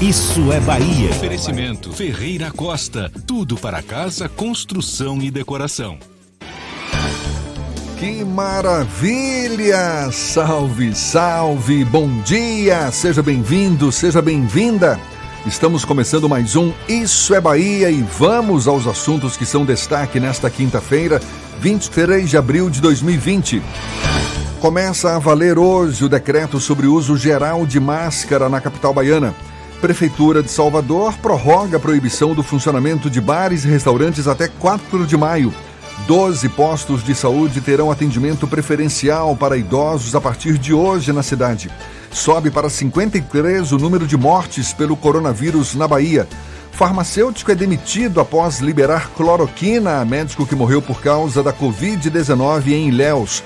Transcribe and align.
Isso 0.00 0.52
é 0.52 0.60
Bahia. 0.60 1.08
Oferecimento 1.08 1.90
Ferreira 1.90 2.50
Costa. 2.50 3.10
Tudo 3.26 3.56
para 3.56 3.82
casa, 3.82 4.28
construção 4.28 5.22
e 5.22 5.30
decoração. 5.30 5.96
Que 7.98 8.22
maravilha! 8.22 10.10
Salve, 10.12 10.94
salve! 10.94 11.82
Bom 11.86 12.20
dia! 12.22 12.90
Seja 12.90 13.22
bem-vindo, 13.22 13.90
seja 13.90 14.20
bem-vinda! 14.20 15.00
Estamos 15.46 15.82
começando 15.82 16.28
mais 16.28 16.56
um 16.56 16.74
Isso 16.86 17.34
é 17.34 17.40
Bahia 17.40 17.88
e 17.88 18.02
vamos 18.02 18.68
aos 18.68 18.86
assuntos 18.86 19.34
que 19.34 19.46
são 19.46 19.64
destaque 19.64 20.20
nesta 20.20 20.50
quinta-feira, 20.50 21.22
23 21.60 22.28
de 22.28 22.36
abril 22.36 22.68
de 22.68 22.82
2020. 22.82 23.62
Começa 24.60 25.16
a 25.16 25.18
valer 25.18 25.58
hoje 25.58 26.04
o 26.04 26.08
decreto 26.08 26.60
sobre 26.60 26.86
uso 26.86 27.16
geral 27.16 27.64
de 27.64 27.80
máscara 27.80 28.48
na 28.50 28.60
capital 28.60 28.92
baiana. 28.92 29.34
Prefeitura 29.80 30.42
de 30.42 30.50
Salvador 30.50 31.14
prorroga 31.18 31.76
a 31.76 31.80
proibição 31.80 32.34
do 32.34 32.42
funcionamento 32.42 33.10
de 33.10 33.20
bares 33.20 33.64
e 33.64 33.68
restaurantes 33.68 34.26
até 34.26 34.48
4 34.48 35.06
de 35.06 35.16
maio. 35.16 35.52
Doze 36.06 36.48
postos 36.48 37.04
de 37.04 37.14
saúde 37.14 37.60
terão 37.60 37.90
atendimento 37.90 38.46
preferencial 38.46 39.36
para 39.36 39.56
idosos 39.56 40.14
a 40.14 40.20
partir 40.20 40.56
de 40.56 40.72
hoje 40.72 41.12
na 41.12 41.22
cidade. 41.22 41.70
Sobe 42.10 42.50
para 42.50 42.70
53 42.70 43.70
o 43.72 43.78
número 43.78 44.06
de 44.06 44.16
mortes 44.16 44.72
pelo 44.72 44.96
coronavírus 44.96 45.74
na 45.74 45.86
Bahia. 45.86 46.26
Farmacêutico 46.72 47.50
é 47.50 47.54
demitido 47.54 48.18
após 48.18 48.60
liberar 48.60 49.10
cloroquina 49.14 50.00
a 50.00 50.04
médico 50.04 50.46
que 50.46 50.54
morreu 50.54 50.80
por 50.80 51.02
causa 51.02 51.42
da 51.42 51.52
Covid-19 51.52 52.68
em 52.68 52.88
Ilhéus. 52.88 53.42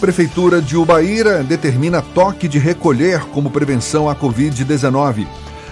Prefeitura 0.00 0.60
de 0.60 0.76
Ubaíra 0.76 1.42
determina 1.42 2.02
toque 2.02 2.48
de 2.48 2.58
recolher 2.58 3.20
como 3.26 3.50
prevenção 3.50 4.08
à 4.08 4.14
Covid-19. 4.14 5.26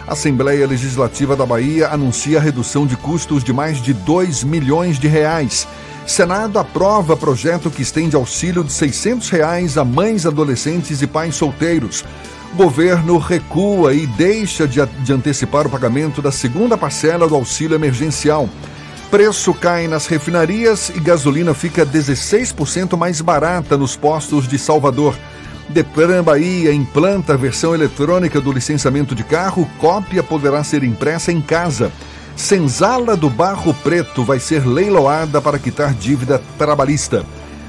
A 0.07 0.13
Assembleia 0.13 0.69
Legislativa 0.69 1.35
da 1.35 1.45
Bahia 1.45 1.89
anuncia 1.89 2.39
a 2.39 2.41
redução 2.41 2.87
de 2.87 2.97
custos 2.97 3.43
de 3.43 3.53
mais 3.53 3.83
de 3.83 3.93
2 3.93 4.45
milhões 4.45 5.01
de 5.01 5.09
reais. 5.09 5.67
Senado 6.07 6.61
aprova 6.61 7.17
projeto 7.17 7.69
que 7.73 7.83
estende 7.83 8.15
auxílio 8.15 8.63
de 8.63 8.73
600 8.73 9.29
reais 9.31 9.77
a 9.77 9.85
mães, 9.85 10.25
adolescentes 10.25 11.03
e 11.03 11.09
pais 11.09 11.35
solteiros. 11.35 12.05
Governo 12.55 13.19
recua 13.19 13.95
e 13.95 14.07
deixa 14.07 14.69
de, 14.69 14.79
de 14.87 15.13
antecipar 15.13 15.67
o 15.67 15.71
pagamento 15.71 16.23
da 16.23 16.31
segunda 16.31 16.79
parcela 16.79 17.27
do 17.27 17.35
auxílio 17.35 17.75
emergencial. 17.75 18.49
Preço 19.11 19.53
cai 19.55 19.89
nas 19.89 20.07
refinarias 20.07 20.89
e 20.91 21.01
gasolina 21.01 21.53
fica 21.53 21.85
16% 21.85 22.97
mais 22.97 23.21
barata 23.21 23.77
nos 23.77 23.97
postos 23.97 24.47
de 24.47 24.57
Salvador. 24.57 25.17
Depran 25.69 26.23
Bahia 26.23 26.73
implanta 26.73 27.35
a 27.35 27.37
versão 27.37 27.75
eletrônica 27.75 28.41
do 28.41 28.53
licenciamento 28.53 29.15
de 29.15 29.25
carro, 29.25 29.69
cópia 29.79 30.23
poderá 30.23 30.63
ser 30.63 30.85
impressa 30.85 31.33
em 31.33 31.41
casa. 31.41 31.93
Senzala 32.37 33.17
do 33.17 33.29
Barro 33.29 33.75
Preto 33.75 34.23
vai 34.23 34.39
ser 34.39 34.67
leiloada 34.67 35.41
para 35.41 35.59
quitar 35.59 35.95
dívida 35.95 36.41
trabalhista. 36.59 37.25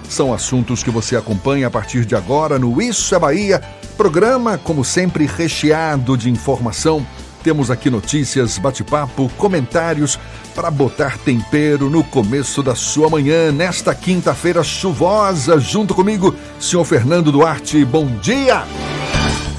São 0.10 0.34
assuntos 0.34 0.84
que 0.84 0.92
você 0.92 1.16
acompanha 1.16 1.68
a 1.68 1.72
partir 1.72 2.06
de 2.06 2.16
agora 2.16 2.60
no 2.60 2.82
Isso 2.82 3.16
é 3.16 3.20
Bahia, 3.20 3.62
programa, 3.98 4.58
como 4.58 4.84
sempre, 4.84 5.26
recheado 5.26 6.16
de 6.16 6.30
informação 6.30 7.06
temos 7.44 7.72
aqui 7.72 7.90
notícias, 7.90 8.58
bate-papo, 8.58 9.32
comentários 9.38 10.20
para 10.56 10.72
botar 10.72 11.18
tempero 11.18 11.90
no 11.90 12.04
começo 12.04 12.64
da 12.64 12.76
sua 12.76 13.10
manhã, 13.10 13.52
nesta 13.52 13.94
quinta-feira 13.94 14.64
chuvosa. 14.64 15.60
Junto 15.60 15.94
comigo, 15.94 16.36
senhor 16.60 16.84
Fernando 16.84 17.32
Duarte. 17.32 17.84
Bom 17.86 18.08
dia! 18.22 18.64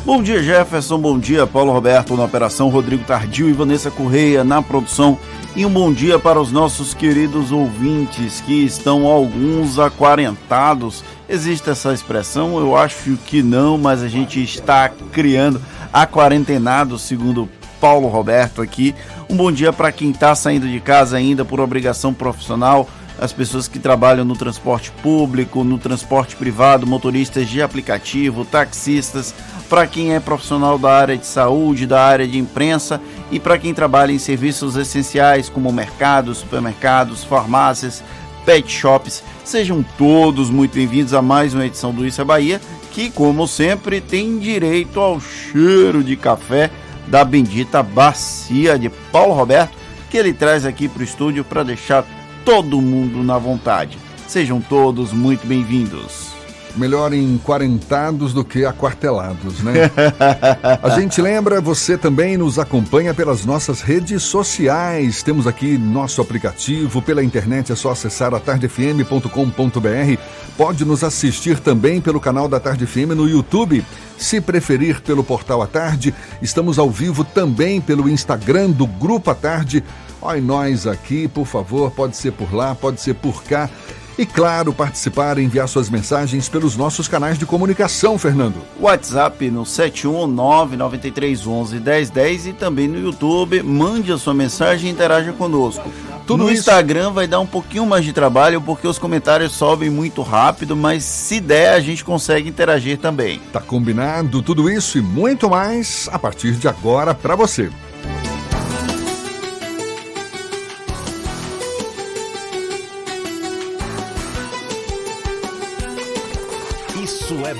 Bom 0.09 0.23
dia, 0.23 0.43
Jefferson. 0.43 0.99
Bom 0.99 1.19
dia, 1.19 1.47
Paulo 1.47 1.71
Roberto 1.71 2.17
na 2.17 2.25
operação, 2.25 2.71
Rodrigo 2.71 3.05
Tardio 3.05 3.47
e 3.47 3.53
Vanessa 3.53 3.91
Correia 3.91 4.43
na 4.43 4.63
produção. 4.63 5.19
E 5.55 5.67
um 5.67 5.71
bom 5.71 5.93
dia 5.93 6.19
para 6.19 6.41
os 6.41 6.51
nossos 6.51 6.95
queridos 6.95 7.53
ouvintes 7.53 8.41
que 8.41 8.65
estão 8.65 9.07
alguns 9.07 9.79
aquarentados. 9.79 11.05
Existe 11.29 11.69
essa 11.69 11.93
expressão? 11.93 12.59
Eu 12.59 12.75
acho 12.75 13.19
que 13.27 13.43
não, 13.43 13.77
mas 13.77 14.03
a 14.03 14.09
gente 14.09 14.43
está 14.43 14.89
criando 15.13 15.61
aquarentenados, 15.93 17.03
segundo 17.03 17.47
Paulo 17.81 18.09
Roberto 18.09 18.63
aqui. 18.63 18.95
Um 19.29 19.37
bom 19.37 19.51
dia 19.53 19.73
para 19.73 19.93
quem 19.93 20.11
está 20.11 20.35
saindo 20.35 20.69
de 20.69 20.81
casa 20.81 21.17
ainda 21.17 21.45
por 21.45 21.61
obrigação 21.61 22.13
profissional, 22.13 22.89
as 23.21 23.33
pessoas 23.33 23.67
que 23.67 23.79
trabalham 23.79 24.25
no 24.25 24.37
transporte 24.37 24.91
público, 25.03 25.65
no 25.65 25.79
transporte 25.79 26.37
privado, 26.37 26.87
motoristas 26.87 27.49
de 27.49 27.61
aplicativo, 27.61 28.45
taxistas, 28.45 29.35
para 29.69 29.87
quem 29.87 30.15
é 30.15 30.21
profissional 30.21 30.79
da 30.79 30.93
área 30.93 31.17
de 31.17 31.27
saúde, 31.27 31.87
da 31.87 32.03
área 32.03 32.27
de 32.27 32.39
imprensa 32.39 33.01
e 33.31 33.41
para 33.41 33.59
quem 33.59 33.75
trabalha 33.75 34.13
em 34.13 34.19
serviços 34.19 34.77
essenciais 34.77 35.49
como 35.49 35.73
mercados, 35.73 36.39
supermercados, 36.39 37.25
farmácias, 37.25 38.03
pet 38.47 38.71
shops. 38.71 39.23
Sejam 39.45 39.85
todos 39.99 40.49
muito 40.49 40.75
bem-vindos 40.75 41.13
a 41.13 41.21
mais 41.21 41.53
uma 41.53 41.67
edição 41.67 41.93
do 41.93 42.07
Isso 42.07 42.21
é 42.21 42.25
Bahia, 42.25 42.61
que, 42.93 43.11
como 43.11 43.47
sempre, 43.47 44.01
tem 44.01 44.39
direito 44.39 45.01
ao 45.01 45.21
cheiro 45.21 46.03
de 46.03 46.17
café 46.17 46.71
da 47.11 47.25
bendita 47.25 47.83
bacia 47.83 48.79
de 48.79 48.89
Paulo 48.89 49.35
Roberto, 49.35 49.77
que 50.11 50.17
ele 50.17 50.33
traz 50.33 50.65
aqui 50.65 50.89
para 50.89 51.01
o 51.01 51.05
estúdio 51.05 51.45
para 51.45 51.63
deixar 51.63 52.05
todo 52.45 52.81
mundo 52.81 53.23
na 53.23 53.39
vontade. 53.39 53.99
Sejam 54.27 54.61
todos 54.61 55.13
muito 55.13 55.47
bem-vindos. 55.47 56.38
Melhor 56.77 57.13
em 57.13 57.39
quarentados 57.39 58.33
do 58.33 58.45
que 58.45 58.65
aquartelados, 58.65 59.61
né? 59.61 59.91
A 60.83 60.91
gente 60.91 61.21
lembra, 61.21 61.61
você 61.61 61.99
também 61.99 62.37
nos 62.37 62.59
acompanha 62.59 63.13
pelas 63.13 63.45
nossas 63.45 63.81
redes 63.81 64.23
sociais. 64.23 65.23
Temos 65.23 65.47
aqui 65.47 65.77
nosso 65.77 66.21
aplicativo, 66.21 67.03
pela 67.03 67.25
internet 67.25 67.73
é 67.73 67.75
só 67.75 67.91
acessar 67.91 68.35
atardefm.com.br. 68.35 70.21
Pode 70.57 70.85
nos 70.85 71.05
assistir 71.05 71.59
também 71.59 72.01
pelo 72.01 72.21
canal 72.21 72.49
da 72.49 72.61
Tarde 72.61 72.87
FM 72.87 73.15
no 73.17 73.29
YouTube. 73.29 73.85
Se 74.17 74.41
preferir 74.41 75.01
pelo 75.01 75.23
portal 75.23 75.63
à 75.63 75.67
tarde, 75.67 76.13
estamos 76.43 76.79
ao 76.79 76.91
vivo 76.91 77.25
também 77.25 77.81
pelo 77.81 78.09
Instagram 78.09 78.71
do 78.71 78.87
Grupo 78.87 79.31
à 79.31 79.35
Tarde. 79.35 79.85
Olha 80.21 80.41
nós 80.41 80.87
aqui, 80.87 81.29
por 81.29 81.47
favor, 81.47 81.93
pode 81.93 82.17
ser 82.17 82.33
por 82.33 82.53
lá, 82.53 82.75
pode 82.75 83.01
ser 83.01 83.15
por 83.15 83.45
cá. 83.45 83.71
E 84.19 84.27
claro, 84.27 84.73
participar 84.73 85.39
e 85.39 85.45
enviar 85.45 85.69
suas 85.69 85.89
mensagens 85.89 86.49
pelos 86.49 86.77
nossos 86.77 87.07
canais 87.07 87.39
de 87.39 87.47
comunicação, 87.47 88.19
Fernando. 88.19 88.57
WhatsApp 88.81 89.49
no 89.49 89.63
71993111010 89.63 92.47
e 92.47 92.53
também 92.53 92.89
no 92.89 92.99
YouTube. 92.99 93.63
Mande 93.63 94.11
a 94.11 94.19
sua 94.19 94.35
mensagem 94.35 94.91
e 94.91 94.93
interaja 94.93 95.33
conosco. 95.33 95.89
Tudo 96.27 96.43
no 96.43 96.51
isso... 96.51 96.59
Instagram 96.59 97.13
vai 97.13 97.29
dar 97.29 97.39
um 97.39 97.47
pouquinho 97.47 97.87
mais 97.87 98.05
de 98.05 98.13
trabalho 98.13 98.61
porque 98.61 98.89
os 98.89 98.99
comentários 98.99 99.53
sobem 99.53 99.89
muito 99.89 100.21
rápido, 100.21 100.75
mas 100.75 101.05
se 101.05 101.39
der 101.39 101.75
a 101.75 101.81
gente 101.81 102.05
consegue 102.05 102.49
interagir 102.49 102.99
também. 102.99 103.41
Tá 103.53 103.61
combinado 103.61 104.43
tudo 104.43 104.69
isso 104.69 104.99
e 104.99 105.01
muito 105.01 105.49
mais 105.49 106.09
a 106.13 106.19
partir 106.19 106.55
de 106.55 106.67
agora 106.67 107.15
para 107.15 107.37
você. 107.37 107.71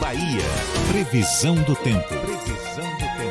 Isso 0.09 0.15
é 0.15 0.15
Bahia. 0.15 0.43
Previsão 0.91 1.55
do 1.55 1.75
tempo. 1.77 2.09
Previsão 2.09 2.85
do 2.95 2.99
tempo. 2.99 3.29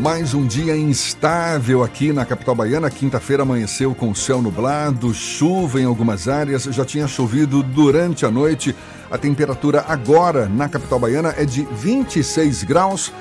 Mais 0.00 0.34
um 0.34 0.46
dia 0.46 0.76
instável 0.76 1.84
aqui 1.84 2.12
na 2.12 2.24
capital 2.24 2.54
baiana. 2.54 2.90
Quinta-feira 2.90 3.42
amanheceu 3.42 3.94
com 3.94 4.14
céu 4.14 4.40
nublado, 4.40 5.12
chuva 5.12 5.80
em 5.80 5.84
algumas 5.84 6.26
áreas, 6.26 6.64
já 6.64 6.84
tinha 6.84 7.06
chovido 7.06 7.62
durante 7.62 8.26
a 8.26 8.30
noite. 8.30 8.74
A 9.10 9.18
temperatura 9.18 9.84
agora 9.86 10.48
na 10.48 10.68
capital 10.68 10.98
baiana 10.98 11.34
é 11.36 11.44
de 11.44 11.62
26 11.70 12.64
graus. 12.64 13.12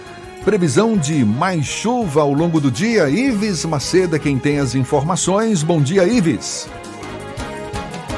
Previsão 0.46 0.98
de 0.98 1.26
mais 1.26 1.66
chuva 1.66 2.22
ao 2.22 2.34
longo 2.34 2.62
do 2.62 2.72
dia. 2.72 3.10
Ives 3.10 3.66
Maceda, 3.66 4.18
quem 4.18 4.40
tem 4.40 4.60
as 4.60 4.74
informações. 4.74 5.62
Bom 5.62 5.82
dia, 5.82 6.08
Ives. 6.08 6.68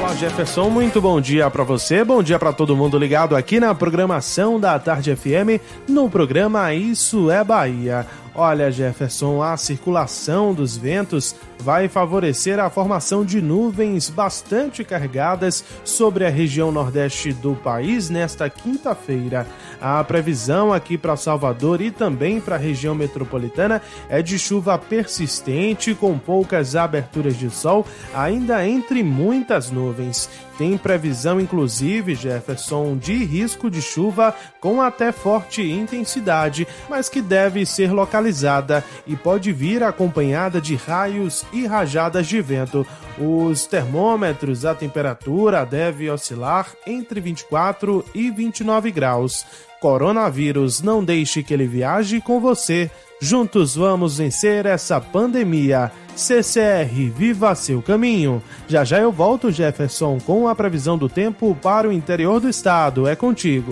Olá, 0.01 0.15
Jefferson. 0.15 0.67
Muito 0.67 0.99
bom 0.99 1.21
dia 1.21 1.47
para 1.51 1.63
você. 1.63 2.03
Bom 2.03 2.23
dia 2.23 2.39
para 2.39 2.51
todo 2.51 2.75
mundo 2.75 2.97
ligado 2.97 3.35
aqui 3.35 3.59
na 3.59 3.75
programação 3.75 4.59
da 4.59 4.79
Tarde 4.79 5.15
FM, 5.15 5.61
no 5.87 6.09
programa 6.09 6.73
Isso 6.73 7.29
é 7.29 7.43
Bahia. 7.43 8.07
Olha, 8.33 8.71
Jefferson, 8.71 9.43
a 9.43 9.57
circulação 9.57 10.53
dos 10.53 10.77
ventos 10.77 11.35
vai 11.59 11.89
favorecer 11.89 12.59
a 12.59 12.69
formação 12.69 13.25
de 13.25 13.41
nuvens 13.41 14.09
bastante 14.09 14.85
carregadas 14.85 15.63
sobre 15.83 16.25
a 16.25 16.29
região 16.29 16.71
nordeste 16.71 17.33
do 17.33 17.55
país 17.55 18.09
nesta 18.09 18.49
quinta-feira. 18.49 19.45
A 19.81 20.01
previsão 20.05 20.71
aqui 20.71 20.97
para 20.97 21.17
Salvador 21.17 21.81
e 21.81 21.91
também 21.91 22.39
para 22.39 22.55
a 22.55 22.59
região 22.59 22.95
metropolitana 22.95 23.81
é 24.09 24.21
de 24.21 24.39
chuva 24.39 24.77
persistente 24.77 25.93
com 25.93 26.17
poucas 26.17 26.73
aberturas 26.73 27.37
de 27.37 27.49
sol, 27.49 27.85
ainda 28.13 28.65
entre 28.65 29.03
muitas 29.03 29.69
nuvens. 29.69 30.29
Tem 30.61 30.77
previsão, 30.77 31.41
inclusive, 31.41 32.13
Jefferson, 32.13 32.95
de 32.95 33.15
risco 33.25 33.67
de 33.67 33.81
chuva 33.81 34.35
com 34.59 34.79
até 34.79 35.11
forte 35.11 35.63
intensidade, 35.63 36.67
mas 36.87 37.09
que 37.09 37.19
deve 37.19 37.65
ser 37.65 37.91
localizada 37.91 38.85
e 39.07 39.15
pode 39.15 39.51
vir 39.51 39.81
acompanhada 39.81 40.61
de 40.61 40.75
raios 40.75 41.43
e 41.51 41.65
rajadas 41.65 42.27
de 42.27 42.39
vento. 42.43 42.85
Os 43.17 43.65
termômetros, 43.65 44.63
a 44.63 44.75
temperatura 44.75 45.65
deve 45.65 46.07
oscilar 46.11 46.67
entre 46.85 47.19
24 47.19 48.05
e 48.13 48.29
29 48.29 48.91
graus. 48.91 49.47
Coronavírus, 49.81 50.79
não 50.79 51.03
deixe 51.03 51.41
que 51.41 51.51
ele 51.51 51.65
viaje 51.65 52.21
com 52.21 52.39
você. 52.39 52.89
Juntos 53.19 53.75
vamos 53.75 54.19
vencer 54.19 54.67
essa 54.67 55.01
pandemia. 55.01 55.91
CCR, 56.15 57.09
viva 57.09 57.55
seu 57.55 57.81
caminho. 57.81 58.43
Já 58.67 58.83
já 58.83 58.99
eu 58.99 59.11
volto, 59.11 59.51
Jefferson, 59.51 60.19
com 60.19 60.47
a 60.47 60.53
previsão 60.53 60.99
do 60.99 61.09
tempo 61.09 61.57
para 61.59 61.89
o 61.89 61.91
interior 61.91 62.39
do 62.39 62.47
estado. 62.47 63.07
É 63.07 63.15
contigo. 63.15 63.71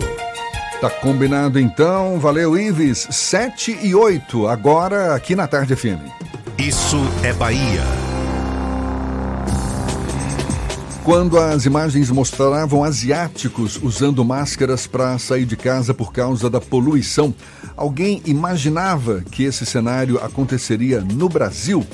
Tá 0.80 0.90
combinado 0.90 1.60
então. 1.60 2.18
Valeu, 2.18 2.58
Ives. 2.58 3.06
7 3.10 3.78
e 3.80 3.94
8, 3.94 4.48
agora 4.48 5.14
aqui 5.14 5.36
na 5.36 5.46
Tarde 5.46 5.76
FM. 5.76 6.00
Isso 6.58 6.98
é 7.22 7.32
Bahia. 7.32 8.09
Quando 11.04 11.38
as 11.38 11.64
imagens 11.64 12.10
mostravam 12.10 12.84
asiáticos 12.84 13.80
usando 13.82 14.22
máscaras 14.22 14.86
para 14.86 15.18
sair 15.18 15.46
de 15.46 15.56
casa 15.56 15.94
por 15.94 16.12
causa 16.12 16.50
da 16.50 16.60
poluição, 16.60 17.34
alguém 17.74 18.20
imaginava 18.26 19.22
que 19.30 19.44
esse 19.44 19.64
cenário 19.64 20.18
aconteceria 20.22 21.00
no 21.00 21.26
Brasil? 21.28 21.86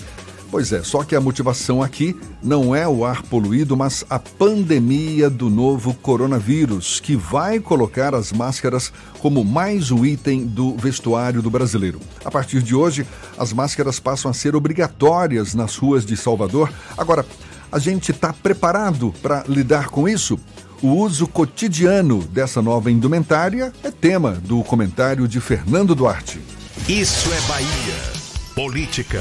Pois 0.50 0.73
é, 0.73 0.82
só 0.82 1.05
que 1.05 1.14
a 1.14 1.20
motivação 1.20 1.82
aqui 1.82 2.17
não 2.43 2.75
é 2.75 2.87
o 2.87 3.05
ar 3.05 3.23
poluído, 3.23 3.76
mas 3.76 4.05
a 4.08 4.19
pandemia 4.19 5.31
do 5.31 5.49
novo 5.50 5.94
coronavírus, 5.94 7.00
que 7.00 7.17
vai 7.17 7.61
colocar 7.61 8.14
as 8.14 8.32
máscaras 8.32 8.93
como 9.20 9.44
mais 9.44 9.91
um 9.91 10.05
item 10.05 10.47
do 10.47 10.76
vestuário 10.76 11.43
do 11.43 11.50
brasileiro. 11.50 12.00
A 12.25 12.31
partir 12.31 12.62
de 12.62 12.75
hoje, 12.75 13.06
as 13.38 13.53
máscaras 13.53 14.00
passam 14.00 14.31
a 14.31 14.35
ser 14.35 14.55
obrigatórias 14.55 15.55
nas 15.55 15.76
ruas 15.76 16.05
de 16.05 16.17
Salvador. 16.17 16.73
Agora, 16.97 17.25
a 17.76 17.78
gente 17.78 18.11
está 18.11 18.32
preparado 18.32 19.12
para 19.20 19.44
lidar 19.46 19.88
com 19.88 20.08
isso? 20.08 20.40
O 20.81 20.94
uso 20.94 21.26
cotidiano 21.26 22.23
dessa 22.23 22.62
nova 22.62 22.90
indumentária 22.90 23.70
é 23.84 23.90
tema 23.90 24.32
do 24.32 24.64
comentário 24.64 25.28
de 25.28 25.43
Fernando 25.43 25.94
Duarte. 25.94 26.40
Isso 26.88 27.31
é 27.31 27.40
Bahia. 27.43 27.69
Política. 28.55 29.20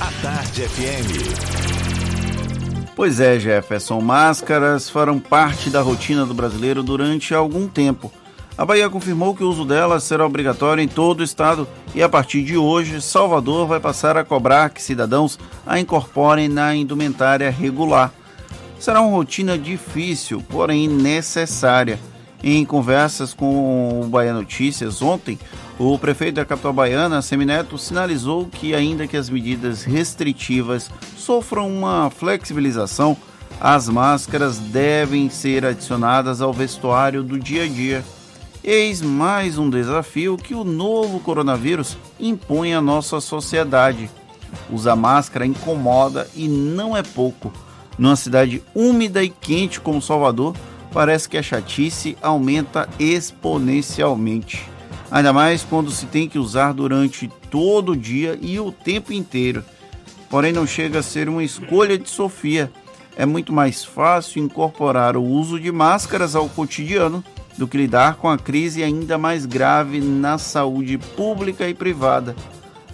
A 0.00 0.22
Tarde 0.22 0.62
FM. 0.68 1.66
Pois 2.94 3.18
é, 3.18 3.40
Jefferson, 3.40 4.00
máscaras 4.00 4.88
farão 4.88 5.18
parte 5.18 5.70
da 5.70 5.80
rotina 5.82 6.24
do 6.24 6.34
brasileiro 6.34 6.84
durante 6.84 7.34
algum 7.34 7.66
tempo. 7.66 8.12
A 8.58 8.64
Bahia 8.64 8.88
confirmou 8.88 9.34
que 9.34 9.44
o 9.44 9.50
uso 9.50 9.66
delas 9.66 10.02
será 10.04 10.24
obrigatório 10.24 10.82
em 10.82 10.88
todo 10.88 11.20
o 11.20 11.22
estado 11.22 11.68
e 11.94 12.02
a 12.02 12.08
partir 12.08 12.42
de 12.42 12.56
hoje, 12.56 13.02
Salvador 13.02 13.66
vai 13.66 13.78
passar 13.78 14.16
a 14.16 14.24
cobrar 14.24 14.70
que 14.70 14.82
cidadãos 14.82 15.38
a 15.66 15.78
incorporem 15.78 16.48
na 16.48 16.74
indumentária 16.74 17.50
regular. 17.50 18.10
Será 18.78 19.02
uma 19.02 19.14
rotina 19.14 19.58
difícil, 19.58 20.42
porém 20.48 20.88
necessária. 20.88 22.00
Em 22.42 22.64
conversas 22.64 23.34
com 23.34 24.00
o 24.00 24.08
Bahia 24.08 24.32
Notícias 24.32 25.02
ontem, 25.02 25.38
o 25.78 25.98
prefeito 25.98 26.36
da 26.36 26.44
capital 26.44 26.72
baiana, 26.72 27.20
Semineto, 27.20 27.76
sinalizou 27.76 28.46
que, 28.46 28.74
ainda 28.74 29.06
que 29.06 29.16
as 29.18 29.28
medidas 29.28 29.84
restritivas 29.84 30.90
sofram 31.16 31.68
uma 31.68 32.08
flexibilização, 32.08 33.16
as 33.60 33.88
máscaras 33.88 34.58
devem 34.58 35.28
ser 35.28 35.64
adicionadas 35.66 36.40
ao 36.40 36.52
vestuário 36.52 37.22
do 37.22 37.38
dia 37.38 37.64
a 37.64 37.68
dia. 37.68 38.04
Eis 38.66 39.00
mais 39.00 39.58
um 39.58 39.70
desafio 39.70 40.36
que 40.36 40.52
o 40.52 40.64
novo 40.64 41.20
coronavírus 41.20 41.96
impõe 42.18 42.74
à 42.74 42.80
nossa 42.80 43.20
sociedade. 43.20 44.10
Usar 44.68 44.96
máscara 44.96 45.46
incomoda 45.46 46.28
e 46.34 46.48
não 46.48 46.96
é 46.96 47.00
pouco. 47.00 47.52
Numa 47.96 48.16
cidade 48.16 48.60
úmida 48.74 49.22
e 49.22 49.28
quente 49.28 49.80
como 49.80 50.02
Salvador, 50.02 50.52
parece 50.92 51.28
que 51.28 51.38
a 51.38 51.42
chatice 51.44 52.18
aumenta 52.20 52.88
exponencialmente. 52.98 54.68
Ainda 55.12 55.32
mais 55.32 55.62
quando 55.62 55.92
se 55.92 56.06
tem 56.06 56.28
que 56.28 56.36
usar 56.36 56.72
durante 56.72 57.28
todo 57.48 57.92
o 57.92 57.96
dia 57.96 58.36
e 58.42 58.58
o 58.58 58.72
tempo 58.72 59.12
inteiro. 59.12 59.64
Porém, 60.28 60.52
não 60.52 60.66
chega 60.66 60.98
a 60.98 61.04
ser 61.04 61.28
uma 61.28 61.44
escolha 61.44 61.96
de 61.96 62.10
Sofia. 62.10 62.72
É 63.16 63.24
muito 63.24 63.52
mais 63.52 63.84
fácil 63.84 64.42
incorporar 64.42 65.16
o 65.16 65.22
uso 65.22 65.60
de 65.60 65.70
máscaras 65.70 66.34
ao 66.34 66.48
cotidiano 66.48 67.22
do 67.56 67.66
que 67.66 67.76
lidar 67.76 68.16
com 68.16 68.28
a 68.28 68.38
crise 68.38 68.82
ainda 68.82 69.16
mais 69.16 69.46
grave 69.46 70.00
na 70.00 70.38
saúde 70.38 70.98
pública 70.98 71.68
e 71.68 71.74
privada. 71.74 72.36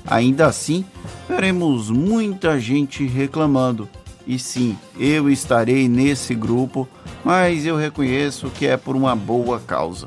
Ainda 0.06 0.46
assim, 0.46 0.84
veremos 1.28 1.90
muita 1.90 2.58
gente 2.60 3.06
reclamando. 3.06 3.88
E 4.26 4.38
sim, 4.38 4.76
eu 4.98 5.28
estarei 5.28 5.88
nesse 5.88 6.34
grupo, 6.34 6.88
mas 7.24 7.66
eu 7.66 7.76
reconheço 7.76 8.50
que 8.50 8.66
é 8.66 8.76
por 8.76 8.94
uma 8.94 9.16
boa 9.16 9.58
causa. 9.60 10.06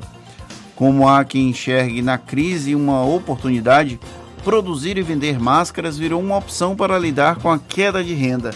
Como 0.74 1.08
há 1.08 1.24
quem 1.24 1.50
enxergue 1.50 2.02
na 2.02 2.18
crise 2.18 2.74
uma 2.74 3.04
oportunidade, 3.04 3.98
produzir 4.42 4.96
e 4.96 5.02
vender 5.02 5.38
máscaras 5.38 5.98
virou 5.98 6.20
uma 6.20 6.36
opção 6.36 6.76
para 6.76 6.98
lidar 6.98 7.36
com 7.36 7.50
a 7.50 7.58
queda 7.58 8.02
de 8.02 8.14
renda. 8.14 8.52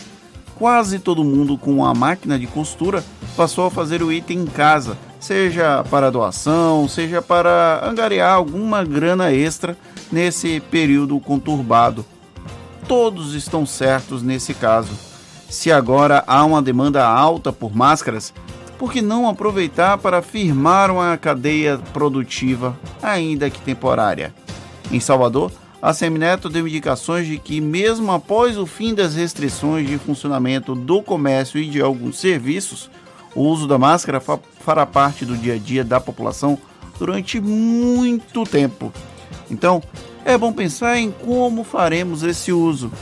Quase 0.54 0.98
todo 0.98 1.24
mundo 1.24 1.56
com 1.56 1.76
uma 1.76 1.94
máquina 1.94 2.38
de 2.38 2.46
costura 2.46 3.02
passou 3.36 3.66
a 3.66 3.70
fazer 3.70 4.02
o 4.02 4.12
item 4.12 4.40
em 4.40 4.46
casa 4.46 4.96
seja 5.20 5.84
para 5.90 6.10
doação, 6.10 6.88
seja 6.88 7.20
para 7.20 7.80
angariar 7.84 8.34
alguma 8.34 8.82
grana 8.82 9.30
extra 9.32 9.76
nesse 10.10 10.58
período 10.58 11.20
conturbado. 11.20 12.04
Todos 12.88 13.34
estão 13.34 13.64
certos 13.64 14.22
nesse 14.22 14.54
caso. 14.54 14.92
Se 15.48 15.70
agora 15.70 16.24
há 16.26 16.44
uma 16.44 16.62
demanda 16.62 17.06
alta 17.06 17.52
por 17.52 17.76
máscaras, 17.76 18.32
por 18.78 18.90
que 18.90 19.02
não 19.02 19.28
aproveitar 19.28 19.98
para 19.98 20.22
firmar 20.22 20.90
uma 20.90 21.16
cadeia 21.18 21.78
produtiva, 21.92 22.76
ainda 23.02 23.50
que 23.50 23.60
temporária? 23.60 24.34
Em 24.90 24.98
Salvador, 24.98 25.52
a 25.82 25.92
Semineto 25.92 26.48
deu 26.48 26.66
indicações 26.66 27.26
de 27.26 27.38
que, 27.38 27.60
mesmo 27.60 28.10
após 28.10 28.56
o 28.56 28.66
fim 28.66 28.94
das 28.94 29.14
restrições 29.14 29.86
de 29.86 29.98
funcionamento 29.98 30.74
do 30.74 31.02
comércio 31.02 31.60
e 31.60 31.68
de 31.68 31.80
alguns 31.80 32.18
serviços, 32.18 32.90
o 33.34 33.42
uso 33.42 33.66
da 33.66 33.78
máscara 33.78 34.20
fará 34.70 34.86
parte 34.86 35.24
do 35.24 35.36
dia 35.36 35.54
a 35.54 35.58
dia 35.58 35.82
da 35.82 35.98
população 36.00 36.56
durante 36.96 37.40
muito 37.40 38.44
tempo. 38.44 38.92
Então, 39.50 39.82
é 40.24 40.38
bom 40.38 40.52
pensar 40.52 40.96
em 40.96 41.10
como 41.10 41.64
faremos 41.64 42.22
esse 42.22 42.52
uso. 42.52 42.92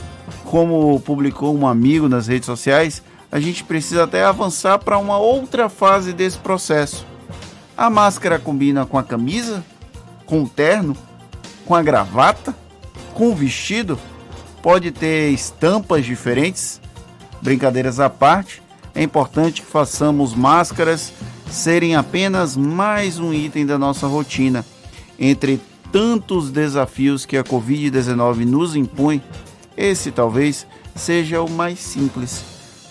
Como 0.45 0.99
publicou 1.01 1.55
um 1.55 1.67
amigo 1.67 2.09
nas 2.09 2.25
redes 2.25 2.47
sociais, 2.47 3.03
a 3.31 3.39
gente 3.39 3.63
precisa 3.63 4.05
até 4.05 4.23
avançar 4.23 4.79
para 4.79 4.97
uma 4.97 5.19
outra 5.19 5.69
fase 5.69 6.11
desse 6.11 6.39
processo. 6.39 7.05
A 7.77 7.87
máscara 7.87 8.39
combina 8.39 8.83
com 8.83 8.97
a 8.97 9.03
camisa, 9.03 9.63
com 10.25 10.41
o 10.41 10.49
terno, 10.49 10.97
com 11.67 11.75
a 11.75 11.83
gravata, 11.83 12.55
com 13.13 13.29
o 13.29 13.35
vestido, 13.35 13.99
pode 14.63 14.89
ter 14.89 15.29
estampas 15.29 16.03
diferentes. 16.03 16.81
Brincadeiras 17.43 17.99
à 17.99 18.09
parte, 18.09 18.59
é 18.95 19.03
importante 19.03 19.61
que 19.61 19.67
façamos 19.67 20.33
máscaras 20.33 21.13
serem 21.51 21.95
apenas 21.95 22.55
mais 22.55 23.19
um 23.19 23.33
item 23.33 23.65
da 23.65 23.77
nossa 23.77 24.07
rotina. 24.07 24.65
Entre 25.17 25.59
tantos 25.91 26.51
desafios 26.51 27.25
que 27.25 27.37
a 27.37 27.43
Covid-19 27.43 28.45
nos 28.45 28.75
impõe, 28.75 29.21
esse 29.75 30.11
talvez 30.11 30.65
seja 30.95 31.41
o 31.41 31.49
mais 31.49 31.79
simples. 31.79 32.43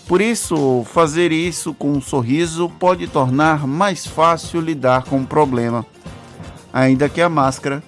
Por 0.06 0.20
isso, 0.20 0.84
fazer 0.92 1.32
isso 1.32 1.74
com 1.74 1.92
um 1.92 2.00
sorriso 2.00 2.70
pode 2.78 3.06
tornar 3.06 3.66
mais 3.66 4.06
fácil 4.06 4.60
lidar 4.60 5.04
com 5.04 5.20
o 5.20 5.26
problema, 5.26 5.84
ainda 6.72 7.08
que 7.08 7.20
a 7.20 7.28
máscara 7.28 7.82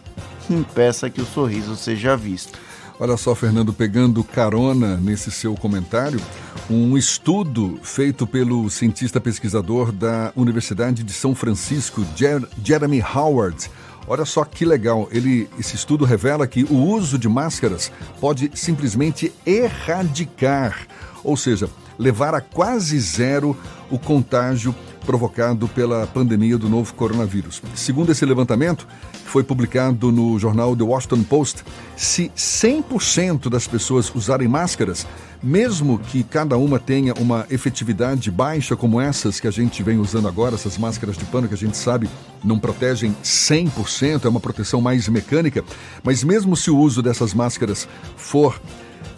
impeça 0.50 1.08
que 1.08 1.20
o 1.20 1.26
sorriso 1.26 1.76
seja 1.76 2.16
visto. 2.16 2.58
Olha 3.02 3.16
só, 3.16 3.35
Fernando, 3.35 3.73
pegando 3.73 4.23
carona 4.23 4.99
nesse 4.99 5.30
seu 5.30 5.54
comentário, 5.54 6.21
um 6.69 6.99
estudo 6.99 7.80
feito 7.83 8.26
pelo 8.26 8.69
cientista 8.69 9.19
pesquisador 9.19 9.90
da 9.90 10.30
Universidade 10.37 11.02
de 11.02 11.14
São 11.14 11.35
Francisco, 11.35 12.04
Jer 12.14 12.47
Jeremy 12.62 13.02
Howard. 13.02 13.71
Olha 14.07 14.26
só 14.26 14.45
que 14.45 14.66
legal, 14.66 15.09
ele, 15.11 15.49
esse 15.59 15.76
estudo 15.76 16.04
revela 16.04 16.47
que 16.47 16.64
o 16.64 16.76
uso 16.76 17.19
de 17.19 17.26
máscaras 17.26 17.90
pode 18.21 18.50
simplesmente 18.52 19.33
erradicar, 19.47 20.87
ou 21.25 21.38
seja, 21.38 21.71
levar 21.99 22.35
a 22.35 22.40
quase 22.42 23.00
zero 23.00 23.57
o 23.90 23.99
contágio 23.99 24.75
provocado 25.07 25.66
pela 25.69 26.07
pandemia 26.07 26.59
do 26.59 26.69
novo 26.69 26.92
coronavírus. 26.92 27.62
Segundo 27.75 28.12
esse 28.12 28.26
levantamento, 28.26 28.87
foi 29.30 29.44
publicado 29.44 30.10
no 30.10 30.37
jornal 30.40 30.76
The 30.76 30.82
Washington 30.82 31.22
Post, 31.22 31.62
se 31.96 32.32
100% 32.37 33.49
das 33.49 33.64
pessoas 33.64 34.12
usarem 34.12 34.49
máscaras, 34.49 35.06
mesmo 35.40 36.00
que 36.00 36.25
cada 36.25 36.56
uma 36.56 36.80
tenha 36.80 37.14
uma 37.14 37.46
efetividade 37.49 38.28
baixa 38.28 38.75
como 38.75 39.00
essas 39.00 39.38
que 39.38 39.46
a 39.46 39.50
gente 39.52 39.84
vem 39.84 39.99
usando 39.99 40.26
agora, 40.26 40.56
essas 40.56 40.76
máscaras 40.76 41.16
de 41.16 41.25
pano 41.26 41.46
que 41.46 41.54
a 41.54 41.56
gente 41.56 41.76
sabe 41.76 42.10
não 42.42 42.58
protegem 42.58 43.14
100%, 43.22 44.25
é 44.25 44.28
uma 44.28 44.40
proteção 44.40 44.80
mais 44.80 45.08
mecânica, 45.08 45.64
mas 46.02 46.25
mesmo 46.25 46.56
se 46.56 46.68
o 46.68 46.76
uso 46.76 47.00
dessas 47.00 47.32
máscaras 47.32 47.88
for 48.16 48.60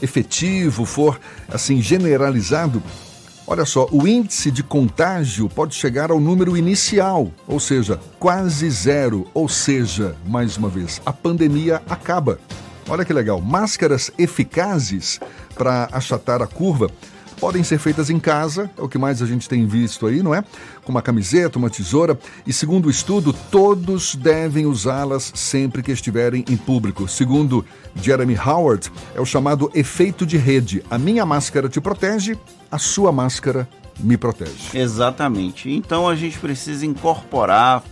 efetivo, 0.03 0.85
for 0.85 1.19
assim 1.49 1.81
generalizado, 1.81 2.83
Olha 3.47 3.65
só, 3.65 3.89
o 3.91 4.07
índice 4.07 4.51
de 4.51 4.63
contágio 4.63 5.49
pode 5.49 5.75
chegar 5.75 6.11
ao 6.11 6.21
número 6.21 6.57
inicial, 6.57 7.31
ou 7.47 7.59
seja, 7.59 7.99
quase 8.19 8.71
zero. 8.71 9.27
Ou 9.35 9.49
seja, 9.49 10.15
mais 10.25 10.57
uma 10.57 10.69
vez, 10.69 11.03
a 11.05 11.13
pandemia 11.13 11.83
acaba. 11.89 12.39
Olha 12.89 13.05
que 13.05 13.13
legal, 13.13 13.41
máscaras 13.41 14.11
eficazes 14.17 15.21
para 15.55 15.89
achatar 15.93 16.41
a 16.41 16.47
curva 16.47 16.89
podem 17.43 17.65
ser 17.65 17.79
feitas 17.79 18.09
em 18.09 18.21
casa, 18.21 18.71
é 18.79 18.81
o 18.81 18.89
que 18.89 18.97
mais 18.97 19.21
a 19.21 19.27
gente 19.27 19.49
tem 19.49 19.67
visto 19.67 20.07
aí, 20.07 20.23
não 20.23 20.33
é? 20.33 20.45
Com 20.85 20.93
uma 20.93 21.03
camiseta, 21.03 21.59
uma 21.59 21.69
tesoura, 21.69 22.17
e 22.47 22.53
segundo 22.53 22.87
o 22.87 22.91
estudo, 22.91 23.33
todos 23.51 24.15
devem 24.15 24.65
usá-las 24.65 25.33
sempre 25.35 25.83
que 25.83 25.91
estiverem 25.91 26.45
em 26.49 26.57
público. 26.57 27.09
Segundo 27.09 27.65
Jeremy 27.97 28.39
Howard, 28.39 28.93
é 29.13 29.21
o 29.21 29.25
chamado 29.25 29.69
efeito 29.75 30.25
de 30.25 30.37
rede. 30.37 30.85
A 30.89 30.97
minha 30.97 31.27
máscara 31.27 31.69
te 31.69 31.81
protege, 31.81 32.39
a 32.71 32.79
sua 32.79 33.11
máscara 33.11 33.69
me 33.99 34.17
protege. 34.17 34.79
Exatamente. 34.79 35.69
Então 35.69 36.09
a 36.09 36.15
gente 36.15 36.39
precisa 36.39 36.87
incorporar, 36.87 37.83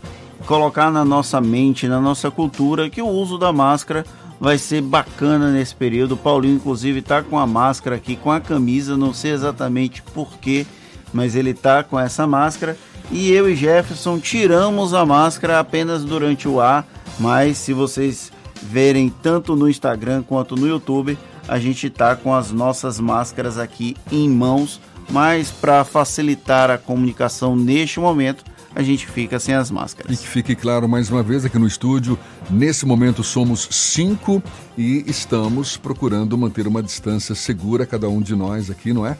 colocar 0.46 0.92
na 0.92 1.04
nossa 1.04 1.40
mente, 1.40 1.88
na 1.88 2.00
nossa 2.00 2.30
cultura, 2.30 2.88
que 2.88 3.02
o 3.02 3.08
uso 3.08 3.36
da 3.36 3.52
máscara 3.52 4.06
vai 4.40 4.56
ser 4.56 4.80
bacana 4.80 5.52
nesse 5.52 5.74
período. 5.74 6.12
O 6.12 6.16
Paulinho, 6.16 6.56
inclusive, 6.56 7.02
tá 7.02 7.22
com 7.22 7.38
a 7.38 7.46
máscara 7.46 7.96
aqui, 7.96 8.16
com 8.16 8.32
a 8.32 8.40
camisa, 8.40 8.96
não 8.96 9.12
sei 9.12 9.32
exatamente 9.32 10.02
porquê, 10.02 10.66
mas 11.12 11.36
ele 11.36 11.52
tá 11.52 11.84
com 11.84 12.00
essa 12.00 12.26
máscara. 12.26 12.76
E 13.12 13.30
eu 13.30 13.50
e 13.50 13.54
Jefferson 13.54 14.18
tiramos 14.18 14.94
a 14.94 15.04
máscara 15.04 15.60
apenas 15.60 16.04
durante 16.04 16.48
o 16.48 16.60
ar, 16.60 16.86
mas 17.18 17.58
se 17.58 17.74
vocês 17.74 18.32
verem 18.62 19.12
tanto 19.22 19.54
no 19.54 19.68
Instagram 19.68 20.22
quanto 20.22 20.56
no 20.56 20.66
YouTube, 20.66 21.18
a 21.46 21.58
gente 21.58 21.90
tá 21.90 22.16
com 22.16 22.34
as 22.34 22.50
nossas 22.50 22.98
máscaras 23.00 23.58
aqui 23.58 23.96
em 24.10 24.28
mãos, 24.28 24.80
mas 25.10 25.50
para 25.50 25.84
facilitar 25.84 26.70
a 26.70 26.78
comunicação 26.78 27.56
neste 27.56 27.98
momento, 27.98 28.44
a 28.74 28.82
gente 28.82 29.06
fica 29.06 29.38
sem 29.38 29.54
as 29.54 29.70
máscaras. 29.70 30.12
E 30.12 30.22
que 30.22 30.28
fique 30.28 30.54
claro 30.54 30.88
mais 30.88 31.10
uma 31.10 31.22
vez 31.22 31.44
aqui 31.44 31.58
no 31.58 31.66
estúdio, 31.66 32.18
nesse 32.48 32.86
momento 32.86 33.22
somos 33.22 33.68
cinco 33.70 34.42
e 34.76 35.04
estamos 35.06 35.76
procurando 35.76 36.36
manter 36.38 36.66
uma 36.66 36.82
distância 36.82 37.34
segura, 37.34 37.84
cada 37.84 38.08
um 38.08 38.20
de 38.20 38.34
nós 38.34 38.70
aqui, 38.70 38.92
não 38.92 39.06
é? 39.06 39.16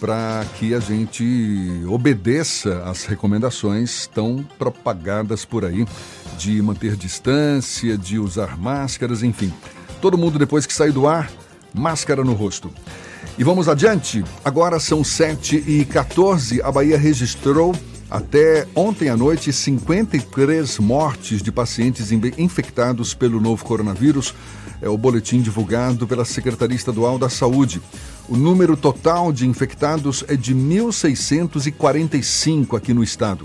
Para 0.00 0.44
que 0.58 0.74
a 0.74 0.80
gente 0.80 1.84
obedeça 1.88 2.82
às 2.84 3.04
recomendações 3.04 4.06
tão 4.06 4.44
propagadas 4.58 5.44
por 5.44 5.64
aí 5.64 5.86
de 6.36 6.60
manter 6.60 6.96
distância, 6.96 7.96
de 7.96 8.18
usar 8.18 8.58
máscaras, 8.58 9.22
enfim. 9.22 9.52
Todo 10.00 10.18
mundo 10.18 10.38
depois 10.38 10.66
que 10.66 10.74
sai 10.74 10.90
do 10.90 11.06
ar, 11.06 11.30
máscara 11.72 12.24
no 12.24 12.32
rosto. 12.32 12.70
E 13.38 13.44
vamos 13.44 13.68
adiante. 13.68 14.24
Agora 14.44 14.78
são 14.78 15.02
7 15.02 15.56
e 15.66 15.84
14 15.84 16.62
A 16.62 16.70
Bahia 16.70 16.98
registrou 16.98 17.74
até 18.14 18.66
ontem 18.76 19.08
à 19.08 19.16
noite, 19.16 19.52
53 19.52 20.78
mortes 20.78 21.42
de 21.42 21.50
pacientes 21.50 22.12
infectados 22.12 23.12
pelo 23.12 23.40
novo 23.40 23.64
coronavírus. 23.64 24.32
É 24.80 24.88
o 24.88 24.96
boletim 24.96 25.42
divulgado 25.42 26.06
pela 26.06 26.24
Secretaria 26.24 26.76
Estadual 26.76 27.18
da 27.18 27.28
Saúde. 27.28 27.82
O 28.28 28.36
número 28.36 28.76
total 28.76 29.32
de 29.32 29.48
infectados 29.48 30.24
é 30.28 30.36
de 30.36 30.54
1.645 30.54 32.76
aqui 32.76 32.94
no 32.94 33.02
estado. 33.02 33.44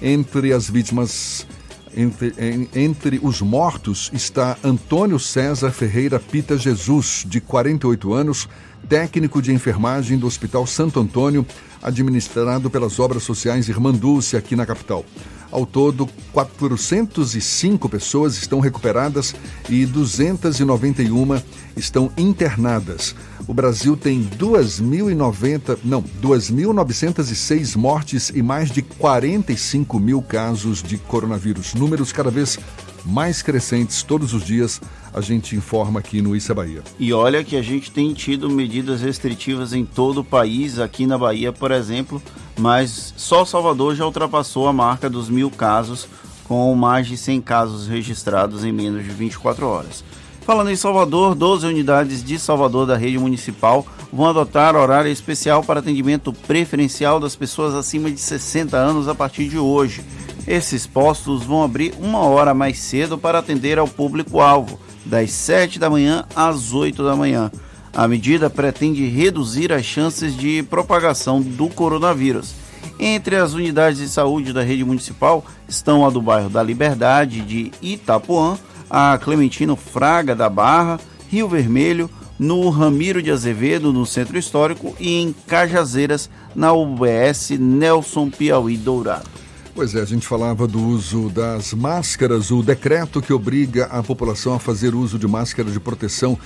Entre 0.00 0.50
as 0.50 0.70
vítimas 0.70 1.46
entre, 1.94 2.32
entre, 2.74 3.20
os 3.22 3.42
mortos 3.42 4.10
está 4.14 4.56
Antônio 4.64 5.18
César 5.18 5.70
Ferreira 5.72 6.18
Pita 6.18 6.56
Jesus, 6.56 7.22
de 7.28 7.38
48 7.38 8.14
anos, 8.14 8.48
técnico 8.88 9.42
de 9.42 9.52
enfermagem 9.52 10.16
do 10.16 10.26
Hospital 10.26 10.66
Santo 10.66 11.00
Antônio, 11.00 11.44
administrado 11.82 12.70
pelas 12.70 12.98
Obras 12.98 13.22
Sociais 13.22 13.68
Irmã 13.68 13.92
Dulce 13.92 14.36
aqui 14.36 14.56
na 14.56 14.66
capital. 14.66 15.04
Ao 15.50 15.64
todo, 15.64 16.08
405 16.32 17.88
pessoas 17.88 18.36
estão 18.36 18.60
recuperadas 18.60 19.34
e 19.68 19.86
291 19.86 21.40
estão 21.76 22.10
internadas. 22.16 23.14
O 23.46 23.54
Brasil 23.54 23.96
tem 23.96 24.24
2.090, 24.24 25.78
não, 25.84 26.02
2.906 26.02 27.76
mortes 27.76 28.30
e 28.30 28.42
mais 28.42 28.70
de 28.70 28.82
45 28.82 30.00
mil 30.00 30.22
casos 30.22 30.82
de 30.82 30.96
coronavírus. 30.96 31.74
Números 31.74 32.12
cada 32.12 32.30
vez 32.30 32.58
mais 33.04 33.40
crescentes 33.40 34.02
todos 34.02 34.34
os 34.34 34.44
dias, 34.44 34.80
a 35.14 35.20
gente 35.20 35.54
informa 35.54 36.00
aqui 36.00 36.20
no 36.20 36.34
Issa 36.34 36.52
Bahia. 36.52 36.82
E 36.98 37.12
olha 37.12 37.44
que 37.44 37.56
a 37.56 37.62
gente 37.62 37.90
tem 37.90 38.12
tido 38.12 38.50
medidas 38.50 39.00
restritivas 39.00 39.72
em 39.72 39.84
todo 39.84 40.18
o 40.18 40.24
país, 40.24 40.78
aqui 40.78 41.06
na 41.06 41.16
Bahia, 41.16 41.52
por 41.52 41.70
exemplo, 41.70 42.20
mas 42.58 43.14
só 43.16 43.44
Salvador 43.44 43.94
já 43.94 44.04
ultrapassou 44.04 44.66
a 44.66 44.72
marca 44.72 45.08
dos 45.08 45.28
mil 45.28 45.50
casos, 45.50 46.08
com 46.44 46.74
mais 46.74 47.06
de 47.06 47.16
100 47.16 47.40
casos 47.42 47.86
registrados 47.86 48.64
em 48.64 48.72
menos 48.72 49.04
de 49.04 49.10
24 49.10 49.66
horas. 49.66 50.04
Falando 50.46 50.70
em 50.70 50.76
Salvador, 50.76 51.34
12 51.34 51.66
unidades 51.66 52.22
de 52.22 52.38
Salvador 52.38 52.86
da 52.86 52.96
rede 52.96 53.18
municipal 53.18 53.84
vão 54.12 54.28
adotar 54.28 54.76
horário 54.76 55.10
especial 55.10 55.60
para 55.60 55.80
atendimento 55.80 56.32
preferencial 56.32 57.18
das 57.18 57.34
pessoas 57.34 57.74
acima 57.74 58.08
de 58.08 58.20
60 58.20 58.76
anos 58.76 59.08
a 59.08 59.14
partir 59.14 59.48
de 59.48 59.58
hoje. 59.58 60.04
Esses 60.46 60.86
postos 60.86 61.42
vão 61.42 61.64
abrir 61.64 61.94
uma 61.98 62.20
hora 62.20 62.54
mais 62.54 62.78
cedo 62.78 63.18
para 63.18 63.40
atender 63.40 63.76
ao 63.76 63.88
público-alvo, 63.88 64.78
das 65.04 65.32
7 65.32 65.80
da 65.80 65.90
manhã 65.90 66.24
às 66.36 66.72
8 66.72 67.02
da 67.02 67.16
manhã. 67.16 67.50
A 67.92 68.06
medida 68.06 68.48
pretende 68.48 69.04
reduzir 69.04 69.72
as 69.72 69.84
chances 69.84 70.36
de 70.36 70.62
propagação 70.62 71.42
do 71.42 71.68
coronavírus. 71.68 72.54
Entre 73.00 73.34
as 73.34 73.52
unidades 73.52 73.98
de 73.98 74.08
saúde 74.08 74.52
da 74.52 74.62
rede 74.62 74.84
municipal 74.84 75.44
estão 75.68 76.06
a 76.06 76.10
do 76.10 76.22
bairro 76.22 76.48
da 76.48 76.62
Liberdade 76.62 77.40
de 77.40 77.72
Itapuã, 77.82 78.56
a 78.90 79.18
Clementino 79.18 79.76
Fraga 79.76 80.34
da 80.34 80.48
Barra, 80.48 80.98
Rio 81.28 81.48
Vermelho, 81.48 82.10
no 82.38 82.68
Ramiro 82.68 83.22
de 83.22 83.30
Azevedo, 83.30 83.92
no 83.92 84.04
Centro 84.04 84.38
Histórico, 84.38 84.94
e 85.00 85.20
em 85.20 85.34
Cajazeiras, 85.46 86.28
na 86.54 86.72
UBS 86.72 87.50
Nelson 87.58 88.30
Piauí 88.30 88.76
Dourado. 88.76 89.28
Pois 89.74 89.94
é, 89.94 90.00
a 90.00 90.06
gente 90.06 90.26
falava 90.26 90.66
do 90.66 90.82
uso 90.82 91.28
das 91.28 91.74
máscaras, 91.74 92.50
o 92.50 92.62
decreto 92.62 93.20
que 93.20 93.32
obriga 93.32 93.86
a 93.86 94.02
população 94.02 94.54
a 94.54 94.58
fazer 94.58 94.94
uso 94.94 95.18
de 95.18 95.26
máscara 95.26 95.70
de 95.70 95.78
proteção 95.78 96.38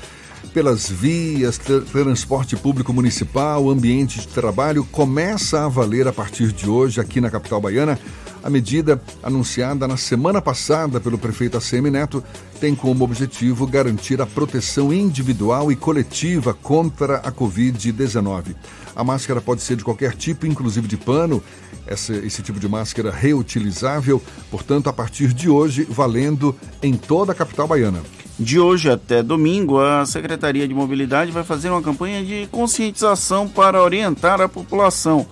pelas 0.52 0.88
vias, 0.88 1.58
transporte 1.58 2.56
público 2.56 2.92
municipal, 2.92 3.70
ambiente 3.70 4.20
de 4.20 4.28
trabalho, 4.28 4.84
começa 4.84 5.64
a 5.64 5.68
valer 5.68 6.08
a 6.08 6.12
partir 6.12 6.50
de 6.50 6.68
hoje 6.68 7.00
aqui 7.00 7.20
na 7.20 7.30
capital 7.30 7.60
baiana. 7.60 7.98
A 8.42 8.48
medida, 8.48 9.00
anunciada 9.22 9.86
na 9.86 9.96
semana 9.96 10.40
passada 10.40 10.98
pelo 10.98 11.18
prefeito 11.18 11.58
ACM 11.58 11.90
Neto, 11.90 12.24
tem 12.58 12.74
como 12.74 13.04
objetivo 13.04 13.66
garantir 13.66 14.20
a 14.20 14.26
proteção 14.26 14.92
individual 14.92 15.70
e 15.70 15.76
coletiva 15.76 16.54
contra 16.54 17.16
a 17.16 17.30
Covid-19. 17.30 18.54
A 18.96 19.04
máscara 19.04 19.40
pode 19.40 19.62
ser 19.62 19.76
de 19.76 19.84
qualquer 19.84 20.14
tipo, 20.14 20.46
inclusive 20.46 20.88
de 20.88 20.96
pano, 20.96 21.42
esse, 21.86 22.12
esse 22.12 22.42
tipo 22.42 22.58
de 22.58 22.68
máscara 22.68 23.10
reutilizável, 23.10 24.22
portanto, 24.50 24.88
a 24.88 24.92
partir 24.92 25.32
de 25.32 25.48
hoje, 25.48 25.86
valendo 25.88 26.56
em 26.82 26.94
toda 26.94 27.32
a 27.32 27.34
capital 27.34 27.68
baiana. 27.68 28.00
De 28.38 28.58
hoje 28.58 28.90
até 28.90 29.22
domingo, 29.22 29.78
a 29.78 30.06
Secretaria 30.06 30.66
de 30.66 30.72
Mobilidade 30.72 31.30
vai 31.30 31.44
fazer 31.44 31.68
uma 31.68 31.82
campanha 31.82 32.24
de 32.24 32.48
conscientização 32.50 33.46
para 33.46 33.82
orientar 33.82 34.40
a 34.40 34.48
população 34.48 35.26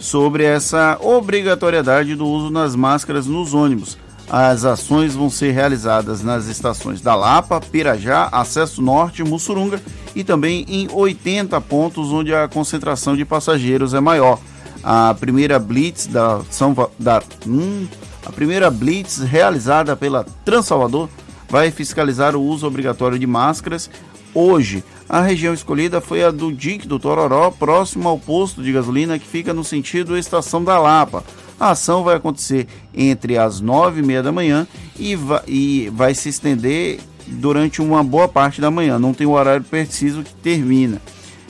sobre 0.00 0.42
essa 0.42 0.98
obrigatoriedade 1.00 2.16
do 2.16 2.26
uso 2.26 2.50
das 2.50 2.74
máscaras 2.74 3.26
nos 3.26 3.54
ônibus. 3.54 3.96
As 4.28 4.64
ações 4.64 5.14
vão 5.14 5.28
ser 5.28 5.50
realizadas 5.52 6.22
nas 6.22 6.46
estações 6.46 7.00
da 7.00 7.14
Lapa, 7.14 7.60
Pirajá, 7.60 8.28
Acesso 8.32 8.80
Norte, 8.80 9.22
Mussurunga 9.22 9.80
e 10.14 10.24
também 10.24 10.64
em 10.68 10.88
80 10.90 11.60
pontos 11.60 12.10
onde 12.12 12.34
a 12.34 12.48
concentração 12.48 13.16
de 13.16 13.24
passageiros 13.24 13.92
é 13.92 14.00
maior. 14.00 14.38
A 14.82 15.14
primeira 15.18 15.58
blitz 15.58 16.06
da 16.06 16.40
São 16.50 16.74
da 16.98 17.22
hum, 17.46 17.86
a 18.24 18.32
primeira 18.32 18.70
blitz 18.70 19.18
realizada 19.18 19.96
pela 19.96 20.24
Transalvador 20.44 21.08
vai 21.48 21.70
fiscalizar 21.70 22.36
o 22.36 22.42
uso 22.42 22.66
obrigatório 22.66 23.18
de 23.18 23.26
máscaras. 23.26 23.90
Hoje, 24.32 24.84
a 25.10 25.22
região 25.22 25.52
escolhida 25.52 26.00
foi 26.00 26.22
a 26.22 26.30
do 26.30 26.52
Dique 26.52 26.86
do 26.86 26.96
Tororó, 26.96 27.50
próximo 27.50 28.08
ao 28.08 28.16
posto 28.16 28.62
de 28.62 28.70
gasolina 28.70 29.18
que 29.18 29.26
fica 29.26 29.52
no 29.52 29.64
sentido 29.64 30.16
Estação 30.16 30.62
da 30.62 30.78
Lapa. 30.78 31.24
A 31.58 31.70
ação 31.70 32.04
vai 32.04 32.14
acontecer 32.14 32.68
entre 32.94 33.36
as 33.36 33.60
nove 33.60 34.00
e 34.00 34.04
meia 34.04 34.22
da 34.22 34.30
manhã 34.30 34.68
e 34.96 35.16
vai, 35.16 35.42
e 35.48 35.90
vai 35.92 36.14
se 36.14 36.28
estender 36.28 37.00
durante 37.26 37.82
uma 37.82 38.04
boa 38.04 38.28
parte 38.28 38.60
da 38.60 38.70
manhã. 38.70 39.00
Não 39.00 39.12
tem 39.12 39.26
o 39.26 39.32
horário 39.32 39.64
preciso 39.64 40.22
que 40.22 40.32
termina. 40.32 41.02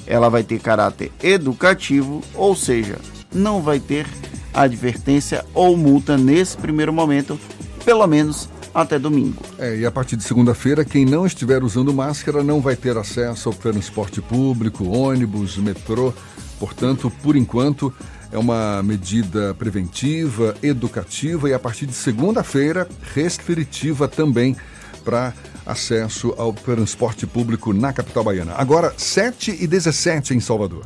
Ela 0.07 0.31
vai 0.31 0.43
ter 0.43 0.59
caráter 0.59 1.12
educativo, 1.23 2.23
ou 2.35 2.57
seja, 2.57 2.97
não 3.31 3.61
vai 3.61 3.79
ter 3.79 4.07
advertência 4.55 5.45
ou 5.52 5.76
multa 5.76 6.17
nesse 6.17 6.57
primeiro 6.57 6.95
momento, 6.95 7.38
pelo 7.85 8.07
menos 8.07 8.49
até 8.74 8.98
domingo. 8.98 9.42
É, 9.58 9.76
e 9.76 9.86
a 9.86 9.90
partir 9.90 10.16
de 10.16 10.24
segunda-feira, 10.24 10.84
quem 10.84 11.04
não 11.04 11.26
estiver 11.26 11.62
usando 11.62 11.92
máscara 11.92 12.42
não 12.42 12.60
vai 12.60 12.76
ter 12.76 12.96
acesso 12.96 13.48
ao 13.48 13.54
transporte 13.54 14.20
público, 14.20 14.88
ônibus, 14.88 15.56
metrô. 15.56 16.12
Portanto, 16.58 17.10
por 17.22 17.36
enquanto, 17.36 17.92
é 18.30 18.38
uma 18.38 18.82
medida 18.82 19.54
preventiva, 19.54 20.54
educativa 20.62 21.48
e 21.48 21.54
a 21.54 21.58
partir 21.58 21.86
de 21.86 21.94
segunda-feira, 21.94 22.88
restritiva 23.14 24.06
também 24.06 24.56
para 25.04 25.32
acesso 25.66 26.34
ao 26.36 26.52
transporte 26.52 27.26
público 27.26 27.72
na 27.72 27.92
capital 27.92 28.24
baiana. 28.24 28.54
Agora, 28.56 28.92
7 28.96 29.56
e 29.60 29.66
17 29.66 30.34
em 30.34 30.40
Salvador. 30.40 30.84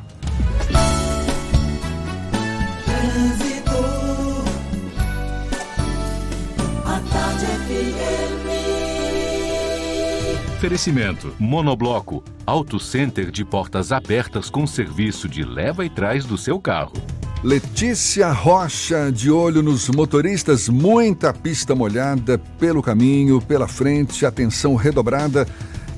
Oferecimento: 10.65 11.31
Monobloco, 11.39 12.25
Auto 12.47 12.81
Center 12.81 13.31
de 13.31 13.45
portas 13.45 13.93
abertas 13.93 14.49
com 14.49 14.67
serviço 14.67 15.29
de 15.29 15.45
leva 15.45 15.85
e 15.85 15.91
trás 15.91 16.25
do 16.25 16.39
seu 16.39 16.59
carro. 16.59 16.95
Letícia 17.43 18.33
Rocha, 18.33 19.13
de 19.13 19.31
olho 19.31 19.63
nos 19.63 19.91
motoristas, 19.91 20.67
muita 20.67 21.35
pista 21.35 21.75
molhada 21.75 22.39
pelo 22.59 22.83
caminho, 22.83 23.43
pela 23.43 23.69
frente, 23.69 24.25
atenção 24.25 24.75
redobrada 24.75 25.47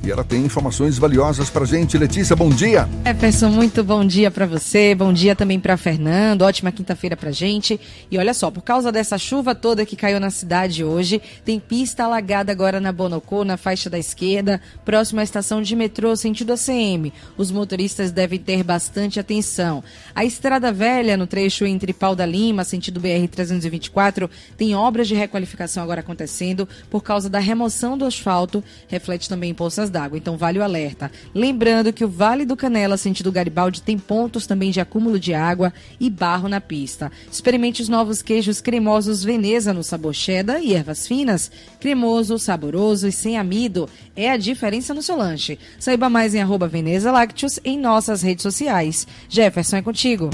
e 0.06 0.10
ela 0.10 0.22
tem 0.22 0.44
informações 0.44 0.98
valiosas 0.98 1.50
para 1.50 1.64
gente. 1.64 1.98
Letícia, 1.98 2.36
bom 2.36 2.48
dia. 2.48 2.88
Jefferson, 3.04 3.48
muito 3.48 3.82
bom 3.82 4.06
dia 4.06 4.30
para 4.30 4.46
você. 4.46 4.94
Bom 4.94 5.12
dia 5.12 5.34
também 5.34 5.58
para 5.58 5.76
Fernando. 5.76 6.42
Ótima 6.42 6.70
quinta-feira 6.70 7.16
para 7.16 7.32
gente. 7.32 7.80
E 8.08 8.16
olha 8.16 8.32
só, 8.32 8.48
por 8.48 8.62
causa 8.62 8.92
dessa 8.92 9.18
chuva 9.18 9.52
toda 9.52 9.84
que 9.84 9.96
caiu 9.96 10.20
na 10.20 10.30
cidade 10.30 10.84
hoje, 10.84 11.20
tem 11.44 11.58
pista 11.58 12.04
alagada 12.04 12.52
agora 12.52 12.78
na 12.78 12.92
Bonocô, 12.92 13.44
na 13.44 13.56
faixa 13.56 13.90
da 13.90 13.98
esquerda, 13.98 14.60
próxima 14.84 15.22
à 15.22 15.24
estação 15.24 15.60
de 15.60 15.74
metrô, 15.74 16.14
sentido 16.14 16.52
ACM. 16.52 17.12
Os 17.36 17.50
motoristas 17.50 18.12
devem 18.12 18.38
ter 18.38 18.62
bastante 18.62 19.18
atenção. 19.18 19.82
A 20.14 20.24
Estrada 20.24 20.72
Velha, 20.72 21.16
no 21.16 21.26
trecho 21.26 21.66
entre 21.66 21.92
Pau 21.92 22.14
da 22.14 22.24
Lima, 22.24 22.62
sentido 22.62 23.00
BR-324, 23.00 24.30
tem 24.56 24.76
obras 24.76 25.08
de 25.08 25.16
requalificação 25.16 25.82
agora 25.82 26.00
acontecendo 26.00 26.68
por 26.88 27.02
causa 27.02 27.28
da 27.28 27.40
remoção 27.40 27.98
do 27.98 28.04
asfalto. 28.04 28.62
Reflete 28.86 29.28
também 29.28 29.50
em 29.50 29.54
poças 29.54 29.90
d'água, 29.96 30.18
então 30.18 30.36
vale 30.36 30.58
o 30.58 30.62
alerta. 30.62 31.10
Lembrando 31.34 31.90
que 31.90 32.04
o 32.04 32.08
Vale 32.08 32.44
do 32.44 32.54
Canela, 32.54 32.98
sentido 32.98 33.32
Garibaldi, 33.32 33.80
tem 33.80 33.98
pontos 33.98 34.46
também 34.46 34.70
de 34.70 34.78
acúmulo 34.78 35.18
de 35.18 35.32
água 35.32 35.72
e 35.98 36.10
barro 36.10 36.50
na 36.50 36.60
pista. 36.60 37.10
Experimente 37.32 37.80
os 37.80 37.88
novos 37.88 38.20
queijos 38.20 38.60
cremosos 38.60 39.24
Veneza 39.24 39.72
no 39.72 39.82
sabor 39.82 40.14
cheddar 40.14 40.62
e 40.62 40.74
ervas 40.74 41.08
finas. 41.08 41.50
Cremoso, 41.80 42.38
saboroso 42.38 43.08
e 43.08 43.12
sem 43.12 43.38
amido. 43.38 43.88
É 44.14 44.30
a 44.30 44.36
diferença 44.36 44.92
no 44.92 45.02
seu 45.02 45.16
lanche. 45.16 45.58
Saiba 45.78 46.10
mais 46.10 46.34
em 46.34 46.42
arroba 46.42 46.68
Veneza 46.68 47.10
Lácteos 47.10 47.58
em 47.64 47.78
nossas 47.78 48.20
redes 48.20 48.42
sociais. 48.42 49.06
Jefferson, 49.30 49.76
é 49.76 49.82
contigo. 49.82 50.28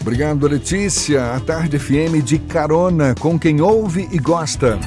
Obrigado, 0.00 0.46
Letícia. 0.46 1.34
A 1.34 1.40
Tarde 1.40 1.78
FM 1.78 2.24
de 2.24 2.38
carona 2.38 3.14
com 3.18 3.38
quem 3.38 3.60
ouve 3.60 4.08
e 4.10 4.18
gosta. 4.18 4.78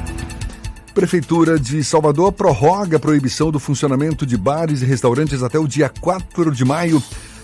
Prefeitura 0.99 1.57
de 1.57 1.81
Salvador 1.81 2.33
prorroga 2.33 2.97
a 2.97 2.99
proibição 2.99 3.49
do 3.49 3.57
funcionamento 3.57 4.25
de 4.25 4.35
bares 4.35 4.81
e 4.81 4.85
restaurantes 4.85 5.41
até 5.41 5.57
o 5.57 5.65
dia 5.65 5.87
4 5.87 6.51
de 6.51 6.65
maio. 6.65 7.01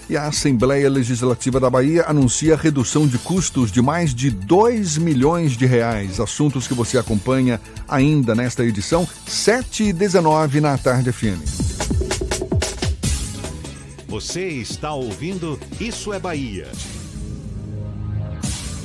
E 0.10 0.18
a 0.18 0.28
Assembleia 0.28 0.90
Legislativa 0.90 1.58
da 1.58 1.70
Bahia 1.70 2.04
anuncia 2.06 2.58
redução 2.58 3.08
de 3.08 3.18
custos 3.18 3.72
de 3.72 3.82
mais 3.82 4.14
de 4.14 4.30
2 4.30 4.98
milhões 4.98 5.54
de 5.54 5.66
reais. 5.66 6.20
Assuntos 6.20 6.68
que 6.68 6.74
você 6.74 6.98
acompanha 6.98 7.62
ainda 7.88 8.36
nesta 8.36 8.62
edição, 8.66 9.08
7 9.26 9.86
e 9.86 9.94
19 9.94 10.60
na 10.60 10.78
Tarde 10.78 11.14
FM. 11.14 11.40
Você 14.06 14.48
está 14.50 14.94
ouvindo 14.94 15.58
Isso 15.80 16.12
é 16.12 16.20
Bahia. 16.20 16.68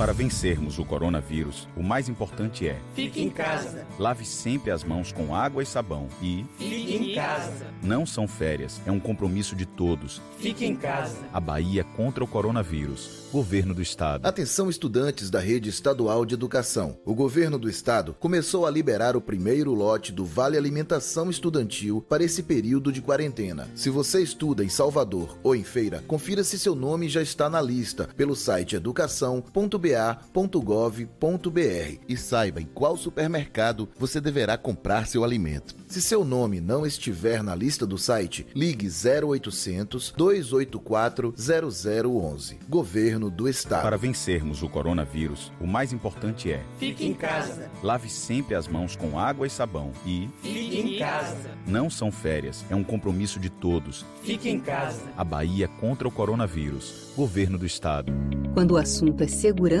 Para 0.01 0.13
vencermos 0.13 0.79
o 0.79 0.83
coronavírus, 0.83 1.67
o 1.77 1.83
mais 1.83 2.09
importante 2.09 2.67
é: 2.67 2.81
fique 2.95 3.21
em 3.21 3.29
casa. 3.29 3.85
Lave 3.99 4.25
sempre 4.25 4.71
as 4.71 4.83
mãos 4.83 5.11
com 5.11 5.35
água 5.35 5.61
e 5.61 5.65
sabão 5.65 6.07
e 6.19 6.43
fique 6.57 6.95
em 6.95 7.13
casa. 7.13 7.67
Não 7.83 8.03
são 8.03 8.27
férias, 8.27 8.81
é 8.83 8.91
um 8.91 8.99
compromisso 8.99 9.55
de 9.55 9.67
todos. 9.67 10.19
Fique 10.39 10.65
em 10.65 10.75
casa. 10.75 11.19
A 11.31 11.39
Bahia 11.39 11.83
contra 11.83 12.23
o 12.23 12.27
coronavírus. 12.27 13.21
Governo 13.31 13.75
do 13.75 13.81
Estado. 13.81 14.25
Atenção 14.25 14.69
estudantes 14.69 15.29
da 15.29 15.39
rede 15.39 15.69
estadual 15.69 16.25
de 16.25 16.33
educação. 16.33 16.97
O 17.05 17.13
governo 17.13 17.57
do 17.57 17.69
estado 17.69 18.13
começou 18.19 18.65
a 18.65 18.69
liberar 18.69 19.15
o 19.15 19.21
primeiro 19.21 19.73
lote 19.73 20.11
do 20.11 20.25
Vale 20.25 20.57
Alimentação 20.57 21.29
Estudantil 21.29 22.05
para 22.09 22.25
esse 22.25 22.43
período 22.43 22.91
de 22.91 23.01
quarentena. 23.01 23.69
Se 23.73 23.89
você 23.89 24.21
estuda 24.21 24.65
em 24.65 24.69
Salvador 24.69 25.37
ou 25.43 25.55
em 25.55 25.63
Feira, 25.63 26.03
confira 26.07 26.43
se 26.43 26.59
seu 26.59 26.75
nome 26.75 27.07
já 27.07 27.21
está 27.21 27.49
na 27.49 27.61
lista 27.61 28.09
pelo 28.17 28.35
site 28.35 28.75
educação.ba.gov.br 29.91 31.99
e 32.07 32.17
saiba 32.17 32.61
em 32.61 32.65
qual 32.65 32.97
supermercado 32.97 33.89
você 33.97 34.21
deverá 34.21 34.57
comprar 34.57 35.07
seu 35.07 35.23
alimento. 35.23 35.75
Se 35.87 36.01
seu 36.01 36.23
nome 36.23 36.61
não 36.61 36.85
estiver 36.85 37.43
na 37.43 37.53
lista 37.53 37.85
do 37.85 37.97
site, 37.97 38.47
ligue 38.55 38.87
0800 38.87 40.13
284 40.15 41.33
0011. 41.37 42.59
Governo 42.69 43.29
do 43.29 43.49
Estado. 43.49 43.83
Para 43.83 43.97
vencermos 43.97 44.63
o 44.63 44.69
coronavírus, 44.69 45.51
o 45.59 45.67
mais 45.67 45.91
importante 45.91 46.51
é: 46.51 46.63
fique 46.77 47.05
em 47.05 47.13
casa. 47.13 47.69
Lave 47.83 48.09
sempre 48.09 48.55
as 48.55 48.67
mãos 48.67 48.95
com 48.95 49.19
água 49.19 49.45
e 49.45 49.49
sabão 49.49 49.91
e 50.05 50.29
fique 50.41 50.79
em 50.79 50.99
casa. 50.99 51.51
Não 51.67 51.89
são 51.89 52.11
férias, 52.11 52.63
é 52.69 52.75
um 52.75 52.83
compromisso 52.83 53.39
de 53.39 53.49
todos. 53.49 54.05
Fique 54.23 54.49
em 54.49 54.59
casa. 54.59 55.01
A 55.17 55.23
Bahia 55.23 55.67
contra 55.67 56.07
o 56.07 56.11
coronavírus. 56.11 57.11
Governo 57.15 57.57
do 57.57 57.65
Estado. 57.65 58.13
Quando 58.53 58.71
o 58.71 58.77
assunto 58.77 59.23
é 59.23 59.27
segurança 59.27 59.80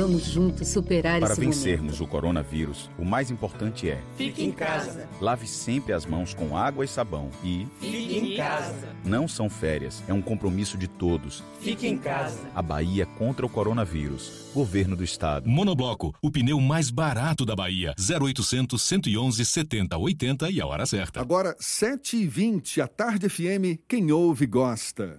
Vamos 0.00 0.26
juntos 0.26 0.68
superar 0.68 1.18
Para 1.18 1.32
esse 1.32 1.40
vencermos 1.40 1.94
momento. 1.98 2.04
o 2.04 2.06
coronavírus, 2.06 2.88
o 2.96 3.04
mais 3.04 3.32
importante 3.32 3.90
é: 3.90 4.00
Fique 4.16 4.44
em 4.44 4.52
casa. 4.52 5.08
lave 5.20 5.44
sempre 5.48 5.92
as 5.92 6.06
mãos 6.06 6.32
com 6.32 6.56
água 6.56 6.84
e 6.84 6.88
sabão 6.88 7.30
e 7.42 7.66
Fique 7.80 8.16
em 8.16 8.36
casa. 8.36 8.90
não 9.04 9.26
são 9.26 9.50
férias, 9.50 10.00
é 10.06 10.12
um 10.14 10.22
compromisso 10.22 10.78
de 10.78 10.86
todos. 10.86 11.42
Fique 11.60 11.88
em 11.88 11.98
casa. 11.98 12.38
A 12.54 12.62
Bahia 12.62 13.06
contra 13.06 13.44
o 13.44 13.48
coronavírus. 13.48 14.46
Governo 14.54 14.94
do 14.94 15.02
Estado. 15.02 15.48
Monobloco, 15.48 16.14
o 16.22 16.30
pneu 16.30 16.60
mais 16.60 16.90
barato 16.90 17.44
da 17.44 17.56
Bahia. 17.56 17.92
0800 17.98 18.80
111 18.80 19.44
70 19.44 19.98
80 19.98 20.48
e 20.52 20.60
a 20.60 20.66
hora 20.68 20.86
certa. 20.86 21.20
Agora, 21.20 21.56
7h20, 21.60 22.80
a 22.80 22.86
Tarde 22.86 23.28
FM, 23.28 23.82
quem 23.88 24.12
ouve 24.12 24.46
gosta. 24.46 25.18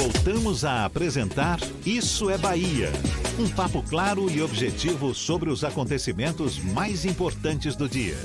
Voltamos 0.00 0.64
a 0.64 0.86
apresentar 0.86 1.60
Isso 1.84 2.30
é 2.30 2.38
Bahia. 2.38 2.90
Um 3.38 3.46
papo 3.46 3.82
claro 3.82 4.30
e 4.30 4.40
objetivo 4.40 5.14
sobre 5.14 5.50
os 5.50 5.62
acontecimentos 5.62 6.58
mais 6.58 7.04
importantes 7.04 7.76
do 7.76 7.86
dia. 7.86 8.16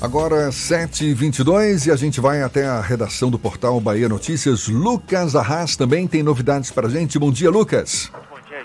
Agora, 0.00 0.48
7h22 0.48 1.86
e 1.86 1.90
a 1.90 1.96
gente 1.96 2.18
vai 2.18 2.42
até 2.42 2.64
a 2.64 2.80
redação 2.80 3.30
do 3.30 3.38
portal 3.38 3.78
Bahia 3.78 4.08
Notícias. 4.08 4.68
Lucas 4.68 5.36
Arras 5.36 5.76
também 5.76 6.06
tem 6.06 6.22
novidades 6.22 6.70
pra 6.70 6.88
gente. 6.88 7.18
Bom 7.18 7.30
dia, 7.30 7.50
Lucas. 7.50 8.10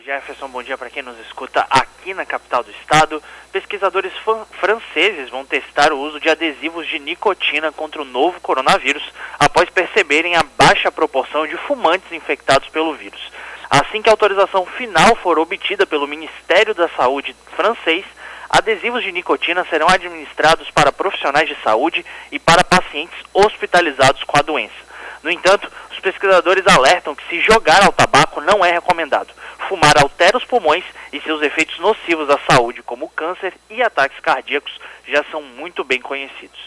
Jefferson. 0.03 0.49
Bom 0.49 0.61
dia 0.61 0.77
para 0.77 0.89
quem 0.89 1.01
nos 1.01 1.17
escuta 1.19 1.65
aqui 1.69 2.13
na 2.13 2.25
capital 2.25 2.61
do 2.61 2.71
estado. 2.71 3.23
Pesquisadores 3.51 4.11
fran- 4.17 4.45
franceses 4.59 5.29
vão 5.29 5.45
testar 5.45 5.93
o 5.93 5.99
uso 5.99 6.19
de 6.19 6.29
adesivos 6.29 6.87
de 6.87 6.99
nicotina 6.99 7.71
contra 7.71 8.01
o 8.01 8.05
novo 8.05 8.39
coronavírus 8.41 9.03
após 9.39 9.69
perceberem 9.69 10.35
a 10.35 10.43
baixa 10.57 10.91
proporção 10.91 11.47
de 11.47 11.55
fumantes 11.55 12.11
infectados 12.11 12.67
pelo 12.69 12.93
vírus. 12.93 13.31
Assim 13.69 14.01
que 14.01 14.09
a 14.09 14.13
autorização 14.13 14.65
final 14.65 15.15
for 15.15 15.39
obtida 15.39 15.85
pelo 15.85 16.07
Ministério 16.07 16.75
da 16.75 16.89
Saúde 16.89 17.33
francês, 17.55 18.03
adesivos 18.49 19.03
de 19.03 19.11
nicotina 19.11 19.65
serão 19.69 19.87
administrados 19.87 20.69
para 20.71 20.91
profissionais 20.91 21.47
de 21.47 21.55
saúde 21.63 22.05
e 22.31 22.37
para 22.37 22.63
pacientes 22.63 23.17
hospitalizados 23.33 24.23
com 24.25 24.37
a 24.37 24.41
doença. 24.41 24.83
No 25.23 25.31
entanto, 25.31 25.71
os 25.89 25.99
pesquisadores 26.01 26.67
alertam 26.67 27.15
que 27.15 27.25
se 27.29 27.39
jogar 27.39 27.81
ao 27.83 27.93
tabaco 27.93 28.41
não 28.41 28.63
é 28.63 28.73
recomendado. 28.73 29.33
Fumar 29.67 29.93
altera 30.01 30.37
os 30.37 30.45
pulmões 30.45 30.83
e 31.11 31.19
seus 31.21 31.41
efeitos 31.41 31.79
nocivos 31.79 32.29
à 32.29 32.39
saúde, 32.49 32.81
como 32.83 33.09
câncer 33.09 33.53
e 33.69 33.81
ataques 33.81 34.19
cardíacos, 34.19 34.77
já 35.07 35.23
são 35.31 35.41
muito 35.41 35.83
bem 35.83 36.01
conhecidos. 36.01 36.59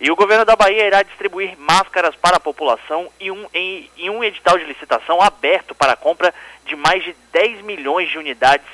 E 0.00 0.10
o 0.10 0.16
governo 0.16 0.44
da 0.44 0.54
Bahia 0.54 0.86
irá 0.86 1.02
distribuir 1.02 1.56
máscaras 1.58 2.14
para 2.14 2.36
a 2.36 2.40
população 2.40 3.10
em 3.18 3.30
um, 3.32 3.46
em, 3.52 3.90
em 3.96 4.10
um 4.10 4.22
edital 4.22 4.56
de 4.56 4.64
licitação 4.64 5.20
aberto 5.20 5.74
para 5.74 5.92
a 5.92 5.96
compra 5.96 6.32
de 6.64 6.76
mais 6.76 7.02
de 7.02 7.14
10 7.32 7.62
milhões 7.62 8.08
de 8.08 8.16
unidades 8.18 8.66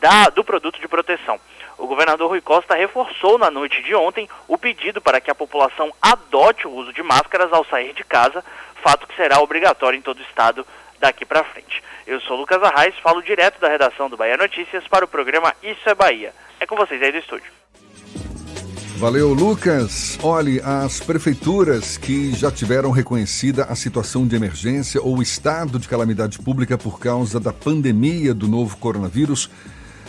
da- 0.00 0.28
do 0.30 0.42
produto 0.42 0.80
de 0.80 0.88
proteção. 0.88 1.38
O 1.78 1.86
governador 1.86 2.28
Rui 2.30 2.40
Costa 2.40 2.74
reforçou 2.74 3.38
na 3.38 3.50
noite 3.50 3.82
de 3.82 3.94
ontem 3.94 4.28
o 4.48 4.58
pedido 4.58 5.00
para 5.00 5.20
que 5.20 5.30
a 5.30 5.34
população 5.34 5.92
adote 6.02 6.66
o 6.66 6.72
uso 6.72 6.92
de 6.92 7.02
máscaras 7.02 7.52
ao 7.52 7.64
sair 7.66 7.92
de 7.92 8.02
casa, 8.02 8.44
fato 8.82 9.06
que 9.06 9.14
será 9.14 9.40
obrigatório 9.40 9.96
em 9.98 10.02
todo 10.02 10.18
o 10.18 10.22
estado 10.22 10.66
daqui 11.00 11.24
para 11.24 11.44
frente. 11.44 11.82
Eu 12.06 12.20
sou 12.20 12.36
Lucas 12.36 12.62
Arraes, 12.62 12.94
falo 12.98 13.22
direto 13.22 13.60
da 13.60 13.68
redação 13.68 14.08
do 14.08 14.16
Bahia 14.16 14.36
Notícias 14.36 14.86
para 14.88 15.04
o 15.04 15.08
programa 15.08 15.54
Isso 15.62 15.88
é 15.88 15.94
Bahia. 15.94 16.32
É 16.60 16.66
com 16.66 16.76
vocês 16.76 17.02
aí 17.02 17.12
do 17.12 17.18
estúdio. 17.18 17.50
Valeu, 18.98 19.34
Lucas. 19.34 20.18
Olhe, 20.22 20.58
as 20.64 21.00
prefeituras 21.00 21.98
que 21.98 22.32
já 22.32 22.50
tiveram 22.50 22.90
reconhecida 22.90 23.64
a 23.64 23.74
situação 23.74 24.26
de 24.26 24.34
emergência 24.34 25.02
ou 25.02 25.20
estado 25.20 25.78
de 25.78 25.86
calamidade 25.86 26.38
pública 26.38 26.78
por 26.78 26.98
causa 26.98 27.38
da 27.38 27.52
pandemia 27.52 28.32
do 28.32 28.48
novo 28.48 28.78
coronavírus 28.78 29.50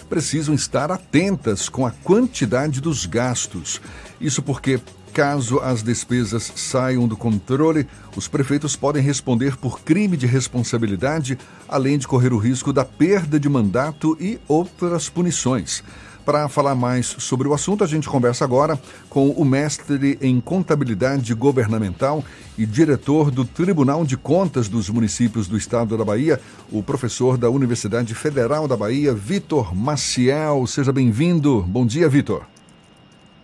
precisam 0.08 0.56
estar 0.56 0.90
atentas 0.90 1.68
com 1.68 1.86
a 1.86 1.92
quantidade 1.92 2.80
dos 2.80 3.06
gastos. 3.06 3.82
Isso 4.22 4.42
porque, 4.42 4.80
caso 5.14 5.60
as 5.60 5.82
despesas 5.82 6.52
saiam 6.56 7.08
do 7.08 7.18
controle, 7.18 7.88
os 8.16 8.28
prefeitos 8.28 8.76
podem 8.76 9.02
responder 9.02 9.58
por 9.58 9.82
crime 9.82 10.16
de 10.16 10.28
responsabilidade, 10.28 11.38
além 11.68 11.98
de 11.98 12.08
correr 12.08 12.34
o 12.34 12.38
risco 12.38 12.72
da 12.72 12.86
perda 12.86 13.40
de 13.40 13.50
mandato 13.50 14.18
e 14.20 14.40
outras 14.48 15.10
punições. 15.10 15.84
Para 16.28 16.50
falar 16.50 16.76
mais 16.76 17.06
sobre 17.06 17.48
o 17.48 17.54
assunto, 17.54 17.86
a 17.86 17.88
gente 17.88 18.10
conversa 18.10 18.44
agora 18.44 18.78
com 19.10 19.30
o 19.30 19.46
mestre 19.46 20.18
em 20.22 20.42
contabilidade 20.42 21.34
governamental 21.34 22.22
e 22.58 22.66
diretor 22.66 23.32
do 23.32 23.46
Tribunal 23.46 24.06
de 24.06 24.18
Contas 24.18 24.68
dos 24.68 24.90
Municípios 24.90 25.48
do 25.48 25.56
Estado 25.56 25.98
da 25.98 26.04
Bahia, 26.04 26.38
o 26.70 26.84
professor 26.84 27.38
da 27.38 27.50
Universidade 27.50 28.14
Federal 28.14 28.68
da 28.68 28.76
Bahia, 28.76 29.14
Vitor 29.14 29.74
Maciel. 29.74 30.68
Seja 30.68 30.92
bem-vindo. 30.92 31.62
Bom 31.62 31.86
dia, 31.86 32.10
Vitor. 32.10 32.57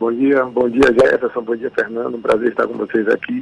Bom 0.04 0.12
dia, 0.12 0.44
bom 0.44 0.70
dia 0.70 0.92
Jefferson, 0.92 1.42
bom 1.42 1.56
dia 1.56 1.72
Fernando, 1.72 2.18
um 2.18 2.22
prazer 2.22 2.50
estar 2.50 2.68
com 2.68 2.74
vocês 2.74 3.08
aqui. 3.08 3.42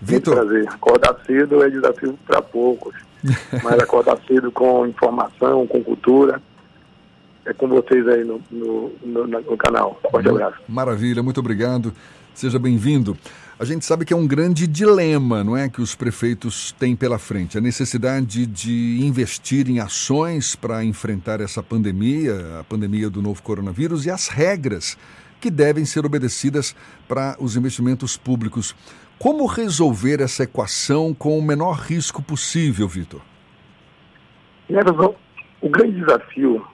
Vitor. 0.00 0.34
Prazer. 0.34 0.66
Acordar 0.66 1.14
cedo 1.26 1.62
é 1.62 1.68
desafio 1.68 2.18
para 2.26 2.40
poucos, 2.40 2.94
mas 3.62 3.78
acordar 3.78 4.16
cedo 4.26 4.50
com 4.50 4.86
informação, 4.86 5.66
com 5.66 5.84
cultura, 5.84 6.40
é 7.44 7.52
com 7.52 7.68
vocês 7.68 8.08
aí 8.08 8.24
no, 8.24 8.40
no, 8.50 8.92
no, 9.04 9.26
no 9.26 9.56
canal. 9.58 10.00
Forte 10.10 10.26
abraço. 10.26 10.56
Maravilha, 10.66 11.22
muito 11.22 11.40
obrigado. 11.40 11.92
Seja 12.32 12.58
bem-vindo. 12.58 13.14
A 13.58 13.66
gente 13.66 13.84
sabe 13.84 14.06
que 14.06 14.14
é 14.14 14.16
um 14.16 14.26
grande 14.26 14.66
dilema, 14.66 15.44
não 15.44 15.54
é, 15.54 15.68
que 15.68 15.82
os 15.82 15.94
prefeitos 15.94 16.72
têm 16.78 16.96
pela 16.96 17.18
frente, 17.18 17.58
a 17.58 17.60
necessidade 17.60 18.46
de 18.46 19.04
investir 19.04 19.68
em 19.68 19.80
ações 19.80 20.56
para 20.56 20.82
enfrentar 20.82 21.42
essa 21.42 21.62
pandemia, 21.62 22.58
a 22.58 22.64
pandemia 22.64 23.10
do 23.10 23.20
novo 23.20 23.42
coronavírus 23.42 24.06
e 24.06 24.10
as 24.10 24.28
regras 24.28 24.96
que 25.42 25.50
devem 25.50 25.84
ser 25.84 26.06
obedecidas 26.06 26.74
para 27.08 27.36
os 27.40 27.56
investimentos 27.56 28.16
públicos. 28.16 28.76
Como 29.18 29.44
resolver 29.44 30.20
essa 30.20 30.44
equação 30.44 31.12
com 31.12 31.36
o 31.36 31.42
menor 31.42 31.78
risco 31.78 32.22
possível, 32.22 32.86
Vitor? 32.86 33.20
O 35.60 35.68
grande 35.68 36.00
desafio, 36.00 36.64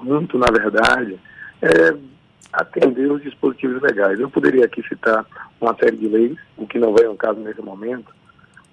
muito 0.00 0.36
na 0.36 0.46
verdade, 0.50 1.18
é 1.62 1.96
atender 2.52 3.10
os 3.10 3.22
dispositivos 3.22 3.80
legais. 3.82 4.18
Eu 4.18 4.28
poderia 4.28 4.64
aqui 4.64 4.82
citar 4.88 5.24
uma 5.60 5.74
série 5.76 5.96
de 5.96 6.08
leis, 6.08 6.36
o 6.56 6.66
que 6.66 6.78
não 6.78 6.94
vem 6.94 7.06
ao 7.06 7.14
caso 7.14 7.38
nesse 7.40 7.62
momento, 7.62 8.12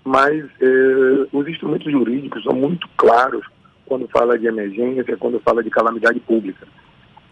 mas 0.04 0.44
eh, 0.60 1.28
os 1.32 1.48
instrumentos 1.48 1.92
jurídicos 1.92 2.44
são 2.44 2.54
muito 2.54 2.88
claros 2.98 3.46
quando 3.86 4.08
fala 4.08 4.38
de 4.38 4.48
emergência, 4.48 5.18
quando 5.18 5.40
fala 5.40 5.64
de 5.64 5.70
calamidade 5.70 6.20
pública. 6.20 6.68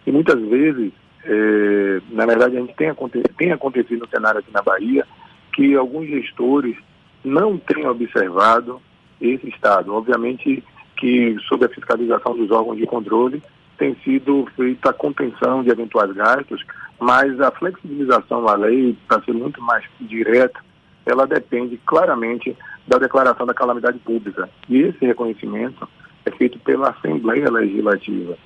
E 0.06 0.12
muitas 0.12 0.40
vezes, 0.42 0.92
eh, 1.26 2.02
na 2.12 2.26
verdade, 2.26 2.58
a 2.58 2.60
gente 2.60 2.76
tem, 2.76 2.90
aconte 2.90 3.22
tem 3.38 3.52
acontecido 3.52 4.02
no 4.02 4.10
cenário 4.10 4.40
aqui 4.40 4.52
na 4.54 4.62
Bahia 4.62 5.06
que 5.54 5.76
alguns 5.76 6.08
gestores 6.08 6.76
não 7.24 7.58
têm 7.58 7.88
observado 7.88 8.82
esse 9.22 9.48
estado. 9.48 9.94
Obviamente 9.94 10.64
que, 10.98 11.38
sob 11.48 11.66
a 11.66 11.70
fiscalização 11.70 12.36
dos 12.36 12.52
órgãos 12.52 12.78
de 12.78 12.86
controle, 12.86 13.42
tem 13.78 13.96
sido 14.04 14.48
feita 14.56 14.90
a 14.90 14.94
contenção 14.94 15.64
de 15.64 15.70
eventuais 15.70 16.12
gastos, 16.14 16.64
mas 17.00 17.40
a 17.42 17.52
flexibilização 17.52 18.44
da 18.44 18.56
lei, 18.56 18.96
para 19.08 19.22
ser 19.24 19.34
muito 19.34 19.62
mais 19.62 19.84
direta, 20.00 20.60
ela 21.06 21.28
depende 21.28 21.78
claramente 21.86 22.56
da 22.88 22.98
declaração 22.98 23.46
da 23.46 23.54
calamidade 23.54 24.00
pública. 24.00 24.50
E 24.70 24.82
esse 24.82 25.06
reconhecimento 25.06 25.88
é 26.26 26.32
feito 26.32 26.60
pela 26.60 26.90
Assembleia 26.92 27.50
Legislativa. 27.50 28.38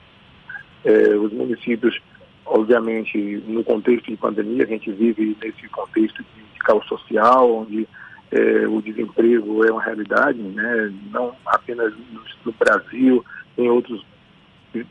É, 0.83 1.15
os 1.15 1.31
municípios, 1.33 1.99
obviamente, 2.47 3.17
no 3.47 3.63
contexto 3.63 4.09
de 4.09 4.17
pandemia, 4.17 4.63
a 4.63 4.67
gente 4.67 4.91
vive 4.91 5.37
nesse 5.41 5.67
contexto 5.69 6.23
de 6.23 6.59
caos 6.59 6.85
social, 6.87 7.53
onde 7.57 7.87
é, 8.31 8.67
o 8.67 8.81
desemprego 8.81 9.63
é 9.65 9.71
uma 9.71 9.81
realidade, 9.83 10.39
né? 10.39 10.93
não 11.11 11.33
apenas 11.45 11.93
no, 12.11 12.21
no 12.45 12.51
Brasil, 12.53 13.23
em 13.57 13.69
outros 13.69 14.05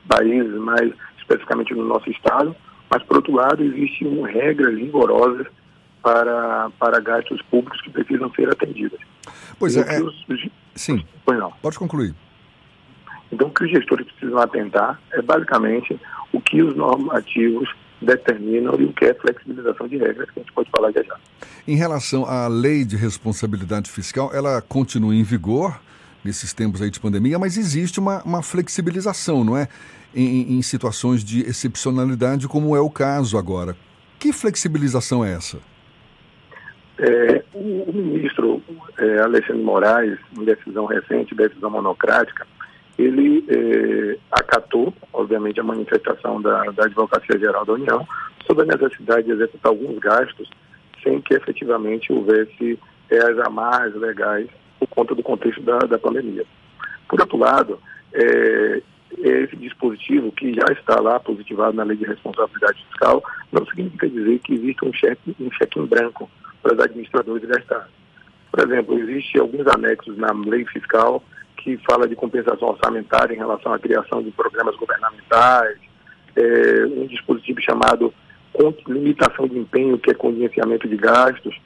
países, 0.09 0.53
mas 0.55 0.90
especificamente 1.19 1.75
no 1.75 1.85
nosso 1.85 2.11
estado, 2.11 2.55
mas 2.90 3.03
por 3.03 3.16
outro 3.19 3.35
lado 3.35 3.62
existem 3.62 4.23
regras 4.25 4.75
rigorosas 4.77 5.47
para, 6.03 6.71
para 6.79 7.01
gastos 7.01 7.42
públicos 7.42 7.81
que 7.83 7.90
precisam 7.90 8.31
ser 8.33 8.49
atendidas. 8.49 9.01
Pois 9.59 9.75
E 9.75 9.81
é, 9.81 9.97
é- 9.97 10.01
os- 10.03 10.25
os- 10.29 10.49
sim. 10.75 11.05
Pois 11.25 11.38
não. 11.38 11.51
Pode 11.62 11.79
concluir. 11.79 12.14
Então, 13.33 13.49
o 13.49 13.51
que 13.51 13.64
os 13.64 13.71
gestores 13.71 14.07
precisam 14.12 14.38
atentar 14.38 15.01
é 15.12 15.21
basicamente 15.21 15.99
o 16.37 16.40
que 16.40 16.62
os 16.62 16.77
normativos 16.77 17.75
determinam 18.01 18.75
e 18.79 18.85
o 18.85 18.92
que 18.92 19.07
é 19.07 19.14
flexibilização 19.14 19.88
de 19.88 19.96
regras, 19.96 20.31
que 20.31 20.40
a 20.40 20.42
gente 20.42 20.53
pode 20.53 20.70
falar 20.70 20.92
já 20.92 21.03
já. 21.03 21.16
Em 21.66 21.77
relação 21.77 22.27
à 22.27 22.46
lei 22.46 22.85
de 22.85 22.94
responsabilidade 22.94 23.90
fiscal, 23.90 24.31
ela 24.35 24.61
continua 24.61 25.14
em 25.14 25.22
vigor 25.22 25.81
nesses 26.22 26.53
tempos 26.53 26.83
aí 26.83 26.90
de 26.90 27.01
pandemia, 27.01 27.38
mas 27.38 27.57
existe 27.57 27.99
uma, 27.99 28.22
uma 28.22 28.42
flexibilização, 28.42 29.44
não 29.44 29.57
é? 29.57 29.68
Em, 30.14 30.57
em, 30.57 30.62
situações 30.62 31.22
de 31.22 31.40
excepcionalidade, 31.42 32.49
como 32.49 32.75
é 32.75 32.81
o 32.81 32.90
caso 32.90 33.37
agora. 33.37 33.77
Que 34.18 34.33
flexibilização 34.33 35.25
é 35.25 35.33
essa? 35.33 35.59
É, 36.99 37.44
o, 37.53 37.92
ministro 37.92 38.62
é, 38.99 39.20
Alexandre 39.20 39.62
Moraes, 39.62 40.18
em 40.38 40.44
decisão 40.44 40.87
recente, 40.87 41.35
decisão 41.35 41.70
monocrática, 41.70 42.46
ele 42.99 43.25
é, 43.48 44.18
acatou, 44.30 44.92
obviamente, 45.12 45.61
a 45.61 45.64
manifestação 45.64 46.40
da, 46.40 46.64
da 46.72 46.85
Advocacia 46.85 47.38
Geral 47.38 47.64
da 47.64 47.74
União 47.74 48.06
sobre 48.46 48.64
a 48.64 48.76
necessidade 48.76 49.24
de 49.24 49.32
executar 49.32 49.70
alguns 49.70 49.98
gastos 49.98 50.48
sem 51.02 51.20
que 51.20 51.35
efetivamente 51.35 52.12
houvesse 52.12 52.78
é, 53.11 53.18
as 53.18 53.38
amarras 53.46 53.94
legais 53.94 54.48
por 54.78 54.88
conta 54.88 55.14
do 55.14 55.22
contexto 55.22 55.62
da, 55.62 55.78
da 55.78 55.98
pandemia. 55.98 56.44
Por 57.09 57.20
outro 57.20 57.38
lado, 57.38 57.78
é, 58.12 58.82
esse 59.18 59.56
dispositivo 59.56 60.32
que 60.32 60.52
já 60.52 60.66
está 60.72 61.00
lá 61.00 61.18
positivado 61.20 61.76
na 61.76 61.85
lei 61.85 61.96
de 61.96 62.04
responsabilidade 62.04 62.85
fiscal 62.87 63.22
não 63.52 63.64
significa 63.66 64.09
dizer 64.09 64.38
que 64.40 64.54
existe 64.54 64.85
um 64.85 64.92
cheque, 64.92 65.37
um 65.40 65.50
cheque 65.52 65.78
em 65.78 65.87
branco 65.87 66.28
para 66.62 66.74
os 66.74 66.80
administradores 66.80 67.48
gastar. 67.48 67.88
Por 68.50 68.66
exemplo, 68.66 68.98
existem 68.98 69.40
alguns 69.40 69.66
anexos 69.68 70.16
na 70.18 70.32
lei 70.32 70.64
fiscal 70.66 71.22
que 71.66 71.76
fala 71.79 72.07
de 72.07 72.14
compensação 72.14 72.68
orçamentária 72.68 73.35
em 73.35 73.38
relação 73.38 73.72
à 73.72 73.79
criação 73.79 74.22
de 74.22 74.31
programas 74.31 74.76
governamentais, 74.76 75.76
é, 76.37 76.87
um 76.87 77.09
dispositivo 77.09 77.61
chamado 77.61 78.14
limitação 78.87 79.48
de 79.48 79.59
empenho, 79.59 79.98
que 79.98 80.12
é 80.12 80.14
contingenciamento 80.14 80.88
de 80.88 80.96
gastos, 80.96 81.61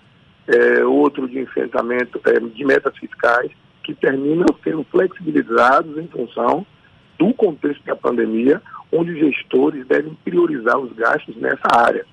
é, 0.48 0.82
outro 0.86 1.28
de 1.28 1.38
enfrentamento 1.38 2.18
é, 2.24 2.40
de 2.40 2.64
metas 2.64 2.96
fiscais, 2.96 3.50
que 3.84 3.94
terminam 3.94 4.46
sendo 4.64 4.84
flexibilizados 4.84 5.98
em 5.98 6.08
função 6.08 6.66
do 7.18 7.34
contexto 7.34 7.84
da 7.84 7.94
pandemia, 7.94 8.62
onde 8.90 9.12
os 9.12 9.18
gestores 9.18 9.86
devem 9.86 10.16
priorizar 10.24 10.78
os 10.78 10.92
gastos 10.94 11.36
nessa 11.36 11.68
área. 11.76 12.06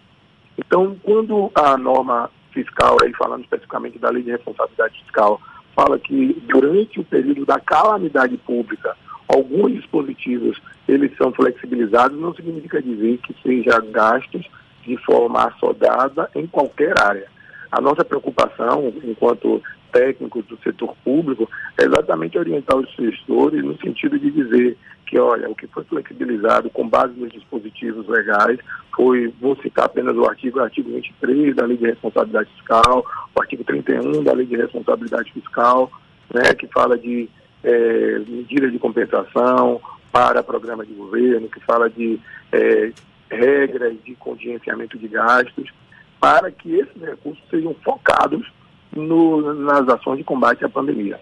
Então, 0.57 0.97
quando 1.01 1.49
a 1.55 1.77
norma 1.77 2.29
fiscal, 2.51 2.97
aí 3.01 3.13
falando 3.13 3.43
especificamente 3.43 3.97
da 3.97 4.09
lei 4.09 4.23
de 4.23 4.31
responsabilidade 4.31 4.99
fiscal, 5.03 5.39
fala 5.77 5.99
que 5.99 6.41
durante 6.47 6.99
o 6.99 7.03
período 7.03 7.45
da 7.45 7.59
calamidade 7.59 8.35
pública, 8.37 8.97
alguns 9.27 9.73
dispositivos 9.73 10.59
eles 10.87 11.15
são 11.17 11.31
flexibilizados, 11.31 12.19
não 12.19 12.33
significa 12.33 12.81
dizer 12.81 13.19
que 13.19 13.35
seja 13.43 13.79
gastos 13.91 14.49
de 14.83 14.97
forma 15.05 15.43
assodada 15.43 16.31
em 16.33 16.47
qualquer 16.47 16.99
área. 16.99 17.27
A 17.71 17.79
nossa 17.79 18.03
preocupação, 18.03 18.91
enquanto 19.03 19.61
técnicos 19.91 20.45
do 20.45 20.57
setor 20.57 20.95
público, 21.03 21.49
é 21.79 21.83
exatamente 21.83 22.37
orientar 22.37 22.77
os 22.77 22.89
gestores 22.95 23.63
no 23.63 23.77
sentido 23.77 24.17
de 24.19 24.31
dizer 24.31 24.77
que, 25.05 25.17
olha, 25.17 25.49
o 25.49 25.55
que 25.55 25.67
foi 25.67 25.83
flexibilizado 25.85 26.69
com 26.69 26.87
base 26.87 27.13
nos 27.17 27.31
dispositivos 27.31 28.07
legais 28.07 28.59
foi, 28.95 29.33
vou 29.39 29.55
citar 29.57 29.85
apenas 29.85 30.15
o 30.15 30.25
artigo, 30.25 30.59
artigo 30.59 30.91
23 30.91 31.55
da 31.55 31.65
Lei 31.65 31.77
de 31.77 31.85
Responsabilidade 31.85 32.49
Fiscal, 32.51 33.05
o 33.33 33.41
artigo 33.41 33.63
31 33.63 34.23
da 34.23 34.33
Lei 34.33 34.45
de 34.45 34.57
Responsabilidade 34.57 35.31
Fiscal, 35.31 35.89
né, 36.33 36.53
que 36.53 36.67
fala 36.67 36.97
de 36.97 37.29
é, 37.63 38.19
medidas 38.27 38.71
de 38.71 38.79
compensação 38.79 39.81
para 40.11 40.43
programas 40.43 40.87
de 40.87 40.93
governo, 40.93 41.47
que 41.47 41.59
fala 41.61 41.89
de 41.89 42.19
é, 42.51 42.91
regras 43.29 43.95
de 44.03 44.15
contingenciamento 44.15 44.97
de 44.97 45.07
gastos, 45.07 45.71
para 46.19 46.51
que 46.51 46.73
esses 46.73 47.01
recursos 47.01 47.43
sejam 47.49 47.75
focados 47.83 48.51
no, 49.01 49.53
nas 49.53 49.87
ações 49.87 50.17
de 50.17 50.23
combate 50.23 50.63
à 50.65 50.69
pandemia. 50.69 51.19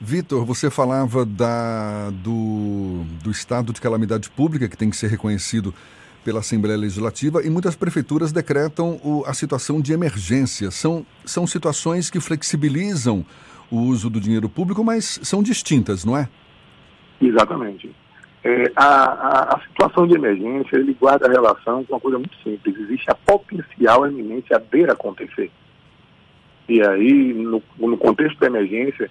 Vitor, 0.00 0.44
você 0.44 0.70
falava 0.70 1.24
da, 1.24 2.10
do, 2.10 3.02
do 3.22 3.30
estado 3.30 3.72
de 3.72 3.80
calamidade 3.80 4.28
pública 4.28 4.68
que 4.68 4.76
tem 4.76 4.90
que 4.90 4.96
ser 4.96 5.08
reconhecido 5.08 5.72
pela 6.22 6.40
Assembleia 6.40 6.76
Legislativa 6.76 7.42
e 7.42 7.48
muitas 7.48 7.76
prefeituras 7.76 8.32
decretam 8.32 9.00
o, 9.02 9.24
a 9.26 9.32
situação 9.32 9.80
de 9.80 9.92
emergência. 9.92 10.70
São, 10.70 11.06
são 11.24 11.46
situações 11.46 12.10
que 12.10 12.20
flexibilizam 12.20 13.24
o 13.70 13.78
uso 13.78 14.10
do 14.10 14.20
dinheiro 14.20 14.48
público, 14.48 14.84
mas 14.84 15.20
são 15.22 15.42
distintas, 15.42 16.04
não 16.04 16.16
é? 16.16 16.28
Exatamente. 17.20 17.94
É, 18.44 18.70
a, 18.76 18.84
a, 18.84 19.56
a, 19.56 19.60
situação 19.66 20.06
de 20.06 20.14
emergência 20.14 20.76
ele 20.76 20.94
guarda 20.94 21.28
relação 21.28 21.84
com 21.84 21.94
uma 21.94 22.00
coisa 22.00 22.18
muito 22.18 22.36
simples. 22.42 22.76
Existe 22.76 23.10
a 23.10 23.14
potencial 23.14 24.06
eminência 24.06 24.56
a 24.56 24.60
ver 24.60 24.90
acontecer. 24.90 25.50
E 26.68 26.82
aí, 26.82 27.32
no, 27.32 27.62
no 27.78 27.96
contexto 27.96 28.38
da 28.40 28.46
emergência, 28.46 29.10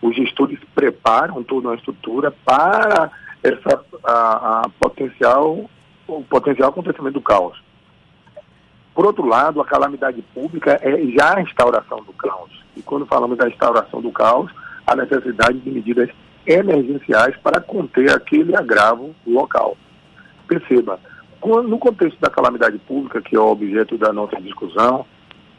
os 0.00 0.14
gestores 0.16 0.58
preparam 0.74 1.42
toda 1.42 1.68
uma 1.68 1.74
estrutura 1.74 2.30
para 2.30 3.10
essa 3.42 3.84
a, 4.04 4.60
a 4.60 4.68
potencial 4.78 5.68
o 6.06 6.22
potencial 6.22 6.68
acontecimento 6.70 7.14
do 7.14 7.20
caos. 7.20 7.62
Por 8.94 9.06
outro 9.06 9.26
lado, 9.26 9.60
a 9.60 9.64
calamidade 9.64 10.22
pública 10.34 10.78
é 10.82 11.06
já 11.18 11.36
a 11.36 11.40
instauração 11.40 12.02
do 12.04 12.12
caos. 12.12 12.50
E 12.76 12.82
quando 12.82 13.06
falamos 13.06 13.36
da 13.38 13.48
instauração 13.48 14.00
do 14.00 14.12
caos, 14.12 14.52
a 14.86 14.94
necessidade 14.94 15.58
de 15.58 15.70
medidas 15.70 16.10
emergenciais 16.46 17.36
para 17.38 17.60
conter 17.60 18.10
aquele 18.10 18.54
agravo 18.54 19.14
local. 19.26 19.76
Perceba, 20.46 21.00
no 21.42 21.78
contexto 21.78 22.20
da 22.20 22.30
calamidade 22.30 22.78
pública, 22.78 23.20
que 23.20 23.34
é 23.34 23.40
o 23.40 23.50
objeto 23.50 23.96
da 23.96 24.12
nossa 24.12 24.40
discussão, 24.40 25.06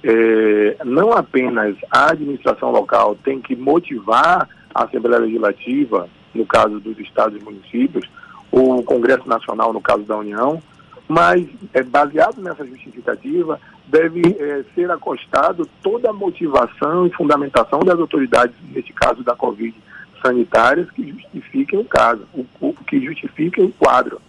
é, 0.08 0.78
não 0.86 1.12
apenas 1.14 1.76
a 1.90 2.12
administração 2.12 2.70
local 2.70 3.16
tem 3.24 3.42
que 3.42 3.56
motivar 3.56 4.48
a 4.74 4.84
Assembleia 4.84 5.22
Legislativa, 5.22 6.08
no 6.34 6.46
caso 6.46 6.80
dos 6.80 7.00
estados 7.00 7.42
e 7.42 7.44
municípios, 7.44 8.08
ou 8.52 8.78
o 8.78 8.84
Congresso 8.84 9.28
Nacional, 9.28 9.74
no 9.74 9.82
caso 9.82 10.04
da 10.04 10.16
União, 10.16 10.62
mas 11.08 11.44
é, 11.74 11.82
baseado 11.82 12.40
nessa 12.40 12.64
justificativa, 12.64 13.60
deve 13.88 14.22
é, 14.40 14.64
ser 14.76 14.92
acostado 14.92 15.68
toda 15.82 16.12
a 16.12 16.14
motivação 16.14 17.08
e 17.08 17.12
fundamentação 17.12 17.80
das 17.80 18.00
autoridades, 18.00 18.56
neste 18.72 18.94
caso 18.94 19.24
da 19.24 19.36
Covid, 19.36 19.76
sanitárias, 20.22 20.90
que 20.92 21.12
justifiquem 21.12 21.80
o 21.80 21.86
caso, 21.86 22.28
o, 22.32 22.46
o, 22.60 22.74
que 22.74 23.04
justifiquem 23.04 23.66
o 23.66 23.72
quadro. 23.72 24.22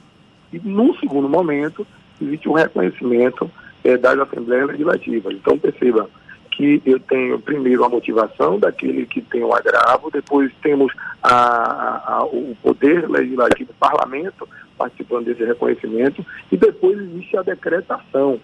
E, 0.51 0.59
num 0.59 0.95
segundo 0.95 1.29
momento, 1.29 1.87
existe 2.21 2.49
um 2.49 2.55
reconhecimento 2.55 3.51
das 3.99 4.19
Assembleias 4.19 4.69
Legislativas. 4.69 5.35
Então, 5.35 5.59
perceba 5.59 6.09
que 6.57 6.83
eu 6.87 6.99
tenho, 6.99 7.39
primeiro, 7.39 7.85
a 7.85 7.89
motivação 7.89 8.59
daquele 8.59 9.05
que 9.05 9.21
tem 9.21 9.43
o 9.43 9.55
agravo, 9.55 10.11
depois 10.11 10.51
temos 10.63 10.91
a, 11.23 12.15
a, 12.15 12.25
o 12.25 12.57
poder 12.63 13.09
legislativo, 13.09 13.73
o 13.73 13.75
parlamento, 13.75 14.49
participando 14.79 15.27
desse 15.27 15.45
reconhecimento, 15.45 16.25
e 16.51 16.57
depois 16.57 16.99
existe 16.99 17.37
a 17.37 17.43
decretação. 17.43 18.41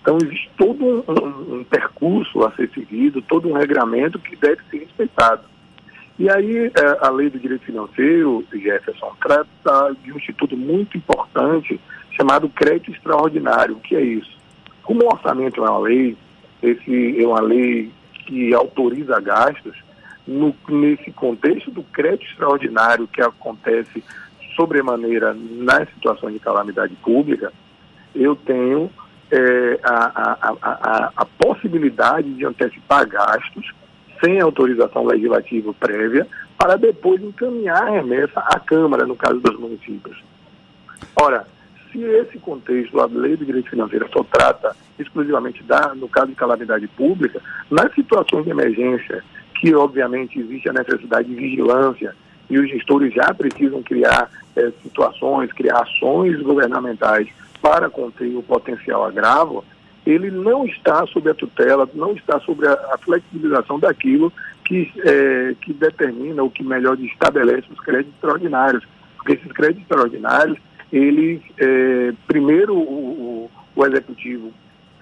Então, 0.00 0.16
existe 0.22 0.50
todo 0.56 0.84
um, 0.84 1.04
um, 1.06 1.58
um 1.58 1.64
percurso 1.64 2.44
a 2.44 2.52
ser 2.52 2.70
seguido, 2.70 3.20
todo 3.22 3.48
um 3.48 3.54
regramento 3.54 4.18
que 4.18 4.36
deve 4.36 4.62
ser 4.70 4.78
respeitado. 4.78 5.42
E 6.18 6.30
aí, 6.30 6.66
é, 6.66 7.06
a 7.06 7.10
lei 7.10 7.28
do 7.28 7.38
direito 7.38 7.64
financeiro, 7.64 8.44
Jefferson, 8.52 9.12
trata 9.20 9.94
de 10.02 10.12
um 10.12 10.16
instituto 10.16 10.56
muito 10.56 10.96
importante 10.96 11.78
chamado 12.12 12.48
crédito 12.48 12.92
extraordinário. 12.92 13.76
O 13.76 13.80
que 13.80 13.96
é 13.96 14.00
isso? 14.00 14.43
Como 14.84 15.02
o 15.02 15.06
orçamento 15.06 15.64
é 15.64 15.68
uma 15.68 15.78
lei, 15.78 16.16
esse 16.62 17.22
é 17.22 17.26
uma 17.26 17.40
lei 17.40 17.90
que 18.26 18.54
autoriza 18.54 19.20
gastos, 19.20 19.76
no, 20.26 20.54
nesse 20.68 21.10
contexto 21.12 21.70
do 21.70 21.82
crédito 21.82 22.24
extraordinário 22.24 23.08
que 23.08 23.20
acontece 23.20 24.02
sobremaneira 24.56 25.34
nas 25.34 25.88
situações 25.90 26.34
de 26.34 26.40
calamidade 26.40 26.94
pública, 26.96 27.52
eu 28.14 28.36
tenho 28.36 28.90
é, 29.30 29.80
a, 29.82 30.12
a, 30.14 30.56
a, 30.62 31.12
a, 31.16 31.24
possibilidade 31.24 32.32
de 32.34 32.46
antecipar 32.46 33.06
gastos 33.06 33.72
sem 34.22 34.40
autorização 34.40 35.04
legislativa 35.04 35.74
prévia 35.74 36.26
para 36.56 36.76
depois 36.76 37.22
encaminhar 37.22 37.82
a 37.82 37.90
remessa 37.90 38.40
à 38.40 38.60
Câmara, 38.60 39.06
no 39.06 39.16
caso 39.16 39.40
dos 39.40 39.58
municípios. 39.58 40.22
Ora, 41.16 41.46
se 41.94 42.02
esse 42.02 42.38
contexto, 42.40 43.00
a 43.00 43.06
lei 43.06 43.36
do 43.36 43.46
direito 43.46 43.70
financeiro 43.70 44.08
só 44.12 44.24
trata 44.24 44.74
exclusivamente 44.98 45.62
da, 45.62 45.94
no 45.94 46.08
caso 46.08 46.26
de 46.26 46.34
calamidade 46.34 46.88
pública, 46.88 47.40
nas 47.70 47.94
situações 47.94 48.44
de 48.44 48.50
emergência, 48.50 49.22
que 49.60 49.72
obviamente 49.74 50.40
existe 50.40 50.68
a 50.68 50.72
necessidade 50.72 51.28
de 51.28 51.36
vigilância 51.36 52.14
e 52.50 52.58
os 52.58 52.68
gestores 52.68 53.14
já 53.14 53.32
precisam 53.32 53.80
criar 53.82 54.28
é, 54.56 54.72
situações, 54.82 55.52
criar 55.52 55.82
ações 55.82 56.42
governamentais 56.42 57.28
para 57.62 57.88
conter 57.88 58.36
o 58.36 58.42
potencial 58.42 59.04
agravo, 59.04 59.64
ele 60.04 60.30
não 60.30 60.66
está 60.66 61.06
sob 61.06 61.30
a 61.30 61.34
tutela, 61.34 61.88
não 61.94 62.12
está 62.12 62.38
sobre 62.40 62.66
a, 62.66 62.72
a 62.92 62.98
flexibilização 62.98 63.78
daquilo 63.78 64.32
que, 64.64 64.92
é, 64.98 65.54
que 65.60 65.72
determina 65.72 66.42
ou 66.42 66.50
que 66.50 66.62
melhor 66.62 66.98
estabelece 67.00 67.66
os 67.70 67.80
créditos 67.80 68.14
extraordinários. 68.14 68.84
Porque 69.16 69.32
esses 69.32 69.52
créditos 69.52 69.82
extraordinários, 69.82 70.58
eles, 70.96 71.42
é, 71.58 72.12
primeiro 72.26 72.76
o, 72.76 73.50
o 73.74 73.86
executivo 73.86 74.52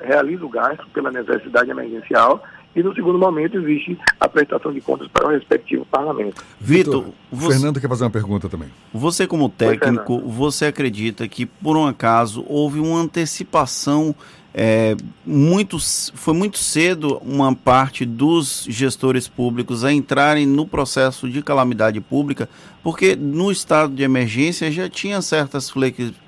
realiza 0.01 0.45
o 0.45 0.49
gasto 0.49 0.87
pela 0.89 1.11
necessidade 1.11 1.71
emergencial 1.71 2.43
e 2.75 2.83
no 2.83 2.95
segundo 2.95 3.19
momento 3.19 3.59
existe 3.59 3.99
a 4.19 4.27
prestação 4.27 4.73
de 4.73 4.81
contas 4.81 5.07
para 5.09 5.27
o 5.27 5.31
respectivo 5.31 5.85
parlamento. 5.85 6.43
Vitor, 6.59 7.05
você... 7.31 7.53
Fernando 7.53 7.79
quer 7.79 7.89
fazer 7.89 8.05
uma 8.05 8.11
pergunta 8.11 8.49
também. 8.49 8.71
Você 8.93 9.27
como 9.27 9.51
técnico, 9.51 10.19
você 10.21 10.67
acredita 10.67 11.29
que 11.29 11.45
por 11.45 11.77
um 11.77 11.87
acaso 11.87 12.43
houve 12.49 12.81
uma 12.81 12.99
antecipação 12.99 14.15
é, 14.55 14.95
muito, 15.25 15.79
foi 16.15 16.35
muito 16.35 16.59
cedo 16.59 17.17
uma 17.25 17.55
parte 17.55 18.05
dos 18.05 18.67
gestores 18.69 19.27
públicos 19.27 19.83
a 19.83 19.93
entrarem 19.93 20.45
no 20.45 20.67
processo 20.67 21.29
de 21.29 21.43
calamidade 21.43 22.01
pública, 22.03 22.49
porque 22.83 23.17
no 23.17 23.51
estado 23.51 23.95
de 23.95 24.03
emergência 24.03 24.71
já 24.71 24.91
tinha 24.91 25.23
certas 25.23 25.73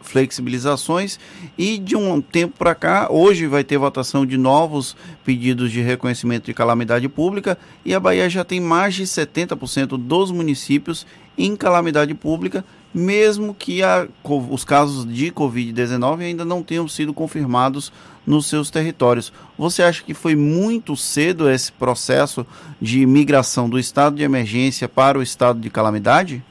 flexibilizações 0.00 1.18
e 1.58 1.76
de 1.76 1.96
um 1.96 2.20
tempo 2.22 2.56
para 2.56 2.74
cá, 2.74 3.08
hoje 3.10 3.46
vai 3.46 3.62
ter 3.62 3.76
votação 3.76 4.24
de 4.24 4.38
novos 4.38 4.96
pedidos 5.22 5.70
de 5.70 5.82
reconhecimento 5.82 6.46
de 6.46 6.54
calamidade 6.54 7.08
pública 7.08 7.58
e 7.84 7.94
a 7.94 8.00
Bahia 8.00 8.30
já 8.30 8.44
tem 8.44 8.60
mais 8.60 8.94
de 8.94 9.02
70% 9.02 9.98
dos 9.98 10.30
municípios 10.30 11.06
em 11.36 11.54
calamidade 11.54 12.14
pública 12.14 12.64
mesmo 12.94 13.52
que 13.52 13.82
a, 13.82 14.06
os 14.22 14.64
casos 14.64 15.04
de 15.04 15.32
Covid-19 15.32 16.20
ainda 16.20 16.44
não 16.44 16.62
tenham 16.62 16.86
sido 16.86 17.12
confirmados 17.12 17.92
nos 18.26 18.46
seus 18.46 18.70
territórios. 18.70 19.32
Você 19.58 19.82
acha 19.82 20.02
que 20.02 20.14
foi 20.14 20.34
muito 20.34 20.96
cedo 20.96 21.48
esse 21.50 21.70
processo 21.72 22.46
de 22.80 23.04
migração 23.06 23.68
do 23.68 23.78
estado 23.78 24.16
de 24.16 24.22
emergência 24.22 24.88
para 24.88 25.18
o 25.18 25.22
estado 25.22 25.60
de 25.60 25.70
calamidade? 25.70 26.42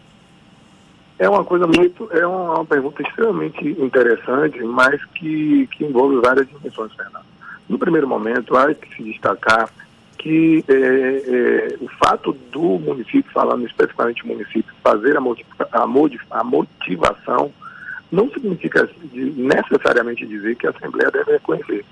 É 1.17 1.29
uma 1.29 1.43
coisa 1.43 1.65
muito, 1.67 2.09
é 2.11 2.25
uma, 2.25 2.55
uma 2.55 2.65
pergunta 2.65 3.01
extremamente 3.01 3.67
interessante, 3.79 4.61
mas 4.63 5.03
que, 5.15 5.67
que 5.67 5.85
envolve 5.85 6.19
várias 6.21 6.47
dimensões, 6.47 6.91
Fernando. 6.93 7.25
No 7.69 7.79
primeiro 7.79 8.07
momento, 8.07 8.57
há 8.57 8.73
que 8.73 8.95
se 8.95 9.03
destacar 9.03 9.69
que 10.17 10.63
é, 10.69 10.73
é, 10.73 11.77
o 11.81 11.87
fato 11.99 12.31
do 12.51 12.79
município, 12.79 13.29
falando 13.33 13.65
especificamente 13.65 14.25
município, 14.25 14.73
fazer 14.81 15.17
a, 15.17 15.21
a, 15.71 15.83
a 15.83 16.43
motivação 16.43 17.51
não 18.13 18.29
significa 18.29 18.87
necessariamente 19.11 20.25
dizer 20.27 20.55
que 20.55 20.67
a 20.67 20.69
Assembleia 20.69 21.09
deve 21.09 21.31
reconhecer. 21.31 21.83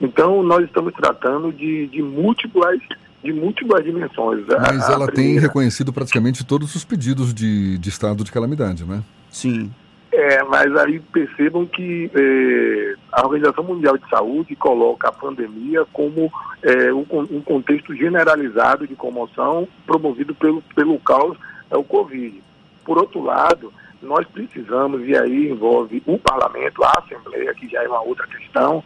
Então, 0.00 0.42
nós 0.42 0.64
estamos 0.64 0.92
tratando 0.92 1.52
de, 1.52 1.86
de 1.86 2.02
múltiplas 2.02 2.80
de 3.22 3.32
múltiplas 3.32 3.84
dimensões. 3.84 4.44
Mas 4.48 4.88
a, 4.88 4.94
ela 4.94 5.04
a 5.04 5.12
tem 5.12 5.38
reconhecido 5.38 5.92
praticamente 5.92 6.44
todos 6.44 6.74
os 6.74 6.84
pedidos 6.84 7.32
de, 7.32 7.78
de 7.78 7.88
estado 7.88 8.24
de 8.24 8.32
calamidade, 8.32 8.84
né? 8.84 9.00
Sim. 9.30 9.70
É, 10.10 10.42
mas 10.42 10.76
aí 10.76 10.98
percebam 10.98 11.64
que 11.64 12.10
é, 12.12 12.94
a 13.12 13.24
Organização 13.24 13.62
Mundial 13.62 13.96
de 13.96 14.08
Saúde 14.10 14.56
coloca 14.56 15.08
a 15.08 15.12
pandemia 15.12 15.86
como 15.92 16.32
é, 16.62 16.92
um, 16.92 17.06
um, 17.30 17.40
contexto 17.40 17.94
generalizado 17.94 18.88
de 18.88 18.96
comoção 18.96 19.68
promovido 19.86 20.34
pelo, 20.34 20.60
pelo 20.74 20.98
caos, 20.98 21.38
é 21.70 21.76
o 21.76 21.84
Covid. 21.84 22.42
Por 22.84 22.98
outro 22.98 23.22
lado, 23.22 23.72
nós 24.02 24.26
precisamos, 24.26 25.06
e 25.06 25.16
aí 25.16 25.50
envolve 25.50 26.02
o 26.06 26.18
parlamento, 26.18 26.82
a 26.84 26.98
Assembleia, 26.98 27.54
que 27.54 27.68
já 27.68 27.82
é 27.82 27.88
uma 27.88 28.02
outra 28.02 28.26
questão, 28.26 28.82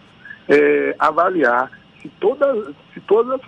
é, 0.49 0.95
avaliar 0.99 1.71
se 2.01 2.09
todas, 2.21 2.75
se 2.95 3.01
todas 3.01 3.41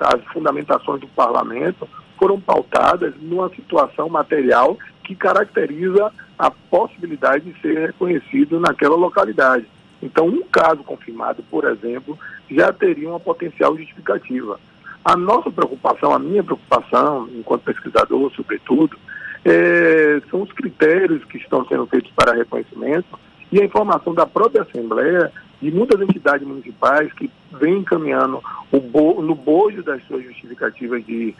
as 0.00 0.24
fundamentações 0.32 1.00
do 1.00 1.08
parlamento 1.08 1.88
foram 2.18 2.40
pautadas 2.40 3.14
numa 3.20 3.48
situação 3.50 4.08
material 4.08 4.78
que 5.02 5.14
caracteriza 5.14 6.12
a 6.38 6.50
possibilidade 6.50 7.52
de 7.52 7.60
ser 7.60 7.86
reconhecido 7.86 8.60
naquela 8.60 8.96
localidade. 8.96 9.66
Então, 10.02 10.26
um 10.26 10.42
caso 10.42 10.82
confirmado, 10.84 11.42
por 11.44 11.64
exemplo, 11.64 12.18
já 12.50 12.72
teria 12.72 13.08
uma 13.08 13.20
potencial 13.20 13.76
justificativa. 13.76 14.58
A 15.04 15.16
nossa 15.16 15.50
preocupação, 15.50 16.12
a 16.12 16.18
minha 16.18 16.42
preocupação, 16.42 17.28
enquanto 17.34 17.64
pesquisador, 17.64 18.30
sobretudo, 18.34 18.96
é, 19.44 20.20
são 20.30 20.42
os 20.42 20.52
critérios 20.52 21.24
que 21.24 21.36
estão 21.36 21.66
sendo 21.66 21.86
feitos 21.86 22.10
para 22.12 22.34
reconhecimento 22.34 23.18
e 23.52 23.60
a 23.60 23.64
informação 23.64 24.14
da 24.14 24.26
própria 24.26 24.62
Assembleia 24.62 25.30
e 25.60 25.70
muitas 25.70 26.00
entidades 26.00 26.46
municipais 26.46 27.12
que 27.12 27.30
vêm 27.52 27.78
encaminhando 27.78 28.42
bo 28.72 29.22
no 29.22 29.34
bojo 29.34 29.82
das 29.82 30.02
suas 30.06 30.24
justificativas 30.24 31.04
de, 31.04 31.34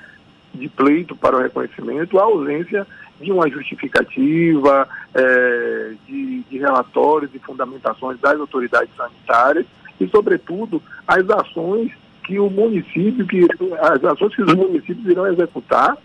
de 0.54 0.68
pleito 0.68 1.16
para 1.16 1.36
o 1.36 1.40
reconhecimento 1.40 2.18
a 2.18 2.24
ausência 2.24 2.86
de 3.20 3.32
uma 3.32 3.48
justificativa, 3.48 4.88
é, 5.14 5.92
de, 6.06 6.42
de 6.42 6.58
relatórios 6.58 7.30
e 7.34 7.38
fundamentações 7.38 8.18
das 8.20 8.38
autoridades 8.38 8.94
sanitárias 8.96 9.66
e, 10.00 10.06
sobretudo, 10.08 10.82
as 11.06 11.28
ações 11.30 11.92
que 12.24 12.38
o 12.38 12.50
município, 12.50 13.26
que 13.26 13.46
as 13.80 14.04
ações 14.04 14.34
que 14.34 14.42
os 14.42 14.54
municípios 14.54 15.06
irão 15.06 15.26
executar 15.26 15.96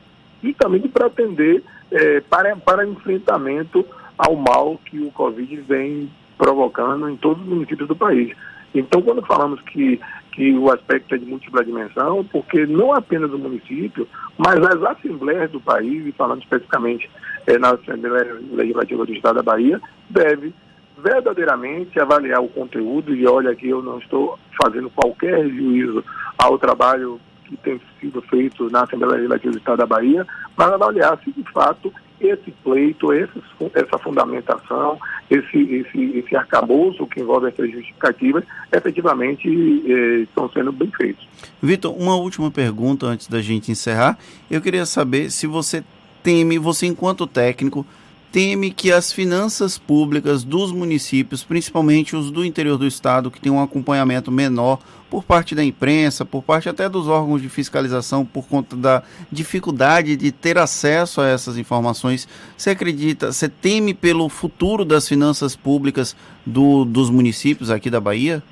e 0.43 0.53
também 0.53 0.81
para 0.81 1.07
atender 1.07 1.63
é, 1.91 2.21
para, 2.21 2.55
para 2.55 2.85
enfrentamento 2.85 3.85
ao 4.17 4.35
mal 4.35 4.79
que 4.85 4.99
o 4.99 5.11
Covid 5.11 5.55
vem 5.61 6.11
provocando 6.37 7.09
em 7.09 7.17
todos 7.17 7.41
os 7.43 7.49
municípios 7.49 7.87
do 7.87 7.95
país. 7.95 8.35
Então, 8.73 9.01
quando 9.01 9.25
falamos 9.25 9.59
que, 9.61 9.99
que 10.31 10.53
o 10.53 10.71
aspecto 10.71 11.15
é 11.15 11.17
de 11.17 11.25
múltipla 11.25 11.65
dimensão, 11.65 12.23
porque 12.31 12.65
não 12.65 12.93
apenas 12.93 13.31
o 13.31 13.37
município, 13.37 14.07
mas 14.37 14.59
as 14.59 14.81
assembleias 14.83 15.51
do 15.51 15.59
país, 15.59 16.05
e 16.05 16.11
falando 16.11 16.41
especificamente 16.41 17.09
é, 17.47 17.57
na 17.57 17.71
Assembleia 17.71 18.37
Legislativa 18.51 19.05
do 19.05 19.13
Estado 19.13 19.35
da 19.37 19.43
Bahia, 19.43 19.81
deve 20.09 20.53
verdadeiramente 20.97 21.99
avaliar 21.99 22.41
o 22.41 22.49
conteúdo, 22.49 23.15
e 23.15 23.25
olha 23.25 23.55
que 23.55 23.67
eu 23.67 23.81
não 23.81 23.99
estou 23.99 24.37
fazendo 24.61 24.89
qualquer 24.89 25.47
juízo 25.47 26.03
ao 26.37 26.59
trabalho 26.59 27.19
que 27.49 27.57
tem 27.57 27.81
sido 27.99 28.21
feito 28.21 28.69
na 28.69 28.83
Assembleia 28.83 29.15
Legislativa 29.15 29.51
do 29.51 29.57
Estado 29.57 29.77
da 29.77 29.85
Bahia, 29.87 30.25
mas 30.55 30.71
avaliar 30.71 31.19
se 31.23 31.31
de 31.31 31.43
fato 31.51 31.91
esse 32.21 32.51
pleito, 32.63 33.13
esse, 33.13 33.41
essa 33.73 33.97
fundamentação, 33.97 34.99
esse, 35.29 35.57
esse, 35.57 36.17
esse 36.17 36.35
arcabouço 36.35 37.07
que 37.07 37.21
envolve 37.21 37.47
essas 37.47 37.71
justificativas, 37.71 38.43
efetivamente 38.71 39.47
eh, 39.47 40.23
estão 40.23 40.49
sendo 40.49 40.71
bem 40.71 40.91
feitos. 40.91 41.25
Vitor, 41.61 41.95
uma 41.97 42.15
última 42.17 42.51
pergunta 42.51 43.05
antes 43.05 43.27
da 43.27 43.41
gente 43.41 43.71
encerrar. 43.71 44.17
Eu 44.51 44.61
queria 44.61 44.85
saber 44.85 45.31
se 45.31 45.47
você 45.47 45.81
teme, 46.21 46.59
você 46.59 46.85
enquanto 46.85 47.25
técnico, 47.25 47.85
teme 48.31 48.71
que 48.71 48.91
as 48.91 49.11
finanças 49.11 49.77
públicas 49.77 50.43
dos 50.43 50.71
municípios, 50.71 51.43
principalmente 51.43 52.15
os 52.15 52.29
do 52.31 52.45
interior 52.45 52.77
do 52.77 52.85
estado, 52.85 53.31
que 53.31 53.39
tem 53.39 53.51
um 53.51 53.61
acompanhamento 53.61 54.31
menor 54.31 54.79
por 55.09 55.23
parte 55.23 55.55
da 55.55 55.63
imprensa, 55.63 56.23
por 56.23 56.43
parte 56.43 56.69
até 56.69 56.87
dos 56.87 57.07
órgãos 57.07 57.41
de 57.41 57.49
fiscalização, 57.49 58.23
por 58.23 58.47
conta 58.47 58.75
da 58.75 59.01
dificuldade 59.31 60.15
de 60.15 60.31
ter 60.31 60.57
acesso 60.57 61.21
a 61.21 61.27
essas 61.27 61.57
informações, 61.57 62.27
você 62.55 62.71
acredita, 62.71 63.31
você 63.31 63.49
teme 63.49 63.93
pelo 63.93 64.29
futuro 64.29 64.85
das 64.85 65.07
finanças 65.07 65.55
públicas 65.55 66.15
do, 66.45 66.85
dos 66.85 67.09
municípios 67.09 67.71
aqui 67.71 67.89
da 67.89 67.99
Bahia? 67.99 68.43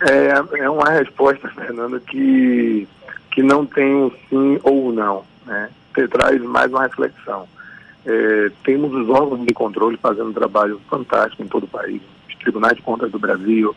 É, 0.00 0.60
é 0.60 0.70
uma 0.70 0.90
resposta, 0.90 1.48
Fernando, 1.48 2.00
que, 2.00 2.88
que 3.30 3.42
não 3.42 3.66
tem 3.66 3.94
um 3.94 4.10
sim 4.28 4.58
ou 4.62 4.92
não. 4.92 5.24
Né? 5.44 5.68
Você 5.94 6.08
traz 6.08 6.42
mais 6.42 6.70
uma 6.70 6.82
reflexão 6.82 7.46
é, 8.06 8.52
temos 8.64 8.94
os 8.94 9.08
órgãos 9.08 9.44
de 9.44 9.52
controle 9.52 9.96
fazendo 9.96 10.30
um 10.30 10.32
trabalho 10.32 10.80
fantástico 10.88 11.42
em 11.42 11.48
todo 11.48 11.64
o 11.64 11.68
país. 11.68 12.00
Os 12.28 12.36
tribunais 12.36 12.76
de 12.76 12.82
contas 12.82 13.10
do 13.10 13.18
Brasil, 13.18 13.74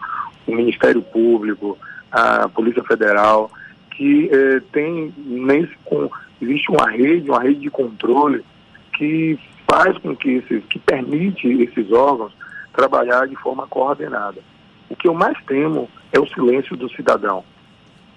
o 0.48 0.56
Ministério 0.56 1.02
Público, 1.02 1.78
a 2.12 2.48
Polícia 2.48 2.84
Federal, 2.84 3.52
que 3.92 4.30
é, 4.32 4.62
tem 4.72 5.12
nesse, 5.18 5.76
com, 5.84 6.10
existe 6.40 6.72
uma 6.72 6.90
rede, 6.90 7.30
uma 7.30 7.42
rede 7.42 7.62
de 7.62 7.70
controle 7.72 8.46
que 8.96 9.40
faz 9.68 9.98
com 9.98 10.16
que 10.16 10.30
esses, 10.36 10.64
que 10.66 10.78
permite 10.78 11.48
esses 11.64 11.92
órgãos 11.92 12.32
trabalhar 12.74 13.28
de 13.28 13.36
forma 13.36 13.68
coordenada. 13.68 14.42
O 14.90 14.96
que 14.96 15.08
eu 15.08 15.14
mais 15.14 15.38
temo 15.46 15.90
é 16.12 16.20
o 16.20 16.28
silêncio 16.28 16.78
do 16.78 16.90
cidadão. 16.90 17.44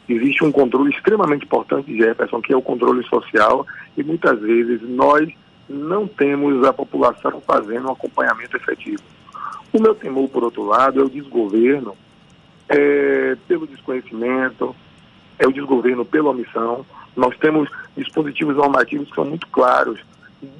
Existe 0.08 0.44
um 0.44 0.52
controle 0.52 0.90
extremamente 0.90 1.44
importante, 1.44 1.96
Jefferson, 1.96 2.42
que 2.42 2.52
é 2.52 2.56
o 2.56 2.62
controle 2.62 3.02
social, 3.04 3.66
e 3.96 4.02
muitas 4.02 4.40
vezes 4.40 4.80
nós 4.82 5.28
não 5.68 6.06
temos 6.06 6.64
a 6.64 6.72
população 6.72 7.40
fazendo 7.40 7.88
um 7.88 7.92
acompanhamento 7.92 8.56
efetivo. 8.56 9.02
O 9.72 9.80
meu 9.80 9.94
temor, 9.94 10.28
por 10.28 10.44
outro 10.44 10.64
lado, 10.64 11.00
é 11.00 11.04
o 11.04 11.08
desgoverno 11.08 11.96
é, 12.68 13.36
pelo 13.48 13.66
desconhecimento, 13.66 14.74
é 15.38 15.46
o 15.46 15.52
desgoverno 15.52 16.04
pela 16.04 16.30
omissão. 16.30 16.84
Nós 17.16 17.36
temos 17.38 17.70
dispositivos 17.96 18.56
normativos 18.56 19.08
que 19.08 19.14
são 19.14 19.24
muito 19.24 19.46
claros 19.48 20.00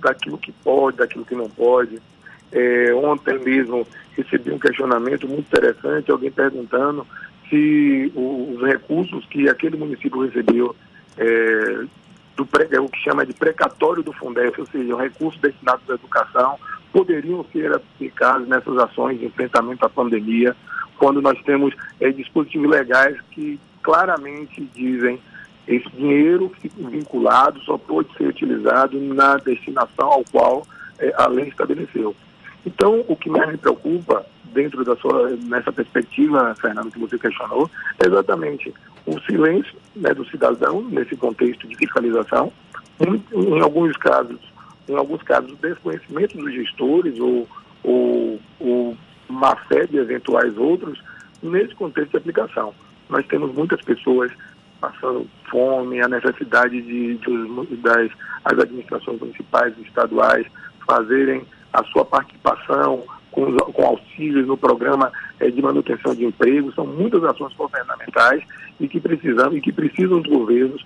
daquilo 0.01 0.39
que 0.39 0.53
pode, 0.53 0.99
daquilo 0.99 1.25
que 1.25 1.35
não 1.35 1.49
pode. 1.49 2.01
É, 2.51 2.95
ontem 2.95 3.39
mesmo 3.39 3.87
recebi 4.17 4.51
um 4.51 4.59
questionamento 4.59 5.27
muito 5.27 5.47
interessante, 5.47 6.11
alguém 6.11 6.31
perguntando 6.31 7.07
se 7.49 8.13
os 8.15 8.63
recursos 8.63 9.25
que 9.27 9.49
aquele 9.49 9.77
município 9.77 10.25
recebeu 10.25 10.75
é, 11.19 11.85
do 12.37 12.49
é 12.71 12.81
o 12.81 12.89
que 12.89 12.99
chama 12.99 13.27
de 13.27 13.33
precatório 13.33 14.03
do 14.03 14.13
Fundef, 14.13 14.61
ou 14.61 14.67
seja, 14.67 14.97
recursos 14.97 15.41
destinados 15.41 15.89
à 15.91 15.95
educação, 15.95 16.59
poderiam 16.93 17.45
ser 17.53 17.73
aplicados 17.73 18.49
nessas 18.49 18.77
ações 18.79 19.19
de 19.19 19.27
enfrentamento 19.27 19.85
à 19.85 19.89
pandemia, 19.89 20.57
quando 20.99 21.21
nós 21.21 21.41
temos 21.43 21.75
é, 22.01 22.11
dispositivos 22.11 22.71
legais 22.71 23.17
que 23.31 23.59
claramente 23.83 24.63
dizem 24.75 25.19
esse 25.67 25.89
dinheiro 25.91 26.53
vinculado 26.77 27.61
só 27.61 27.79
pode 27.79 28.13
ser 28.17 28.29
utilizado 28.29 28.99
na 29.01 29.37
destinação 29.37 30.13
ao 30.13 30.25
qual 30.31 30.67
é, 30.99 31.13
a 31.17 31.27
lei 31.27 31.49
estabeleceu. 31.49 32.15
Então, 32.65 33.05
o 33.09 33.17
que 33.17 33.29
mais 33.29 33.51
me 33.51 33.59
preocupa 33.59 34.25
dentro 34.53 34.85
da 34.85 34.95
sua 34.97 35.31
nessa 35.31 35.73
perspectiva, 35.73 36.55
Fernando, 36.61 36.91
que 36.91 36.99
você 36.99 37.19
questionou, 37.19 37.71
é 37.99 38.07
exatamente 38.07 38.73
o 39.07 39.21
silêncio 39.21 39.75
né, 39.97 40.15
do 40.15 40.25
cidadão 40.27 40.83
nesse 40.83 41.17
contexto 41.17 41.67
de 41.67 41.77
fiscalização, 41.77 42.53
em, 43.01 43.61
alguns 43.61 43.97
casos, 43.97 44.39
em 44.89 44.95
alguns 44.95 45.23
casos, 45.23 45.57
desconhecimento 45.59 46.37
dos 46.39 46.53
gestores 46.53 47.19
ou, 47.19 47.49
ou 48.61 48.97
má 49.29 49.57
fé 49.69 49.87
de 49.87 49.97
eventuais 49.97 50.57
outros 50.57 51.03
nesse 51.43 51.75
contexto 51.75 52.11
de 52.13 52.17
aplicação. 52.19 52.75
Nós 53.09 53.27
temos 53.27 53.53
muitas 53.53 53.81
pessoas 53.83 54.31
passando 54.81 55.27
fome, 55.51 56.01
a 56.01 56.09
necessidade 56.09 56.81
de, 56.83 57.17
de 57.17 57.77
das 57.77 58.11
as 58.45 58.59
administrações 58.59 59.21
municipais 59.21 59.73
e 59.79 59.83
estaduais 59.83 60.47
fazerem 60.85 61.45
a 61.73 61.85
sua 61.85 62.05
participação 62.05 63.05
com, 63.33 63.57
com 63.57 63.87
auxílios 63.87 64.47
no 64.47 64.57
programa 64.57 65.11
é, 65.41 65.51
de 65.51 65.61
manutenção 65.61 66.15
de 66.15 66.25
emprego, 66.25 66.73
são 66.75 66.87
muitas 66.87 67.25
ações 67.25 67.53
governamentais 67.55 68.43
e 68.79 68.87
que 68.87 69.01
precisam, 69.01 69.57
e 69.57 69.61
que 69.61 69.73
precisam 69.73 70.21
dos 70.21 70.31
governos 70.31 70.85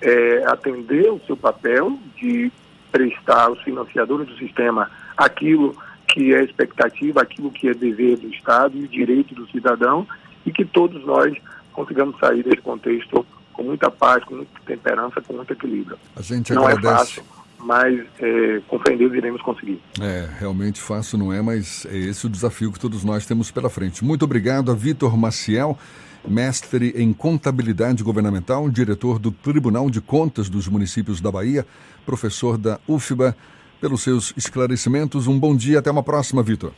é, 0.00 0.44
atender 0.46 1.10
o 1.10 1.20
seu 1.26 1.36
papel 1.36 1.98
de 2.16 2.52
prestar 2.92 3.46
aos 3.46 3.60
financiadores 3.62 4.28
do 4.28 4.36
sistema 4.36 4.90
aquilo 5.16 5.74
que 6.08 6.34
é 6.34 6.44
expectativa, 6.44 7.22
aquilo 7.22 7.50
que 7.50 7.68
é 7.68 7.74
dever 7.74 8.16
do 8.18 8.28
Estado 8.28 8.76
e 8.76 8.86
direito 8.86 9.34
do 9.34 9.46
cidadão, 9.48 10.06
e 10.44 10.52
que 10.52 10.64
todos 10.64 11.04
nós 11.04 11.36
consigamos 11.72 12.18
sair 12.18 12.42
desse 12.42 12.62
contexto 12.62 13.26
com 13.52 13.62
muita 13.62 13.90
paz, 13.90 14.22
com 14.24 14.36
muita 14.36 14.60
temperança, 14.64 15.20
com 15.20 15.32
muito 15.32 15.52
equilíbrio. 15.52 15.98
A 16.14 16.22
gente 16.22 16.52
Não 16.52 16.66
agradece. 16.66 16.86
é 16.86 16.96
fácil, 16.96 17.24
mas 17.66 18.00
é, 18.20 18.62
com 18.68 18.78
fé 18.78 18.94
em 18.94 18.96
Deus 18.96 19.12
iremos 19.12 19.42
conseguir. 19.42 19.80
É, 20.00 20.28
realmente 20.38 20.80
fácil 20.80 21.18
não 21.18 21.32
é, 21.32 21.42
mas 21.42 21.84
é 21.90 21.96
esse 21.96 22.24
o 22.24 22.30
desafio 22.30 22.70
que 22.70 22.78
todos 22.78 23.02
nós 23.02 23.26
temos 23.26 23.50
pela 23.50 23.68
frente. 23.68 24.04
Muito 24.04 24.24
obrigado 24.24 24.70
a 24.70 24.74
Vitor 24.74 25.16
Maciel, 25.18 25.76
mestre 26.24 26.92
em 26.94 27.12
contabilidade 27.12 28.04
governamental, 28.04 28.70
diretor 28.70 29.18
do 29.18 29.32
Tribunal 29.32 29.90
de 29.90 30.00
Contas 30.00 30.48
dos 30.48 30.68
Municípios 30.68 31.20
da 31.20 31.32
Bahia, 31.32 31.66
professor 32.04 32.56
da 32.56 32.78
UFBA, 32.86 33.36
pelos 33.80 34.00
seus 34.00 34.32
esclarecimentos. 34.36 35.26
Um 35.26 35.36
bom 35.38 35.56
dia, 35.56 35.80
até 35.80 35.90
uma 35.90 36.04
próxima, 36.04 36.44
Vitor. 36.44 36.70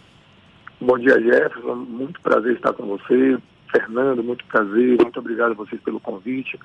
Bom 0.80 0.98
dia, 0.98 1.20
Jefferson. 1.20 1.74
Muito 1.74 2.18
prazer 2.22 2.54
estar 2.54 2.72
com 2.72 2.86
você. 2.86 3.36
Fernando, 3.70 4.24
muito 4.24 4.42
prazer. 4.46 4.96
Muito 5.02 5.20
obrigado 5.20 5.50
a 5.50 5.54
vocês 5.54 5.78
pelo 5.82 6.00
convite. 6.00 6.58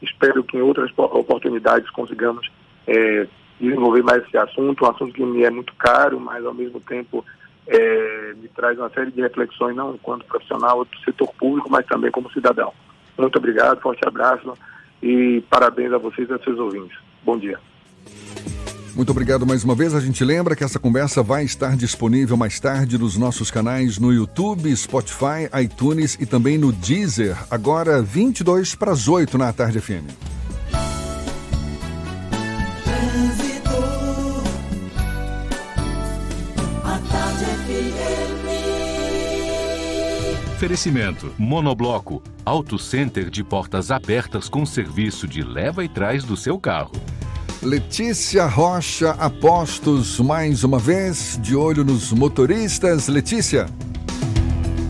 Espero 0.00 0.42
que 0.42 0.56
em 0.56 0.62
outras 0.62 0.90
oportunidades 0.96 1.90
consigamos 1.90 2.50
é, 2.86 3.26
desenvolver 3.60 4.02
mais 4.02 4.22
esse 4.24 4.36
assunto, 4.36 4.84
um 4.84 4.90
assunto 4.90 5.12
que 5.12 5.24
me 5.24 5.42
é 5.42 5.50
muito 5.50 5.74
caro, 5.74 6.20
mas 6.20 6.44
ao 6.44 6.54
mesmo 6.54 6.80
tempo 6.80 7.24
é, 7.66 8.34
me 8.34 8.48
traz 8.48 8.78
uma 8.78 8.90
série 8.90 9.10
de 9.10 9.20
reflexões, 9.20 9.74
não 9.74 9.94
enquanto 9.94 10.24
profissional 10.26 10.84
do 10.84 10.98
setor 11.04 11.32
público, 11.34 11.70
mas 11.70 11.86
também 11.86 12.10
como 12.10 12.30
cidadão. 12.30 12.72
Muito 13.18 13.36
obrigado, 13.38 13.80
forte 13.80 14.06
abraço 14.06 14.52
e 15.02 15.42
parabéns 15.50 15.92
a 15.92 15.98
vocês 15.98 16.28
e 16.28 16.32
a 16.32 16.38
seus 16.38 16.58
ouvintes. 16.58 16.98
Bom 17.24 17.38
dia. 17.38 17.58
Muito 18.94 19.10
obrigado 19.10 19.46
mais 19.46 19.62
uma 19.62 19.74
vez. 19.74 19.94
A 19.94 20.00
gente 20.00 20.24
lembra 20.24 20.56
que 20.56 20.64
essa 20.64 20.78
conversa 20.78 21.22
vai 21.22 21.44
estar 21.44 21.76
disponível 21.76 22.34
mais 22.34 22.58
tarde 22.58 22.96
nos 22.96 23.18
nossos 23.18 23.50
canais 23.50 23.98
no 23.98 24.10
YouTube, 24.10 24.74
Spotify, 24.74 25.50
iTunes 25.62 26.16
e 26.18 26.24
também 26.24 26.56
no 26.56 26.72
Deezer, 26.72 27.36
agora 27.50 28.00
22 28.00 28.74
para 28.74 28.92
as 28.92 29.06
8 29.06 29.36
na 29.36 29.52
Tarde 29.52 29.80
FM. 29.80 30.45
Oferecimento: 40.56 41.34
Monobloco, 41.36 42.22
Auto 42.42 42.78
Center 42.78 43.28
de 43.28 43.44
portas 43.44 43.90
abertas 43.90 44.48
com 44.48 44.64
serviço 44.64 45.28
de 45.28 45.42
leva 45.42 45.84
e 45.84 45.88
trás 45.88 46.24
do 46.24 46.34
seu 46.34 46.58
carro. 46.58 46.92
Letícia 47.62 48.46
Rocha 48.46 49.10
Apostos, 49.10 50.18
mais 50.18 50.64
uma 50.64 50.78
vez, 50.78 51.38
de 51.42 51.54
olho 51.54 51.84
nos 51.84 52.10
motoristas. 52.10 53.06
Letícia. 53.06 53.66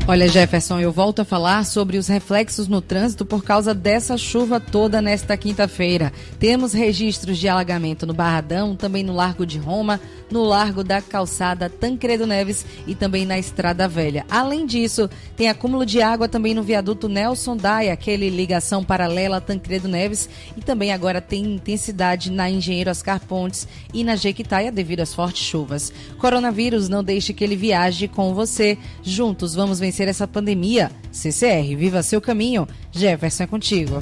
Olha, 0.08 0.28
Jefferson, 0.28 0.78
eu 0.78 0.92
volto 0.92 1.22
a 1.22 1.24
falar 1.24 1.66
sobre 1.66 1.98
os 1.98 2.06
reflexos 2.06 2.68
no 2.68 2.80
trânsito 2.80 3.26
por 3.26 3.42
causa 3.42 3.74
dessa 3.74 4.16
chuva 4.16 4.60
toda 4.60 5.02
nesta 5.02 5.36
quinta-feira. 5.36 6.12
Temos 6.38 6.72
registros 6.72 7.38
de 7.38 7.48
alagamento 7.48 8.06
no 8.06 8.14
Barradão, 8.14 8.76
também 8.76 9.02
no 9.02 9.12
Largo 9.12 9.44
de 9.44 9.58
Roma, 9.58 10.00
no 10.30 10.44
Largo 10.44 10.82
da 10.82 11.00
Calçada 11.00 11.68
Tancredo 11.68 12.26
Neves 12.26 12.64
e 12.86 12.94
também 12.94 13.24
na 13.24 13.38
Estrada 13.38 13.88
Velha. 13.88 14.24
Além 14.30 14.66
disso, 14.66 15.08
tem 15.36 15.48
acúmulo 15.48 15.86
de 15.86 16.02
água 16.02 16.28
também 16.28 16.54
no 16.54 16.62
viaduto 16.62 17.08
Nelson 17.08 17.56
Daia, 17.56 17.92
aquele 17.92 18.28
ligação 18.28 18.84
paralela 18.84 19.40
Tancredo 19.40 19.88
Neves, 19.88 20.28
e 20.56 20.60
também 20.60 20.92
agora 20.92 21.20
tem 21.20 21.44
intensidade 21.44 22.30
na 22.30 22.50
Engenheiro 22.50 22.90
Oscar 22.90 23.20
Pontes 23.20 23.68
e 23.92 24.04
na 24.04 24.16
Jequitaia 24.16 24.72
devido 24.72 25.00
às 25.00 25.14
fortes 25.14 25.44
chuvas. 25.44 25.92
Coronavírus, 26.18 26.88
não 26.88 27.02
deixe 27.02 27.32
que 27.32 27.44
ele 27.44 27.56
viaje 27.56 28.08
com 28.08 28.34
você. 28.34 28.78
Juntos 29.02 29.54
vamos 29.54 29.78
vencer 29.78 30.08
essa 30.08 30.26
pandemia. 30.26 30.90
CCR, 31.10 31.76
viva 31.76 32.02
seu 32.02 32.20
caminho. 32.20 32.66
Jefferson 32.92 33.44
é 33.44 33.46
contigo. 33.46 33.98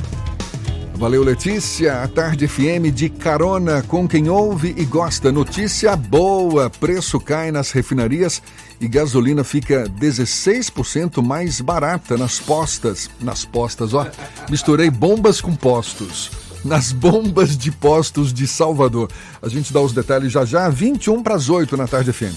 Valeu, 0.97 1.24
Letícia. 1.24 2.03
A 2.03 2.09
Tarde 2.09 2.47
FM 2.47 2.92
de 2.95 3.09
carona 3.09 3.82
com 3.82 4.07
quem 4.07 4.28
ouve 4.28 4.74
e 4.76 4.84
gosta. 4.84 5.32
Notícia 5.32 5.97
boa: 5.97 6.70
preço 6.70 7.18
cai 7.18 7.51
nas 7.51 7.72
refinarias 7.72 8.40
e 8.80 8.86
gasolina 8.86 9.42
fica 9.42 9.88
16% 9.88 11.20
mais 11.20 11.61
barata 11.61 12.16
nas 12.16 12.38
postas. 12.38 13.11
Nas 13.20 13.45
postas, 13.45 13.92
ó. 13.92 14.07
Misturei 14.49 14.88
bombas 14.88 15.40
com 15.40 15.55
postos. 15.55 16.30
Nas 16.64 16.92
bombas 16.92 17.59
de 17.59 17.70
postos 17.72 18.32
de 18.32 18.47
Salvador. 18.47 19.11
A 19.42 19.49
gente 19.49 19.72
dá 19.72 19.80
os 19.80 19.92
detalhes 19.92 20.32
já 20.32 20.45
já, 20.45 20.68
21 20.68 21.22
para 21.22 21.34
as 21.34 21.51
8 21.51 21.76
na 21.76 21.86
Tarde 21.86 22.12
FM. 22.12 22.34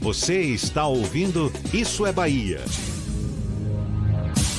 Você 0.00 0.40
está 0.40 0.86
ouvindo 0.86 1.52
Isso 1.72 2.06
é 2.06 2.12
Bahia. 2.12 2.60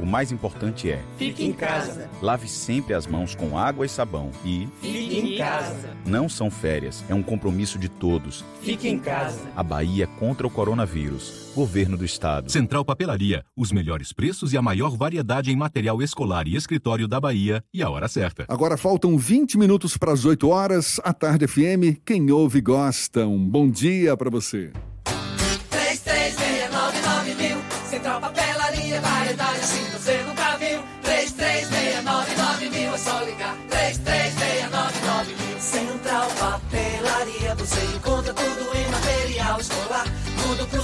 o 0.00 0.06
mais 0.06 0.32
importante 0.32 0.90
é: 0.90 1.02
Fique 1.18 1.44
em 1.44 1.52
casa. 1.52 2.08
Lave 2.22 2.48
sempre 2.48 2.94
as 2.94 3.06
mãos 3.06 3.34
com 3.34 3.58
água 3.58 3.84
e 3.84 3.88
sabão 3.88 4.30
e 4.44 4.66
Fique 4.80 5.18
em 5.18 5.36
casa. 5.36 5.90
Não 6.06 6.28
são 6.28 6.50
férias, 6.50 7.04
é 7.08 7.14
um 7.14 7.22
compromisso 7.22 7.78
de 7.78 7.88
todos. 7.88 8.44
Fique 8.62 8.88
em 8.88 8.98
casa. 8.98 9.40
A 9.54 9.62
Bahia 9.62 10.06
contra 10.06 10.46
o 10.46 10.50
coronavírus. 10.50 11.52
Governo 11.54 11.96
do 11.96 12.04
Estado. 12.04 12.50
Central 12.50 12.84
Papelaria, 12.84 13.44
os 13.56 13.70
melhores 13.70 14.12
preços 14.12 14.52
e 14.52 14.56
a 14.56 14.62
maior 14.62 14.96
variedade 14.96 15.50
em 15.50 15.56
material 15.56 16.00
escolar 16.00 16.46
e 16.46 16.56
escritório 16.56 17.06
da 17.06 17.20
Bahia 17.20 17.62
e 17.74 17.82
a 17.82 17.90
hora 17.90 18.08
certa. 18.08 18.46
Agora 18.48 18.76
faltam 18.76 19.18
20 19.18 19.58
minutos 19.58 19.96
para 19.96 20.12
as 20.12 20.24
8 20.24 20.48
horas. 20.48 21.00
A 21.04 21.12
Tarde 21.12 21.46
FM, 21.46 22.00
quem 22.04 22.30
ouve 22.30 22.60
gosta. 22.60 23.26
Um 23.26 23.46
bom 23.46 23.68
dia 23.68 24.16
para 24.16 24.30
você. 24.30 24.72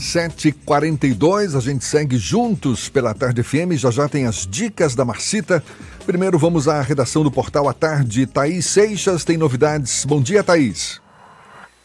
7h42, 0.00 1.54
a 1.54 1.60
gente 1.60 1.84
segue 1.84 2.16
juntos 2.16 2.88
pela 2.88 3.12
Tarde 3.12 3.42
FM. 3.42 3.72
Já 3.76 3.90
já 3.90 4.08
tem 4.08 4.26
as 4.26 4.46
dicas 4.46 4.94
da 4.94 5.04
Marcita. 5.04 5.62
Primeiro 6.06 6.38
vamos 6.38 6.66
à 6.66 6.80
redação 6.80 7.22
do 7.22 7.30
portal 7.30 7.68
à 7.68 7.74
tarde. 7.74 8.26
Thaís 8.26 8.64
Seixas 8.64 9.26
tem 9.26 9.36
novidades. 9.36 10.06
Bom 10.06 10.22
dia, 10.22 10.42
Thaís. 10.42 11.02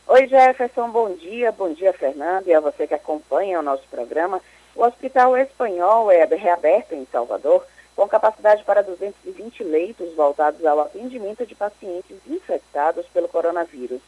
Oi, 0.08 0.28
Jefferson. 0.28 0.90
Bom 0.92 1.14
dia. 1.18 1.52
Bom 1.52 1.74
dia, 1.74 1.92
Fernando. 1.92 2.48
E 2.48 2.54
a 2.54 2.62
você 2.62 2.88
que 2.88 2.94
acompanha 2.94 3.60
o 3.60 3.64
nosso 3.64 3.84
programa. 3.92 4.40
O 4.74 4.84
Hospital 4.84 5.38
Espanhol 5.38 6.10
é 6.10 6.24
reaberto 6.26 6.96
em 6.96 7.06
Salvador 7.12 7.66
com 7.98 8.08
capacidade 8.08 8.64
para 8.64 8.82
220 8.82 9.64
leitos 9.64 10.14
voltados 10.16 10.66
ao 10.66 10.80
atendimento 10.80 11.46
de 11.46 11.54
pacientes 11.54 12.18
infectados 12.28 13.06
pelo 13.08 13.28
coronavírus. 13.28 14.02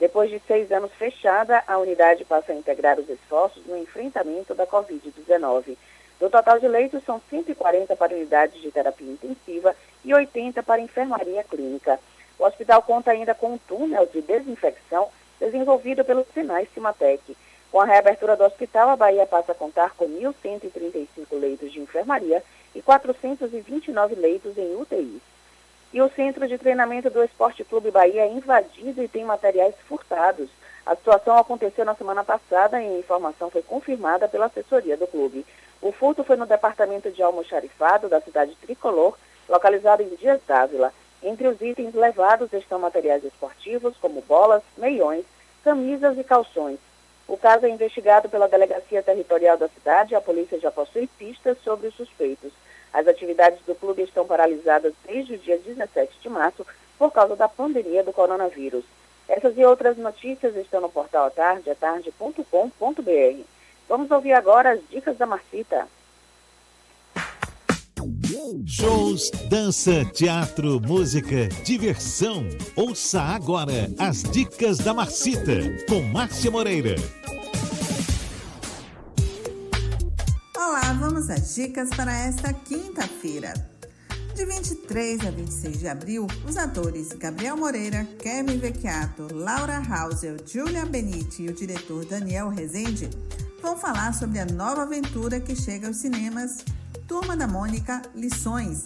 Depois 0.00 0.30
de 0.30 0.40
seis 0.46 0.72
anos 0.72 0.90
fechada, 0.94 1.62
a 1.66 1.76
unidade 1.76 2.24
passa 2.24 2.52
a 2.52 2.54
integrar 2.54 2.98
os 2.98 3.06
esforços 3.06 3.62
no 3.66 3.76
enfrentamento 3.76 4.54
da 4.54 4.66
Covid-19. 4.66 5.76
Do 6.18 6.30
total 6.30 6.58
de 6.58 6.66
leitos, 6.66 7.04
são 7.04 7.20
140 7.28 7.94
para 7.96 8.14
unidades 8.14 8.62
de 8.62 8.70
terapia 8.70 9.12
intensiva 9.12 9.76
e 10.02 10.14
80 10.14 10.62
para 10.62 10.80
enfermaria 10.80 11.44
clínica. 11.44 12.00
O 12.38 12.46
hospital 12.46 12.80
conta 12.82 13.10
ainda 13.10 13.34
com 13.34 13.52
um 13.52 13.58
túnel 13.58 14.06
de 14.06 14.22
desinfecção 14.22 15.10
desenvolvido 15.38 16.02
pelo 16.02 16.26
Sinai 16.32 16.66
Cimatec. 16.72 17.36
Com 17.70 17.78
a 17.78 17.84
reabertura 17.84 18.36
do 18.36 18.44
hospital, 18.44 18.88
a 18.88 18.96
Bahia 18.96 19.26
passa 19.26 19.52
a 19.52 19.54
contar 19.54 19.94
com 19.96 20.06
1.135 20.08 21.06
leitos 21.32 21.70
de 21.70 21.78
enfermaria 21.78 22.42
e 22.74 22.80
429 22.80 24.14
leitos 24.14 24.56
em 24.56 24.74
UTI. 24.76 25.20
E 25.92 26.00
o 26.00 26.08
Centro 26.10 26.46
de 26.46 26.56
Treinamento 26.56 27.10
do 27.10 27.22
Esporte 27.24 27.64
Clube 27.64 27.90
Bahia 27.90 28.22
é 28.22 28.30
invadido 28.30 29.02
e 29.02 29.08
tem 29.08 29.24
materiais 29.24 29.74
furtados. 29.88 30.48
A 30.86 30.94
situação 30.94 31.36
aconteceu 31.36 31.84
na 31.84 31.96
semana 31.96 32.22
passada 32.22 32.80
e 32.80 32.86
a 32.86 32.98
informação 32.98 33.50
foi 33.50 33.62
confirmada 33.62 34.28
pela 34.28 34.46
assessoria 34.46 34.96
do 34.96 35.08
clube. 35.08 35.44
O 35.82 35.90
furto 35.90 36.22
foi 36.22 36.36
no 36.36 36.46
departamento 36.46 37.10
de 37.10 37.20
almoxarifado 37.22 38.08
da 38.08 38.20
cidade 38.20 38.54
tricolor, 38.62 39.16
localizado 39.48 40.02
em 40.02 40.14
Dias 40.14 40.40
Dávila. 40.46 40.92
Entre 41.22 41.48
os 41.48 41.60
itens 41.60 41.92
levados 41.92 42.52
estão 42.52 42.78
materiais 42.78 43.24
esportivos, 43.24 43.96
como 43.96 44.22
bolas, 44.22 44.62
meiões, 44.78 45.24
camisas 45.64 46.16
e 46.16 46.22
calções. 46.22 46.78
O 47.26 47.36
caso 47.36 47.66
é 47.66 47.68
investigado 47.68 48.28
pela 48.28 48.48
Delegacia 48.48 49.02
Territorial 49.02 49.56
da 49.56 49.68
cidade 49.68 50.12
e 50.12 50.16
a 50.16 50.20
polícia 50.20 50.58
já 50.60 50.70
possui 50.70 51.08
pistas 51.18 51.58
sobre 51.64 51.88
os 51.88 51.94
suspeitos. 51.94 52.52
As 52.92 53.06
atividades 53.06 53.60
do 53.66 53.74
clube 53.74 54.02
estão 54.02 54.26
paralisadas 54.26 54.92
desde 55.06 55.34
o 55.34 55.38
dia 55.38 55.58
17 55.58 56.20
de 56.20 56.28
março 56.28 56.66
por 56.98 57.12
causa 57.12 57.36
da 57.36 57.48
pandemia 57.48 58.02
do 58.02 58.12
coronavírus. 58.12 58.84
Essas 59.28 59.56
e 59.56 59.64
outras 59.64 59.96
notícias 59.96 60.56
estão 60.56 60.80
no 60.80 60.88
portal 60.88 61.26
atarde, 61.26 61.70
atarde.com.br. 61.70 63.42
Vamos 63.88 64.10
ouvir 64.10 64.32
agora 64.32 64.72
as 64.72 64.80
dicas 64.90 65.16
da 65.16 65.26
Marcita. 65.26 65.86
Shows, 68.66 69.30
dança, 69.48 70.04
teatro, 70.12 70.80
música, 70.80 71.48
diversão. 71.64 72.44
Ouça 72.76 73.20
agora 73.20 73.88
as 73.98 74.22
dicas 74.22 74.78
da 74.78 74.92
Marcita 74.92 75.52
com 75.88 76.00
Márcia 76.02 76.50
Moreira. 76.50 76.94
Olá, 80.70 80.92
vamos 80.92 81.28
às 81.28 81.56
dicas 81.56 81.90
para 81.90 82.16
esta 82.16 82.52
quinta-feira. 82.52 83.52
De 84.36 84.46
23 84.46 85.26
a 85.26 85.30
26 85.32 85.80
de 85.80 85.88
abril, 85.88 86.28
os 86.48 86.56
atores 86.56 87.08
Gabriel 87.08 87.56
Moreira, 87.56 88.04
Kevin 88.20 88.56
Vecchiato, 88.56 89.34
Laura 89.34 89.82
Hauser, 89.90 90.36
Julia 90.46 90.86
Benite 90.86 91.42
e 91.42 91.48
o 91.48 91.52
diretor 91.52 92.04
Daniel 92.04 92.50
Rezende 92.50 93.10
vão 93.60 93.76
falar 93.76 94.14
sobre 94.14 94.38
a 94.38 94.46
nova 94.46 94.82
aventura 94.82 95.40
que 95.40 95.56
chega 95.56 95.88
aos 95.88 95.96
cinemas 95.96 96.64
Turma 97.08 97.36
da 97.36 97.48
Mônica 97.48 98.00
Lições. 98.14 98.84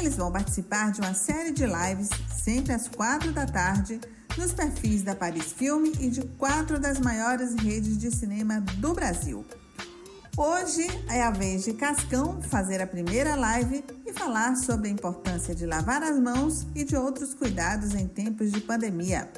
Eles 0.00 0.16
vão 0.16 0.32
participar 0.32 0.90
de 0.90 1.02
uma 1.02 1.14
série 1.14 1.52
de 1.52 1.64
lives, 1.64 2.08
sempre 2.36 2.72
às 2.72 2.88
quatro 2.88 3.30
da 3.30 3.46
tarde, 3.46 4.00
nos 4.36 4.52
perfis 4.52 5.04
da 5.04 5.14
Paris 5.14 5.52
Filme 5.52 5.92
e 6.00 6.10
de 6.10 6.22
quatro 6.36 6.80
das 6.80 6.98
maiores 6.98 7.54
redes 7.54 7.96
de 7.96 8.10
cinema 8.10 8.60
do 8.78 8.92
Brasil. 8.92 9.46
Hoje 10.34 10.86
é 11.10 11.22
a 11.22 11.30
vez 11.30 11.62
de 11.62 11.74
Cascão 11.74 12.40
fazer 12.40 12.80
a 12.80 12.86
primeira 12.86 13.36
live 13.36 13.84
e 14.06 14.14
falar 14.14 14.56
sobre 14.56 14.88
a 14.88 14.90
importância 14.90 15.54
de 15.54 15.66
lavar 15.66 16.02
as 16.02 16.18
mãos 16.18 16.66
e 16.74 16.84
de 16.84 16.96
outros 16.96 17.34
cuidados 17.34 17.94
em 17.94 18.08
tempos 18.08 18.50
de 18.50 18.58
pandemia. 18.62 19.30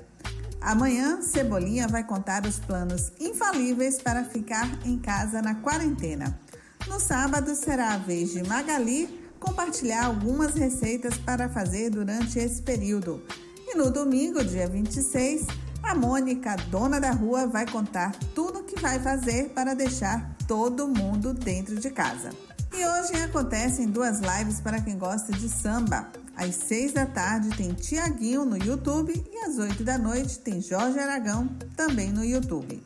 Amanhã, 0.61 1.21
Cebolinha 1.21 1.89
vai 1.89 2.05
contar 2.05 2.47
os 2.47 2.61
planos 2.61 3.11
infalíveis 3.19 4.01
para 4.01 4.25
ficar 4.25 4.69
em 4.87 4.97
casa 4.97 5.43
na 5.43 5.57
quarentena. 5.57 6.39
No 6.87 7.01
sábado 7.01 7.57
será 7.57 7.95
a 7.95 7.99
vez 7.99 8.31
de 8.31 8.47
Magali 8.47 9.21
compartilhar 9.41 10.05
algumas 10.05 10.55
receitas 10.55 11.19
para 11.19 11.49
fazer 11.49 11.91
durante 11.91 12.39
esse 12.39 12.63
período. 12.63 13.21
E 13.67 13.77
no 13.77 13.91
domingo, 13.91 14.45
dia 14.45 14.69
26, 14.69 15.45
a 15.83 15.93
Mônica, 15.93 16.55
dona 16.71 17.01
da 17.01 17.11
rua, 17.11 17.49
vai 17.49 17.67
contar 17.67 18.15
tudo 18.33 18.61
o 18.61 18.65
que 18.65 18.81
vai 18.81 19.01
fazer 19.01 19.49
para 19.51 19.75
deixar 19.75 20.34
todo 20.47 20.89
mundo 20.89 21.33
dentro 21.33 21.77
de 21.77 21.91
casa. 21.91 22.31
E 22.73 22.87
hoje 22.87 23.23
acontecem 23.23 23.89
duas 23.89 24.21
lives 24.21 24.61
para 24.61 24.81
quem 24.81 24.99
gosta 24.99 25.33
de 25.33 25.49
samba. 25.49 26.09
Às 26.37 26.57
seis 26.57 26.93
da 26.93 27.07
tarde 27.07 27.57
tem 27.57 27.73
Tiaguinho 27.73 28.45
no 28.45 28.57
YouTube 28.57 29.13
e 29.33 29.39
às 29.45 29.59
oito 29.59 29.85
da 29.85 29.97
noite 29.97 30.39
tem 30.41 30.61
Jorge 30.61 30.99
Aragão 30.99 31.49
também 31.77 32.11
no 32.11 32.25
YouTube. 32.25 32.83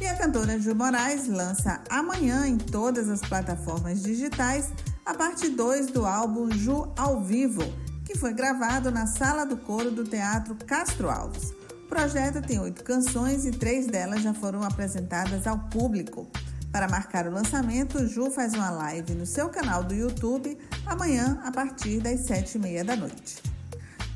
E 0.00 0.06
a 0.06 0.16
cantora 0.16 0.58
Ju 0.58 0.74
Moraes 0.74 1.28
lança 1.28 1.82
amanhã 1.90 2.46
em 2.46 2.56
todas 2.56 3.08
as 3.08 3.20
plataformas 3.20 4.02
digitais 4.02 4.70
a 5.04 5.14
parte 5.14 5.48
2 5.48 5.88
do 5.88 6.04
álbum 6.04 6.50
Ju 6.50 6.92
ao 6.96 7.22
Vivo, 7.22 7.62
que 8.04 8.16
foi 8.16 8.32
gravado 8.32 8.90
na 8.90 9.06
Sala 9.06 9.44
do 9.44 9.56
Coro 9.56 9.90
do 9.90 10.04
Teatro 10.04 10.54
Castro 10.66 11.08
Alves. 11.10 11.54
O 11.86 11.88
projeto 11.88 12.42
tem 12.42 12.58
oito 12.58 12.82
canções 12.82 13.46
e 13.46 13.52
três 13.52 13.86
delas 13.86 14.20
já 14.20 14.34
foram 14.34 14.64
apresentadas 14.64 15.46
ao 15.46 15.56
público. 15.56 16.26
Para 16.72 16.88
marcar 16.88 17.28
o 17.28 17.30
lançamento, 17.30 18.08
Ju 18.08 18.28
faz 18.28 18.54
uma 18.54 18.70
live 18.70 19.14
no 19.14 19.24
seu 19.24 19.48
canal 19.48 19.84
do 19.84 19.94
YouTube 19.94 20.58
amanhã 20.84 21.40
a 21.44 21.52
partir 21.52 22.00
das 22.00 22.26
sete 22.26 22.56
e 22.56 22.58
meia 22.58 22.84
da 22.84 22.96
noite. 22.96 23.36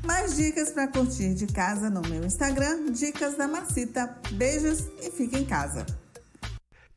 Mais 0.03 0.35
dicas 0.35 0.71
para 0.71 0.85
curtir 0.89 1.33
de 1.33 1.47
casa 1.47 1.89
no 1.89 2.01
meu 2.01 2.25
Instagram, 2.25 2.91
Dicas 2.91 3.37
da 3.37 3.47
Macita. 3.47 4.17
Beijos 4.31 4.89
e 5.01 5.09
fique 5.09 5.37
em 5.37 5.45
casa. 5.45 5.85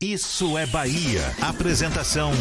Isso 0.01 0.57
é 0.57 0.65
Bahia. 0.65 1.21
Apresentação: 1.41 2.33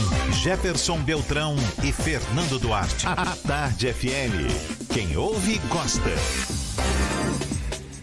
Jefferson 0.42 1.00
Beltrão 1.04 1.54
e 1.84 1.92
Fernando 1.92 2.58
Duarte. 2.58 3.06
A 3.06 3.36
Tarde 3.46 3.92
FM. 3.92 4.92
Quem 4.92 5.16
ouve, 5.16 5.58
gosta. 5.68 6.63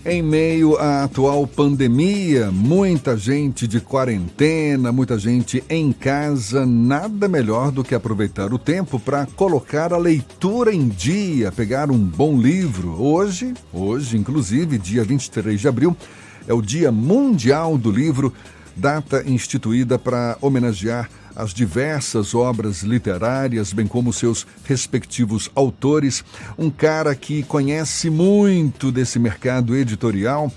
Em 0.04 0.20
meio 0.20 0.78
à 0.78 1.04
atual 1.04 1.46
pandemia, 1.46 2.50
muita 2.50 3.16
gente 3.16 3.68
de 3.68 3.80
quarentena, 3.80 4.92
muita 4.92 5.20
gente 5.20 5.64
em 5.70 5.92
casa, 5.92 6.66
nada 6.66 7.28
melhor 7.28 7.72
do 7.72 7.84
que 7.84 7.94
aproveitar 7.94 8.52
o 8.52 8.58
tempo 8.58 9.00
para 9.00 9.28
colocar 9.28 9.94
a 9.94 10.00
leitura 10.00 10.74
em 10.74 10.88
dia, 10.88 11.52
pegar 11.52 11.92
um 11.92 12.00
bom 12.00 12.36
livro. 12.36 13.00
Hoje, 13.00 13.54
hoje, 13.72 14.18
inclusive, 14.18 14.80
dia 14.80 15.04
23 15.04 15.62
de 15.62 15.68
abril, 15.68 15.96
é 16.48 16.54
o 16.54 16.64
Dia 16.64 16.92
Mundial 16.92 17.78
do 17.78 17.92
Livro, 17.92 18.34
data 18.76 19.24
instituída 19.30 20.00
para 20.00 20.36
homenagear 20.42 21.12
as 21.42 21.56
diversas 21.56 22.36
obras 22.36 22.84
literárias, 22.84 23.74
bem 23.74 23.88
como 23.88 24.14
seus 24.14 24.46
respectivos 24.64 25.50
autores. 25.56 26.24
Um 26.56 26.70
cara 26.70 27.16
que 27.16 27.42
conhece 27.42 28.12
muito 28.12 28.92
desse 28.92 29.18
mercado 29.18 29.76
editorial, 29.76 30.52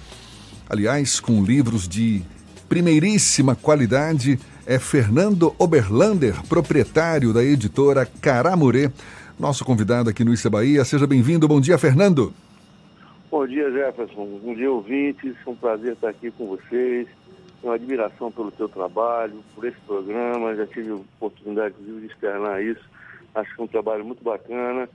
aliás, 0.68 1.18
com 1.18 1.42
livros 1.42 1.88
de 1.88 2.22
primeiríssima 2.68 3.56
qualidade, 3.56 4.38
é 4.66 4.78
Fernando 4.78 5.54
Oberlander, 5.58 6.42
proprietário 6.50 7.32
da 7.32 7.42
editora 7.42 8.04
Caramurê, 8.20 8.90
nosso 9.40 9.64
convidado 9.64 10.10
aqui 10.10 10.22
no 10.22 10.34
Issa 10.34 10.50
Bahia. 10.50 10.84
Seja 10.84 11.06
bem-vindo. 11.06 11.48
Bom 11.48 11.62
dia, 11.62 11.78
Fernando. 11.78 12.34
Bom 13.30 13.46
dia, 13.46 13.70
Jefferson. 13.70 14.38
Bom 14.44 14.54
dia, 14.54 14.70
ouvintes. 14.70 15.34
É 15.46 15.50
um 15.50 15.56
prazer 15.56 15.94
estar 15.94 16.10
aqui 16.10 16.30
com 16.30 16.46
vocês 16.46 17.08
tenho 17.64 17.72
admiração 17.72 18.30
pelo 18.30 18.50
teu 18.52 18.68
trabalho, 18.68 19.42
por 19.54 19.64
esse 19.64 19.80
programa, 19.86 20.54
já 20.54 20.66
tive 20.66 20.92
oportunidade, 20.92 21.74
de 21.80 22.06
externar 22.06 22.62
isso. 22.62 22.84
Acho 23.34 23.54
que 23.54 23.60
é 23.60 23.64
um 23.64 23.68
trabalho 23.68 24.04
muito 24.04 24.22
bacana. 24.22 24.88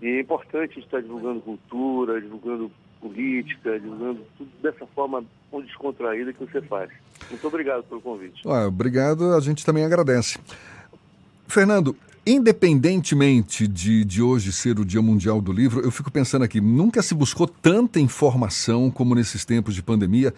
E 0.00 0.06
é 0.06 0.20
importante 0.20 0.80
estar 0.80 1.02
divulgando 1.02 1.40
cultura, 1.42 2.20
divulgando 2.20 2.70
política, 3.00 3.78
divulgando 3.78 4.22
tudo 4.38 4.50
dessa 4.62 4.86
forma 4.94 5.22
descontraída 5.62 6.32
que 6.32 6.44
você 6.44 6.60
faz. 6.62 6.90
Muito 7.30 7.46
obrigado 7.46 7.82
pelo 7.84 8.00
convite. 8.00 8.46
Obrigado, 8.46 9.34
a 9.34 9.40
gente 9.40 9.64
também 9.64 9.84
agradece. 9.84 10.38
Fernando, 11.46 11.96
independentemente 12.26 13.66
de, 13.66 14.04
de 14.04 14.20
hoje 14.20 14.52
ser 14.52 14.78
o 14.78 14.84
Dia 14.84 15.00
Mundial 15.00 15.40
do 15.40 15.52
Livro, 15.52 15.80
eu 15.80 15.90
fico 15.90 16.10
pensando 16.10 16.44
aqui, 16.44 16.60
nunca 16.60 17.00
se 17.00 17.14
buscou 17.14 17.46
tanta 17.46 18.00
informação 18.00 18.90
como 18.90 19.14
nesses 19.14 19.44
tempos 19.44 19.74
de 19.74 19.82
pandemia 19.82 20.34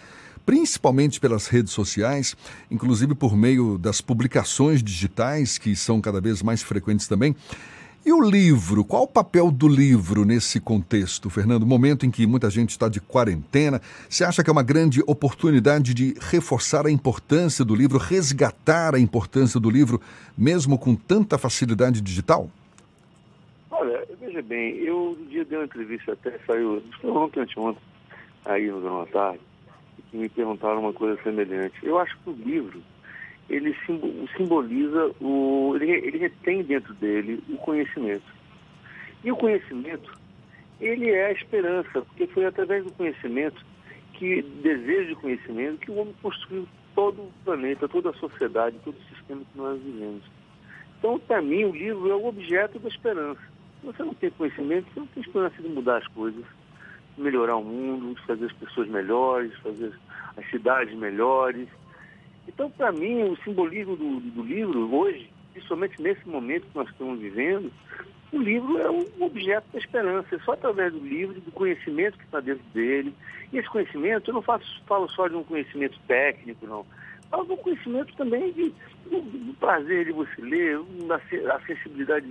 principalmente 0.48 1.20
pelas 1.20 1.46
redes 1.46 1.74
sociais, 1.74 2.34
inclusive 2.70 3.14
por 3.14 3.36
meio 3.36 3.76
das 3.76 4.00
publicações 4.00 4.82
digitais, 4.82 5.58
que 5.58 5.76
são 5.76 6.00
cada 6.00 6.22
vez 6.22 6.42
mais 6.42 6.62
frequentes 6.62 7.06
também. 7.06 7.36
E 8.02 8.10
o 8.10 8.22
livro? 8.22 8.82
Qual 8.82 9.02
o 9.02 9.06
papel 9.06 9.50
do 9.50 9.68
livro 9.68 10.24
nesse 10.24 10.58
contexto, 10.58 11.28
Fernando? 11.28 11.66
Momento 11.66 12.06
em 12.06 12.10
que 12.10 12.26
muita 12.26 12.48
gente 12.48 12.70
está 12.70 12.88
de 12.88 12.98
quarentena, 12.98 13.78
você 14.08 14.24
acha 14.24 14.42
que 14.42 14.48
é 14.48 14.52
uma 14.52 14.62
grande 14.62 15.02
oportunidade 15.06 15.92
de 15.92 16.14
reforçar 16.18 16.86
a 16.86 16.90
importância 16.90 17.62
do 17.62 17.74
livro, 17.74 17.98
resgatar 17.98 18.94
a 18.94 18.98
importância 18.98 19.60
do 19.60 19.68
livro, 19.68 20.00
mesmo 20.34 20.78
com 20.78 20.94
tanta 20.94 21.36
facilidade 21.36 22.00
Olha, 23.70 24.08
veja 24.18 24.40
bem, 24.40 24.76
eu 24.76 25.14
um 25.20 25.26
dia 25.26 25.44
dei 25.44 25.58
uma 25.58 25.66
entrevista, 25.66 26.12
até 26.12 26.38
saiu, 26.46 26.82
foi 27.02 27.10
ontem, 27.10 27.46
aí 28.46 28.70
no 28.70 28.80
Jornal 28.80 29.06
Tarde, 29.08 29.40
que 30.10 30.16
me 30.16 30.28
perguntaram 30.28 30.80
uma 30.80 30.92
coisa 30.92 31.20
semelhante. 31.22 31.74
Eu 31.82 31.98
acho 31.98 32.16
que 32.18 32.30
o 32.30 32.32
livro, 32.32 32.82
ele 33.48 33.74
simboliza, 34.36 35.10
o, 35.20 35.76
ele, 35.76 35.90
ele 35.92 36.18
retém 36.18 36.62
dentro 36.62 36.94
dele 36.94 37.42
o 37.48 37.56
conhecimento. 37.56 38.26
E 39.24 39.32
o 39.32 39.36
conhecimento, 39.36 40.12
ele 40.80 41.10
é 41.10 41.26
a 41.26 41.32
esperança, 41.32 42.02
porque 42.02 42.26
foi 42.28 42.46
através 42.46 42.84
do 42.84 42.92
conhecimento, 42.92 43.64
que 44.14 44.42
desejo 44.42 45.08
de 45.08 45.14
conhecimento, 45.16 45.78
que 45.78 45.90
o 45.90 45.96
homem 45.96 46.14
construiu 46.22 46.66
todo 46.94 47.22
o 47.22 47.32
planeta, 47.44 47.88
toda 47.88 48.10
a 48.10 48.14
sociedade, 48.14 48.76
todo 48.84 48.96
o 48.96 49.14
sistema 49.14 49.42
que 49.52 49.58
nós 49.58 49.80
vivemos. 49.80 50.22
Então, 50.98 51.18
para 51.18 51.40
mim, 51.40 51.64
o 51.64 51.72
livro 51.72 52.10
é 52.10 52.14
o 52.14 52.26
objeto 52.26 52.78
da 52.78 52.88
esperança. 52.88 53.40
Se 53.80 53.86
você 53.86 54.02
não 54.02 54.14
tem 54.14 54.30
conhecimento, 54.30 54.88
você 54.92 55.00
não 55.00 55.06
tem 55.06 55.22
esperança 55.22 55.62
de 55.62 55.68
mudar 55.68 55.98
as 55.98 56.06
coisas 56.08 56.44
melhorar 57.20 57.56
o 57.56 57.64
mundo, 57.64 58.14
de 58.14 58.26
fazer 58.26 58.46
as 58.46 58.52
pessoas 58.52 58.88
melhores, 58.88 59.54
fazer 59.58 59.92
as 60.36 60.50
cidades 60.50 60.96
melhores. 60.96 61.68
Então, 62.46 62.70
para 62.70 62.92
mim, 62.92 63.22
o 63.24 63.36
simbolismo 63.38 63.96
do, 63.96 64.20
do, 64.20 64.42
livro 64.42 64.94
hoje, 64.94 65.30
principalmente 65.52 66.00
nesse 66.00 66.26
momento 66.28 66.66
que 66.66 66.76
nós 66.76 66.88
estamos 66.88 67.20
vivendo, 67.20 67.70
o 68.32 68.38
livro 68.38 68.78
é 68.78 68.90
um 68.90 69.06
objeto 69.20 69.66
da 69.72 69.78
esperança. 69.78 70.34
É 70.34 70.38
só 70.40 70.52
através 70.52 70.92
do 70.92 71.00
livro, 71.00 71.40
do 71.40 71.52
conhecimento 71.52 72.18
que 72.18 72.24
está 72.24 72.40
dentro 72.40 72.64
dele. 72.72 73.12
E 73.52 73.58
esse 73.58 73.68
conhecimento, 73.68 74.30
eu 74.30 74.34
não 74.34 74.42
faço, 74.42 74.82
falo 74.86 75.08
só 75.10 75.28
de 75.28 75.36
um 75.36 75.44
conhecimento 75.44 75.98
técnico, 76.06 76.66
não. 76.66 76.86
Falo 77.30 77.44
do 77.44 77.56
conhecimento 77.58 78.14
também 78.16 78.52
de, 78.52 78.72
do, 79.10 79.20
do 79.20 79.54
prazer 79.54 80.06
de 80.06 80.12
você 80.12 80.40
ler, 80.40 80.80
da 81.06 81.60
sensibilidade 81.60 82.26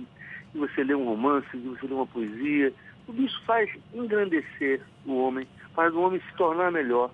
de 0.52 0.58
você 0.58 0.82
ler 0.82 0.96
um 0.96 1.04
romance, 1.04 1.48
de 1.56 1.68
você 1.68 1.86
ler 1.86 1.94
uma 1.94 2.06
poesia, 2.06 2.72
tudo 3.08 3.22
isso 3.22 3.42
faz 3.46 3.70
engrandecer 3.94 4.82
o 5.06 5.16
homem, 5.16 5.48
faz 5.74 5.94
o 5.94 6.00
homem 6.00 6.20
se 6.20 6.36
tornar 6.36 6.70
melhor. 6.70 7.10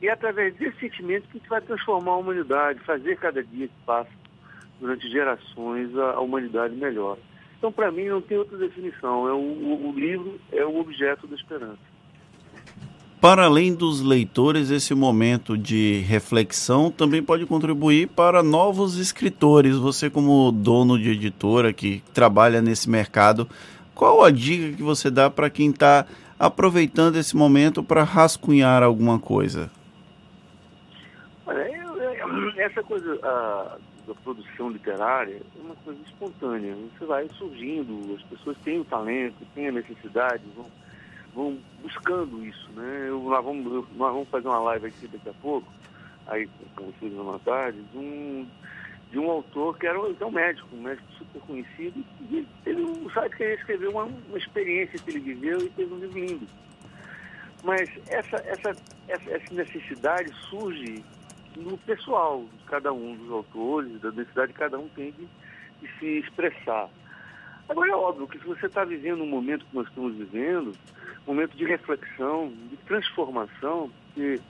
E 0.00 0.06
é 0.06 0.12
através 0.12 0.54
desse 0.54 0.78
sentimento 0.78 1.24
que 1.24 1.36
a 1.36 1.40
gente 1.40 1.48
vai 1.48 1.60
transformar 1.60 2.12
a 2.12 2.16
humanidade, 2.18 2.78
fazer 2.80 3.16
cada 3.16 3.42
dia 3.42 3.66
que 3.66 3.74
passa, 3.84 4.10
durante 4.80 5.10
gerações, 5.10 5.92
a, 5.98 6.20
humanidade 6.20 6.76
melhor. 6.76 7.18
Então, 7.58 7.72
para 7.72 7.90
mim, 7.90 8.04
não 8.04 8.20
tem 8.22 8.38
outra 8.38 8.56
definição. 8.56 9.26
É 9.26 9.32
o, 9.32 9.36
o, 9.36 9.90
o 9.90 9.98
livro 9.98 10.38
é 10.52 10.64
o 10.64 10.78
objeto 10.78 11.26
da 11.26 11.34
esperança. 11.34 11.78
Para 13.20 13.46
além 13.46 13.74
dos 13.74 14.02
leitores, 14.02 14.70
esse 14.70 14.94
momento 14.94 15.58
de 15.58 16.04
reflexão 16.06 16.90
também 16.90 17.20
pode 17.20 17.46
contribuir 17.46 18.08
para 18.08 18.42
novos 18.42 18.98
escritores. 18.98 19.74
Você, 19.76 20.08
como 20.08 20.52
dono 20.52 20.96
de 20.96 21.10
editora 21.10 21.72
que 21.72 22.04
trabalha 22.14 22.62
nesse 22.62 22.88
mercado, 22.88 23.48
qual 23.96 24.22
a 24.22 24.30
dica 24.30 24.76
que 24.76 24.82
você 24.82 25.10
dá 25.10 25.30
para 25.30 25.48
quem 25.48 25.70
está 25.70 26.06
aproveitando 26.38 27.16
esse 27.16 27.34
momento 27.34 27.82
para 27.82 28.04
rascunhar 28.04 28.82
alguma 28.82 29.18
coisa? 29.18 29.70
Olha, 31.46 31.66
essa 32.58 32.82
coisa 32.82 33.18
a, 33.22 33.78
da 34.06 34.14
produção 34.16 34.68
literária 34.68 35.36
é 35.36 35.62
uma 35.62 35.74
coisa 35.76 35.98
espontânea. 36.06 36.76
Você 36.98 37.06
vai 37.06 37.26
surgindo, 37.38 38.14
as 38.14 38.22
pessoas 38.24 38.56
têm 38.58 38.80
o 38.80 38.84
talento, 38.84 39.36
têm 39.54 39.68
a 39.68 39.72
necessidade, 39.72 40.42
vão, 40.54 40.66
vão 41.34 41.58
buscando 41.82 42.44
isso. 42.44 42.68
Né? 42.72 43.06
Eu, 43.08 43.22
nós, 43.22 43.42
vamos, 43.42 43.64
nós 43.96 44.12
vamos 44.12 44.28
fazer 44.28 44.46
uma 44.46 44.60
live 44.60 44.88
aqui 44.88 45.08
daqui 45.08 45.28
a 45.30 45.34
pouco, 45.40 45.72
aí 46.26 46.46
com 46.76 46.84
vocês 46.84 47.12
na 47.14 47.38
tarde, 47.38 47.78
de 47.92 47.96
um 47.96 48.46
de 49.10 49.18
um 49.18 49.30
autor 49.30 49.78
que 49.78 49.86
era 49.86 49.98
um 50.00 50.30
médico, 50.30 50.68
um 50.74 50.82
médico 50.82 51.06
super 51.12 51.40
conhecido, 51.42 52.04
e 52.30 52.46
teve 52.64 52.82
um 52.82 53.08
site 53.10 53.36
que 53.36 53.42
ele 53.42 53.54
escreveu 53.54 53.90
uma, 53.92 54.04
uma 54.04 54.38
experiência 54.38 54.98
que 54.98 55.10
ele 55.10 55.20
viveu 55.20 55.58
e 55.58 55.70
teve 55.70 55.94
um 55.94 55.98
livro 55.98 56.18
lindo. 56.18 56.46
Mas 57.62 57.88
essa, 58.08 58.36
essa, 58.36 58.76
essa, 59.08 59.30
essa 59.30 59.54
necessidade 59.54 60.32
surge 60.48 61.02
no 61.56 61.78
pessoal 61.78 62.44
de 62.58 62.64
cada 62.64 62.92
um 62.92 63.16
dos 63.16 63.30
autores, 63.30 64.00
da 64.00 64.10
necessidade 64.10 64.52
que 64.52 64.58
cada 64.58 64.78
um 64.78 64.88
tem 64.88 65.12
de, 65.12 65.26
de 65.80 65.98
se 65.98 66.06
expressar. 66.18 66.88
Agora 67.68 67.90
é 67.90 67.94
óbvio 67.94 68.28
que 68.28 68.38
se 68.38 68.44
você 68.44 68.66
está 68.66 68.84
vivendo 68.84 69.22
um 69.22 69.26
momento 69.26 69.64
que 69.64 69.74
nós 69.74 69.88
estamos 69.88 70.14
vivendo, 70.14 70.72
um 71.26 71.34
momento 71.34 71.56
de 71.56 71.64
reflexão, 71.64 72.52
de 72.70 72.76
transformação, 72.78 73.90
que 74.14 74.40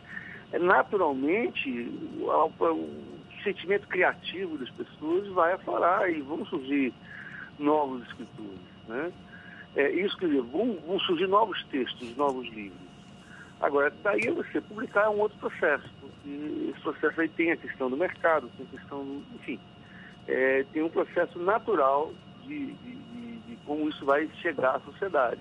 naturalmente 0.60 1.90
o, 2.20 2.50
sentimento 3.46 3.86
criativo 3.86 4.58
das 4.58 4.70
pessoas 4.70 5.28
vai 5.28 5.52
aflorar 5.52 6.10
e 6.10 6.20
vão 6.20 6.44
surgir 6.46 6.92
novos 7.58 8.02
escritores. 8.08 8.58
Né? 8.88 9.12
É, 9.76 9.90
isso 9.90 10.16
quer 10.18 10.26
dizer, 10.26 10.42
vão, 10.42 10.76
vão 10.86 10.98
surgir 11.00 11.28
novos 11.28 11.62
textos, 11.66 12.16
novos 12.16 12.48
livros. 12.48 12.86
Agora, 13.60 13.92
daí 14.02 14.28
você 14.30 14.60
publicar 14.60 15.04
é 15.04 15.08
um 15.08 15.20
outro 15.20 15.38
processo, 15.38 15.88
porque 16.00 16.28
esse 16.70 16.80
processo 16.80 17.20
aí 17.20 17.28
tem 17.28 17.52
a 17.52 17.56
questão 17.56 17.88
do 17.88 17.96
mercado, 17.96 18.50
tem 18.56 18.66
a 18.66 18.76
questão, 18.78 19.04
do, 19.04 19.22
enfim, 19.34 19.58
é, 20.26 20.64
tem 20.72 20.82
um 20.82 20.90
processo 20.90 21.38
natural 21.38 22.12
de, 22.42 22.66
de, 22.66 22.96
de, 22.96 23.38
de, 23.38 23.56
como 23.64 23.88
isso 23.88 24.04
vai 24.04 24.28
chegar 24.42 24.76
à 24.76 24.80
sociedade. 24.80 25.40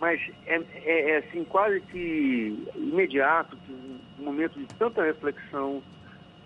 Mas 0.00 0.20
é, 0.46 0.62
é, 0.84 1.10
é 1.10 1.16
assim, 1.18 1.44
quase 1.44 1.80
que 1.80 2.66
imediato, 2.74 3.56
que 3.66 3.72
um 4.18 4.24
momento 4.24 4.58
de 4.58 4.66
tanta 4.74 5.02
reflexão 5.02 5.82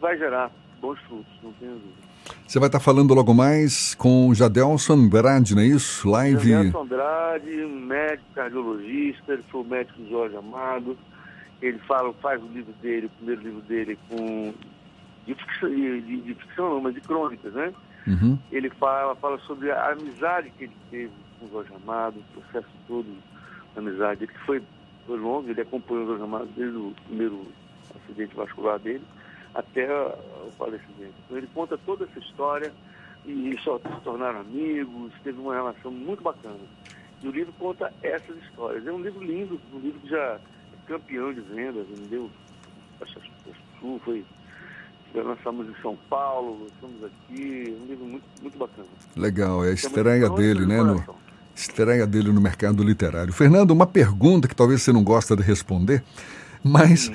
vai 0.00 0.16
gerar 0.16 0.50
bons 0.80 0.98
frutos, 1.00 1.32
não 1.42 1.52
tenho 1.52 1.72
dúvida. 1.72 2.10
Você 2.46 2.58
vai 2.58 2.68
estar 2.68 2.80
falando 2.80 3.14
logo 3.14 3.32
mais 3.32 3.94
com 3.94 4.34
Jadelson 4.34 4.94
Andrade, 4.94 5.54
não 5.54 5.62
é 5.62 5.66
isso? 5.66 6.08
Live. 6.08 6.50
Jadelson 6.50 6.82
Andrade, 6.82 7.50
médico 7.50 8.24
cardiologista, 8.34 9.32
ele 9.32 9.42
foi 9.50 9.60
o 9.60 9.64
médico 9.64 10.06
Jorge 10.08 10.36
Amado. 10.36 10.96
Ele 11.62 11.78
fala, 11.80 12.12
faz 12.14 12.42
o 12.42 12.46
livro 12.46 12.72
dele, 12.80 13.06
o 13.06 13.10
primeiro 13.10 13.42
livro 13.42 13.60
dele 13.62 13.98
com 14.08 14.54
de 15.26 15.34
ficção, 15.34 15.68
de, 15.68 16.20
de 16.22 16.34
ficção 16.34 16.70
não, 16.70 16.80
mas 16.80 16.94
de 16.94 17.00
crônicas, 17.02 17.52
né? 17.52 17.72
Uhum. 18.06 18.38
Ele 18.50 18.70
fala, 18.70 19.14
fala 19.16 19.38
sobre 19.40 19.70
a 19.70 19.92
amizade 19.92 20.50
que 20.56 20.64
ele 20.64 20.76
teve 20.90 21.12
com 21.38 21.46
o 21.46 21.50
Jorge 21.50 21.72
Amado, 21.74 22.18
o 22.18 22.40
processo 22.40 22.74
todo 22.88 23.06
da 23.74 23.80
amizade. 23.80 24.24
Ele 24.24 24.32
foi, 24.46 24.62
foi 25.06 25.18
longo, 25.18 25.48
ele 25.48 25.60
acompanhou 25.60 26.04
o 26.04 26.06
Jorge 26.06 26.24
Amado 26.24 26.48
desde 26.56 26.76
o 26.76 26.94
primeiro 27.06 27.46
acidente 27.94 28.34
vascular 28.34 28.78
dele 28.78 29.04
até 29.54 29.88
o 29.92 30.50
falecimento. 30.58 31.14
Então 31.24 31.36
ele 31.36 31.48
conta 31.54 31.78
toda 31.78 32.04
essa 32.04 32.18
história 32.18 32.72
e 33.26 33.56
só 33.62 33.78
se 33.78 34.00
tornaram 34.02 34.40
amigos, 34.40 35.12
teve 35.22 35.40
uma 35.40 35.54
relação 35.54 35.90
muito 35.90 36.22
bacana. 36.22 36.58
E 37.22 37.28
o 37.28 37.30
livro 37.30 37.52
conta 37.58 37.92
essas 38.02 38.36
histórias. 38.44 38.86
É 38.86 38.92
um 38.92 39.02
livro 39.02 39.22
lindo, 39.22 39.60
um 39.72 39.78
livro 39.78 40.00
que 40.00 40.08
já 40.08 40.18
é 40.18 40.38
campeão 40.86 41.32
de 41.32 41.40
vendas, 41.40 41.86
que 41.86 42.30
foi 44.04 44.24
já 45.14 45.22
lançamos 45.22 45.68
em 45.68 45.74
São 45.82 45.96
Paulo, 46.08 46.66
estamos 46.72 47.04
aqui, 47.04 47.76
um 47.82 47.86
livro 47.86 48.04
muito, 48.04 48.24
muito 48.40 48.58
bacana. 48.58 48.88
Legal, 49.16 49.64
é 49.64 49.70
a 49.70 49.72
estreia 49.72 50.30
dele, 50.30 50.66
né? 50.66 50.82
No, 50.82 51.04
estreia 51.54 52.06
dele 52.06 52.30
no 52.30 52.40
mercado 52.40 52.82
literário. 52.82 53.32
Fernando, 53.32 53.72
uma 53.72 53.86
pergunta 53.86 54.46
que 54.46 54.54
talvez 54.54 54.82
você 54.82 54.92
não 54.92 55.02
gosta 55.02 55.34
de 55.34 55.42
responder, 55.42 56.02
mas 56.62 57.10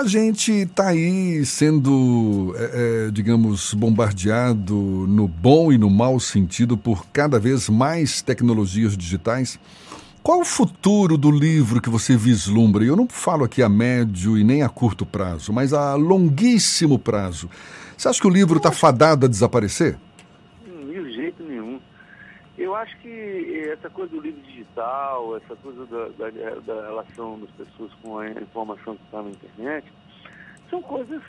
a 0.00 0.04
gente 0.04 0.50
está 0.50 0.88
aí 0.88 1.44
sendo, 1.44 2.54
é, 2.56 3.08
é, 3.08 3.10
digamos, 3.10 3.74
bombardeado 3.74 4.74
no 4.74 5.28
bom 5.28 5.70
e 5.70 5.76
no 5.76 5.90
mau 5.90 6.18
sentido 6.18 6.74
por 6.74 7.06
cada 7.08 7.38
vez 7.38 7.68
mais 7.68 8.22
tecnologias 8.22 8.96
digitais. 8.96 9.60
Qual 10.22 10.40
o 10.40 10.44
futuro 10.44 11.18
do 11.18 11.30
livro 11.30 11.82
que 11.82 11.90
você 11.90 12.16
vislumbra? 12.16 12.82
Eu 12.82 12.96
não 12.96 13.06
falo 13.06 13.44
aqui 13.44 13.62
a 13.62 13.68
médio 13.68 14.38
e 14.38 14.44
nem 14.44 14.62
a 14.62 14.70
curto 14.70 15.04
prazo, 15.04 15.52
mas 15.52 15.74
a 15.74 15.94
longuíssimo 15.96 16.98
prazo. 16.98 17.50
Você 17.94 18.08
acha 18.08 18.20
que 18.20 18.26
o 18.26 18.30
livro 18.30 18.56
está 18.56 18.72
fadado 18.72 19.26
a 19.26 19.28
desaparecer? 19.28 19.98
De 20.64 21.12
jeito 21.14 21.42
nenhum. 21.42 21.78
Eu 22.56 22.74
acho 22.74 22.96
que 23.00 23.08
essa 23.72 23.90
coisa 23.90 24.10
do 24.10 24.20
livro 24.20 24.40
digital, 24.42 25.36
essa 25.36 25.56
coisa 25.56 25.86
da, 25.86 26.08
da, 26.08 26.30
da 26.60 26.86
relação 26.86 27.40
das 27.40 27.50
pessoas 27.50 27.92
com 28.02 28.18
a 28.18 28.30
informação 28.30 28.96
que 28.96 29.04
está 29.04 29.22
na 29.22 29.30
internet, 29.30 29.92
são 30.68 30.82
coisas, 30.82 31.22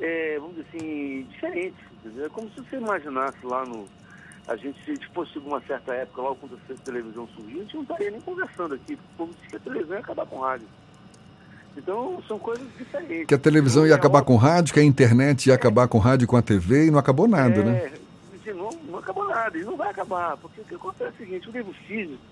é, 0.00 0.38
vamos 0.38 0.56
dizer 0.56 0.68
assim, 0.68 1.22
diferentes. 1.30 1.80
Entendeu? 1.92 2.26
É 2.26 2.28
como 2.28 2.48
se 2.50 2.60
você 2.60 2.76
imaginasse 2.76 3.44
lá 3.44 3.64
no, 3.64 3.86
a 4.48 4.56
gente, 4.56 4.78
se 4.84 5.06
fosse 5.14 5.38
uma 5.38 5.60
certa 5.62 5.94
época, 5.94 6.22
logo 6.22 6.36
quando 6.36 6.58
a 6.70 6.74
televisão 6.84 7.28
surgiu, 7.36 7.60
a 7.60 7.62
gente 7.62 7.74
não 7.74 7.82
estaria 7.82 8.10
nem 8.10 8.20
conversando 8.20 8.74
aqui, 8.74 8.96
porque 8.96 9.12
o 9.12 9.16
povo 9.16 9.34
disse 9.34 9.48
que 9.48 9.56
a 9.56 9.60
televisão 9.60 9.94
ia 9.96 10.00
acabar 10.00 10.26
com 10.26 10.36
o 10.36 10.40
rádio. 10.40 10.66
Então, 11.76 12.22
são 12.26 12.38
coisas 12.38 12.66
diferentes. 12.76 13.26
Que 13.26 13.34
a 13.34 13.38
televisão 13.38 13.86
ia 13.86 13.94
acabar 13.94 14.22
com 14.22 14.34
o 14.34 14.36
rádio, 14.36 14.74
que 14.74 14.80
a 14.80 14.84
internet 14.84 15.46
ia 15.46 15.54
acabar 15.54 15.86
com 15.86 15.98
o 15.98 16.00
rádio 16.00 16.24
e 16.24 16.26
com 16.26 16.36
a 16.36 16.42
TV, 16.42 16.86
e 16.86 16.90
não 16.90 16.98
acabou 16.98 17.28
nada, 17.28 17.60
é, 17.60 17.64
né? 17.64 17.92
Não, 18.54 18.70
não 18.84 18.98
acabou 18.98 19.28
nada, 19.28 19.56
e 19.56 19.64
não 19.64 19.76
vai 19.76 19.90
acabar, 19.90 20.36
porque 20.36 20.60
o 20.60 20.64
que 20.64 20.74
acontece 20.74 21.04
é 21.04 21.14
o 21.14 21.16
seguinte, 21.16 21.48
o 21.48 21.52
livro 21.52 21.72
físico, 21.86 22.22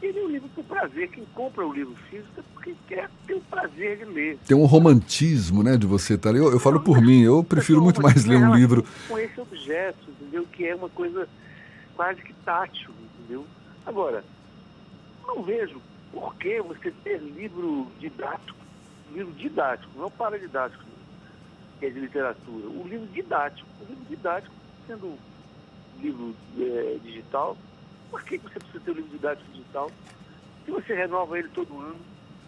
ele 0.00 0.18
é 0.18 0.24
um 0.24 0.28
livro 0.28 0.48
por 0.54 0.64
prazer. 0.64 1.10
Quem 1.10 1.24
compra 1.34 1.66
o 1.66 1.72
livro 1.72 1.94
físico 2.08 2.38
é 2.38 2.42
porque 2.54 2.74
quer 2.86 3.10
ter 3.26 3.34
o 3.34 3.40
prazer 3.40 3.98
de 3.98 4.04
ler. 4.04 4.38
Tem 4.46 4.56
um 4.56 4.64
romantismo, 4.64 5.62
né, 5.62 5.76
de 5.76 5.86
você 5.86 6.14
estar 6.14 6.32
tá 6.32 6.38
Eu, 6.38 6.52
eu 6.52 6.60
falo 6.60 6.80
por 6.80 7.00
mim, 7.00 7.22
eu 7.22 7.42
prefiro 7.42 7.82
muito 7.82 8.00
mais 8.00 8.24
ler 8.24 8.36
um 8.36 8.54
livro. 8.54 8.84
Com 9.08 9.18
esse 9.18 9.40
objeto, 9.40 9.98
entendeu? 10.08 10.46
Que 10.52 10.66
é 10.66 10.74
uma 10.74 10.88
coisa 10.88 11.28
quase 11.96 12.22
que 12.22 12.32
tátil, 12.44 12.90
entendeu? 13.18 13.44
Agora, 13.84 14.24
não 15.26 15.42
vejo 15.42 15.80
por 16.12 16.34
que 16.36 16.60
você 16.62 16.92
ter 17.02 17.18
livro 17.18 17.88
didático, 17.98 18.58
livro 19.12 19.32
didático, 19.32 19.90
não 19.98 20.10
paradidático, 20.10 20.84
que 21.78 21.86
é 21.86 21.90
de 21.90 22.00
literatura, 22.00 22.68
o 22.68 22.86
livro 22.88 23.06
didático. 23.08 23.68
O 23.80 23.88
livro 23.88 24.04
didático, 24.08 24.54
sendo 24.88 25.18
livro 26.00 26.34
é, 26.58 26.98
digital, 27.04 27.56
por 28.10 28.24
que 28.24 28.38
você 28.38 28.58
precisa 28.58 28.80
ter 28.80 28.90
o 28.90 28.94
livro 28.94 29.10
didático 29.10 29.52
digital? 29.52 29.90
Se 30.64 30.70
você 30.70 30.94
renova 30.94 31.38
ele 31.38 31.48
todo 31.50 31.78
ano, 31.78 31.96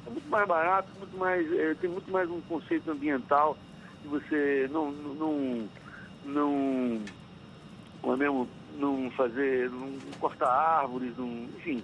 é 0.06 0.10
muito 0.10 0.28
mais 0.28 0.48
barato, 0.48 0.88
muito 0.98 1.16
mais, 1.16 1.52
é, 1.52 1.74
tem 1.74 1.90
muito 1.90 2.10
mais 2.10 2.28
um 2.30 2.40
conceito 2.42 2.90
ambiental, 2.90 3.56
que 4.02 4.08
você 4.08 4.68
não, 4.72 4.90
não, 4.90 5.68
não, 6.24 7.00
não, 8.02 8.12
é 8.14 8.16
mesmo, 8.16 8.48
não 8.78 9.10
fazer, 9.10 9.70
não 9.70 9.92
cortar 10.18 10.50
árvores, 10.50 11.16
não, 11.18 11.28
enfim. 11.58 11.82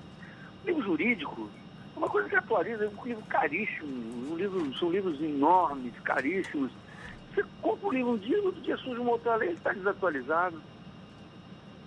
O 0.65 0.67
livro 0.67 0.83
jurídico 0.83 1.51
é 1.95 1.99
uma 1.99 2.09
coisa 2.09 2.29
que 2.29 2.37
atualiza, 2.37 2.85
é 2.85 2.89
um 2.89 3.05
livro 3.05 3.25
caríssimo, 3.27 4.33
um 4.33 4.37
livro, 4.37 4.75
são 4.79 4.91
livros 4.91 5.21
enormes, 5.21 5.93
caríssimos. 6.03 6.73
Você 7.37 7.45
compra 7.61 7.87
o 7.87 7.93
livro 7.93 8.12
um 8.12 8.16
dia, 8.16 8.39
no 8.39 8.47
outro 8.47 8.62
dia 8.62 8.76
surge 8.78 8.99
uma 8.99 9.11
outra 9.11 9.37
lei, 9.37 9.51
está 9.51 9.70
desatualizado. 9.70 10.57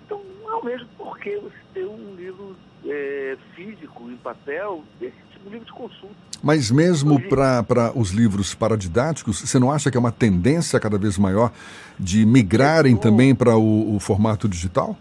Então, 0.06 0.22
não 0.44 0.62
vejo 0.62 0.86
por 0.96 1.18
que 1.18 1.38
você 1.38 1.58
ter 1.74 1.86
um 1.86 2.16
livro 2.16 2.56
é, 2.86 3.36
físico, 3.56 4.12
em 4.12 4.18
papel, 4.18 4.84
desse 5.00 5.18
tipo 5.32 5.46
de 5.46 5.50
livro 5.50 5.66
de 5.66 5.72
consulta. 5.72 6.16
Mas 6.44 6.70
mesmo 6.70 7.20
para 7.28 7.92
os 7.98 8.12
livros 8.12 8.54
paradidáticos, 8.54 9.42
você 9.42 9.58
não 9.58 9.72
acha 9.72 9.90
que 9.90 9.98
é 9.98 10.00
uma 10.00 10.12
tendência 10.12 10.80
cada 10.80 11.00
vez 11.00 11.18
maior 11.18 11.52
de 12.00 12.28
migrarem 12.28 12.96
também 12.96 13.34
para 13.34 13.58
o, 13.58 13.96
o, 13.96 14.00
formato 14.00 14.48
digital? 14.48 14.96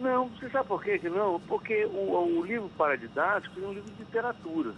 Não, 0.00 0.30
você 0.30 0.48
sabe 0.48 0.66
por 0.66 0.82
quê 0.82 0.98
que 0.98 1.10
não? 1.10 1.38
Porque 1.40 1.84
o, 1.84 2.38
o 2.38 2.44
livro 2.44 2.70
paradidático 2.70 3.60
é 3.60 3.66
um 3.66 3.72
livro 3.74 3.90
de 3.92 3.98
literatura. 3.98 4.72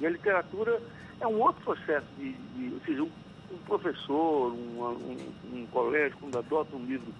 E 0.00 0.06
a 0.06 0.10
literatura 0.10 0.82
é 1.20 1.26
um 1.26 1.40
outro 1.40 1.62
processo 1.62 2.06
de, 2.18 2.32
de 2.32 2.74
ou 2.74 2.80
seja, 2.84 3.02
um, 3.02 3.10
um 3.52 3.58
professor, 3.66 4.52
um, 4.52 4.82
um, 4.82 5.32
um 5.52 5.66
colégio, 5.66 6.16
quando 6.20 6.38
adota 6.38 6.76
um 6.76 6.84
livro 6.84 7.12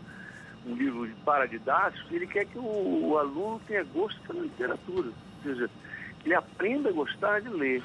um 0.66 0.74
livro 0.74 1.08
paradidático, 1.24 2.12
ele 2.12 2.26
quer 2.26 2.44
que 2.46 2.58
o, 2.58 3.10
o, 3.10 3.18
aluno 3.18 3.60
tenha 3.68 3.84
gosto 3.84 4.20
pela 4.22 4.42
literatura, 4.42 5.08
ou 5.08 5.42
seja, 5.42 5.70
ele 6.24 6.34
aprenda 6.34 6.88
a 6.88 6.92
gostar 6.92 7.40
de 7.40 7.48
ler. 7.48 7.82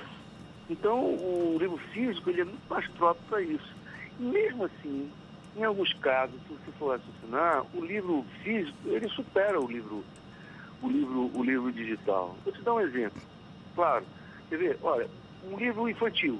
Então, 0.68 1.00
o 1.00 1.58
livro 1.60 1.78
físico 1.94 2.30
ele 2.30 2.42
é 2.42 2.46
muito 2.46 2.70
mais 2.70 2.88
próprio 2.90 3.24
para 3.30 3.42
isso. 3.42 3.76
E 4.20 4.24
mesmo 4.24 4.66
assim, 4.66 5.12
em 5.56 5.64
alguns 5.64 5.94
casos, 5.96 6.36
se 6.48 6.54
você 6.54 6.72
for 6.80 6.98
raciocinar, 6.98 7.64
o 7.76 7.86
livro 7.86 8.26
físico 8.44 8.78
ele 8.86 9.08
supera 9.10 9.60
o 9.60 9.68
livro, 9.68 10.04
o 10.82 10.90
livro, 10.90 11.32
o 11.36 11.44
livro 11.44 11.72
digital. 11.72 12.36
Vou 12.44 12.54
te 12.54 12.62
dar 12.64 12.74
um 12.74 12.82
exemplo. 12.82 13.22
Claro, 13.76 14.06
quer 14.50 14.58
ver? 14.58 14.80
Olha, 14.82 15.08
um 15.44 15.56
livro 15.58 15.88
infantil. 15.88 16.40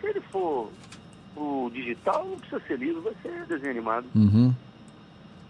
Se 0.00 0.06
ele 0.06 0.20
for 0.20 0.70
o 1.36 1.70
digital, 1.72 2.24
não 2.24 2.38
precisa 2.38 2.60
ser 2.66 2.78
livro, 2.78 3.02
vai 3.02 3.14
ser 3.22 3.46
desenho 3.46 3.70
animado. 3.70 4.06
Uhum. 4.14 4.54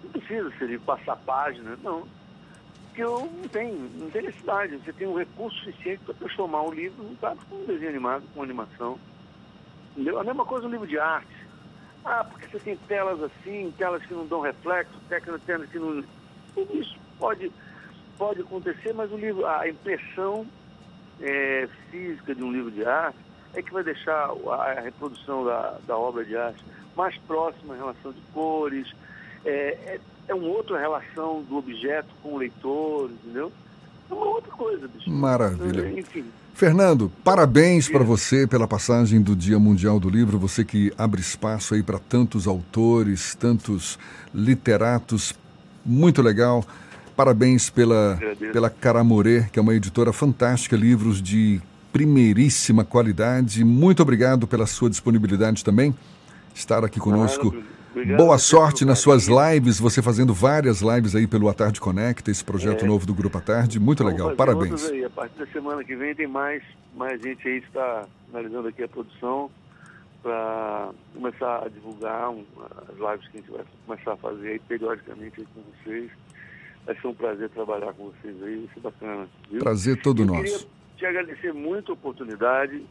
Não 0.05 0.11
precisa 0.11 0.51
ser 0.59 0.81
passar 0.81 1.17
página, 1.17 1.79
não. 1.83 2.07
Porque 2.87 3.03
eu 3.03 3.21
não 3.21 3.49
tenho, 3.49 3.91
não 3.99 4.11
tem 4.11 4.23
necessidade. 4.23 4.77
Você 4.77 4.93
tem 4.93 5.07
um 5.07 5.17
recurso 5.17 5.57
suficiente 5.59 6.03
para 6.05 6.15
transformar 6.15 6.63
um 6.63 6.73
livro 6.73 7.03
num 7.03 7.17
com 7.17 7.57
um 7.57 7.65
desenho 7.65 7.91
animado, 7.91 8.25
com 8.35 8.43
animação. 8.43 8.99
Entendeu? 9.93 10.19
A 10.19 10.25
mesma 10.25 10.45
coisa 10.45 10.67
no 10.67 10.73
livro 10.73 10.87
de 10.87 10.99
arte. 10.99 11.39
Ah, 12.05 12.25
porque 12.25 12.47
você 12.47 12.59
tem 12.59 12.77
telas 12.89 13.21
assim, 13.23 13.73
telas 13.77 14.05
que 14.05 14.15
não 14.15 14.27
dão 14.27 14.41
reflexo, 14.41 14.95
telas 15.09 15.69
que 15.71 15.79
não. 15.79 16.03
Tudo 16.55 16.77
isso 16.77 16.97
pode, 17.19 17.53
pode 18.17 18.41
acontecer, 18.41 18.93
mas 18.95 19.13
o 19.13 19.17
livro, 19.17 19.47
a 19.47 19.69
impressão 19.69 20.47
é, 21.21 21.69
física 21.91 22.35
de 22.35 22.43
um 22.43 22.53
livro 22.53 22.71
de 22.71 22.85
arte 22.85 23.28
é 23.55 23.63
que 23.63 23.73
vai 23.73 23.83
deixar 23.83 24.31
a 24.51 24.81
reprodução 24.81 25.45
da, 25.45 25.79
da 25.87 25.97
obra 25.97 26.25
de 26.25 26.37
arte 26.37 26.65
mais 26.97 27.17
próxima 27.27 27.75
em 27.75 27.79
relação 27.79 28.13
de 28.13 28.21
cores, 28.33 28.93
é, 29.45 29.51
é, 29.51 30.01
é 30.29 30.35
uma 30.35 30.49
outra 30.49 30.79
relação 30.79 31.43
do 31.43 31.57
objeto 31.57 32.09
com 32.23 32.35
o 32.35 32.39
leitor, 32.39 33.11
entendeu? 33.11 33.53
É 34.11 34.15
uma 34.15 34.27
outra 34.27 34.51
coisa, 34.51 34.89
bicho. 34.89 35.11
Maravilha. 35.11 35.83
É, 35.83 36.01
enfim. 36.01 36.25
Fernando, 36.55 37.11
parabéns 37.23 37.89
para 37.89 38.03
você 38.03 38.45
pela 38.45 38.67
passagem 38.67 39.23
do 39.23 39.37
Dia 39.37 39.61
Mundial 39.61 40.01
do 40.01 40.11
Livro, 40.11 40.41
você 40.41 40.65
que 40.65 40.93
abre 40.99 41.21
espaço 41.21 41.75
aí 41.75 41.85
para 41.85 42.01
tantos 42.01 42.49
autores, 42.49 43.37
tantos 43.37 43.97
literatos, 44.35 45.39
muito 45.87 46.21
legal. 46.21 46.65
Parabéns 47.15 47.71
pela, 47.71 48.19
pela 48.53 48.69
Caramorê, 48.69 49.45
que 49.53 49.59
é 49.59 49.63
uma 49.63 49.75
editora 49.75 50.13
fantástica, 50.13 50.77
livros 50.77 51.23
de 51.23 51.61
primeiríssima 51.99 52.85
qualidade. 52.85 53.65
Muito 53.65 54.01
obrigado 54.01 54.47
pela 54.47 54.67
sua 54.67 54.89
disponibilidade 54.89 55.65
também, 55.65 55.93
estar 56.55 56.85
aqui 56.85 57.01
conosco. 57.01 57.49
Obrigado, 57.91 58.17
Boa 58.17 58.39
sorte 58.39 58.85
nas 58.85 59.01
suas 59.01 59.27
lives, 59.27 59.81
você 59.81 60.01
fazendo 60.01 60.33
várias 60.33 60.81
lives 60.81 61.17
aí 61.17 61.27
pelo 61.27 61.49
A 61.49 61.55
Tarde 61.55 61.81
Conecta, 61.81 62.31
esse 62.31 62.45
projeto 62.45 62.85
é. 62.85 62.87
novo 62.87 63.05
do 63.05 63.13
Grupo 63.13 63.37
A 63.39 63.41
Tarde, 63.41 63.81
muito 63.81 64.05
legal, 64.05 64.37
parabéns. 64.37 64.89
Aí. 64.89 65.05
A 65.05 65.11
partir 65.11 65.37
da 65.41 65.47
semana 65.47 65.83
que 65.83 65.97
vem 65.97 66.15
tem 66.15 66.29
mais, 66.29 66.63
mais 66.95 67.21
gente 67.21 67.49
aí 67.49 67.61
que 67.61 67.67
está 67.67 68.05
analisando 68.33 68.69
aqui 68.69 68.85
a 68.85 68.89
produção 68.89 69.51
para 70.23 70.91
começar 71.13 71.65
a 71.65 71.69
divulgar 71.69 72.31
um, 72.31 72.45
as 72.89 72.97
lives 72.97 73.29
que 73.29 73.39
a 73.39 73.41
gente 73.41 73.51
vai 73.51 73.65
começar 73.85 74.13
a 74.13 74.17
fazer 74.19 74.49
aí 74.51 74.59
periodicamente 74.61 75.41
aí 75.41 75.47
com 75.53 75.63
vocês. 75.83 76.11
Vai 76.87 76.95
ser 77.01 77.09
um 77.09 77.15
prazer 77.15 77.51
trabalhar 77.51 77.93
com 77.95 78.13
vocês 78.13 78.41
aí, 78.45 78.57
vai 78.59 78.75
ser 78.75 78.81
bacana. 78.81 79.29
Viu? 79.51 79.59
Prazer 79.59 80.01
todo 80.01 80.23
Eu 80.23 80.27
nosso. 80.27 80.43
Queria 80.45 80.78
te 80.99 81.07
agradecer 81.07 81.55
muito 81.55 81.93
a 81.93 81.95
oportunidade, 81.95 82.83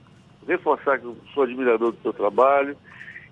reforçar 0.47 0.97
que 0.97 1.05
eu 1.05 1.18
sou 1.34 1.43
admirador 1.43 1.91
do 1.91 1.97
teu 1.97 2.14
trabalho 2.14 2.76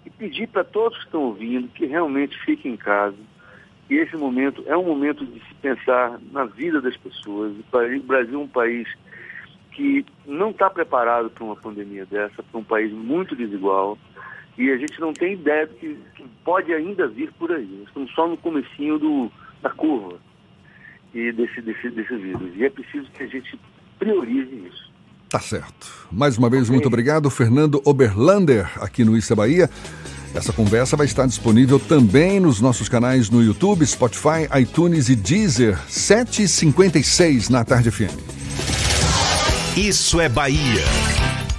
e 0.05 0.09
pedir 0.09 0.47
para 0.47 0.63
todos 0.63 0.97
que 0.97 1.05
estão 1.05 1.23
ouvindo 1.23 1.69
que 1.69 1.85
realmente 1.85 2.37
fiquem 2.43 2.73
em 2.73 2.77
casa. 2.77 3.15
E 3.89 3.95
esse 3.95 4.17
momento 4.17 4.63
é 4.67 4.75
um 4.75 4.83
momento 4.83 5.25
de 5.25 5.39
se 5.39 5.53
pensar 5.55 6.19
na 6.31 6.43
vida 6.45 6.81
das 6.81 6.97
pessoas. 6.97 7.53
O 7.53 8.03
Brasil 8.03 8.39
é 8.39 8.43
um 8.43 8.47
país 8.47 8.87
que 9.71 10.05
não 10.25 10.49
está 10.49 10.69
preparado 10.69 11.29
para 11.29 11.43
uma 11.43 11.55
pandemia 11.55 12.05
dessa, 12.05 12.43
para 12.43 12.59
um 12.59 12.63
país 12.63 12.91
muito 12.91 13.35
desigual. 13.35 13.97
E 14.57 14.71
a 14.71 14.77
gente 14.77 14.99
não 14.99 15.13
tem 15.13 15.33
ideia 15.33 15.67
do 15.67 15.75
que, 15.75 15.99
que 16.15 16.25
pode 16.43 16.73
ainda 16.73 17.07
vir 17.07 17.31
por 17.33 17.51
aí. 17.51 17.83
Estamos 17.85 18.11
só 18.13 18.27
no 18.27 18.37
comecinho 18.37 18.97
do, 18.97 19.31
da 19.61 19.69
curva 19.69 20.17
e 21.13 21.31
desse, 21.31 21.61
desse, 21.61 21.89
desse 21.89 22.15
vírus. 22.15 22.55
E 22.55 22.65
é 22.65 22.69
preciso 22.69 23.09
que 23.11 23.23
a 23.23 23.27
gente 23.27 23.59
priorize 23.99 24.67
isso. 24.67 24.85
Tá 25.29 25.39
certo. 25.39 25.87
Mais 26.11 26.37
uma 26.37 26.49
vez, 26.49 26.69
muito 26.69 26.87
obrigado, 26.87 27.29
Fernando 27.29 27.81
Oberlander, 27.83 28.71
aqui 28.81 29.03
no 29.03 29.17
Issa 29.17 29.35
Bahia. 29.35 29.69
Essa 30.33 30.51
conversa 30.51 30.97
vai 30.97 31.05
estar 31.05 31.25
disponível 31.25 31.79
também 31.79 32.39
nos 32.39 32.59
nossos 32.59 32.89
canais 32.89 33.29
no 33.29 33.41
YouTube, 33.41 33.85
Spotify, 33.85 34.47
iTunes 34.59 35.07
e 35.09 35.15
Deezer, 35.15 35.77
7h56 35.89 37.49
na 37.49 37.63
Tarde 37.63 37.89
FM. 37.89 38.11
Isso 39.77 40.19
é 40.19 40.29
Bahia. 40.29 40.83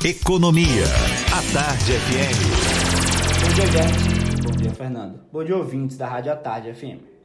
Economia. 0.04 0.84
A 1.32 1.52
Tarde 1.52 1.92
FM. 1.92 3.42
Bom 3.42 3.54
dia, 3.54 3.66
Jefferson. 3.66 4.42
Bom 4.42 4.56
dia, 4.56 4.70
Fernando. 4.72 5.20
Bom 5.32 5.44
dia, 5.44 5.56
ouvintes 5.56 5.96
da 5.96 6.08
Rádio 6.08 6.32
à 6.32 6.36
Tarde 6.36 6.72
FM. 6.72 7.15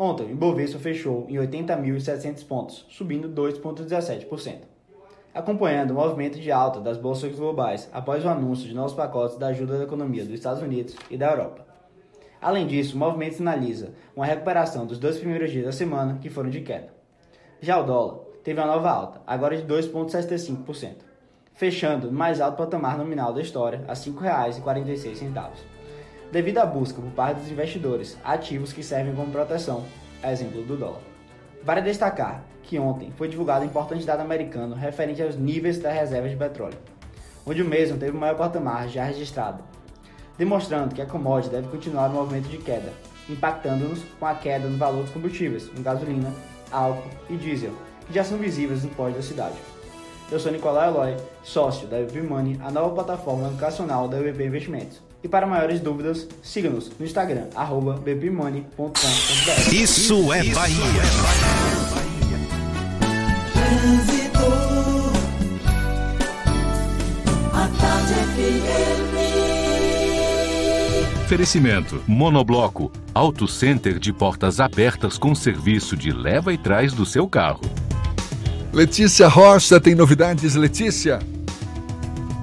Ontem, 0.00 0.28
o 0.28 0.30
Ibovespa 0.30 0.78
fechou 0.78 1.26
em 1.28 1.34
80.700 1.38 2.46
pontos, 2.46 2.86
subindo 2.88 3.28
2,17%. 3.28 4.60
Acompanhando 5.34 5.90
o 5.90 5.94
movimento 5.94 6.38
de 6.38 6.52
alta 6.52 6.80
das 6.80 6.96
bolsas 6.96 7.34
globais 7.34 7.88
após 7.92 8.24
o 8.24 8.28
anúncio 8.28 8.68
de 8.68 8.74
novos 8.76 8.94
pacotes 8.94 9.36
da 9.36 9.48
ajuda 9.48 9.76
da 9.76 9.82
economia 9.82 10.24
dos 10.24 10.34
Estados 10.34 10.62
Unidos 10.62 10.94
e 11.10 11.16
da 11.16 11.32
Europa. 11.32 11.66
Além 12.40 12.68
disso, 12.68 12.94
o 12.94 12.98
movimento 12.98 13.34
sinaliza 13.34 13.90
uma 14.14 14.24
recuperação 14.24 14.86
dos 14.86 15.00
dois 15.00 15.18
primeiros 15.18 15.50
dias 15.50 15.64
da 15.64 15.72
semana 15.72 16.18
que 16.20 16.30
foram 16.30 16.48
de 16.48 16.60
queda. 16.60 16.94
Já 17.60 17.80
o 17.80 17.82
dólar 17.82 18.20
teve 18.44 18.60
uma 18.60 18.68
nova 18.68 18.90
alta, 18.90 19.20
agora 19.26 19.56
de 19.56 19.64
2,75%, 19.64 20.94
fechando 21.54 22.06
no 22.06 22.16
mais 22.16 22.40
alto 22.40 22.56
patamar 22.56 22.96
nominal 22.96 23.32
da 23.32 23.42
história, 23.42 23.84
a 23.88 23.94
R$ 23.94 23.98
5,46, 23.98 25.77
devido 26.30 26.58
à 26.58 26.66
busca 26.66 27.00
por 27.00 27.10
parte 27.12 27.40
dos 27.40 27.50
investidores 27.50 28.18
ativos 28.22 28.72
que 28.72 28.82
servem 28.82 29.14
como 29.14 29.32
proteção, 29.32 29.84
exemplo 30.22 30.62
do 30.62 30.76
dólar. 30.76 31.00
Vale 31.62 31.82
destacar 31.82 32.44
que 32.62 32.78
ontem 32.78 33.12
foi 33.16 33.28
divulgado 33.28 33.64
um 33.64 33.68
importante 33.68 34.04
dado 34.04 34.20
americano 34.20 34.74
referente 34.74 35.22
aos 35.22 35.36
níveis 35.36 35.78
das 35.78 35.94
reservas 35.94 36.30
de 36.30 36.36
petróleo, 36.36 36.78
onde 37.46 37.62
o 37.62 37.64
mesmo 37.64 37.98
teve 37.98 38.16
o 38.16 38.20
maior 38.20 38.36
patamar 38.36 38.88
já 38.88 39.04
registrado, 39.04 39.62
demonstrando 40.36 40.94
que 40.94 41.00
a 41.00 41.06
commodity 41.06 41.50
deve 41.50 41.68
continuar 41.68 42.08
no 42.08 42.16
movimento 42.16 42.48
de 42.48 42.58
queda, 42.58 42.92
impactando-nos 43.28 44.02
com 44.20 44.26
a 44.26 44.34
queda 44.34 44.68
no 44.68 44.76
valor 44.76 45.02
dos 45.02 45.10
combustíveis, 45.10 45.66
como 45.68 45.82
gasolina, 45.82 46.32
álcool 46.70 47.08
e 47.30 47.36
diesel, 47.36 47.72
que 48.06 48.12
já 48.12 48.22
são 48.22 48.38
visíveis 48.38 48.84
nos 48.84 48.92
postos 48.94 49.16
da 49.16 49.22
cidade. 49.22 49.56
Eu 50.30 50.38
sou 50.38 50.52
Nicolau 50.52 50.90
Eloy, 50.90 51.16
sócio 51.42 51.88
da 51.88 51.96
UB 51.96 52.20
Money, 52.22 52.60
a 52.62 52.70
nova 52.70 52.94
plataforma 52.94 53.48
educacional 53.48 54.06
da 54.08 54.18
UB 54.18 54.44
Investimentos. 54.44 55.07
E 55.22 55.28
para 55.28 55.46
maiores 55.46 55.80
dúvidas, 55.80 56.28
siga-nos 56.42 56.90
no 56.96 57.04
Instagram, 57.04 57.46
arroba 57.54 57.94
bpmoney.com.br. 57.94 59.74
Isso 59.74 60.32
é 60.32 60.44
Bahia. 60.44 60.76
Trânsito. 63.52 64.38
A 67.52 67.68
tarde 67.80 68.14
FM. 68.14 69.08
Oferecimento: 71.24 72.02
Monobloco, 72.06 72.92
Auto 73.12 73.48
Center 73.48 73.98
de 73.98 74.12
portas 74.12 74.60
abertas 74.60 75.18
com 75.18 75.34
serviço 75.34 75.96
de 75.96 76.12
leva 76.12 76.52
e 76.52 76.58
trás 76.58 76.92
do 76.92 77.04
seu 77.04 77.28
carro. 77.28 77.62
Letícia 78.72 79.26
Rocha, 79.26 79.80
tem 79.80 79.94
novidades, 79.94 80.54
Letícia? 80.54 81.18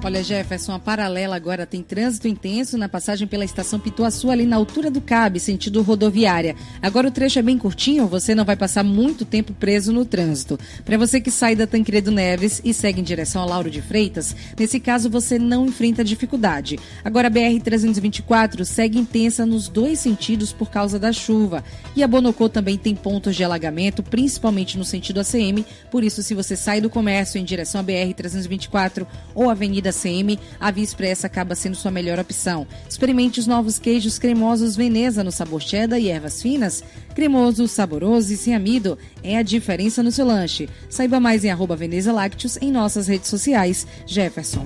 Olha, 0.06 0.22
Jefferson, 0.22 0.72
a 0.72 0.78
paralela 0.78 1.34
agora 1.34 1.66
tem 1.66 1.82
trânsito 1.82 2.28
intenso 2.28 2.78
na 2.78 2.88
passagem 2.88 3.26
pela 3.26 3.44
estação 3.44 3.80
Pituaçu, 3.80 4.30
ali 4.30 4.46
na 4.46 4.54
altura 4.54 4.88
do 4.88 5.00
Cabe, 5.00 5.40
sentido 5.40 5.82
rodoviária. 5.82 6.54
Agora 6.80 7.08
o 7.08 7.10
trecho 7.10 7.40
é 7.40 7.42
bem 7.42 7.58
curtinho, 7.58 8.06
você 8.06 8.32
não 8.32 8.44
vai 8.44 8.54
passar 8.54 8.84
muito 8.84 9.24
tempo 9.24 9.52
preso 9.52 9.92
no 9.92 10.04
trânsito. 10.04 10.60
Para 10.84 10.96
você 10.96 11.20
que 11.20 11.28
sai 11.28 11.56
da 11.56 11.66
Tancredo 11.66 12.12
Neves 12.12 12.62
e 12.64 12.72
segue 12.72 13.00
em 13.00 13.02
direção 13.02 13.42
a 13.42 13.46
Lauro 13.46 13.68
de 13.68 13.82
Freitas, 13.82 14.36
nesse 14.56 14.78
caso 14.78 15.10
você 15.10 15.40
não 15.40 15.66
enfrenta 15.66 16.04
dificuldade. 16.04 16.78
Agora 17.04 17.26
a 17.26 17.30
BR-324 17.30 18.64
segue 18.64 19.00
intensa 19.00 19.44
nos 19.44 19.66
dois 19.66 19.98
sentidos 19.98 20.52
por 20.52 20.70
causa 20.70 21.00
da 21.00 21.12
chuva. 21.12 21.64
E 21.96 22.04
a 22.04 22.06
Bonocô 22.06 22.48
também 22.48 22.78
tem 22.78 22.94
pontos 22.94 23.34
de 23.34 23.42
alagamento, 23.42 24.04
principalmente 24.04 24.78
no 24.78 24.84
sentido 24.84 25.18
ACM. 25.18 25.64
Por 25.90 26.04
isso, 26.04 26.22
se 26.22 26.32
você 26.32 26.54
sai 26.54 26.80
do 26.80 26.88
comércio 26.88 27.40
em 27.40 27.44
direção 27.44 27.80
à 27.80 27.84
BR-324 27.84 29.04
ou 29.34 29.50
Avenida 29.50 29.95
CM, 30.00 30.38
a 30.60 30.70
Via 30.70 30.84
Expressa 30.84 31.26
acaba 31.26 31.54
sendo 31.54 31.76
sua 31.76 31.90
melhor 31.90 32.18
opção. 32.18 32.66
Experimente 32.88 33.40
os 33.40 33.46
novos 33.46 33.78
queijos 33.78 34.18
cremosos 34.18 34.76
Veneza 34.76 35.24
no 35.24 35.32
sabor 35.32 35.62
cheddar 35.62 35.98
e 35.98 36.08
ervas 36.08 36.42
finas. 36.42 36.84
Cremoso, 37.14 37.66
saboroso 37.66 38.32
e 38.32 38.36
sem 38.36 38.54
amido 38.54 38.98
é 39.22 39.36
a 39.36 39.42
diferença 39.42 40.02
no 40.02 40.12
seu 40.12 40.26
lanche. 40.26 40.68
Saiba 40.88 41.18
mais 41.18 41.44
em 41.44 41.50
arroba 41.50 41.74
Veneza 41.74 42.12
Lácteos 42.12 42.58
em 42.60 42.70
nossas 42.70 43.08
redes 43.08 43.28
sociais. 43.28 43.86
Jefferson. 44.06 44.64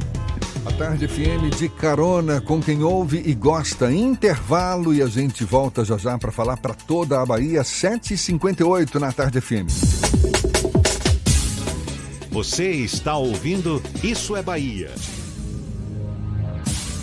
A 0.66 0.72
Tarde 0.72 1.08
FM 1.08 1.56
de 1.56 1.70
carona 1.70 2.38
com 2.40 2.60
quem 2.60 2.82
ouve 2.82 3.22
e 3.24 3.34
gosta. 3.34 3.90
Intervalo 3.90 4.92
e 4.92 5.02
a 5.02 5.06
gente 5.06 5.42
volta 5.42 5.84
já 5.84 5.96
já 5.96 6.18
para 6.18 6.30
falar 6.30 6.58
para 6.58 6.74
toda 6.74 7.20
a 7.20 7.24
Bahia, 7.24 7.62
7h58 7.62 8.96
na 8.96 9.10
Tarde 9.10 9.40
FM. 9.40 9.68
Você 12.30 12.70
está 12.70 13.16
ouvindo 13.16 13.82
Isso 14.02 14.36
é 14.36 14.42
Bahia. 14.42 14.90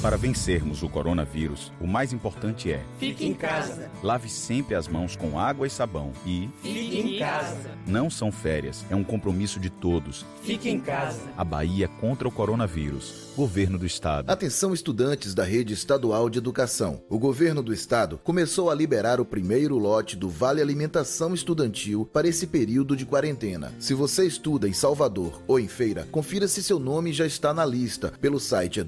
Para 0.08 0.16
vencermos 0.16 0.84
o 0.84 0.88
coronavírus, 0.88 1.70
o 1.82 1.86
mais 1.86 2.14
importante 2.14 2.72
é: 2.72 2.82
Fique 2.98 3.26
em 3.26 3.34
casa. 3.34 3.92
lave 4.02 4.30
sempre 4.30 4.74
as 4.74 4.88
mãos 4.88 5.18
com 5.18 5.38
água 5.38 5.68
e 5.68 5.70
sabão 5.70 6.14
e 6.26 6.50
Fique 6.62 7.00
em 7.02 7.20
casa. 7.20 7.72
não 7.86 8.10
são 8.10 8.32
férias, 8.32 8.86
é 8.90 8.96
um 8.96 9.04
compromisso 9.04 9.60
de 9.60 9.70
todos. 9.70 10.26
Fique 10.44 10.70
em 10.70 10.80
casa. 10.80 11.20
A 11.36 11.44
Bahia 11.44 11.90
contra 11.90 12.26
o 12.26 12.32
coronavírus. 12.32 13.28
Governo 13.36 13.78
do 13.78 13.86
Estado. 13.86 14.32
Atenção 14.32 14.74
estudantes 14.74 15.34
da 15.36 15.44
rede 15.44 15.74
estadual 15.74 16.30
de 16.30 16.40
educação. 16.40 17.02
O 17.10 17.20
governo 17.20 17.62
do 17.62 17.72
estado 17.74 18.20
começou 18.24 18.72
a 18.72 18.74
liberar 18.74 19.22
o 19.22 19.26
primeiro 19.26 19.78
lote 19.78 20.16
do 20.16 20.28
Vale 20.28 20.60
Alimentação 20.60 21.36
Estudantil 21.36 22.10
para 22.12 22.28
esse 22.28 22.48
período 22.48 22.96
de 22.96 23.06
quarentena. 23.06 23.74
Se 23.78 23.94
você 23.94 24.26
estuda 24.26 24.68
em 24.68 24.74
Salvador 24.74 25.44
ou 25.46 25.60
em 25.60 25.68
Feira, 25.68 26.08
confira 26.12 26.48
se 26.48 26.64
seu 26.64 26.80
nome 26.80 27.14
já 27.14 27.28
está 27.28 27.54
na 27.54 27.64
lista 27.64 28.12
pelo 28.20 28.40
site 28.40 28.80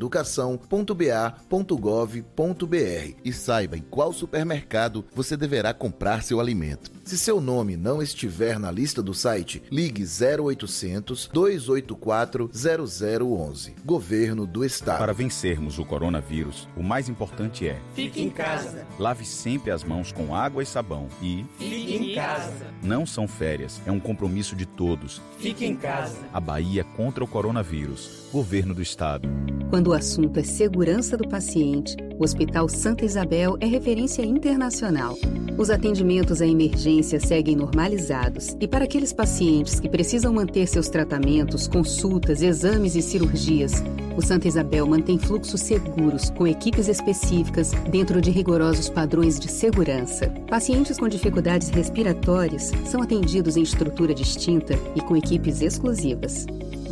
educação.ba.gov.br 1.09 3.15
e 3.23 3.33
saiba 3.33 3.77
em 3.77 3.81
qual 3.81 4.13
supermercado 4.13 5.05
você 5.13 5.35
deverá 5.35 5.73
comprar 5.73 6.23
seu 6.23 6.39
alimento. 6.39 6.98
Se 7.09 7.17
seu 7.17 7.41
nome 7.41 7.75
não 7.75 8.03
estiver 8.03 8.59
na 8.59 8.69
lista 8.69 9.01
do 9.01 9.15
site, 9.15 9.63
ligue 9.71 10.03
0800 10.03 11.27
284 11.33 12.51
0011. 12.53 13.73
Governo 13.83 14.45
do 14.45 14.63
Estado. 14.63 14.99
Para 14.99 15.11
vencermos 15.11 15.79
o 15.79 15.85
coronavírus, 15.85 16.67
o 16.77 16.83
mais 16.83 17.09
importante 17.09 17.67
é: 17.67 17.79
Fique 17.95 18.21
em 18.21 18.29
casa. 18.29 18.85
lave 18.99 19.25
sempre 19.25 19.71
as 19.71 19.83
mãos 19.83 20.11
com 20.11 20.35
água 20.35 20.61
e 20.61 20.67
sabão 20.67 21.07
e 21.19 21.43
Fique 21.57 21.95
em 21.95 22.13
casa. 22.13 22.67
não 22.83 23.07
são 23.07 23.27
férias, 23.27 23.81
é 23.87 23.91
um 23.91 23.99
compromisso 23.99 24.55
de 24.55 24.67
todos. 24.67 25.19
Fique 25.39 25.65
em 25.65 25.75
casa. 25.75 26.15
A 26.31 26.39
Bahia 26.39 26.83
contra 26.95 27.23
o 27.23 27.27
coronavírus. 27.27 28.29
Governo 28.31 28.75
do 28.75 28.83
Estado. 28.83 29.27
Quando 29.71 29.87
o 29.87 29.93
assunto 29.93 30.39
é 30.39 30.43
segurança 30.43 31.17
do 31.17 31.27
paciente, 31.27 31.95
o 32.19 32.23
Hospital 32.23 32.69
Santa 32.69 33.03
Isabel 33.03 33.57
é 33.59 33.65
referência 33.65 34.23
internacional. 34.23 35.15
Os 35.57 35.69
atendimentos 35.69 36.41
à 36.41 36.47
emergência 36.47 36.98
seguem 37.03 37.55
normalizados 37.55 38.55
e 38.59 38.67
para 38.67 38.85
aqueles 38.85 39.13
pacientes 39.13 39.79
que 39.79 39.89
precisam 39.89 40.33
manter 40.33 40.67
seus 40.67 40.89
tratamentos, 40.89 41.67
consultas, 41.67 42.41
exames 42.41 42.95
e 42.95 43.01
cirurgias, 43.01 43.83
o 44.17 44.21
Santa 44.21 44.47
Isabel 44.47 44.85
mantém 44.85 45.17
fluxos 45.17 45.61
seguros 45.61 46.29
com 46.29 46.45
equipes 46.45 46.87
específicas 46.89 47.71
dentro 47.89 48.19
de 48.19 48.29
rigorosos 48.31 48.89
padrões 48.89 49.39
de 49.39 49.49
segurança. 49.49 50.27
Pacientes 50.49 50.97
com 50.97 51.07
dificuldades 51.07 51.69
respiratórias 51.69 52.71
são 52.85 53.01
atendidos 53.01 53.55
em 53.55 53.61
estrutura 53.61 54.13
distinta 54.13 54.77
e 54.95 55.01
com 55.01 55.15
equipes 55.15 55.61
exclusivas. 55.61 56.45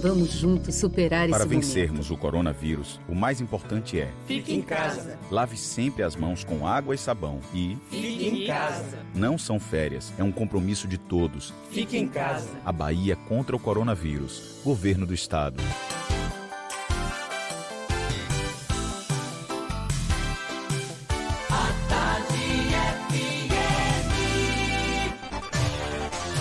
Vamos 0.08 0.32
juntos 0.32 0.76
superar 0.76 1.28
Para 1.28 1.40
esse 1.40 1.48
vencermos 1.50 2.10
o 2.10 2.16
coronavírus, 2.16 2.98
o 3.10 3.14
mais 3.16 3.42
importante 3.42 4.00
é: 4.00 4.10
Fique 4.26 4.54
em 4.54 4.62
casa. 4.62 5.20
lave 5.30 5.58
sempre 5.58 6.02
as 6.02 6.16
mãos 6.16 6.46
com 6.46 6.66
água 6.66 6.96
e 6.96 6.98
sabão 6.98 7.42
e 7.54 7.78
Fique 7.90 8.28
em 8.28 8.48
casa. 8.48 9.00
não 9.14 9.38
são 9.38 9.60
férias, 9.60 10.14
é 10.18 10.24
um 10.24 10.32
compromisso 10.32 10.88
de 10.88 10.98
todos. 10.98 11.54
Fique 11.72 11.98
em 11.98 12.08
casa. 12.08 12.48
A 12.64 12.72
Bahia 12.72 13.18
contra 13.28 13.54
o 13.56 13.60
coronavírus. 13.60 14.62
Governo 14.64 15.06
do 15.06 15.14
Estado. 15.14 15.62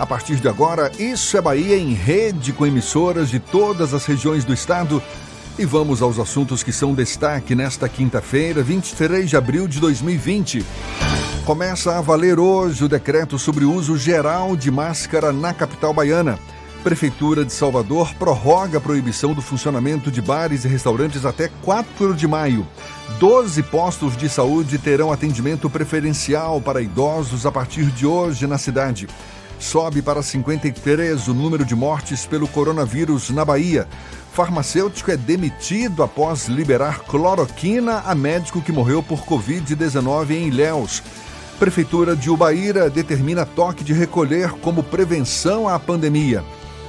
A 0.00 0.06
partir 0.06 0.36
de 0.36 0.48
agora, 0.48 0.90
Isso 0.98 1.36
é 1.36 1.42
Bahia 1.42 1.76
em 1.76 1.92
rede 1.92 2.54
com 2.54 2.66
emissoras 2.66 3.28
de 3.28 3.38
todas 3.38 3.92
as 3.92 4.06
regiões 4.06 4.46
do 4.46 4.54
estado. 4.54 5.02
E 5.58 5.66
vamos 5.66 6.00
aos 6.00 6.18
assuntos 6.18 6.62
que 6.62 6.72
são 6.72 6.94
destaque 6.94 7.54
nesta 7.54 7.86
quinta-feira, 7.86 8.62
23 8.62 9.28
de 9.28 9.36
abril 9.36 9.68
de 9.68 9.78
2020. 9.78 10.64
Começa 11.44 11.98
a 11.98 12.00
valer 12.00 12.40
hoje 12.40 12.82
o 12.82 12.88
decreto 12.88 13.38
sobre 13.38 13.66
o 13.66 13.74
uso 13.74 13.98
geral 13.98 14.56
de 14.56 14.70
máscara 14.70 15.34
na 15.34 15.52
capital 15.52 15.92
baiana. 15.92 16.38
Prefeitura 16.82 17.44
de 17.44 17.52
Salvador 17.52 18.14
prorroga 18.14 18.78
a 18.78 18.80
proibição 18.80 19.34
do 19.34 19.42
funcionamento 19.42 20.10
de 20.10 20.22
bares 20.22 20.64
e 20.64 20.68
restaurantes 20.68 21.26
até 21.26 21.50
4 21.62 22.14
de 22.14 22.26
maio. 22.26 22.66
Doze 23.18 23.62
postos 23.62 24.16
de 24.16 24.30
saúde 24.30 24.78
terão 24.78 25.12
atendimento 25.12 25.68
preferencial 25.68 26.58
para 26.58 26.80
idosos 26.80 27.44
a 27.44 27.52
partir 27.52 27.84
de 27.90 28.06
hoje 28.06 28.46
na 28.46 28.56
cidade. 28.56 29.06
Sobe 29.60 30.00
para 30.00 30.22
53 30.22 31.28
o 31.28 31.34
número 31.34 31.66
de 31.66 31.76
mortes 31.76 32.24
pelo 32.24 32.48
coronavírus 32.48 33.28
na 33.28 33.44
Bahia. 33.44 33.86
Farmacêutico 34.32 35.10
é 35.10 35.18
demitido 35.18 36.02
após 36.02 36.48
liberar 36.48 37.00
cloroquina 37.00 38.02
a 38.06 38.14
médico 38.14 38.62
que 38.62 38.72
morreu 38.72 39.02
por 39.02 39.20
Covid-19 39.20 40.30
em 40.30 40.48
Ilhéus. 40.48 41.02
Prefeitura 41.58 42.16
de 42.16 42.30
Ubaíra 42.30 42.88
determina 42.88 43.44
toque 43.44 43.84
de 43.84 43.92
recolher 43.92 44.50
como 44.62 44.82
prevenção 44.82 45.68
à 45.68 45.78
pandemia. 45.78 46.42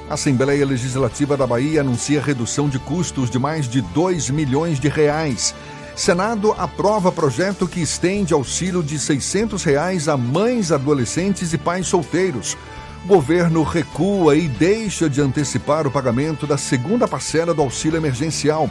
Assembleia 0.10 0.66
Legislativa 0.66 1.36
da 1.36 1.46
Bahia 1.46 1.82
anuncia 1.82 2.22
redução 2.22 2.70
de 2.70 2.80
custos 2.80 3.30
de 3.30 3.38
mais 3.38 3.68
de 3.68 3.82
2 3.82 4.30
milhões 4.30 4.80
de 4.80 4.88
reais. 4.88 5.54
Senado 5.96 6.54
aprova 6.58 7.12
projeto 7.12 7.68
que 7.68 7.82
estende 7.82 8.34
auxílio 8.34 8.82
de 8.82 8.98
600 8.98 9.64
reais 9.64 10.08
a 10.08 10.16
mães, 10.16 10.72
adolescentes 10.72 11.54
e 11.54 11.58
pais 11.58 11.88
solteiros. 11.88 12.58
Governo 13.06 13.64
recua 13.64 14.36
e 14.36 14.48
deixa 14.48 15.10
de 15.10 15.22
antecipar 15.22 15.86
o 15.88 15.92
pagamento 15.92 16.48
da 16.48 16.58
segunda 16.58 17.08
parcela 17.08 17.54
do 17.54 17.62
auxílio 17.62 17.98
emergencial. 17.98 18.70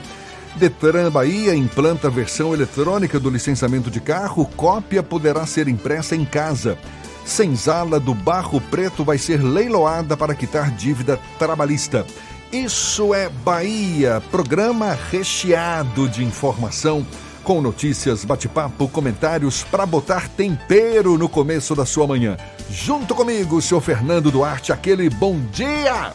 Detran 0.56 1.10
Bahia 1.10 1.54
implanta 1.54 2.10
versão 2.10 2.54
eletrônica 2.54 3.20
do 3.20 3.30
licenciamento 3.30 3.90
de 3.90 4.00
carro. 4.00 4.46
Cópia 4.56 5.02
poderá 5.02 5.46
ser 5.46 5.68
impressa 5.68 6.16
em 6.16 6.24
casa. 6.24 6.78
Senzala 7.24 8.00
do 8.00 8.14
Barro 8.14 8.60
Preto 8.60 9.04
vai 9.04 9.18
ser 9.18 9.42
leiloada 9.42 10.16
para 10.16 10.34
quitar 10.34 10.70
dívida 10.70 11.20
trabalhista. 11.38 12.06
Isso 12.52 13.14
é 13.14 13.28
Bahia, 13.28 14.20
programa 14.28 14.98
recheado 15.08 16.08
de 16.08 16.24
informação, 16.24 17.06
com 17.44 17.60
notícias, 17.62 18.24
bate-papo, 18.24 18.88
comentários 18.88 19.62
para 19.62 19.86
botar 19.86 20.28
tempero 20.28 21.16
no 21.16 21.28
começo 21.28 21.76
da 21.76 21.86
sua 21.86 22.08
manhã. 22.08 22.36
Junto 22.68 23.14
comigo, 23.14 23.62
seu 23.62 23.80
Fernando 23.80 24.32
Duarte, 24.32 24.72
aquele 24.72 25.08
bom 25.08 25.38
dia! 25.52 26.12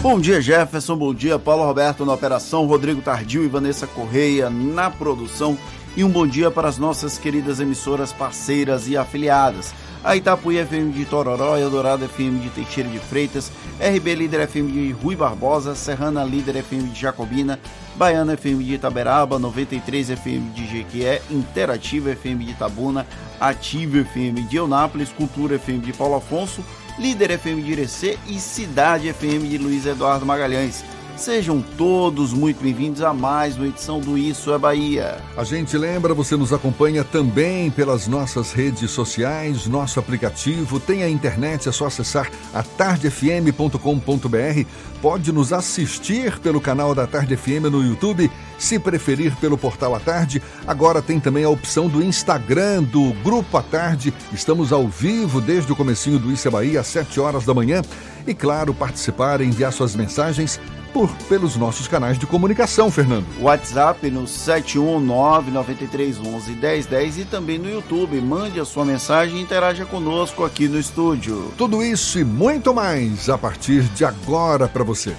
Bom 0.00 0.20
dia, 0.20 0.40
Jefferson. 0.40 0.96
Bom 0.96 1.12
dia, 1.12 1.40
Paulo 1.40 1.64
Roberto 1.64 2.06
na 2.06 2.12
operação, 2.12 2.64
Rodrigo 2.64 3.02
Tardio 3.02 3.44
e 3.44 3.48
Vanessa 3.48 3.88
Correia 3.88 4.48
na 4.48 4.92
produção. 4.92 5.58
E 5.96 6.04
um 6.04 6.08
bom 6.08 6.24
dia 6.24 6.52
para 6.52 6.68
as 6.68 6.78
nossas 6.78 7.18
queridas 7.18 7.58
emissoras 7.58 8.12
parceiras 8.12 8.86
e 8.86 8.96
afiliadas. 8.96 9.74
A 10.04 10.14
Itapuí 10.14 10.58
FM 10.58 10.92
de 10.92 11.04
Tororó, 11.04 11.56
Eldorado 11.56 12.04
FM 12.04 12.40
de 12.40 12.50
Teixeira 12.50 12.88
de 12.88 12.98
Freitas, 12.98 13.50
RB 13.80 14.14
Líder 14.14 14.42
FM 14.42 14.70
de 14.70 14.92
Rui 14.92 15.16
Barbosa, 15.16 15.74
Serrana 15.74 16.24
Líder 16.24 16.56
FM 16.56 16.90
de 16.90 17.00
Jacobina, 17.00 17.58
Baiana 17.96 18.34
FM 18.34 18.62
de 18.62 18.74
Itaberaba, 18.74 19.38
93 19.38 20.10
FM 20.10 20.50
de 20.52 20.62
Jequié, 20.66 21.22
Interativa 21.30 22.10
FM 22.10 22.44
de 22.44 22.52
Itabuna, 22.52 23.06
Ativa 23.40 23.98
FM 23.98 24.42
de 24.42 24.56
Eunápolis, 24.56 25.10
Cultura 25.10 25.56
FM 25.56 25.84
de 25.84 25.92
Paulo 25.92 26.16
Afonso, 26.16 26.62
Líder 26.98 27.32
FM 27.32 27.62
de 27.62 27.72
Irecê 27.72 28.18
e 28.28 28.38
Cidade 28.38 29.08
FM 29.08 29.48
de 29.48 29.58
Luiz 29.58 29.86
Eduardo 29.86 30.24
Magalhães. 30.24 30.84
Sejam 31.16 31.64
todos 31.78 32.34
muito 32.34 32.62
bem-vindos 32.62 33.00
a 33.00 33.10
mais 33.10 33.56
uma 33.56 33.66
edição 33.66 34.00
do 34.00 34.18
Isso 34.18 34.52
é 34.52 34.58
Bahia. 34.58 35.16
A 35.34 35.44
gente 35.44 35.76
lembra, 35.78 36.12
você 36.12 36.36
nos 36.36 36.52
acompanha 36.52 37.02
também 37.02 37.70
pelas 37.70 38.06
nossas 38.06 38.52
redes 38.52 38.90
sociais, 38.90 39.66
nosso 39.66 39.98
aplicativo, 39.98 40.78
tem 40.78 41.02
a 41.02 41.08
internet, 41.08 41.70
é 41.70 41.72
só 41.72 41.86
acessar 41.86 42.30
atardefm.com.br. 42.52 44.68
Pode 45.00 45.32
nos 45.32 45.54
assistir 45.54 46.38
pelo 46.38 46.60
canal 46.60 46.94
da 46.94 47.06
Tarde 47.06 47.34
FM 47.34 47.70
no 47.70 47.82
YouTube, 47.82 48.30
se 48.58 48.78
preferir 48.78 49.34
pelo 49.36 49.56
portal 49.56 49.94
à 49.94 50.00
tarde. 50.00 50.42
Agora 50.66 51.00
tem 51.00 51.18
também 51.18 51.44
a 51.44 51.48
opção 51.48 51.88
do 51.88 52.04
Instagram 52.04 52.82
do 52.82 53.14
Grupo 53.24 53.56
à 53.56 53.62
Tarde. 53.62 54.12
Estamos 54.34 54.70
ao 54.70 54.86
vivo 54.86 55.40
desde 55.40 55.72
o 55.72 55.76
comecinho 55.76 56.18
do 56.18 56.30
Isso 56.30 56.46
é 56.46 56.50
Bahia, 56.50 56.80
às 56.80 56.88
7 56.88 57.18
horas 57.20 57.46
da 57.46 57.54
manhã. 57.54 57.80
E 58.26 58.34
claro, 58.34 58.74
participar, 58.74 59.40
enviar 59.40 59.72
suas 59.72 59.94
mensagens 59.94 60.60
por, 60.96 61.12
pelos 61.28 61.56
nossos 61.56 61.86
canais 61.86 62.18
de 62.18 62.26
comunicação, 62.26 62.90
Fernando. 62.90 63.26
WhatsApp 63.38 64.10
no 64.10 64.22
71993111010 64.22 67.18
e 67.18 67.24
também 67.26 67.58
no 67.58 67.68
YouTube. 67.68 68.18
Mande 68.22 68.58
a 68.58 68.64
sua 68.64 68.82
mensagem 68.82 69.36
e 69.36 69.42
interaja 69.42 69.84
conosco 69.84 70.42
aqui 70.42 70.68
no 70.68 70.80
estúdio. 70.80 71.52
Tudo 71.58 71.84
isso 71.84 72.18
e 72.18 72.24
muito 72.24 72.72
mais 72.72 73.28
a 73.28 73.36
partir 73.36 73.82
de 73.82 74.06
agora 74.06 74.66
para 74.66 74.82
você. 74.82 75.14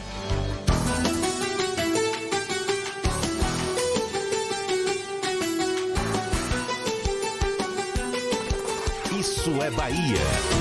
Isso 9.20 9.52
é 9.62 9.70
Bahia. 9.70 10.18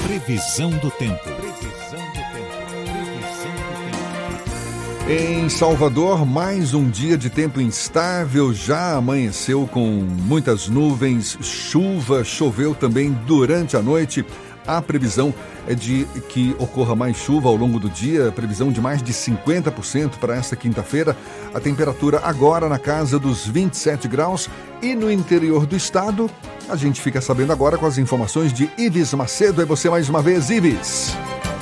Previsão 0.06 0.68
do 0.72 0.90
tempo. 0.90 1.45
Em 5.08 5.48
Salvador, 5.48 6.26
mais 6.26 6.74
um 6.74 6.90
dia 6.90 7.16
de 7.16 7.30
tempo 7.30 7.60
instável. 7.60 8.52
Já 8.52 8.96
amanheceu 8.96 9.64
com 9.64 9.86
muitas 9.86 10.66
nuvens, 10.66 11.38
chuva, 11.40 12.24
choveu 12.24 12.74
também 12.74 13.12
durante 13.24 13.76
a 13.76 13.82
noite. 13.82 14.26
A 14.66 14.82
previsão 14.82 15.32
é 15.68 15.76
de 15.76 16.04
que 16.28 16.56
ocorra 16.58 16.96
mais 16.96 17.16
chuva 17.16 17.48
ao 17.48 17.54
longo 17.54 17.78
do 17.78 17.88
dia, 17.88 18.32
previsão 18.32 18.72
de 18.72 18.80
mais 18.80 19.00
de 19.00 19.12
50% 19.12 20.18
para 20.18 20.34
esta 20.34 20.56
quinta-feira. 20.56 21.16
A 21.54 21.60
temperatura 21.60 22.20
agora 22.24 22.68
na 22.68 22.78
casa 22.80 23.16
dos 23.16 23.46
27 23.46 24.08
graus 24.08 24.50
e 24.82 24.92
no 24.96 25.08
interior 25.08 25.66
do 25.66 25.76
estado, 25.76 26.28
a 26.68 26.74
gente 26.74 27.00
fica 27.00 27.20
sabendo 27.20 27.52
agora 27.52 27.78
com 27.78 27.86
as 27.86 27.96
informações 27.96 28.52
de 28.52 28.68
Ives 28.76 29.14
Macedo. 29.14 29.62
É 29.62 29.64
você 29.64 29.88
mais 29.88 30.08
uma 30.08 30.20
vez, 30.20 30.50
Ives. 30.50 31.14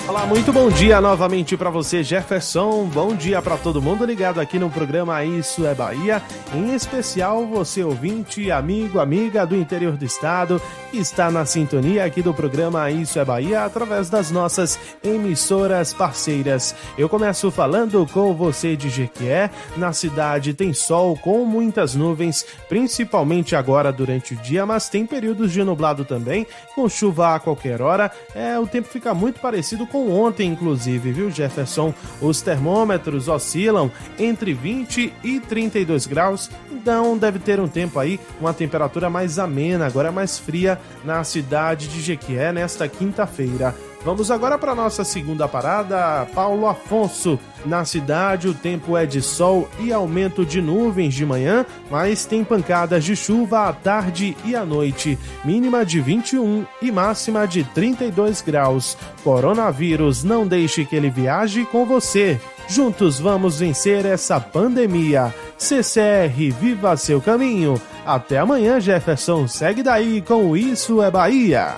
Olá, 0.07 0.27
muito 0.27 0.53
bom 0.53 0.69
dia 0.69 1.01
novamente 1.01 1.57
para 1.57 1.71
você, 1.71 2.03
Jefferson. 2.03 2.85
Bom 2.93 3.17
dia 3.17 3.41
para 3.41 3.57
todo 3.57 3.81
mundo 3.81 4.05
ligado 4.05 4.39
aqui 4.39 4.59
no 4.59 4.69
programa 4.69 5.25
Isso 5.25 5.65
é 5.65 5.75
Bahia. 5.75 6.23
Em 6.53 6.75
especial 6.75 7.47
você 7.47 7.83
ouvinte, 7.83 8.51
amigo, 8.51 9.01
amiga 9.01 9.47
do 9.47 9.57
interior 9.57 9.97
do 9.97 10.05
estado, 10.05 10.61
que 10.91 10.99
está 10.99 11.31
na 11.31 11.47
sintonia 11.47 12.05
aqui 12.05 12.21
do 12.21 12.35
programa 12.35 12.91
Isso 12.91 13.19
é 13.19 13.25
Bahia 13.25 13.65
através 13.65 14.11
das 14.11 14.31
nossas 14.31 14.79
emissoras 15.03 15.95
parceiras. 15.95 16.75
Eu 16.99 17.09
começo 17.09 17.51
falando 17.51 18.07
com 18.13 18.35
você 18.35 18.77
de 18.77 18.91
Jequié. 18.91 19.51
Na 19.75 19.95
cidade 19.95 20.53
tem 20.53 20.75
sol 20.75 21.17
com 21.17 21.47
muitas 21.47 21.95
nuvens, 21.95 22.45
principalmente 22.69 23.57
agora 23.57 23.91
durante 23.91 24.35
o 24.35 24.37
dia, 24.37 24.67
mas 24.67 24.91
tem 24.91 25.07
períodos 25.07 25.51
de 25.51 25.65
nublado 25.65 26.05
também, 26.05 26.47
com 26.75 26.91
chuva 26.91 27.37
a 27.37 27.41
qualquer 27.41 27.81
hora. 27.81 28.13
É, 28.35 28.59
o 28.59 28.67
tempo 28.67 28.87
fica 28.87 29.15
muito 29.15 29.41
parecido 29.41 29.87
com 29.95 30.11
ontem, 30.11 30.51
inclusive, 30.51 31.13
viu, 31.13 31.31
Jefferson? 31.31 31.95
Os 32.21 32.43
termômetros 32.43 33.29
oscilam 33.29 33.93
entre 34.19 34.53
20 34.53 35.13
e 35.23 35.39
32 35.39 36.05
graus, 36.09 36.51
então 36.69 37.17
deve 37.17 37.39
ter 37.39 37.61
um 37.61 37.69
tempo 37.69 38.01
aí, 38.01 38.19
uma 38.41 38.53
temperatura 38.53 39.09
mais 39.09 39.39
amena, 39.39 39.87
agora 39.87 40.11
mais 40.11 40.37
fria 40.37 40.81
na 41.05 41.23
cidade 41.23 41.87
de 41.87 42.03
Jequié 42.03 42.53
nesta 42.53 42.89
quinta-feira. 42.89 43.73
Vamos 44.05 44.31
agora 44.31 44.59
para 44.59 44.75
nossa 44.75 45.03
segunda 45.03 45.49
parada, 45.49 46.27
Paulo 46.35 46.67
Afonso. 46.67 47.41
Na 47.65 47.87
cidade, 47.87 48.47
o 48.47 48.53
tempo 48.53 48.99
é 48.99 49.07
de 49.07 49.23
sol 49.23 49.67
e 49.81 49.95
aumento 49.95 50.45
de 50.45 50.61
nuvens 50.61 51.15
de 51.15 51.25
manhã, 51.25 51.65
mas 51.91 52.27
tem 52.27 52.45
pancadas 52.45 53.03
de 53.03 53.17
chuva 53.17 53.67
à 53.67 53.73
tarde 53.73 54.37
e 54.45 54.55
à 54.55 54.63
noite. 54.63 55.19
Mínima 55.43 55.87
de 55.87 56.03
21 56.03 56.67
e 56.83 56.93
máxima 56.93 57.49
de 57.49 57.65
32 57.65 58.43
graus. 58.43 58.99
Coronavírus, 59.23 60.23
não 60.23 60.47
deixe 60.47 60.85
que 60.85 60.95
ele 60.95 61.09
viaje 61.09 61.65
com 61.65 61.87
você. 61.87 62.39
Juntos 62.69 63.19
vamos 63.19 63.61
vencer 63.61 64.05
essa 64.05 64.39
pandemia. 64.39 65.35
CCR, 65.57 66.53
viva 66.61 66.95
seu 66.99 67.23
caminho. 67.23 67.81
Até 68.05 68.37
amanhã, 68.37 68.79
Jefferson. 68.79 69.49
Segue 69.49 69.83
daí 69.83 70.21
com 70.21 70.55
Isso 70.55 71.03
é 71.03 71.11
Bahia. 71.11 71.75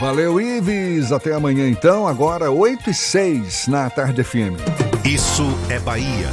Valeu, 0.00 0.40
Ives. 0.40 1.10
Até 1.10 1.32
amanhã, 1.34 1.68
então. 1.68 2.06
Agora, 2.06 2.50
8 2.50 2.90
e 2.90 2.94
6 2.94 3.66
na 3.66 3.90
Tarde 3.90 4.22
FM. 4.22 4.54
Isso 5.04 5.44
é 5.68 5.78
Bahia. 5.80 6.28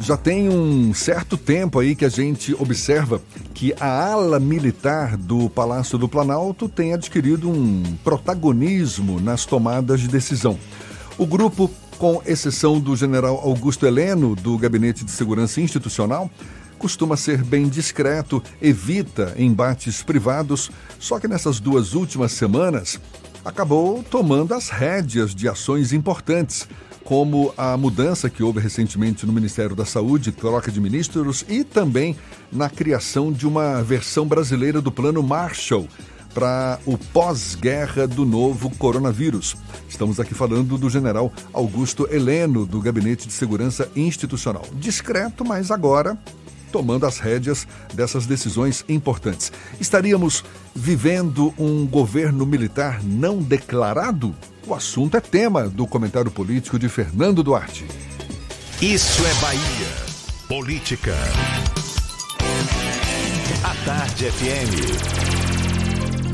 Já 0.00 0.16
tem 0.16 0.48
um 0.48 0.92
certo 0.92 1.36
tempo 1.36 1.78
aí 1.78 1.94
que 1.94 2.04
a 2.04 2.08
gente 2.08 2.52
observa 2.54 3.20
que 3.54 3.74
a 3.78 4.10
ala 4.10 4.40
militar 4.40 5.16
do 5.16 5.48
Palácio 5.50 5.98
do 5.98 6.08
Planalto 6.08 6.68
tem 6.68 6.94
adquirido 6.94 7.48
um 7.48 7.82
protagonismo 8.02 9.20
nas 9.20 9.44
tomadas 9.44 10.00
de 10.00 10.08
decisão. 10.08 10.58
O 11.18 11.26
grupo, 11.26 11.70
com 11.98 12.22
exceção 12.26 12.80
do 12.80 12.96
general 12.96 13.38
Augusto 13.44 13.86
Heleno, 13.86 14.34
do 14.34 14.56
Gabinete 14.56 15.04
de 15.04 15.10
Segurança 15.10 15.60
Institucional, 15.60 16.30
costuma 16.80 17.14
ser 17.14 17.44
bem 17.44 17.68
discreto, 17.68 18.42
evita 18.60 19.34
embates 19.36 20.02
privados, 20.02 20.70
só 20.98 21.20
que 21.20 21.28
nessas 21.28 21.60
duas 21.60 21.92
últimas 21.92 22.32
semanas 22.32 22.98
acabou 23.44 24.02
tomando 24.02 24.54
as 24.54 24.70
rédeas 24.70 25.34
de 25.34 25.46
ações 25.46 25.92
importantes, 25.92 26.66
como 27.04 27.52
a 27.54 27.76
mudança 27.76 28.30
que 28.30 28.42
houve 28.42 28.60
recentemente 28.60 29.26
no 29.26 29.32
Ministério 29.32 29.76
da 29.76 29.84
Saúde, 29.84 30.32
troca 30.32 30.72
de 30.72 30.80
ministros, 30.80 31.44
e 31.50 31.64
também 31.64 32.16
na 32.50 32.70
criação 32.70 33.30
de 33.30 33.46
uma 33.46 33.82
versão 33.82 34.26
brasileira 34.26 34.80
do 34.80 34.90
Plano 34.90 35.22
Marshall 35.22 35.86
para 36.32 36.78
o 36.86 36.96
pós-guerra 36.96 38.06
do 38.06 38.24
novo 38.24 38.70
coronavírus. 38.76 39.56
Estamos 39.88 40.18
aqui 40.18 40.32
falando 40.32 40.78
do 40.78 40.88
general 40.88 41.30
Augusto 41.52 42.08
Heleno, 42.10 42.64
do 42.64 42.80
Gabinete 42.80 43.26
de 43.26 43.34
Segurança 43.34 43.90
Institucional. 43.94 44.64
Discreto, 44.74 45.44
mas 45.44 45.70
agora 45.70 46.16
tomando 46.70 47.06
as 47.06 47.18
rédeas 47.18 47.66
dessas 47.92 48.26
decisões 48.26 48.84
importantes. 48.88 49.52
Estaríamos 49.80 50.44
vivendo 50.74 51.52
um 51.58 51.86
governo 51.86 52.46
militar 52.46 53.02
não 53.02 53.38
declarado? 53.38 54.34
O 54.66 54.74
assunto 54.74 55.16
é 55.16 55.20
tema 55.20 55.68
do 55.68 55.86
comentário 55.86 56.30
político 56.30 56.78
de 56.78 56.88
Fernando 56.88 57.42
Duarte. 57.42 57.86
Isso 58.80 59.22
é 59.26 59.34
Bahia. 59.40 60.10
Política. 60.48 61.14
A 63.62 63.74
Tarde 63.84 64.30
FM 64.30 65.39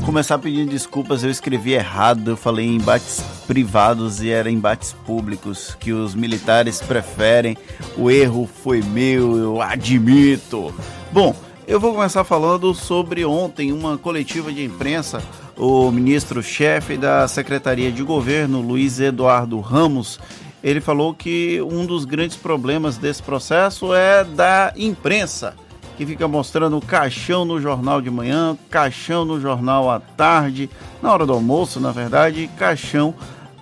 começar 0.07 0.39
pedindo 0.39 0.71
desculpas, 0.71 1.21
eu 1.21 1.29
escrevi 1.29 1.73
errado, 1.73 2.31
eu 2.31 2.37
falei 2.37 2.65
em 2.65 2.77
embates 2.77 3.21
privados 3.45 4.21
e 4.23 4.29
era 4.29 4.49
embates 4.49 4.93
públicos 5.05 5.75
que 5.77 5.91
os 5.91 6.15
militares 6.15 6.81
preferem. 6.81 7.57
O 7.97 8.09
erro 8.09 8.49
foi 8.63 8.81
meu, 8.81 9.35
eu 9.35 9.61
admito. 9.61 10.73
Bom, 11.11 11.35
eu 11.67 11.77
vou 11.77 11.93
começar 11.93 12.23
falando 12.23 12.73
sobre 12.73 13.25
ontem 13.25 13.73
uma 13.73 13.97
coletiva 13.97 14.49
de 14.49 14.63
imprensa. 14.63 15.21
O 15.57 15.91
ministro-chefe 15.91 16.95
da 16.95 17.27
Secretaria 17.27 17.91
de 17.91 18.01
Governo, 18.01 18.61
Luiz 18.61 19.01
Eduardo 19.01 19.59
Ramos, 19.59 20.21
ele 20.63 20.79
falou 20.79 21.13
que 21.13 21.61
um 21.61 21.85
dos 21.85 22.05
grandes 22.05 22.37
problemas 22.37 22.97
desse 22.97 23.21
processo 23.21 23.93
é 23.93 24.23
da 24.23 24.71
imprensa 24.77 25.53
que 25.97 26.05
fica 26.05 26.27
mostrando 26.27 26.79
caixão 26.79 27.43
no 27.43 27.59
jornal 27.59 27.99
de 27.99 28.11
manhã, 28.11 28.55
caixão 28.69 29.25
no 29.25 29.41
jornal 29.41 29.89
à 29.89 29.99
tarde, 29.99 30.69
na 31.01 31.11
hora 31.11 31.25
do 31.25 31.33
almoço, 31.33 31.79
na 31.79 31.91
verdade, 31.91 32.43
e 32.43 32.47
caixão 32.47 33.15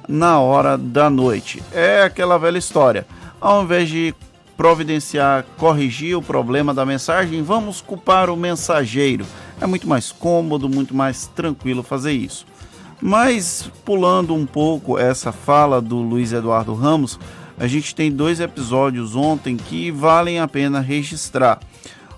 na 0.07 0.39
hora 0.39 0.77
da 0.77 1.09
noite. 1.09 1.63
É 1.71 2.03
aquela 2.03 2.37
velha 2.37 2.57
história. 2.57 3.07
Ao 3.39 3.63
invés 3.63 3.87
de 3.87 4.13
providenciar, 4.57 5.45
corrigir 5.57 6.17
o 6.17 6.21
problema 6.21 6.73
da 6.73 6.85
mensagem, 6.85 7.41
vamos 7.41 7.79
culpar 7.79 8.29
o 8.29 8.35
mensageiro. 8.35 9.25
É 9.61 9.65
muito 9.65 9.87
mais 9.87 10.11
cômodo, 10.11 10.67
muito 10.67 10.93
mais 10.93 11.27
tranquilo 11.27 11.83
fazer 11.83 12.11
isso. 12.11 12.45
Mas 13.01 13.69
pulando 13.85 14.33
um 14.33 14.45
pouco 14.45 14.99
essa 14.99 15.31
fala 15.31 15.81
do 15.81 15.97
Luiz 15.97 16.33
Eduardo 16.33 16.73
Ramos, 16.73 17.17
a 17.57 17.67
gente 17.67 17.95
tem 17.95 18.11
dois 18.11 18.41
episódios 18.41 19.15
ontem 19.15 19.55
que 19.55 19.89
valem 19.89 20.39
a 20.39 20.47
pena 20.47 20.81
registrar. 20.81 21.59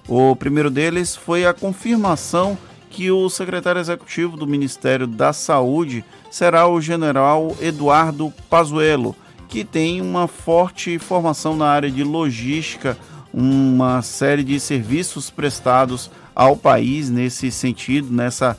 O 0.08 0.36
primeiro 0.36 0.72
deles 0.72 1.16
foi 1.16 1.46
a 1.46 1.54
confirmação 1.54 2.58
que 2.90 3.12
o 3.12 3.30
secretário 3.30 3.82
executivo 3.82 4.38
do 4.38 4.48
Ministério 4.48 5.06
da 5.06 5.34
Saúde 5.34 6.04
será 6.32 6.68
o 6.68 6.80
general 6.80 7.56
Eduardo 7.60 8.34
Pazuello, 8.50 9.14
que 9.50 9.66
tem 9.66 10.02
uma 10.02 10.28
forte 10.28 10.98
formação 10.98 11.58
na 11.58 11.68
área 11.68 11.92
de 11.92 12.04
logística, 12.04 12.98
uma 13.34 14.02
série 14.02 14.44
de 14.44 14.60
serviços 14.60 15.30
prestados 15.30 16.10
ao 16.34 16.56
país 16.56 17.10
nesse 17.10 17.52
sentido, 17.52 18.12
nessa 18.12 18.58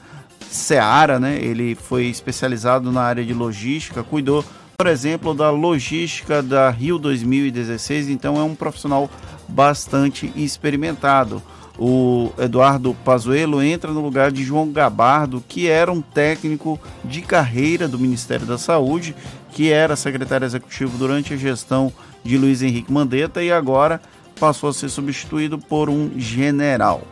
seara, 0.51 1.19
né? 1.19 1.39
Ele 1.41 1.75
foi 1.75 2.07
especializado 2.07 2.93
na 2.93 3.03
área 3.03 3.25
de 3.25 3.33
logística, 3.33 4.03
cuidou, 4.03 4.45
por 4.77 4.87
exemplo, 4.87 5.33
da 5.33 5.51
logística 5.51 6.43
da 6.43 6.71
Rio 6.71 6.99
2016, 6.99 8.11
então 8.11 8.39
é 8.39 8.43
um 8.43 8.55
profissional 8.55 9.11
bastante 9.49 10.33
experimentado. 10.37 11.43
O 11.79 12.33
Eduardo 12.37 12.95
Pazuello 13.05 13.63
entra 13.63 13.93
no 13.93 14.01
lugar 14.01 14.33
de 14.33 14.43
João 14.43 14.71
Gabardo, 14.73 15.43
que 15.47 15.69
era 15.69 15.93
um 15.93 16.01
técnico 16.01 16.79
de 17.05 17.23
carreira 17.23 17.87
do 17.87 17.99
Ministério 17.99 18.45
da 18.45 18.59
Saúde, 18.59 19.15
que 19.53 19.71
era 19.71 19.95
secretário 19.95 20.45
executivo 20.45 20.99
durante 20.99 21.33
a 21.33 21.37
gestão 21.37 21.93
de 22.25 22.37
Luiz 22.37 22.63
Henrique 22.63 22.93
Mandetta 22.93 23.43
e 23.43 23.53
agora 23.53 24.01
passou 24.41 24.71
a 24.71 24.73
ser 24.73 24.89
substituído 24.89 25.59
por 25.59 25.89
um 25.89 26.11
general. 26.17 27.03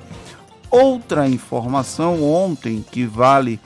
Outra 0.69 1.29
informação 1.29 2.23
ontem 2.25 2.85
que 2.91 3.05
vale 3.05 3.61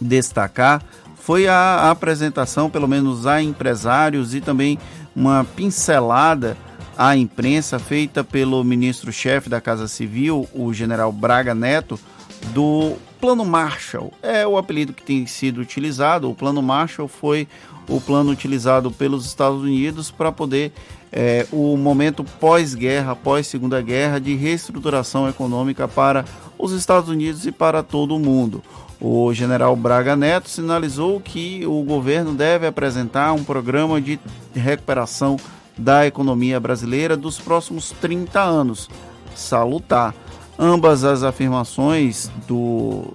destacar 0.00 0.82
foi 1.14 1.46
a 1.46 1.90
apresentação, 1.90 2.68
pelo 2.68 2.88
menos 2.88 3.26
a 3.26 3.40
empresários 3.40 4.34
e 4.34 4.40
também 4.40 4.78
uma 5.14 5.44
pincelada 5.44 6.56
à 6.96 7.16
imprensa 7.16 7.78
feita 7.78 8.22
pelo 8.22 8.62
ministro-chefe 8.62 9.48
da 9.48 9.60
Casa 9.60 9.88
Civil, 9.88 10.48
o 10.54 10.72
general 10.72 11.12
Braga 11.12 11.54
Neto, 11.54 11.98
do 12.52 12.96
Plano 13.20 13.44
Marshall. 13.44 14.12
É 14.22 14.46
o 14.46 14.56
apelido 14.56 14.92
que 14.92 15.02
tem 15.02 15.26
sido 15.26 15.60
utilizado. 15.60 16.30
O 16.30 16.34
Plano 16.34 16.60
Marshall 16.60 17.08
foi 17.08 17.46
o 17.88 18.00
plano 18.00 18.30
utilizado 18.30 18.90
pelos 18.90 19.26
Estados 19.26 19.62
Unidos 19.62 20.10
para 20.10 20.30
poder 20.30 20.72
é, 21.10 21.46
o 21.52 21.76
momento 21.76 22.24
pós-guerra, 22.24 23.14
pós-segunda 23.14 23.80
guerra, 23.80 24.18
de 24.18 24.34
reestruturação 24.34 25.28
econômica 25.28 25.86
para 25.86 26.24
os 26.58 26.72
Estados 26.72 27.10
Unidos 27.10 27.46
e 27.46 27.52
para 27.52 27.82
todo 27.82 28.16
o 28.16 28.20
mundo. 28.20 28.62
O 29.00 29.34
general 29.34 29.74
Braga 29.74 30.14
Neto 30.14 30.48
sinalizou 30.48 31.20
que 31.20 31.66
o 31.66 31.82
governo 31.82 32.32
deve 32.34 32.66
apresentar 32.66 33.32
um 33.32 33.42
programa 33.42 34.00
de 34.00 34.18
recuperação 34.54 35.36
da 35.76 36.06
economia 36.06 36.60
brasileira 36.60 37.16
dos 37.16 37.38
próximos 37.38 37.90
30 38.00 38.40
anos. 38.40 38.88
Salutar. 39.34 40.14
Ambas 40.58 41.02
as 41.04 41.22
afirmações 41.22 42.30
do 42.46 43.12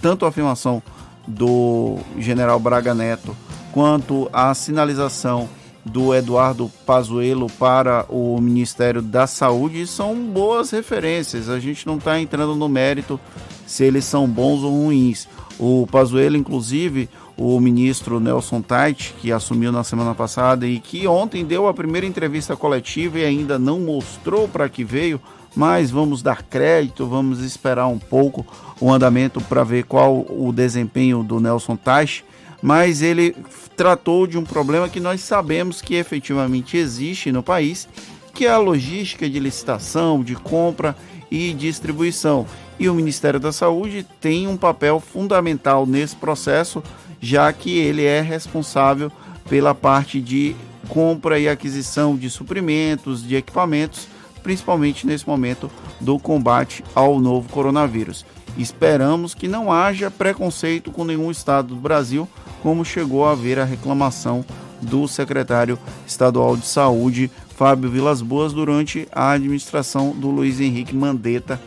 tanto 0.00 0.24
a 0.24 0.28
afirmação 0.28 0.82
do 1.26 1.98
general 2.18 2.60
Braga 2.60 2.94
Neto 2.94 3.34
quanto 3.72 4.28
à 4.32 4.52
sinalização 4.54 5.48
do 5.84 6.14
Eduardo 6.14 6.70
Pazuello 6.84 7.46
para 7.58 8.04
o 8.08 8.38
Ministério 8.40 9.00
da 9.00 9.26
Saúde 9.26 9.86
são 9.86 10.14
boas 10.14 10.70
referências. 10.70 11.48
A 11.48 11.58
gente 11.58 11.86
não 11.86 11.96
está 11.96 12.20
entrando 12.20 12.54
no 12.54 12.68
mérito 12.68 13.18
se 13.66 13.84
eles 13.84 14.04
são 14.04 14.28
bons 14.28 14.62
ou 14.62 14.84
ruins. 14.84 15.26
O 15.58 15.86
Pazuello, 15.90 16.36
inclusive, 16.36 17.08
o 17.40 17.58
ministro 17.58 18.20
Nelson 18.20 18.60
Tait, 18.60 19.14
que 19.18 19.32
assumiu 19.32 19.72
na 19.72 19.82
semana 19.82 20.14
passada 20.14 20.66
e 20.66 20.78
que 20.78 21.06
ontem 21.06 21.42
deu 21.42 21.66
a 21.66 21.72
primeira 21.72 22.06
entrevista 22.06 22.54
coletiva 22.54 23.18
e 23.18 23.24
ainda 23.24 23.58
não 23.58 23.80
mostrou 23.80 24.46
para 24.46 24.68
que 24.68 24.84
veio, 24.84 25.18
mas 25.56 25.90
vamos 25.90 26.20
dar 26.20 26.42
crédito, 26.42 27.06
vamos 27.06 27.40
esperar 27.40 27.86
um 27.86 27.98
pouco 27.98 28.46
o 28.78 28.92
andamento 28.92 29.40
para 29.40 29.64
ver 29.64 29.84
qual 29.84 30.26
o 30.28 30.52
desempenho 30.52 31.22
do 31.22 31.40
Nelson 31.40 31.76
Tait 31.76 32.24
mas 32.62 33.00
ele 33.00 33.34
tratou 33.76 34.26
de 34.26 34.36
um 34.36 34.44
problema 34.44 34.88
que 34.88 35.00
nós 35.00 35.20
sabemos 35.22 35.80
que 35.80 35.94
efetivamente 35.94 36.76
existe 36.76 37.32
no 37.32 37.42
país, 37.42 37.88
que 38.34 38.46
é 38.46 38.50
a 38.50 38.58
logística 38.58 39.28
de 39.28 39.38
licitação, 39.38 40.22
de 40.22 40.34
compra 40.34 40.94
e 41.30 41.52
distribuição. 41.54 42.46
E 42.78 42.88
o 42.88 42.94
Ministério 42.94 43.40
da 43.40 43.52
Saúde 43.52 44.06
tem 44.20 44.46
um 44.46 44.56
papel 44.56 45.00
fundamental 45.00 45.86
nesse 45.86 46.16
processo, 46.16 46.82
já 47.20 47.52
que 47.52 47.78
ele 47.78 48.04
é 48.04 48.20
responsável 48.20 49.12
pela 49.48 49.74
parte 49.74 50.20
de 50.20 50.56
compra 50.88 51.38
e 51.38 51.48
aquisição 51.48 52.16
de 52.16 52.30
suprimentos, 52.30 53.22
de 53.22 53.36
equipamentos, 53.36 54.08
principalmente 54.42 55.06
nesse 55.06 55.28
momento 55.28 55.70
do 56.00 56.18
combate 56.18 56.82
ao 56.94 57.20
novo 57.20 57.48
coronavírus. 57.48 58.24
Esperamos 58.56 59.34
que 59.34 59.46
não 59.46 59.72
haja 59.72 60.10
preconceito 60.10 60.90
com 60.90 61.04
nenhum 61.04 61.30
estado 61.30 61.74
do 61.74 61.80
Brasil, 61.80 62.28
como 62.62 62.84
chegou 62.84 63.24
a 63.24 63.32
haver 63.32 63.58
a 63.58 63.64
reclamação 63.64 64.44
do 64.80 65.06
secretário 65.06 65.78
estadual 66.06 66.56
de 66.56 66.66
saúde, 66.66 67.30
Fábio 67.54 67.90
Vilas 67.90 68.22
Boas, 68.22 68.52
durante 68.52 69.06
a 69.12 69.32
administração 69.32 70.12
do 70.12 70.30
Luiz 70.30 70.60
Henrique 70.60 70.94
Mandetta 70.94 71.60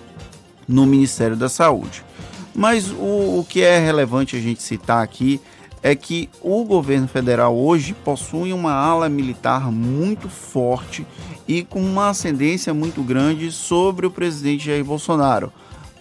no 0.68 0.86
Ministério 0.86 1.36
da 1.36 1.48
Saúde. 1.48 2.04
Mas 2.56 2.92
o, 2.92 3.40
o 3.40 3.46
que 3.48 3.62
é 3.62 3.80
relevante 3.80 4.36
a 4.36 4.40
gente 4.40 4.62
citar 4.62 5.04
aqui 5.04 5.42
é 5.82 5.96
que 5.96 6.30
o 6.42 6.64
governo 6.64 7.08
federal 7.08 7.58
hoje 7.58 7.94
possui 7.94 8.54
uma 8.54 8.72
ala 8.72 9.10
militar 9.10 9.70
muito 9.70 10.30
forte 10.30 11.06
e 11.48 11.64
com 11.64 11.82
uma 11.82 12.10
ascendência 12.10 12.74
muito 12.74 13.04
grande 13.04 13.52
sobre 13.52 14.06
o 14.06 14.12
presidente 14.12 14.66
Jair 14.66 14.86
Bolsonaro. 14.86 15.52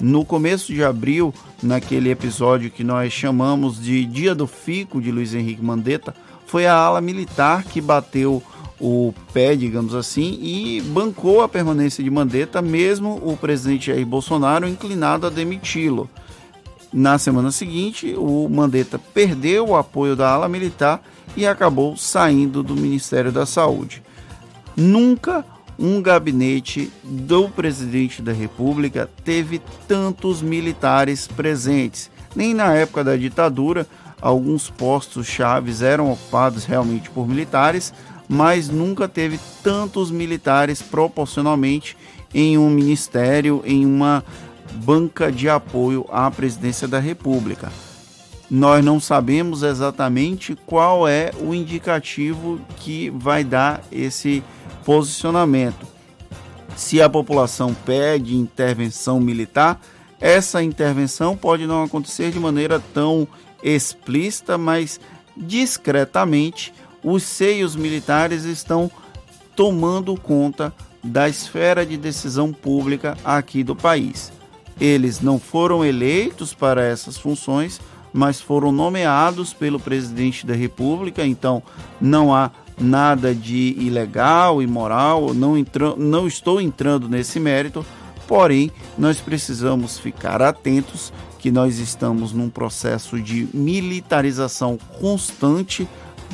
No 0.01 0.25
começo 0.25 0.73
de 0.73 0.85
abril, 0.85 1.35
naquele 1.63 2.11
episódio 2.11 2.71
que 2.71 2.85
nós 2.85 3.13
chamamos 3.13 3.81
de 3.81 4.05
Dia 4.05 4.35
do 4.35 4.47
Fico 4.47 5.01
de 5.01 5.11
Luiz 5.11 5.35
Henrique 5.35 5.65
Mandetta, 5.65 6.15
foi 6.47 6.67
a 6.67 6.75
ala 6.75 7.01
militar 7.01 7.65
que 7.65 7.81
bateu 7.81 8.43
o 8.81 9.15
pé, 9.33 9.55
digamos 9.55 9.95
assim, 9.95 10.39
e 10.43 10.81
bancou 10.81 11.41
a 11.41 11.49
permanência 11.49 12.03
de 12.03 12.11
Mandetta, 12.11 12.61
mesmo 12.61 13.21
o 13.23 13.37
presidente 13.37 13.87
Jair 13.87 14.05
Bolsonaro 14.05 14.69
inclinado 14.69 15.27
a 15.27 15.31
demiti-lo. 15.31 16.11
Na 16.93 17.17
semana 17.17 17.51
seguinte, 17.51 18.15
o 18.17 18.49
Mandetta 18.51 18.99
perdeu 18.99 19.69
o 19.69 19.77
apoio 19.77 20.15
da 20.15 20.31
ala 20.31 20.49
militar 20.49 21.03
e 21.35 21.47
acabou 21.47 21.97
saindo 21.97 22.63
do 22.63 22.77
Ministério 22.77 23.33
da 23.33 23.47
Saúde. 23.47 24.03
Nunca 24.77 25.45
um 25.79 26.03
gabinete 26.03 26.93
do 27.03 27.49
presidente 27.49 28.21
da 28.21 28.33
República 28.33 29.09
teve 29.25 29.61
tantos 29.89 30.43
militares 30.43 31.27
presentes. 31.27 32.11
Nem 32.37 32.53
na 32.53 32.75
época 32.75 33.03
da 33.03 33.17
ditadura, 33.17 33.87
alguns 34.21 34.69
postos 34.69 35.27
chaves 35.27 35.81
eram 35.81 36.13
ocupados 36.13 36.65
realmente 36.65 37.09
por 37.09 37.27
militares, 37.27 37.93
mas 38.29 38.69
nunca 38.69 39.09
teve 39.09 39.41
tantos 39.63 40.11
militares 40.11 40.83
proporcionalmente 40.83 41.97
em 42.35 42.57
um 42.57 42.71
ministério, 42.71 43.63
em 43.65 43.85
uma 43.85 44.25
banca 44.75 45.31
de 45.31 45.49
apoio 45.49 46.07
à 46.11 46.31
presidência 46.31 46.89
da 46.89 46.99
República. 46.99 47.71
Nós 48.51 48.85
não 48.85 49.01
sabemos 49.01 49.63
exatamente 49.63 50.55
qual 50.67 51.09
é 51.09 51.31
o 51.41 51.55
indicativo 51.55 52.61
que 52.77 53.09
vai 53.11 53.43
dar 53.43 53.83
esse 53.91 54.43
posicionamento. 54.85 55.87
Se 56.77 57.01
a 57.01 57.09
população 57.09 57.75
pede 57.75 58.37
intervenção 58.37 59.21
militar, 59.21 59.81
essa 60.21 60.63
intervenção 60.63 61.37
pode 61.37 61.67
não 61.67 61.83
acontecer 61.83 62.31
de 62.31 62.39
maneira 62.39 62.81
tão 62.93 63.27
explícita, 63.63 64.59
mas 64.59 65.01
discretamente 65.37 66.73
os 67.03 67.23
seios 67.23 67.75
militares 67.75 68.45
estão 68.45 68.91
tomando 69.57 70.15
conta 70.19 70.73
da 71.03 71.29
esfera 71.29 71.85
de 71.85 71.97
decisão 71.97 72.53
pública 72.53 73.17
aqui 73.25 73.65
do 73.65 73.75
país. 73.75 74.33
Eles 74.83 75.21
não 75.21 75.39
foram 75.39 75.85
eleitos 75.85 76.53
para 76.53 76.83
essas 76.83 77.17
funções, 77.17 77.81
mas 78.13 78.41
foram 78.41 78.73
nomeados 78.73 79.53
pelo 79.53 79.79
presidente 79.79 80.45
da 80.45 80.55
República, 80.55 81.25
então 81.25 81.63
não 82.01 82.35
há 82.35 82.51
nada 82.81 83.33
de 83.33 83.77
ilegal, 83.79 84.61
imoral, 84.61 85.33
não, 85.33 85.55
não 85.97 86.27
estou 86.27 86.61
entrando 86.61 87.09
nesse 87.09 87.39
mérito, 87.39 87.87
porém 88.27 88.73
nós 88.99 89.21
precisamos 89.21 90.01
ficar 90.01 90.43
atentos 90.43 91.13
que 91.39 91.53
nós 91.53 91.79
estamos 91.79 92.33
num 92.33 92.51
processo 92.51 93.21
de 93.21 93.47
militarização 93.55 94.77
constante 95.01 95.87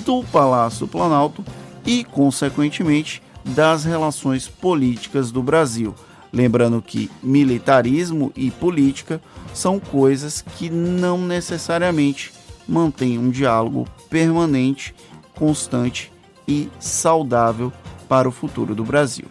do 0.06 0.24
Palácio 0.24 0.88
Planalto 0.88 1.44
e, 1.84 2.02
consequentemente, 2.02 3.22
das 3.44 3.84
relações 3.84 4.48
políticas 4.48 5.30
do 5.30 5.42
Brasil. 5.42 5.94
Lembrando 6.32 6.82
que 6.82 7.10
militarismo 7.22 8.32
e 8.36 8.50
política 8.50 9.20
são 9.54 9.80
coisas 9.80 10.42
que 10.42 10.68
não 10.68 11.18
necessariamente 11.18 12.32
mantêm 12.66 13.18
um 13.18 13.30
diálogo 13.30 13.86
permanente, 14.10 14.94
constante 15.34 16.12
e 16.46 16.68
saudável 16.78 17.72
para 18.08 18.28
o 18.28 18.32
futuro 18.32 18.74
do 18.74 18.84
Brasil. 18.84 19.26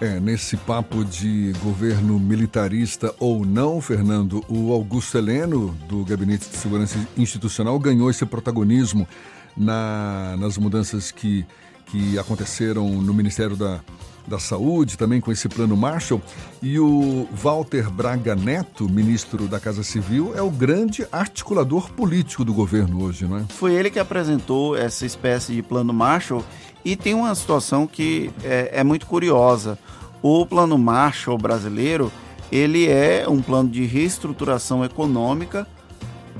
É, 0.00 0.18
nesse 0.18 0.56
papo 0.56 1.04
de 1.04 1.52
governo 1.62 2.18
militarista 2.18 3.14
ou 3.18 3.44
não, 3.44 3.80
Fernando, 3.80 4.44
o 4.48 4.72
Augusto 4.72 5.16
Heleno, 5.16 5.68
do 5.88 6.04
Gabinete 6.04 6.48
de 6.50 6.56
Segurança 6.56 6.98
Institucional, 7.16 7.78
ganhou 7.78 8.10
esse 8.10 8.26
protagonismo 8.26 9.06
na, 9.56 10.36
nas 10.38 10.58
mudanças 10.58 11.12
que, 11.12 11.46
que 11.86 12.18
aconteceram 12.18 12.88
no 12.88 13.14
Ministério 13.14 13.56
da, 13.56 13.80
da 14.26 14.38
Saúde, 14.38 14.96
também 14.96 15.20
com 15.20 15.30
esse 15.30 15.48
plano 15.48 15.76
Marshall. 15.76 16.20
E 16.62 16.78
o 16.78 17.28
Walter 17.32 17.90
Braga 17.90 18.34
Neto, 18.34 18.88
ministro 18.88 19.46
da 19.46 19.60
Casa 19.60 19.82
Civil, 19.82 20.32
é 20.34 20.42
o 20.42 20.50
grande 20.50 21.06
articulador 21.12 21.90
político 21.90 22.44
do 22.44 22.52
governo 22.52 23.04
hoje, 23.04 23.26
não 23.26 23.38
é? 23.38 23.44
Foi 23.48 23.74
ele 23.74 23.90
que 23.90 23.98
apresentou 23.98 24.76
essa 24.76 25.04
espécie 25.04 25.52
de 25.52 25.62
plano 25.62 25.92
Marshall 25.92 26.44
e 26.84 26.96
tem 26.96 27.14
uma 27.14 27.34
situação 27.34 27.86
que 27.86 28.30
é, 28.42 28.70
é 28.72 28.84
muito 28.84 29.06
curiosa. 29.06 29.78
O 30.22 30.46
plano 30.46 30.78
Marshall 30.78 31.36
brasileiro, 31.36 32.10
ele 32.50 32.88
é 32.88 33.26
um 33.28 33.42
plano 33.42 33.68
de 33.68 33.84
reestruturação 33.84 34.84
econômica, 34.84 35.66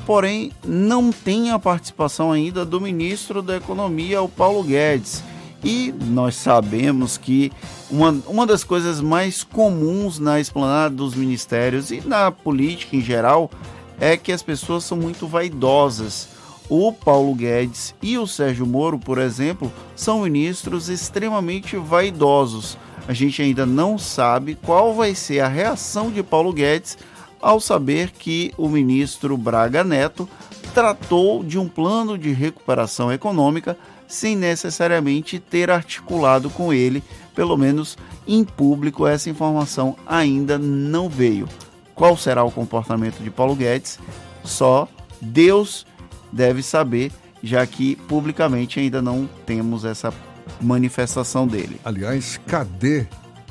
porém 0.07 0.53
não 0.65 1.13
tem 1.13 1.51
a 1.51 1.59
participação 1.59 2.33
ainda 2.33 2.65
do 2.65 2.81
ministro 2.81 3.43
da 3.43 3.57
Economia, 3.57 4.23
o 4.23 4.29
Paulo 4.29 4.63
Guedes 4.63 5.23
e 5.65 5.95
nós 6.09 6.37
sabemos 6.37 7.17
que 7.17 7.51
uma, 7.91 8.15
uma 8.27 8.47
das 8.47 8.63
coisas 8.63 9.01
mais 9.01 9.43
comuns 9.43 10.19
na 10.19 10.39
esplanada 10.39 10.95
dos 10.95 11.15
ministérios 11.15 11.91
e 11.91 12.03
na 12.07 12.31
política 12.31 12.95
em 12.95 13.01
geral 13.01 13.51
é 13.99 14.17
que 14.17 14.31
as 14.31 14.43
pessoas 14.43 14.85
são 14.85 14.99
muito 14.99 15.27
vaidosas. 15.27 16.29
O 16.69 16.93
Paulo 16.93 17.35
Guedes 17.35 17.95
e 18.03 18.19
o 18.19 18.27
Sérgio 18.27 18.67
Moro, 18.67 18.99
por 18.99 19.19
exemplo, 19.19 19.73
são 19.97 20.23
ministros 20.23 20.89
extremamente 20.89 21.77
vaidosos. 21.77 22.77
A 23.09 23.13
gente 23.13 23.41
ainda 23.41 23.65
não 23.65 23.99
sabe 23.99 24.57
qual 24.63 24.95
vai 24.95 25.15
ser 25.15 25.41
a 25.41 25.49
reação 25.49 26.11
de 26.11 26.23
Paulo 26.23 26.53
Guedes 26.53 26.99
ao 27.41 27.61
saber 27.61 28.11
que 28.11 28.53
o 28.57 28.69
ministro 28.69 29.37
Braga 29.37 29.85
Neto 29.85 30.29
tratou 30.75 31.45
de 31.45 31.59
um 31.59 31.69
plano 31.69 32.19
de 32.19 32.33
recuperação 32.33 33.13
econômica 33.13 33.77
sem 34.15 34.37
necessariamente 34.37 35.39
ter 35.39 35.71
articulado 35.71 36.49
com 36.51 36.73
ele, 36.73 37.03
pelo 37.35 37.57
menos 37.57 37.97
em 38.27 38.45
público, 38.45 39.07
essa 39.07 39.29
informação 39.29 39.97
ainda 40.07 40.57
não 40.59 41.09
veio. 41.09 41.49
Qual 41.95 42.17
será 42.17 42.43
o 42.45 42.51
comportamento 42.51 43.23
de 43.23 43.31
Paulo 43.31 43.55
Guedes? 43.55 43.99
Só 44.43 44.89
Deus 45.21 45.87
deve 46.33 46.63
saber, 46.63 47.13
já 47.43 47.67
que 47.67 47.97
publicamente 47.97 48.81
ainda 48.81 49.01
não 49.03 49.29
temos 49.47 49.85
essa 49.85 50.13
manifestação 50.61 51.47
dele. 51.47 51.81
Aliás, 51.85 52.41
cadê 52.47 53.07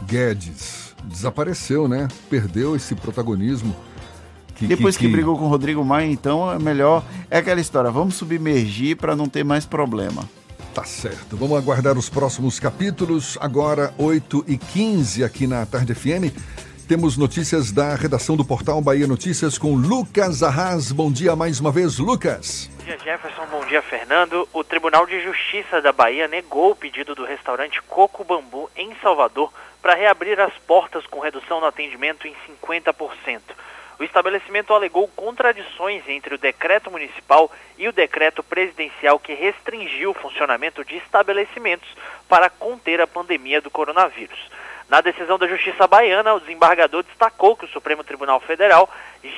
Guedes? 0.08 0.94
Desapareceu, 1.06 1.88
né? 1.88 2.08
Perdeu 2.30 2.76
esse 2.76 2.96
protagonismo 2.96 3.76
que 4.56 4.68
Depois 4.68 4.96
que, 4.96 5.06
que- 5.06 5.12
brigou 5.12 5.38
com 5.38 5.46
o 5.46 5.50
Rodrigo 5.50 5.84
Maia, 5.84 6.06
então 6.10 6.52
é 6.52 6.58
melhor. 6.60 7.04
É 7.30 7.38
aquela 7.40 7.60
história, 7.60 7.92
vamos 7.92 8.16
submergir 8.16 8.96
para 8.98 9.16
não 9.16 9.28
ter 9.28 9.44
mais 9.44 9.66
problema. 9.66 10.24
Tá 10.74 10.84
certo. 10.84 11.38
Vamos 11.38 11.56
aguardar 11.56 11.96
os 12.00 12.10
próximos 12.10 12.60
capítulos. 12.60 13.38
Agora, 13.40 13.94
8 13.96 14.46
e 14.48 14.58
15 14.58 15.24
aqui 15.24 15.46
na 15.46 15.64
Tarde 15.68 15.94
FM. 15.94 16.34
Temos 16.88 17.16
notícias 17.16 17.72
da 17.72 17.94
redação 17.94 18.36
do 18.36 18.44
portal 18.44 18.82
Bahia 18.82 19.06
Notícias 19.06 19.60
com 19.60 19.76
Lucas 19.76 20.42
Arras. 20.42 20.92
Bom 20.92 21.12
dia 21.12 21.36
mais 21.36 21.60
uma 21.60 21.72
vez, 21.72 22.00
Lucas. 22.00 22.72
Bom 22.76 22.86
dia, 22.86 22.98
Jefferson. 22.98 23.46
Bom 23.52 23.64
dia, 23.66 23.84
Fernando. 23.84 24.50
O 24.52 24.64
Tribunal 24.64 25.06
de 25.06 25.22
Justiça 25.22 25.80
da 25.80 25.92
Bahia 25.92 26.28
negou 26.28 26.72
o 26.72 26.76
pedido 26.76 27.14
do 27.14 27.24
restaurante 27.24 27.80
Coco 27.84 28.24
Bambu, 28.24 28.68
em 28.76 28.96
Salvador, 28.96 29.54
para 29.80 29.94
reabrir 29.94 30.40
as 30.40 30.54
portas 30.66 31.06
com 31.06 31.20
redução 31.20 31.60
no 31.60 31.68
atendimento 31.68 32.28
em 32.28 32.34
50%. 32.66 33.42
O 34.00 34.04
estabelecimento 34.04 34.74
alegou 34.74 35.08
contradições 35.10 36.08
entre 36.08 36.36
o 36.36 36.38
decreto 36.38 36.90
municipal 36.90 37.52
e 37.78 37.88
o 37.88 37.94
decreto 37.94 38.42
presidencial 38.44 39.20
que 39.20 39.34
restringiu 39.34 40.12
o 40.12 40.14
funcionamento 40.16 40.84
de 40.84 40.98
estabelecimentos 40.98 41.88
para 42.28 42.50
conter 42.50 43.00
a 43.02 43.08
pandemia 43.08 43.62
do 43.62 43.70
coronavírus. 43.70 44.50
Na 44.90 45.00
decisão 45.00 45.38
da 45.40 45.48
Justiça 45.48 45.88
Baiana, 45.88 46.34
o 46.34 46.40
desembargador 46.40 47.04
destacou 47.04 47.56
que 47.56 47.66
o 47.66 47.70
Supremo 47.70 48.04
Tribunal 48.04 48.40
Federal 48.42 48.90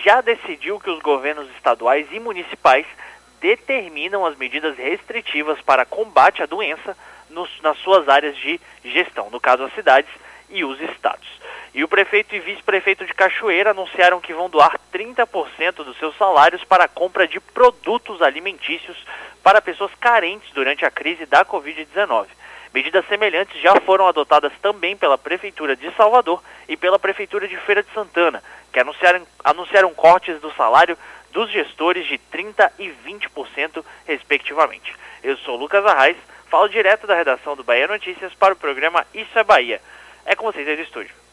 já 0.04 0.22
decidiu 0.22 0.80
que 0.80 0.90
os 0.90 1.00
governos 1.02 1.50
estaduais 1.52 2.08
e 2.12 2.20
municipais 2.20 2.86
determinam 3.40 4.26
as 4.26 4.36
medidas 4.36 4.76
restritivas 4.78 5.62
para 5.62 5.86
combate 5.86 6.42
à 6.42 6.46
doença 6.46 6.98
nos- 7.30 7.62
nas 7.62 7.78
suas 7.80 8.10
áreas 8.10 8.36
de 8.38 8.60
gestão, 8.84 9.30
no 9.30 9.40
caso 9.40 9.64
as 9.64 9.74
cidades 9.74 10.10
e 10.50 10.64
os 10.64 10.80
estados. 10.82 11.28
E 11.76 11.84
o 11.84 11.90
prefeito 11.90 12.34
e 12.34 12.40
vice-prefeito 12.40 13.06
de 13.06 13.14
Cachoeira 13.14 13.72
anunciaram 13.72 14.22
que 14.22 14.34
vão 14.34 14.50
doar 14.50 14.80
30% 14.94 15.84
dos 15.84 15.98
seus 15.98 16.16
salários 16.16 16.64
para 16.64 16.86
a 16.86 16.88
compra 16.88 17.28
de 17.28 17.38
produtos 17.38 18.22
alimentícios 18.22 18.98
para 19.44 19.62
pessoas 19.62 19.92
carentes 20.00 20.50
durante 20.54 20.86
a 20.86 20.90
crise 20.90 21.26
da 21.26 21.44
Covid-19. 21.44 22.28
Medidas 22.74 23.06
semelhantes 23.10 23.62
já 23.62 23.76
foram 23.82 24.08
adotadas 24.08 24.54
também 24.62 24.96
pela 24.96 25.18
Prefeitura 25.18 25.76
de 25.76 25.92
Salvador 25.96 26.42
e 26.70 26.78
pela 26.78 26.98
Prefeitura 26.98 27.46
de 27.46 27.58
Feira 27.58 27.84
de 27.84 27.92
Santana, 27.92 28.42
que 28.72 28.80
anunciaram, 28.80 29.28
anunciaram 29.44 29.94
cortes 29.94 30.40
do 30.40 30.54
salário 30.54 30.98
dos 31.34 31.52
gestores 31.52 32.08
de 32.08 32.18
30% 32.18 32.72
e 32.80 32.90
20%, 33.06 33.84
respectivamente. 34.08 34.96
Eu 35.22 35.36
sou 35.40 35.58
Lucas 35.58 35.86
Arraes, 35.86 36.16
falo 36.50 36.70
direto 36.70 37.06
da 37.06 37.16
redação 37.16 37.54
do 37.54 37.66
Bahia 37.66 37.86
Notícias 37.86 38.34
para 38.34 38.54
o 38.54 38.58
programa 38.58 39.06
Isso 39.14 39.38
é 39.38 39.44
Bahia. 39.44 39.82
É 40.26 40.38
com 40.38 40.46
vocês 40.46 40.66
aí 40.66 40.78
do 40.78 40.82
estúdio. 40.82 41.25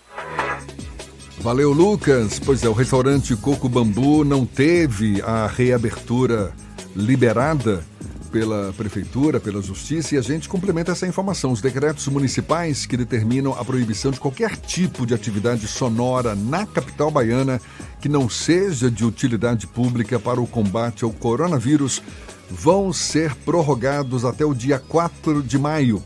Valeu, 1.42 1.72
Lucas. 1.72 2.38
Pois 2.38 2.62
é, 2.62 2.68
o 2.68 2.72
restaurante 2.72 3.34
Coco 3.34 3.68
Bambu 3.68 4.24
não 4.24 4.46
teve 4.46 5.20
a 5.22 5.48
reabertura 5.48 6.52
liberada 6.94 7.82
pela 8.30 8.72
prefeitura, 8.74 9.40
pela 9.40 9.60
justiça, 9.60 10.14
e 10.14 10.18
a 10.18 10.22
gente 10.22 10.48
complementa 10.48 10.92
essa 10.92 11.04
informação. 11.04 11.50
Os 11.50 11.60
decretos 11.60 12.06
municipais 12.06 12.86
que 12.86 12.96
determinam 12.96 13.58
a 13.58 13.64
proibição 13.64 14.12
de 14.12 14.20
qualquer 14.20 14.56
tipo 14.56 15.04
de 15.04 15.14
atividade 15.14 15.66
sonora 15.66 16.36
na 16.36 16.64
capital 16.64 17.10
baiana 17.10 17.60
que 18.00 18.08
não 18.08 18.30
seja 18.30 18.88
de 18.88 19.04
utilidade 19.04 19.66
pública 19.66 20.20
para 20.20 20.40
o 20.40 20.46
combate 20.46 21.02
ao 21.02 21.10
coronavírus 21.10 22.00
vão 22.48 22.92
ser 22.92 23.34
prorrogados 23.34 24.24
até 24.24 24.44
o 24.44 24.54
dia 24.54 24.78
4 24.78 25.42
de 25.42 25.58
maio 25.58 26.00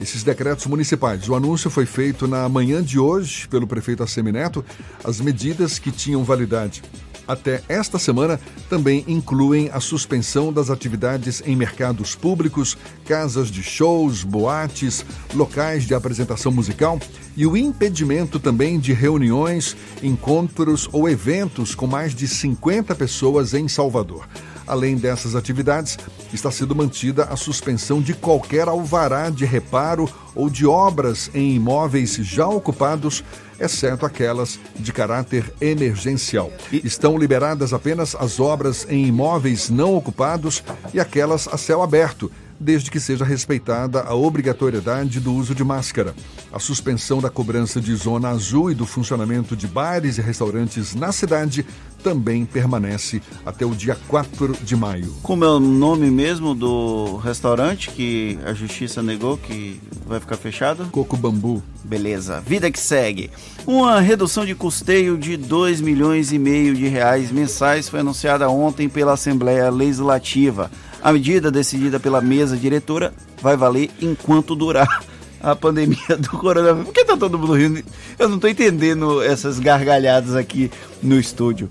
esses 0.00 0.22
decretos 0.22 0.66
municipais. 0.66 1.28
O 1.28 1.34
anúncio 1.34 1.70
foi 1.70 1.86
feito 1.86 2.26
na 2.26 2.48
manhã 2.48 2.82
de 2.82 2.98
hoje 2.98 3.48
pelo 3.48 3.66
prefeito 3.66 4.02
Assemineto. 4.02 4.64
As 5.02 5.20
medidas 5.20 5.78
que 5.78 5.90
tinham 5.90 6.24
validade 6.24 6.82
até 7.26 7.62
esta 7.68 7.98
semana 7.98 8.38
também 8.68 9.04
incluem 9.08 9.68
a 9.72 9.80
suspensão 9.80 10.52
das 10.52 10.70
atividades 10.70 11.42
em 11.44 11.56
mercados 11.56 12.14
públicos, 12.14 12.78
casas 13.04 13.50
de 13.50 13.62
shows, 13.62 14.22
boates, 14.22 15.04
locais 15.34 15.84
de 15.84 15.94
apresentação 15.94 16.52
musical 16.52 17.00
e 17.36 17.46
o 17.46 17.56
impedimento 17.56 18.38
também 18.38 18.78
de 18.78 18.92
reuniões, 18.92 19.76
encontros 20.02 20.88
ou 20.92 21.08
eventos 21.08 21.74
com 21.74 21.86
mais 21.86 22.14
de 22.14 22.28
50 22.28 22.94
pessoas 22.94 23.54
em 23.54 23.66
Salvador. 23.68 24.26
Além 24.66 24.96
dessas 24.96 25.34
atividades, 25.34 25.96
está 26.32 26.50
sendo 26.50 26.74
mantida 26.74 27.24
a 27.24 27.36
suspensão 27.36 28.00
de 28.00 28.14
qualquer 28.14 28.68
alvará 28.68 29.30
de 29.30 29.44
reparo 29.44 30.08
ou 30.34 30.50
de 30.50 30.66
obras 30.66 31.30
em 31.32 31.54
imóveis 31.54 32.16
já 32.16 32.46
ocupados, 32.46 33.22
exceto 33.60 34.04
aquelas 34.04 34.58
de 34.74 34.92
caráter 34.92 35.52
emergencial. 35.60 36.50
Estão 36.72 37.16
liberadas 37.16 37.72
apenas 37.72 38.14
as 38.14 38.40
obras 38.40 38.86
em 38.88 39.06
imóveis 39.06 39.70
não 39.70 39.94
ocupados 39.94 40.62
e 40.92 41.00
aquelas 41.00 41.46
a 41.48 41.56
céu 41.56 41.82
aberto, 41.82 42.30
desde 42.58 42.90
que 42.90 43.00
seja 43.00 43.24
respeitada 43.24 44.02
a 44.02 44.14
obrigatoriedade 44.14 45.20
do 45.20 45.32
uso 45.32 45.54
de 45.54 45.64
máscara. 45.64 46.14
A 46.52 46.58
suspensão 46.58 47.20
da 47.20 47.30
cobrança 47.30 47.80
de 47.80 47.94
zona 47.94 48.30
azul 48.30 48.70
e 48.70 48.74
do 48.74 48.86
funcionamento 48.86 49.56
de 49.56 49.66
bares 49.66 50.18
e 50.18 50.22
restaurantes 50.22 50.94
na 50.94 51.12
cidade 51.12 51.66
também 52.02 52.44
permanece 52.44 53.20
até 53.44 53.66
o 53.66 53.74
dia 53.74 53.96
4 54.06 54.56
de 54.62 54.76
maio. 54.76 55.12
Como 55.22 55.44
é 55.44 55.48
o 55.48 55.58
nome 55.58 56.10
mesmo 56.10 56.54
do 56.54 57.16
restaurante 57.16 57.90
que 57.90 58.38
a 58.44 58.52
justiça 58.52 59.02
negou 59.02 59.36
que 59.36 59.80
vai 60.06 60.20
ficar 60.20 60.36
fechado? 60.36 60.86
Coco 60.92 61.16
Bambu. 61.16 61.62
Beleza. 61.82 62.40
Vida 62.40 62.70
que 62.70 62.80
segue. 62.80 63.30
Uma 63.66 64.00
redução 64.00 64.44
de 64.44 64.54
custeio 64.54 65.18
de 65.18 65.36
2 65.36 65.80
milhões 65.80 66.32
e 66.32 66.38
meio 66.38 66.74
de 66.74 66.86
reais 66.88 67.30
mensais 67.30 67.88
foi 67.88 68.00
anunciada 68.00 68.48
ontem 68.48 68.88
pela 68.88 69.14
Assembleia 69.14 69.70
Legislativa. 69.70 70.70
A 71.06 71.12
medida 71.12 71.52
decidida 71.52 72.00
pela 72.00 72.20
mesa 72.20 72.56
diretora 72.56 73.14
vai 73.40 73.56
valer 73.56 73.90
enquanto 74.02 74.56
durar 74.56 75.04
a 75.40 75.54
pandemia 75.54 76.16
do 76.18 76.30
coronavírus. 76.30 76.86
Por 76.86 76.92
que 76.92 77.04
tá 77.04 77.16
todo 77.16 77.38
mundo 77.38 77.52
rindo? 77.52 77.80
Eu 78.18 78.28
não 78.28 78.40
tô 78.40 78.48
entendendo 78.48 79.22
essas 79.22 79.60
gargalhadas 79.60 80.34
aqui 80.34 80.68
no 81.00 81.16
estúdio. 81.16 81.70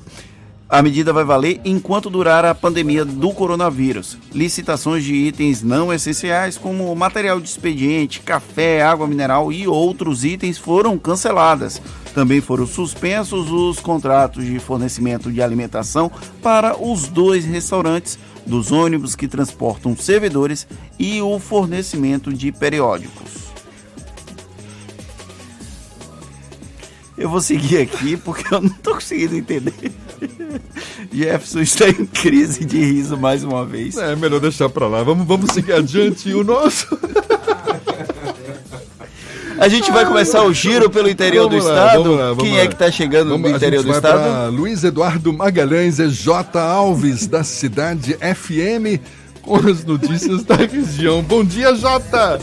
A 0.70 0.82
medida 0.82 1.12
vai 1.12 1.26
valer 1.26 1.60
enquanto 1.66 2.10
durar 2.10 2.45
a 2.45 2.56
pandemia 2.56 3.03
do 3.03 3.34
coronavírus. 3.34 4.18
Licitações 4.34 5.03
de 5.03 5.14
itens 5.14 5.62
não 5.62 5.91
essenciais, 5.91 6.57
como 6.57 6.95
material 6.95 7.41
de 7.41 7.49
expediente, 7.49 8.22
café, 8.22 8.82
água 8.84 9.06
mineral 9.06 9.52
e 9.52 9.68
outros 9.68 10.24
itens, 10.24 10.57
foram 10.57 10.98
canceladas. 10.98 11.82
Também 12.14 12.40
foram 12.40 12.66
suspensos 12.66 13.52
os 13.52 13.82
contratos 13.82 14.45
de 14.45 14.57
fornecimento 14.60 15.30
de 15.30 15.41
alimentação 15.41 16.10
para 16.41 16.82
os 16.82 17.10
dois 17.10 17.44
restaurantes 17.44 18.18
dos 18.45 18.72
ônibus 18.72 19.15
que 19.15 19.27
transportam 19.27 19.95
servidores 19.95 20.67
e 20.99 21.22
o 21.22 21.39
fornecimento 21.39 22.34
de 22.34 22.51
periódicos. 22.51 23.45
Eu 27.17 27.30
vou 27.30 27.39
seguir 27.39 27.77
aqui 27.77 28.17
porque 28.17 28.53
eu 28.53 28.61
não 28.61 28.69
tô 28.69 28.95
conseguindo 28.95 29.38
entender. 29.38 29.73
Jefferson 31.11 31.61
está 31.61 31.89
em 31.89 32.05
crise 32.05 32.65
de 32.65 32.77
riso 32.77 33.17
mais 33.17 33.43
uma 33.43 33.65
vez. 33.65 33.95
É 33.97 34.15
melhor 34.15 34.41
deixar 34.41 34.69
pra 34.69 34.88
lá. 34.88 35.01
Vamos, 35.01 35.26
vamos 35.26 35.51
seguir 35.51 35.73
adiante. 35.73 36.34
O 36.34 36.43
nosso. 36.43 36.88
A 39.60 39.68
gente 39.69 39.90
vai 39.91 40.06
começar 40.06 40.44
o 40.44 40.53
giro 40.53 40.90
pelo 40.90 41.10
interior 41.10 41.48
Vamos 41.49 41.64
do 41.64 41.69
lá, 41.72 41.86
estado. 41.86 42.03
vamos 42.03 42.19
lá, 42.19 42.27
vamos 42.30 42.44
Quem 42.44 42.53
lá. 42.57 42.60
é 42.64 42.68
que 42.68 42.76
tá 42.76 42.91
chegando 42.91 43.30
Vamos- 43.30 43.52
do 43.52 43.56
interior 43.56 43.80
a 43.80 43.84
do 43.84 43.91
estado? 43.91 44.52
Luiz 44.56 44.84
Eduardo 44.84 45.32
Magalhães 45.32 45.99
é 45.99 46.07
J. 46.07 46.60
Alves, 46.60 47.26
da 47.27 47.44
cidade 47.44 48.15
FM, 48.15 48.99
com 49.41 49.56
as 49.56 49.86
notícias 49.86 50.44
da 50.44 50.56
região. 50.56 51.22
Bom 51.23 51.44
dia, 51.44 51.73
Jota! 51.76 52.40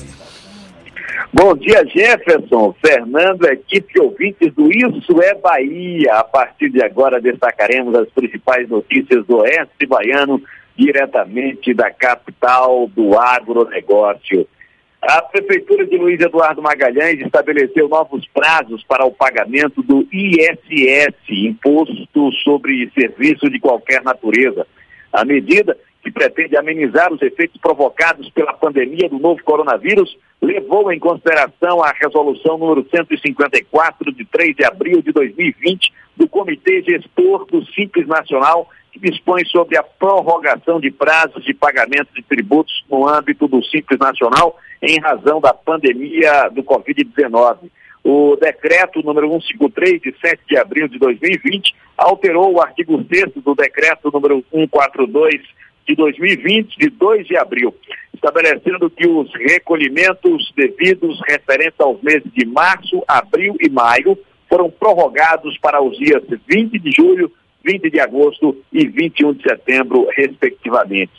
Bom 1.34 1.55
dia, 1.56 1.84
Jefferson, 1.86 2.74
Fernando, 2.84 3.44
equipe 3.47 3.98
ouvintes 4.01 4.52
do 4.55 4.70
Isso 4.70 5.20
é 5.22 5.34
Bahia. 5.34 6.14
A 6.14 6.24
partir 6.24 6.68
de 6.70 6.82
agora 6.82 7.20
destacaremos 7.20 7.94
as 7.94 8.09
principais 8.10 8.68
notícias 8.68 9.24
do 9.26 9.39
Oeste 9.39 9.86
Baiano, 9.86 10.43
diretamente 10.76 11.72
da 11.74 11.90
capital 11.90 12.86
do 12.94 13.18
agronegócio. 13.18 14.47
A 15.02 15.20
Prefeitura 15.20 15.84
de 15.84 15.98
Luiz 15.98 16.20
Eduardo 16.20 16.62
Magalhães 16.62 17.18
estabeleceu 17.20 17.88
novos 17.88 18.24
prazos 18.28 18.84
para 18.84 19.04
o 19.04 19.10
pagamento 19.10 19.82
do 19.82 20.06
ISS, 20.12 21.16
Imposto 21.28 22.30
sobre 22.44 22.88
Serviço 22.96 23.50
de 23.50 23.58
Qualquer 23.58 24.00
Natureza. 24.04 24.64
A 25.12 25.24
medida, 25.24 25.76
que 26.04 26.10
pretende 26.12 26.56
amenizar 26.56 27.12
os 27.12 27.20
efeitos 27.20 27.60
provocados 27.60 28.30
pela 28.30 28.52
pandemia 28.52 29.08
do 29.08 29.18
novo 29.18 29.42
coronavírus, 29.42 30.16
levou 30.40 30.92
em 30.92 31.00
consideração 31.00 31.82
a 31.82 31.90
resolução 31.90 32.56
número 32.56 32.86
154, 32.88 34.12
de 34.12 34.24
3 34.24 34.54
de 34.54 34.64
abril 34.64 35.02
de 35.02 35.10
2020, 35.10 35.92
do 36.16 36.28
Comitê 36.28 36.80
Gestor 36.80 37.44
do 37.46 37.66
Simples 37.72 38.06
Nacional, 38.06 38.68
que 38.93 39.01
dispõe 39.01 39.44
sobre 39.47 39.78
a 39.78 39.82
prorrogação 39.82 40.78
de 40.78 40.90
prazos 40.90 41.44
de 41.44 41.55
pagamento 41.55 42.09
de 42.14 42.23
tributos 42.23 42.85
no 42.90 43.09
âmbito 43.09 43.48
do 43.48 43.64
Simples 43.64 43.98
Nacional 43.98 44.59
em 44.82 45.01
razão 45.01 45.40
da 45.40 45.55
pandemia 45.55 46.48
do 46.51 46.62
Covid-19. 46.62 47.70
O 48.05 48.36
decreto 48.36 49.02
número 49.02 49.28
153, 49.28 50.02
de 50.02 50.14
7 50.20 50.43
de 50.48 50.59
abril 50.59 50.89
de 50.89 50.98
2020, 50.98 51.74
alterou 51.97 52.52
o 52.52 52.60
artigo 52.60 53.02
6 53.10 53.43
do 53.44 53.55
decreto 53.55 54.10
número 54.12 54.44
142 54.51 55.40
de 55.86 55.94
2020, 55.94 56.77
de 56.78 56.90
2 56.90 57.27
de 57.27 57.36
abril, 57.36 57.74
estabelecendo 58.12 58.90
que 58.90 59.06
os 59.06 59.32
recolhimentos 59.35 60.52
devidos 60.56 61.20
referentes 61.28 61.81
aos 61.81 62.01
meses 62.02 62.31
de 62.32 62.44
março, 62.47 63.02
abril 63.06 63.56
e 63.60 63.69
maio 63.69 64.19
foram 64.48 64.70
prorrogados 64.70 65.56
para 65.59 65.82
os 65.82 65.97
dias 65.97 66.23
20 66.47 66.78
de 66.78 66.90
julho, 66.90 67.32
20 67.64 67.90
de 67.90 68.01
agosto 68.01 68.56
e 68.72 68.86
21 68.86 69.34
de 69.34 69.43
setembro, 69.43 70.09
respectivamente. 70.16 71.12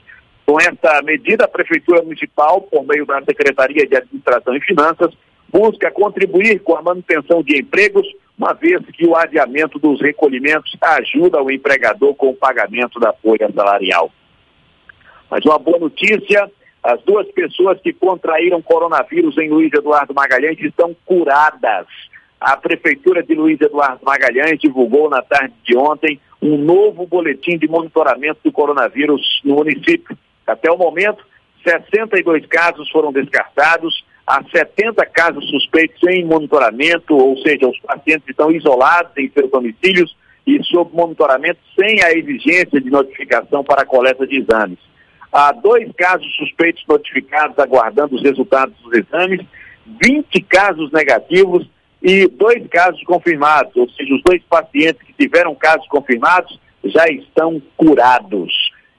Com 0.45 0.59
esta 0.59 1.01
medida, 1.01 1.45
a 1.45 1.47
Prefeitura 1.47 2.01
Municipal, 2.01 2.61
por 2.61 2.85
meio 2.85 3.05
da 3.05 3.21
Secretaria 3.23 3.87
de 3.87 3.95
Administração 3.95 4.55
e 4.55 4.61
Finanças, 4.61 5.13
busca 5.49 5.91
contribuir 5.91 6.59
com 6.59 6.75
a 6.75 6.81
manutenção 6.81 7.41
de 7.43 7.59
empregos, 7.59 8.05
uma 8.37 8.53
vez 8.53 8.81
que 8.93 9.05
o 9.05 9.15
adiamento 9.15 9.79
dos 9.79 10.01
recolhimentos 10.01 10.75
ajuda 10.81 11.41
o 11.41 11.51
empregador 11.51 12.15
com 12.15 12.31
o 12.31 12.35
pagamento 12.35 12.99
da 12.99 13.13
folha 13.13 13.49
salarial. 13.53 14.11
Mas 15.29 15.45
uma 15.45 15.59
boa 15.59 15.79
notícia: 15.79 16.51
as 16.83 17.01
duas 17.03 17.27
pessoas 17.31 17.79
que 17.81 17.93
contraíram 17.93 18.61
coronavírus 18.61 19.37
em 19.37 19.49
Luiz 19.49 19.71
Eduardo 19.71 20.13
Magalhães 20.13 20.59
estão 20.59 20.95
curadas. 21.05 21.87
A 22.41 22.57
Prefeitura 22.57 23.23
de 23.23 23.33
Luiz 23.33 23.61
Eduardo 23.61 24.03
Magalhães 24.03 24.59
divulgou 24.59 25.09
na 25.09 25.21
tarde 25.21 25.53
de 25.63 25.77
ontem 25.77 26.19
um 26.43 26.57
novo 26.57 27.07
boletim 27.07 27.57
de 27.57 27.67
monitoramento 27.69 28.39
do 28.43 28.51
coronavírus 28.51 29.41
no 29.45 29.55
município. 29.55 30.17
Até 30.45 30.69
o 30.69 30.77
momento, 30.77 31.25
62 31.65 32.45
casos 32.47 32.89
foram 32.89 33.13
descartados, 33.13 34.03
há 34.27 34.43
70 34.43 35.05
casos 35.05 35.49
suspeitos 35.49 36.01
em 36.09 36.25
monitoramento, 36.25 37.15
ou 37.15 37.37
seja, 37.37 37.67
os 37.67 37.79
pacientes 37.79 38.27
estão 38.27 38.51
isolados 38.51 39.13
em 39.17 39.29
seus 39.29 39.49
domicílios 39.49 40.13
e 40.45 40.61
sob 40.65 40.93
monitoramento 40.93 41.59
sem 41.79 42.03
a 42.03 42.11
exigência 42.11 42.81
de 42.81 42.89
notificação 42.89 43.63
para 43.63 43.83
a 43.83 43.85
coleta 43.85 44.27
de 44.27 44.39
exames. 44.39 44.79
Há 45.31 45.53
dois 45.53 45.89
casos 45.93 46.29
suspeitos 46.35 46.83
notificados 46.87 47.57
aguardando 47.57 48.15
os 48.15 48.21
resultados 48.21 48.75
dos 48.83 48.93
exames, 48.93 49.39
20 50.03 50.41
casos 50.41 50.91
negativos 50.91 51.65
e 52.03 52.27
dois 52.27 52.67
casos 52.67 53.01
confirmados, 53.05 53.73
ou 53.77 53.89
seja, 53.91 54.13
os 54.13 54.21
dois 54.23 54.43
pacientes 54.49 55.01
que 55.01 55.13
tiveram 55.13 55.55
casos 55.55 55.87
confirmados 55.87 56.59
já 56.83 57.07
estão 57.07 57.61
curados. 57.77 58.51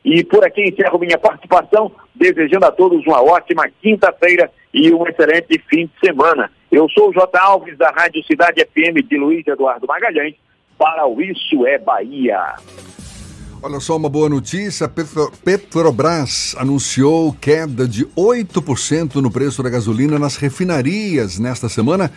E 0.03 0.25
por 0.25 0.43
aqui 0.43 0.63
encerro 0.63 0.99
minha 0.99 1.19
participação, 1.19 1.93
desejando 2.15 2.65
a 2.65 2.73
todos 2.73 3.07
uma 3.07 3.23
ótima 3.23 3.69
quinta-feira 3.83 4.51
e 4.73 4.93
um 4.93 5.07
excelente 5.07 5.63
fim 5.69 5.87
de 5.87 6.09
semana. 6.09 6.51
Eu 6.73 6.89
sou 6.89 7.11
o 7.11 7.13
J. 7.13 7.39
Alves, 7.39 7.77
da 7.77 7.91
Rádio 7.91 8.25
Cidade 8.25 8.65
FM 8.65 9.07
de 9.07 9.19
Luiz 9.19 9.47
Eduardo 9.47 9.87
Magalhães, 9.87 10.35
para 10.79 11.07
o 11.07 11.21
Isso 11.21 11.67
é 11.67 11.79
Bahia. 11.79 12.55
Olha 13.63 13.81
só 13.81 13.97
uma 13.97 14.09
boa 14.09 14.29
notícia: 14.29 14.89
Petro, 14.89 15.31
Petrobras 15.43 16.55
anunciou 16.59 17.35
queda 17.41 17.87
de 17.87 18.05
8% 18.09 19.17
no 19.17 19.31
preço 19.31 19.63
da 19.63 19.71
gasolina 19.71 20.19
nas 20.19 20.37
refinarias 20.37 21.39
nesta 21.39 21.69
semana. 21.69 22.11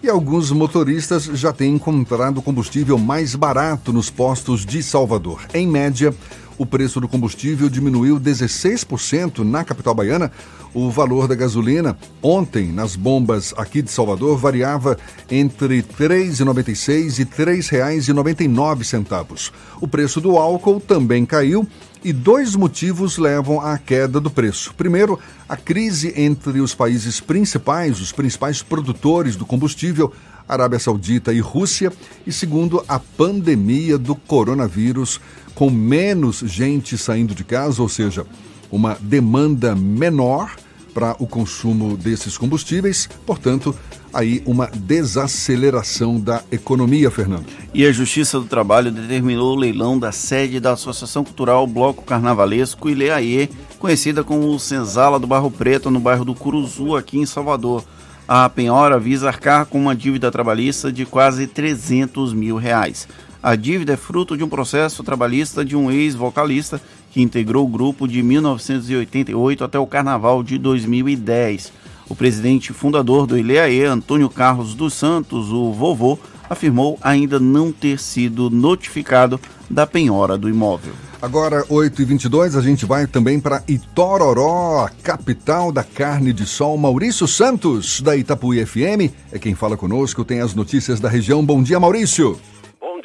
E 0.00 0.08
alguns 0.08 0.52
motoristas 0.52 1.24
já 1.24 1.52
têm 1.52 1.74
encontrado 1.74 2.40
combustível 2.40 2.96
mais 2.96 3.34
barato 3.34 3.92
nos 3.92 4.08
postos 4.08 4.64
de 4.64 4.80
Salvador. 4.80 5.40
Em 5.52 5.66
média, 5.66 6.14
o 6.56 6.64
preço 6.64 7.00
do 7.00 7.08
combustível 7.08 7.68
diminuiu 7.68 8.18
16% 8.18 9.40
na 9.40 9.64
capital 9.64 9.94
baiana. 9.94 10.30
O 10.72 10.88
valor 10.90 11.26
da 11.26 11.34
gasolina 11.34 11.96
ontem 12.22 12.70
nas 12.70 12.94
bombas 12.94 13.52
aqui 13.56 13.82
de 13.82 13.90
Salvador 13.90 14.36
variava 14.36 14.96
entre 15.30 15.76
R$ 15.76 15.84
3,96 15.98 17.18
e 17.18 17.22
R$ 17.22 17.28
3,99. 17.60 19.50
O 19.80 19.88
preço 19.88 20.20
do 20.20 20.36
álcool 20.36 20.78
também 20.78 21.24
caiu 21.24 21.66
e 22.04 22.12
dois 22.12 22.54
motivos 22.54 23.18
levam 23.18 23.60
à 23.60 23.76
queda 23.78 24.20
do 24.20 24.30
preço. 24.30 24.74
Primeiro, 24.74 25.18
a 25.48 25.56
crise 25.56 26.12
entre 26.16 26.60
os 26.60 26.74
países 26.74 27.20
principais, 27.20 28.00
os 28.00 28.12
principais 28.12 28.62
produtores 28.62 29.36
do 29.36 29.46
combustível, 29.46 30.12
Arábia 30.48 30.78
Saudita 30.78 31.32
e 31.32 31.40
Rússia, 31.40 31.92
e 32.26 32.32
segundo, 32.32 32.82
a 32.88 32.98
pandemia 32.98 33.98
do 33.98 34.14
coronavírus, 34.14 35.20
com 35.54 35.70
menos 35.70 36.38
gente 36.38 36.96
saindo 36.96 37.34
de 37.34 37.44
casa, 37.44 37.82
ou 37.82 37.88
seja, 37.88 38.26
uma 38.70 38.96
demanda 39.00 39.74
menor 39.74 40.54
para 40.94 41.14
o 41.18 41.26
consumo 41.26 41.96
desses 41.96 42.36
combustíveis, 42.38 43.08
portanto, 43.26 43.74
aí 44.12 44.42
uma 44.46 44.66
desaceleração 44.72 46.18
da 46.18 46.42
economia, 46.50 47.10
Fernando. 47.10 47.46
E 47.72 47.86
a 47.86 47.92
Justiça 47.92 48.38
do 48.38 48.46
Trabalho 48.46 48.90
determinou 48.90 49.54
o 49.54 49.58
leilão 49.58 49.98
da 49.98 50.12
sede 50.12 50.60
da 50.60 50.72
Associação 50.72 51.24
Cultural 51.24 51.66
Bloco 51.66 52.02
Carnavalesco 52.02 52.88
Ileaê, 52.88 53.48
conhecida 53.78 54.24
como 54.24 54.58
Senzala 54.58 55.18
do 55.18 55.26
Barro 55.26 55.50
Preto, 55.50 55.90
no 55.90 56.00
bairro 56.00 56.24
do 56.24 56.34
Curuzu, 56.34 56.96
aqui 56.96 57.18
em 57.18 57.26
Salvador. 57.26 57.84
A 58.26 58.48
penhora 58.48 58.98
visa 58.98 59.28
arcar 59.28 59.64
com 59.66 59.80
uma 59.80 59.96
dívida 59.96 60.30
trabalhista 60.30 60.92
de 60.92 61.06
quase 61.06 61.46
300 61.46 62.34
mil 62.34 62.56
reais. 62.56 63.08
A 63.42 63.54
dívida 63.54 63.92
é 63.92 63.96
fruto 63.96 64.36
de 64.36 64.42
um 64.42 64.48
processo 64.48 65.02
trabalhista 65.04 65.64
de 65.64 65.76
um 65.76 65.90
ex-vocalista 65.90 66.80
que 67.10 67.22
integrou 67.22 67.64
o 67.64 67.68
grupo 67.68 68.06
de 68.06 68.22
1988 68.22 69.64
até 69.64 69.78
o 69.78 69.86
carnaval 69.86 70.42
de 70.42 70.58
2010. 70.58 71.72
O 72.08 72.14
presidente 72.14 72.72
fundador 72.72 73.26
do 73.26 73.36
Ileaê, 73.36 73.84
Antônio 73.84 74.30
Carlos 74.30 74.74
dos 74.74 74.94
Santos, 74.94 75.50
o 75.52 75.72
vovô, 75.72 76.18
afirmou 76.48 76.98
ainda 77.02 77.38
não 77.38 77.70
ter 77.70 77.98
sido 77.98 78.48
notificado 78.48 79.38
da 79.68 79.86
penhora 79.86 80.38
do 80.38 80.48
imóvel. 80.48 80.94
Agora, 81.20 81.64
8h22, 81.66 82.56
a 82.56 82.62
gente 82.62 82.86
vai 82.86 83.06
também 83.06 83.40
para 83.40 83.62
Itororó, 83.66 84.88
capital 85.02 85.72
da 85.72 85.82
carne 85.82 86.32
de 86.32 86.46
sol. 86.46 86.78
Maurício 86.78 87.26
Santos, 87.26 88.00
da 88.00 88.16
Itapuí 88.16 88.64
FM, 88.64 89.12
é 89.32 89.38
quem 89.38 89.54
fala 89.54 89.76
conosco, 89.76 90.24
tem 90.24 90.40
as 90.40 90.54
notícias 90.54 91.00
da 91.00 91.08
região. 91.08 91.44
Bom 91.44 91.62
dia, 91.62 91.80
Maurício. 91.80 92.38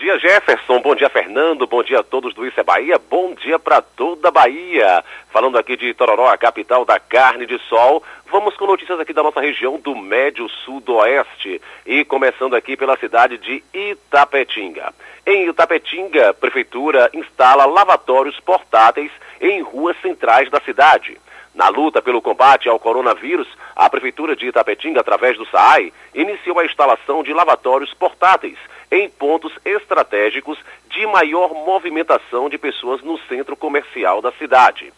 Dia, 0.04 0.20
Jefferson. 0.20 0.82
Bom 0.82 0.94
dia, 0.96 1.08
Fernando. 1.08 1.66
Bom 1.66 1.82
dia 1.82 2.02
a 2.02 2.04
todos 2.04 2.34
do 2.34 2.46
Isso 2.46 2.60
é 2.60 2.64
Bahia. 2.64 3.00
Bom 3.10 3.34
dia 3.36 3.58
para 3.58 3.82
toda 3.82 4.28
a 4.28 4.32
Bahia. 4.32 5.02
Falando 5.32 5.58
aqui 5.58 5.78
de 5.78 5.94
Tororó, 5.94 6.28
a 6.28 6.38
capital 6.38 6.84
da 6.84 7.00
carne 7.00 7.46
de 7.46 7.58
sol. 7.70 8.04
Vamos 8.30 8.54
com 8.58 8.68
notícias 8.68 9.00
aqui 9.00 9.14
da 9.14 9.24
nossa 9.24 9.40
região 9.40 9.80
do 9.80 9.96
Médio 9.96 10.50
Sudoeste. 10.50 11.62
E 11.86 12.04
começando 12.04 12.54
aqui 12.54 12.76
pela 12.76 12.98
cidade 12.98 13.38
de 13.38 13.64
Itapetinga. 13.74 14.94
Em 15.26 15.48
Itapetinga, 15.48 16.32
a 16.32 16.34
prefeitura 16.34 17.10
instala 17.14 17.66
lavatórios 17.66 18.38
portáteis 18.42 19.10
em 19.40 19.62
ruas 19.62 19.96
centrais 20.02 20.50
da 20.50 20.60
cidade. 20.60 21.18
Na 21.54 21.70
luta 21.70 22.02
pelo 22.02 22.22
combate 22.22 22.68
ao 22.68 22.80
coronavírus, 22.80 23.48
a 23.76 23.88
Prefeitura 23.88 24.36
de 24.36 24.48
Itapetinga, 24.48 25.02
através 25.02 25.38
do 25.38 25.46
SAAI, 25.46 25.94
iniciou 26.14 26.58
a 26.60 26.66
instalação 26.66 27.22
de 27.22 27.32
lavatórios 27.32 27.94
portáteis 27.94 28.58
em 28.92 29.08
pontos 29.08 29.54
estratégicos 29.64 30.58
de 30.90 31.06
maior 31.06 31.54
movimentação 31.54 32.50
de 32.50 32.58
pessoas 32.58 33.02
no 33.04 33.20
centro 33.28 33.56
comercial 33.56 34.20
da 34.20 34.32
cidade. 34.32 34.92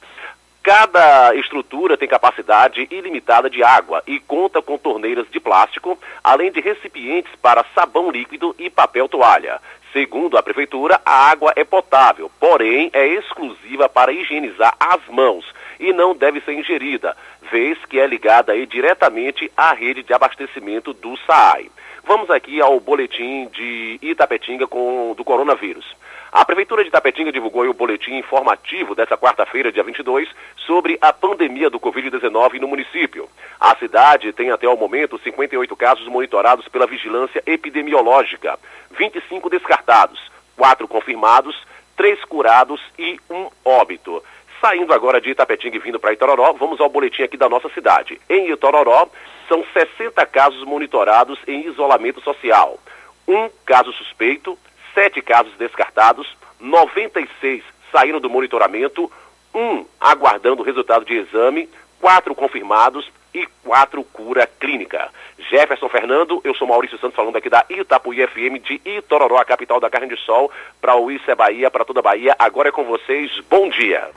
Cada 0.64 1.36
estrutura 1.36 1.98
tem 1.98 2.08
capacidade 2.08 2.88
ilimitada 2.90 3.50
de 3.50 3.62
água 3.62 4.02
e 4.08 4.20
conta 4.20 4.62
com 4.62 4.78
torneiras 4.78 5.30
de 5.30 5.40
plástico, 5.40 6.00
além 6.24 6.52
de 6.52 6.60
recipientes 6.60 7.32
para 7.42 7.66
sabão 7.76 8.10
líquido 8.10 8.56
e 8.58 8.70
papel 8.70 9.08
toalha. 9.08 9.62
Segundo 9.94 10.38
a 10.38 10.44
prefeitura, 10.44 11.00
a 11.06 11.30
água 11.30 11.54
é 11.56 11.64
potável, 11.64 12.32
porém 12.40 12.90
é 12.94 13.06
exclusiva 13.08 13.88
para 13.88 14.12
higienizar 14.12 14.76
as 14.80 15.00
mãos 15.08 15.46
e 15.80 15.94
não 15.94 16.16
deve 16.16 16.42
ser 16.42 16.54
ingerida, 16.54 17.16
vez 17.52 17.78
que 17.86 18.00
é 18.00 18.08
ligada 18.08 18.52
aí 18.52 18.66
diretamente 18.66 19.52
à 19.56 19.74
rede 19.74 20.04
de 20.04 20.14
abastecimento 20.14 20.94
do 20.94 21.18
SAAI. 21.26 21.70
Vamos 22.04 22.30
aqui 22.30 22.62
ao 22.62 22.80
boletim 22.80 23.48
de 23.48 23.98
Itapetinga 24.02 24.68
com, 24.68 25.16
do 25.18 25.24
coronavírus. 25.24 25.86
A 26.32 26.44
Prefeitura 26.44 26.84
de 26.84 26.90
Itapetinga 26.90 27.32
divulgou 27.32 27.66
o 27.66 27.74
boletim 27.74 28.16
informativo 28.18 28.94
desta 28.94 29.18
quarta-feira, 29.18 29.72
dia 29.72 29.84
22, 29.84 30.30
sobre 30.58 30.98
a 31.02 31.14
pandemia 31.14 31.70
do 31.70 31.80
Covid-19 31.80 32.60
no 32.60 32.68
município. 32.68 33.30
A 33.60 33.76
cidade 33.78 34.34
tem 34.34 34.52
até 34.52 34.68
o 34.68 34.76
momento 34.76 35.18
58 35.18 35.76
casos 35.78 36.08
monitorados 36.08 36.68
pela 36.68 36.86
vigilância 36.86 37.42
epidemiológica, 37.46 38.60
25 39.00 39.50
descartados, 39.50 40.20
4 40.58 40.88
confirmados, 40.88 41.56
3 41.96 42.24
curados 42.26 42.82
e 43.00 43.18
1 43.30 43.50
óbito. 43.64 44.22
Saindo 44.62 44.94
agora 44.94 45.22
de 45.22 45.30
Itapetinga 45.30 45.76
e 45.76 45.80
vindo 45.80 46.00
para 46.00 46.14
Itororó, 46.14 46.54
vamos 46.54 46.80
ao 46.80 46.90
boletim 46.90 47.24
aqui 47.24 47.38
da 47.38 47.50
nossa 47.50 47.70
cidade. 47.70 48.20
Em 48.30 48.52
Itororó, 48.52 49.08
são 49.48 49.64
60 49.74 50.26
casos 50.26 50.64
monitorados 50.64 51.40
em 51.48 51.68
isolamento 51.68 52.22
social. 52.22 52.80
Um 53.28 53.50
caso 53.66 53.92
suspeito, 53.94 54.58
sete 54.94 55.22
casos 55.22 55.54
descartados, 55.58 56.28
96 56.60 57.64
saíram 57.92 58.20
do 58.20 58.30
monitoramento, 58.30 59.12
um 59.54 59.86
aguardando 60.00 60.62
o 60.62 60.66
resultado 60.66 61.06
de 61.06 61.14
exame, 61.14 61.70
quatro 62.00 62.36
confirmados 62.36 63.10
e 63.36 63.46
quatro 63.62 64.02
cura 64.06 64.50
clínica. 64.60 65.10
Jefferson 65.50 65.90
Fernando, 65.90 66.40
eu 66.46 66.56
sou 66.56 66.68
Maurício 66.68 66.98
Santos 66.98 67.16
falando 67.16 67.36
aqui 67.36 67.50
da 67.50 67.66
Itapuí 67.70 68.26
FM 68.26 68.64
de 68.64 68.82
Itororó, 68.86 69.38
a 69.38 69.46
capital 69.46 69.80
da 69.80 69.90
carne 69.90 70.08
de 70.08 70.18
sol, 70.18 70.50
para 70.82 70.96
o 70.96 71.12
Isso 71.12 71.30
é 71.30 71.36
Bahia, 71.36 71.70
para 71.70 71.84
toda 71.84 72.00
a 72.00 72.04
Bahia. 72.04 72.34
Agora 72.40 72.70
é 72.70 72.72
com 72.72 72.86
vocês, 72.86 73.30
bom 73.50 73.70
dia. 73.70 74.10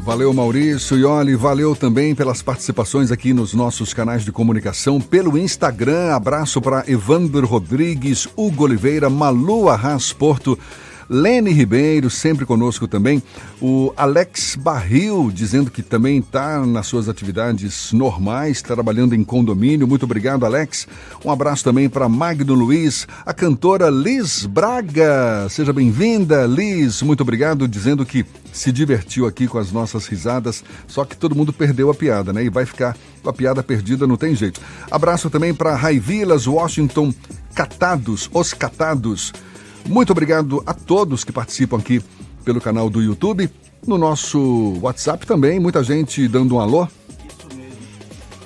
Valeu, 0.00 0.32
Maurício. 0.32 0.98
E 0.98 1.04
olha, 1.04 1.36
valeu 1.36 1.76
também 1.76 2.14
pelas 2.14 2.42
participações 2.42 3.12
aqui 3.12 3.32
nos 3.32 3.54
nossos 3.54 3.94
canais 3.94 4.24
de 4.24 4.32
comunicação, 4.32 5.00
pelo 5.00 5.36
Instagram. 5.38 6.14
Abraço 6.14 6.60
para 6.60 6.82
Evandro 6.88 7.46
Rodrigues, 7.46 8.26
Hugo 8.34 8.64
Oliveira, 8.64 9.08
Malu 9.08 9.68
Arras 9.68 10.12
Porto. 10.12 10.58
Lene 11.08 11.50
Ribeiro, 11.50 12.10
sempre 12.10 12.44
conosco 12.44 12.86
também. 12.86 13.22
O 13.60 13.92
Alex 13.96 14.56
Barril, 14.56 15.30
dizendo 15.32 15.70
que 15.70 15.82
também 15.82 16.18
está 16.18 16.64
nas 16.66 16.86
suas 16.86 17.08
atividades 17.08 17.92
normais, 17.92 18.60
trabalhando 18.60 19.14
em 19.14 19.24
condomínio. 19.24 19.88
Muito 19.88 20.04
obrigado, 20.04 20.44
Alex. 20.44 20.86
Um 21.24 21.30
abraço 21.30 21.64
também 21.64 21.88
para 21.88 22.08
Magno 22.08 22.54
Luiz, 22.54 23.06
a 23.24 23.32
cantora 23.32 23.88
Liz 23.88 24.44
Braga. 24.44 25.48
Seja 25.48 25.72
bem-vinda, 25.72 26.46
Liz. 26.46 27.00
Muito 27.02 27.22
obrigado, 27.22 27.66
dizendo 27.66 28.04
que 28.04 28.26
se 28.52 28.72
divertiu 28.72 29.26
aqui 29.26 29.46
com 29.46 29.58
as 29.58 29.72
nossas 29.72 30.06
risadas, 30.06 30.64
só 30.86 31.04
que 31.04 31.16
todo 31.16 31.34
mundo 31.34 31.52
perdeu 31.52 31.90
a 31.90 31.94
piada, 31.94 32.32
né? 32.32 32.44
E 32.44 32.50
vai 32.50 32.66
ficar 32.66 32.96
com 33.22 33.30
a 33.30 33.32
piada 33.32 33.62
perdida, 33.62 34.06
não 34.06 34.16
tem 34.16 34.34
jeito. 34.34 34.60
Abraço 34.90 35.30
também 35.30 35.54
para 35.54 35.76
Raivilas, 35.76 36.46
Washington, 36.46 37.14
Catados, 37.54 38.28
Os 38.32 38.52
Catados. 38.52 39.32
Muito 39.88 40.10
obrigado 40.10 40.62
a 40.66 40.74
todos 40.74 41.24
que 41.24 41.32
participam 41.32 41.78
aqui 41.78 42.02
pelo 42.44 42.60
canal 42.60 42.90
do 42.90 43.00
YouTube, 43.00 43.48
no 43.86 43.96
nosso 43.96 44.78
WhatsApp 44.82 45.26
também, 45.26 45.58
muita 45.58 45.82
gente 45.82 46.28
dando 46.28 46.56
um 46.56 46.60
alô. 46.60 46.86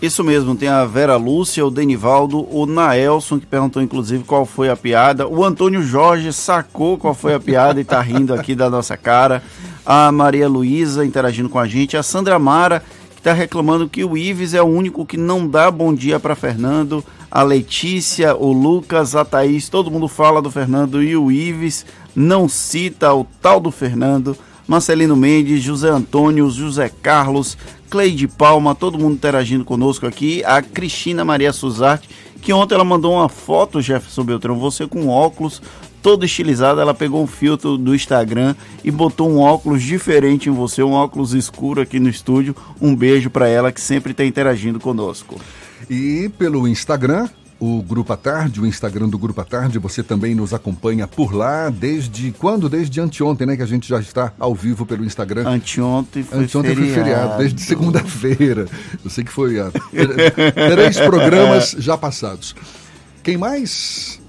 Isso 0.00 0.22
mesmo, 0.22 0.54
tem 0.54 0.68
a 0.68 0.84
Vera 0.84 1.16
Lúcia, 1.16 1.66
o 1.66 1.70
Denivaldo, 1.70 2.46
o 2.48 2.64
Naelson, 2.64 3.40
que 3.40 3.46
perguntou 3.46 3.82
inclusive 3.82 4.22
qual 4.22 4.46
foi 4.46 4.70
a 4.70 4.76
piada. 4.76 5.26
O 5.26 5.44
Antônio 5.44 5.82
Jorge 5.82 6.32
sacou 6.32 6.96
qual 6.96 7.12
foi 7.12 7.34
a 7.34 7.40
piada 7.40 7.80
e 7.80 7.84
tá 7.84 8.00
rindo 8.00 8.32
aqui 8.32 8.54
da 8.54 8.70
nossa 8.70 8.96
cara. 8.96 9.42
A 9.84 10.12
Maria 10.12 10.48
Luísa 10.48 11.04
interagindo 11.04 11.48
com 11.48 11.58
a 11.58 11.66
gente. 11.66 11.96
A 11.96 12.04
Sandra 12.04 12.38
Mara, 12.38 12.84
que 13.10 13.20
está 13.20 13.32
reclamando 13.32 13.88
que 13.88 14.04
o 14.04 14.16
Ives 14.16 14.54
é 14.54 14.62
o 14.62 14.66
único 14.66 15.04
que 15.04 15.16
não 15.16 15.46
dá 15.46 15.70
bom 15.72 15.92
dia 15.92 16.20
para 16.20 16.36
Fernando 16.36 17.04
a 17.34 17.42
Letícia, 17.42 18.36
o 18.36 18.52
Lucas, 18.52 19.16
a 19.16 19.24
Thaís, 19.24 19.70
todo 19.70 19.90
mundo 19.90 20.06
fala 20.06 20.42
do 20.42 20.50
Fernando 20.50 21.02
e 21.02 21.16
o 21.16 21.32
Ives 21.32 21.86
não 22.14 22.46
cita 22.46 23.14
o 23.14 23.24
tal 23.40 23.58
do 23.58 23.70
Fernando. 23.70 24.36
Marcelino 24.68 25.16
Mendes, 25.16 25.62
José 25.62 25.88
Antônio, 25.88 26.50
José 26.50 26.90
Carlos, 27.00 27.56
Cleide 27.88 28.28
Palma, 28.28 28.74
todo 28.74 28.98
mundo 28.98 29.14
interagindo 29.14 29.64
conosco 29.64 30.06
aqui. 30.06 30.44
A 30.44 30.60
Cristina 30.60 31.24
Maria 31.24 31.54
Suzarte, 31.54 32.06
que 32.42 32.52
ontem 32.52 32.74
ela 32.74 32.84
mandou 32.84 33.14
uma 33.14 33.30
foto, 33.30 33.80
Jefferson 33.80 34.24
Beltrão, 34.24 34.58
você 34.58 34.86
com 34.86 35.08
óculos, 35.08 35.62
todo 36.02 36.26
estilizado. 36.26 36.82
Ela 36.82 36.92
pegou 36.92 37.22
um 37.22 37.26
filtro 37.26 37.78
do 37.78 37.94
Instagram 37.94 38.54
e 38.84 38.90
botou 38.90 39.30
um 39.30 39.38
óculos 39.38 39.82
diferente 39.82 40.50
em 40.50 40.52
você, 40.52 40.82
um 40.82 40.92
óculos 40.92 41.32
escuro 41.32 41.80
aqui 41.80 41.98
no 41.98 42.10
estúdio. 42.10 42.54
Um 42.78 42.94
beijo 42.94 43.30
para 43.30 43.48
ela 43.48 43.72
que 43.72 43.80
sempre 43.80 44.10
está 44.12 44.22
interagindo 44.22 44.78
conosco. 44.78 45.40
E 45.90 46.30
pelo 46.38 46.66
Instagram, 46.66 47.28
o 47.60 47.80
Grupo 47.80 48.12
à 48.12 48.16
Tarde, 48.16 48.60
o 48.60 48.66
Instagram 48.66 49.08
do 49.08 49.16
Grupo 49.16 49.40
à 49.40 49.44
Tarde, 49.44 49.78
você 49.78 50.02
também 50.02 50.34
nos 50.34 50.52
acompanha 50.52 51.06
por 51.06 51.32
lá 51.32 51.70
desde 51.70 52.32
quando? 52.32 52.68
Desde 52.68 53.00
anteontem, 53.00 53.46
né? 53.46 53.56
Que 53.56 53.62
a 53.62 53.66
gente 53.66 53.88
já 53.88 54.00
está 54.00 54.32
ao 54.38 54.52
vivo 54.52 54.84
pelo 54.84 55.04
Instagram. 55.04 55.48
Anteontem 55.48 56.24
foi 56.24 56.38
anteontem 56.38 56.74
feriado. 56.74 56.94
foi 56.94 57.04
feriado, 57.04 57.38
desde 57.38 57.62
segunda-feira. 57.62 58.66
Eu 59.04 59.10
sei 59.10 59.22
que 59.22 59.30
foi 59.30 59.60
há 59.60 59.70
três 60.74 60.98
programas 60.98 61.76
já 61.78 61.96
passados. 61.96 62.54
Quem 63.22 63.36
mais? 63.36 64.20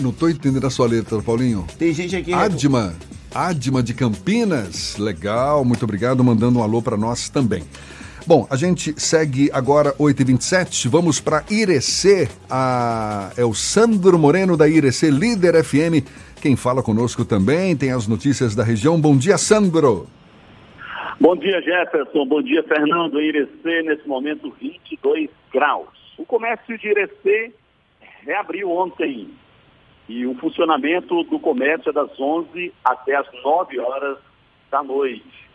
Não 0.00 0.08
estou 0.08 0.30
entendendo 0.30 0.66
a 0.66 0.70
sua 0.70 0.86
letra, 0.86 1.20
Paulinho. 1.20 1.66
Tem 1.78 1.92
gente 1.92 2.16
aqui. 2.16 2.32
Adma. 2.32 2.94
Adma 3.34 3.82
de 3.82 3.92
Campinas. 3.92 4.96
Legal, 4.96 5.62
muito 5.62 5.84
obrigado. 5.84 6.24
Mandando 6.24 6.58
um 6.58 6.62
alô 6.62 6.80
para 6.80 6.96
nós 6.96 7.28
também. 7.28 7.62
Bom, 8.30 8.46
a 8.48 8.54
gente 8.54 8.92
segue 8.92 9.50
agora 9.52 9.92
8h27. 9.94 10.88
Vamos 10.88 11.20
para 11.20 11.42
Irecê. 11.50 12.28
A... 12.48 13.32
É 13.36 13.44
o 13.44 13.52
Sandro 13.52 14.16
Moreno 14.20 14.56
da 14.56 14.68
Irecê, 14.68 15.10
líder 15.10 15.64
FM. 15.64 16.06
Quem 16.40 16.54
fala 16.54 16.80
conosco 16.80 17.24
também 17.24 17.76
tem 17.76 17.90
as 17.90 18.06
notícias 18.06 18.54
da 18.54 18.62
região. 18.62 19.00
Bom 19.00 19.16
dia, 19.16 19.36
Sandro. 19.36 20.06
Bom 21.20 21.34
dia, 21.34 21.60
Jefferson. 21.60 22.24
Bom 22.24 22.40
dia, 22.40 22.62
Fernando. 22.62 23.20
Irecê, 23.20 23.82
nesse 23.82 24.06
momento, 24.06 24.54
22 24.60 25.28
graus. 25.52 25.88
O 26.16 26.24
comércio 26.24 26.78
de 26.78 26.86
Irecê 26.86 27.52
reabriu 28.24 28.70
ontem. 28.70 29.26
E 30.08 30.24
o 30.24 30.36
funcionamento 30.36 31.24
do 31.24 31.40
comércio 31.40 31.90
é 31.90 31.92
das 31.92 32.10
11 32.16 32.72
até 32.84 33.16
as 33.16 33.26
9 33.42 33.80
horas 33.80 34.18
da 34.70 34.84
noite. 34.84 35.49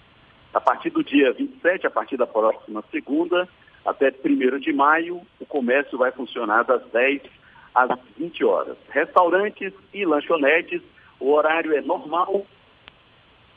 A 0.56 0.61
partir 0.61 0.90
do 0.90 1.03
dia 1.03 1.34
27, 1.34 1.86
a 1.86 1.91
partir 1.91 2.15
da 2.15 2.26
próxima 2.26 2.82
segunda, 2.90 3.45
até 3.86 4.07
1 4.07 4.60
de 4.60 4.72
maio, 4.72 5.22
o 5.38 5.45
comércio 5.45 5.98
vai 5.98 6.14
funcionar 6.14 6.64
das 6.64 6.82
10 6.91 7.23
às 7.76 7.90
20 8.18 8.45
horas. 8.45 8.77
Restaurantes 8.88 9.73
e 9.94 10.06
lanchonetes, 10.06 10.82
o 11.19 11.34
horário 11.34 11.76
é 11.76 11.82
normal 11.82 12.45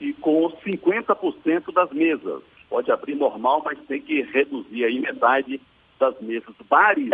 e 0.00 0.12
com 0.14 0.50
50% 0.66 1.72
das 1.72 1.88
mesas. 1.92 2.42
Pode 2.68 2.90
abrir 2.90 3.14
normal, 3.14 3.62
mas 3.64 3.78
tem 3.86 4.02
que 4.02 4.22
reduzir 4.22 4.84
aí 4.84 4.98
metade 4.98 5.60
das 6.00 6.20
mesas. 6.20 6.52
Bares 6.68 7.12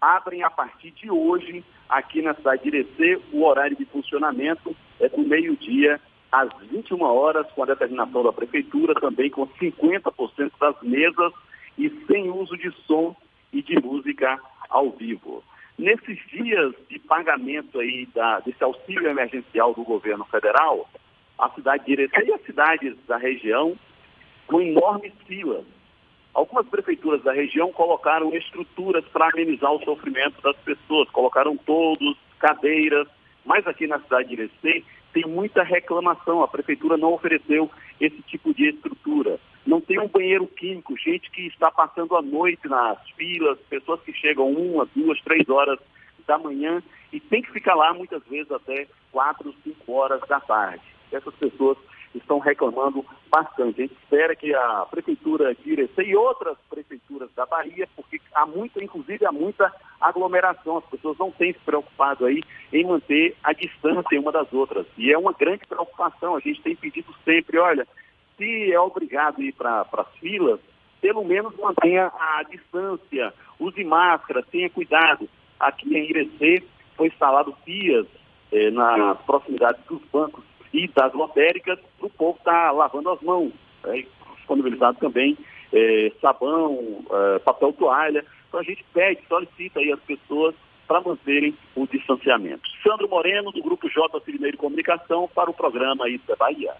abrem 0.00 0.42
a 0.44 0.48
partir 0.48 0.92
de 0.92 1.10
hoje, 1.10 1.62
aqui 1.90 2.22
na 2.22 2.32
cidade 2.32 2.62
de 2.62 2.68
Irecê, 2.68 3.20
o 3.30 3.44
horário 3.44 3.76
de 3.76 3.84
funcionamento 3.84 4.74
é 4.98 5.10
do 5.10 5.20
meio-dia 5.20 6.00
às 6.30 6.48
21 6.70 7.02
horas, 7.02 7.46
com 7.52 7.62
a 7.62 7.66
determinação 7.66 8.22
da 8.22 8.32
prefeitura, 8.32 8.94
também 8.94 9.30
com 9.30 9.46
50% 9.46 10.52
das 10.60 10.80
mesas 10.82 11.32
e 11.78 11.90
sem 12.06 12.30
uso 12.30 12.56
de 12.56 12.70
som 12.86 13.14
e 13.52 13.62
de 13.62 13.80
música 13.80 14.38
ao 14.68 14.90
vivo. 14.90 15.42
Nesses 15.78 16.18
dias 16.28 16.74
de 16.88 16.98
pagamento 16.98 17.78
aí 17.78 18.06
da, 18.14 18.40
desse 18.40 18.62
auxílio 18.64 19.08
emergencial 19.08 19.74
do 19.74 19.84
governo 19.84 20.24
federal, 20.26 20.88
a 21.38 21.50
cidade 21.50 21.84
de 21.84 21.92
Irecê 21.92 22.24
e 22.26 22.32
as 22.32 22.42
cidades 22.42 22.96
da 23.06 23.18
região 23.18 23.76
com 24.46 24.60
enormes 24.60 25.12
filas. 25.26 25.64
Algumas 26.32 26.66
prefeituras 26.68 27.22
da 27.22 27.32
região 27.32 27.72
colocaram 27.72 28.34
estruturas 28.34 29.04
para 29.06 29.28
amenizar 29.28 29.72
o 29.72 29.84
sofrimento 29.84 30.40
das 30.42 30.56
pessoas, 30.58 31.08
colocaram 31.10 31.56
todos, 31.56 32.16
cadeiras, 32.38 33.08
mas 33.44 33.66
aqui 33.66 33.86
na 33.86 33.98
cidade 34.00 34.28
de 34.28 34.34
Irecê 34.34 34.84
tem 35.16 35.24
muita 35.24 35.62
reclamação. 35.62 36.42
A 36.42 36.48
prefeitura 36.48 36.98
não 36.98 37.14
ofereceu 37.14 37.70
esse 37.98 38.20
tipo 38.22 38.52
de 38.52 38.68
estrutura. 38.68 39.40
Não 39.66 39.80
tem 39.80 39.98
um 39.98 40.08
banheiro 40.08 40.46
químico, 40.46 40.94
gente 40.98 41.30
que 41.30 41.46
está 41.46 41.70
passando 41.70 42.14
a 42.14 42.20
noite 42.20 42.68
nas 42.68 42.98
filas, 43.16 43.58
pessoas 43.70 43.98
que 44.02 44.12
chegam 44.12 44.50
uma, 44.50 44.86
duas, 44.94 45.18
três 45.22 45.48
horas 45.48 45.78
da 46.26 46.36
manhã 46.36 46.82
e 47.10 47.18
tem 47.18 47.40
que 47.40 47.50
ficar 47.50 47.74
lá 47.74 47.94
muitas 47.94 48.22
vezes 48.24 48.52
até 48.52 48.86
quatro, 49.10 49.54
cinco 49.64 49.90
horas 49.90 50.20
da 50.28 50.38
tarde. 50.38 50.84
Essas 51.10 51.34
pessoas 51.36 51.78
estão 52.18 52.38
reclamando 52.38 53.04
bastante. 53.30 53.80
A 53.80 53.86
gente 53.86 53.94
espera 53.94 54.34
que 54.34 54.54
a 54.54 54.86
Prefeitura 54.90 55.54
de 55.54 55.72
Irecê 55.72 56.02
e 56.02 56.16
outras 56.16 56.56
prefeituras 56.68 57.30
da 57.34 57.46
Bahia, 57.46 57.88
porque 57.94 58.20
há 58.34 58.46
muita, 58.46 58.82
inclusive 58.82 59.24
há 59.26 59.32
muita 59.32 59.72
aglomeração, 60.00 60.78
as 60.78 60.84
pessoas 60.86 61.18
não 61.18 61.30
têm 61.30 61.52
se 61.52 61.58
preocupado 61.60 62.26
aí 62.26 62.42
em 62.72 62.84
manter 62.84 63.36
a 63.42 63.52
distância 63.52 64.20
uma 64.20 64.32
das 64.32 64.52
outras. 64.52 64.86
E 64.96 65.12
é 65.12 65.18
uma 65.18 65.32
grande 65.32 65.66
preocupação, 65.66 66.36
a 66.36 66.40
gente 66.40 66.62
tem 66.62 66.76
pedido 66.76 67.14
sempre, 67.24 67.58
olha, 67.58 67.86
se 68.36 68.72
é 68.72 68.80
obrigado 68.80 69.40
a 69.40 69.44
ir 69.44 69.52
para 69.52 69.86
as 69.92 70.08
filas, 70.18 70.60
pelo 71.00 71.24
menos 71.24 71.54
mantenha 71.56 72.10
a 72.18 72.42
distância, 72.44 73.32
use 73.58 73.82
máscara, 73.84 74.42
tenha 74.42 74.68
cuidado. 74.70 75.28
Aqui 75.58 75.96
em 75.96 76.10
Irecê 76.10 76.62
foi 76.96 77.08
instalado 77.08 77.56
pias 77.64 78.06
eh, 78.52 78.70
nas 78.70 79.18
proximidades 79.22 79.82
dos 79.86 80.02
bancos 80.12 80.44
e 80.72 80.88
das 80.88 81.12
lotéricas, 81.12 81.78
o 82.00 82.10
povo 82.10 82.38
está 82.38 82.70
lavando 82.70 83.10
as 83.10 83.20
mãos. 83.20 83.52
É, 83.84 84.04
disponibilizado 84.36 84.98
também 84.98 85.36
é, 85.72 86.12
sabão, 86.20 87.04
é, 87.10 87.38
papel 87.40 87.72
toalha. 87.72 88.24
Então 88.48 88.60
a 88.60 88.62
gente 88.62 88.84
pede, 88.92 89.20
solicita 89.28 89.80
aí 89.80 89.92
as 89.92 90.00
pessoas 90.00 90.54
para 90.86 91.00
manterem 91.00 91.56
o 91.74 91.86
distanciamento. 91.86 92.62
Sandro 92.82 93.08
Moreno, 93.08 93.50
do 93.50 93.62
Grupo 93.62 93.88
J 93.88 94.20
Civineiro 94.24 94.56
Comunicação, 94.56 95.28
para 95.34 95.50
o 95.50 95.54
programa 95.54 96.08
Isso 96.08 96.30
é 96.30 96.36
Bahia. 96.36 96.74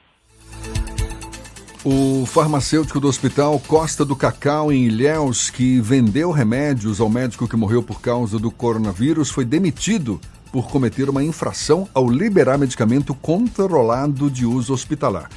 O 1.85 2.27
farmacêutico 2.27 2.99
do 2.99 3.07
Hospital 3.07 3.61
Costa 3.61 4.05
do 4.05 4.17
Cacau, 4.17 4.73
em 4.73 4.87
Ilhéus, 4.87 5.51
que 5.51 5.81
vendeu 5.81 6.33
remédios 6.33 7.01
ao 7.01 7.09
médico 7.09 7.49
que 7.49 7.57
morreu 7.57 7.81
por 7.81 8.01
causa 8.01 8.41
do 8.41 8.51
coronavírus, 8.51 9.31
foi 9.31 9.45
demitido 9.45 10.21
por 10.57 10.69
cometer 10.69 11.11
uma 11.11 11.23
infração 11.23 11.87
ao 11.93 12.09
liberar 12.09 12.57
medicamento 12.57 13.15
controlado 13.15 14.31
de 14.31 14.47
uso 14.47 14.73
hospitalar. 14.73 15.29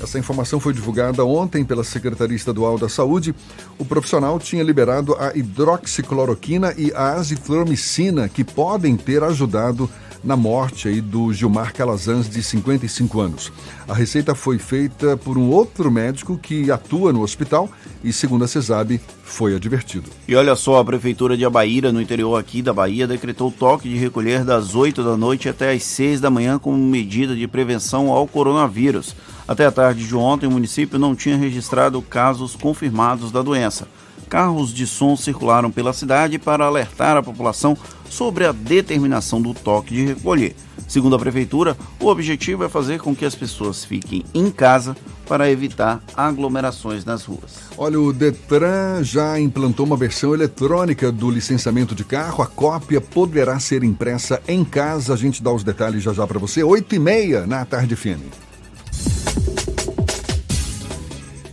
Essa 0.00 0.20
informação 0.20 0.60
foi 0.60 0.72
divulgada 0.72 1.24
ontem 1.24 1.64
pela 1.64 1.82
Secretaria 1.82 2.36
Estadual 2.36 2.78
da 2.78 2.88
Saúde. 2.88 3.34
O 3.76 3.84
profissional 3.84 4.38
tinha 4.38 4.62
liberado 4.62 5.16
a 5.16 5.36
hidroxicloroquina 5.36 6.74
e 6.78 6.92
a 6.94 7.14
azitromicina, 7.14 8.28
que 8.28 8.44
podem 8.44 8.96
ter 8.96 9.24
ajudado 9.24 9.90
na 10.22 10.36
morte 10.36 10.88
aí 10.88 11.00
do 11.00 11.32
Gilmar 11.32 11.72
Calazans, 11.72 12.28
de 12.28 12.42
55 12.42 13.20
anos. 13.20 13.52
A 13.88 13.94
receita 13.94 14.34
foi 14.34 14.58
feita 14.58 15.16
por 15.16 15.38
um 15.38 15.50
outro 15.50 15.90
médico 15.90 16.38
que 16.38 16.70
atua 16.70 17.12
no 17.12 17.22
hospital 17.22 17.68
e, 18.02 18.12
segundo 18.12 18.44
a 18.44 18.48
CESAB, 18.48 19.00
foi 19.22 19.54
advertido. 19.54 20.10
E 20.26 20.34
olha 20.34 20.54
só, 20.56 20.78
a 20.78 20.84
Prefeitura 20.84 21.36
de 21.36 21.44
Abaíra, 21.44 21.92
no 21.92 22.00
interior 22.00 22.36
aqui 22.36 22.62
da 22.62 22.72
Bahia, 22.72 23.06
decretou 23.06 23.50
toque 23.50 23.88
de 23.88 23.96
recolher 23.96 24.44
das 24.44 24.74
8 24.74 25.02
da 25.02 25.16
noite 25.16 25.48
até 25.48 25.72
as 25.72 25.82
6 25.84 26.20
da 26.20 26.30
manhã 26.30 26.58
como 26.58 26.76
medida 26.76 27.34
de 27.34 27.46
prevenção 27.46 28.10
ao 28.10 28.26
coronavírus. 28.26 29.14
Até 29.46 29.64
a 29.64 29.72
tarde 29.72 30.06
de 30.06 30.14
ontem, 30.14 30.46
o 30.46 30.50
município 30.50 30.98
não 30.98 31.14
tinha 31.14 31.36
registrado 31.36 32.02
casos 32.02 32.54
confirmados 32.54 33.32
da 33.32 33.40
doença. 33.40 33.88
Carros 34.28 34.72
de 34.72 34.86
som 34.86 35.16
circularam 35.16 35.70
pela 35.70 35.92
cidade 35.92 36.38
para 36.38 36.66
alertar 36.66 37.16
a 37.16 37.22
população 37.22 37.76
sobre 38.08 38.44
a 38.44 38.52
determinação 38.52 39.40
do 39.40 39.54
toque 39.54 39.94
de 39.94 40.06
recolher. 40.06 40.54
Segundo 40.86 41.16
a 41.16 41.18
prefeitura, 41.18 41.76
o 42.00 42.06
objetivo 42.06 42.64
é 42.64 42.68
fazer 42.68 43.00
com 43.00 43.14
que 43.14 43.24
as 43.24 43.34
pessoas 43.34 43.84
fiquem 43.84 44.24
em 44.34 44.50
casa 44.50 44.96
para 45.26 45.50
evitar 45.50 46.02
aglomerações 46.16 47.04
nas 47.04 47.24
ruas. 47.24 47.58
Olha, 47.76 48.00
o 48.00 48.12
Detran 48.12 49.02
já 49.02 49.38
implantou 49.38 49.84
uma 49.84 49.96
versão 49.96 50.32
eletrônica 50.32 51.12
do 51.12 51.30
licenciamento 51.30 51.94
de 51.94 52.04
carro. 52.04 52.42
A 52.42 52.46
cópia 52.46 53.00
poderá 53.00 53.60
ser 53.60 53.84
impressa 53.84 54.40
em 54.48 54.64
casa. 54.64 55.12
A 55.12 55.16
gente 55.16 55.42
dá 55.42 55.52
os 55.52 55.62
detalhes 55.62 56.02
já 56.02 56.14
já 56.14 56.26
para 56.26 56.38
você. 56.38 56.62
8 56.62 56.94
e 56.94 56.98
meia 56.98 57.46
na 57.46 57.64
tarde 57.66 57.94
FM. 57.94 58.24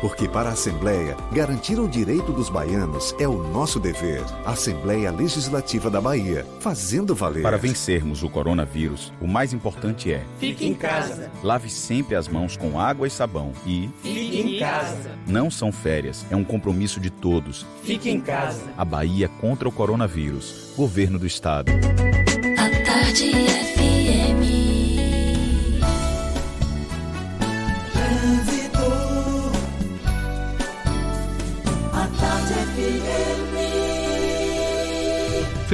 Porque 0.00 0.28
para 0.28 0.50
a 0.50 0.52
Assembleia, 0.52 1.16
garantir 1.32 1.78
o 1.80 1.88
direito 1.88 2.32
dos 2.32 2.48
baianos 2.48 3.14
é 3.18 3.26
o 3.26 3.42
nosso 3.48 3.80
dever. 3.80 4.22
Assembleia 4.44 5.10
Legislativa 5.10 5.88
da 5.90 6.00
Bahia, 6.00 6.46
fazendo 6.60 7.14
valer. 7.14 7.42
Para 7.42 7.56
vencermos 7.56 8.22
o 8.22 8.28
coronavírus, 8.28 9.12
o 9.20 9.26
mais 9.26 9.52
importante 9.52 10.12
é: 10.12 10.22
Fique 10.38 10.66
em 10.66 10.74
casa. 10.74 11.30
lave 11.42 11.70
sempre 11.70 12.14
as 12.16 12.28
mãos 12.28 12.56
com 12.56 12.78
água 12.78 13.06
e 13.06 13.10
sabão 13.10 13.52
e 13.66 13.88
Fique 14.02 14.40
em 14.40 14.58
casa. 14.58 15.12
não 15.26 15.50
são 15.50 15.72
férias, 15.72 16.24
é 16.30 16.36
um 16.36 16.44
compromisso 16.44 17.00
de 17.00 17.10
todos. 17.10 17.66
Fique 17.82 18.10
em 18.10 18.20
casa. 18.20 18.62
A 18.76 18.84
Bahia 18.84 19.28
contra 19.40 19.68
o 19.68 19.72
coronavírus. 19.72 20.72
Governo 20.76 21.18
do 21.18 21.26
Estado. 21.26 21.72
A 21.72 22.84
tarde 22.84 23.30
FM. 23.32 23.73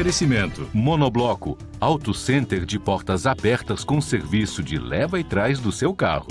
Oferecimento: 0.01 0.67
Monobloco, 0.73 1.59
Auto 1.79 2.15
Center 2.15 2.65
de 2.65 2.79
portas 2.79 3.27
abertas 3.27 3.85
com 3.85 4.01
serviço 4.01 4.63
de 4.63 4.79
leva 4.79 5.21
e 5.21 5.25
trás 5.25 5.61
do 5.61 5.71
seu 5.71 5.95
carro. 5.95 6.29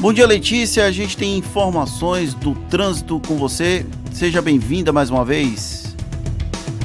Bom 0.00 0.12
dia, 0.12 0.26
Letícia. 0.26 0.84
A 0.86 0.90
gente 0.90 1.16
tem 1.16 1.38
informações 1.38 2.34
do 2.34 2.56
trânsito 2.68 3.20
com 3.24 3.36
você. 3.36 3.86
Seja 4.10 4.42
bem-vinda 4.42 4.92
mais 4.92 5.10
uma 5.10 5.24
vez. 5.24 5.79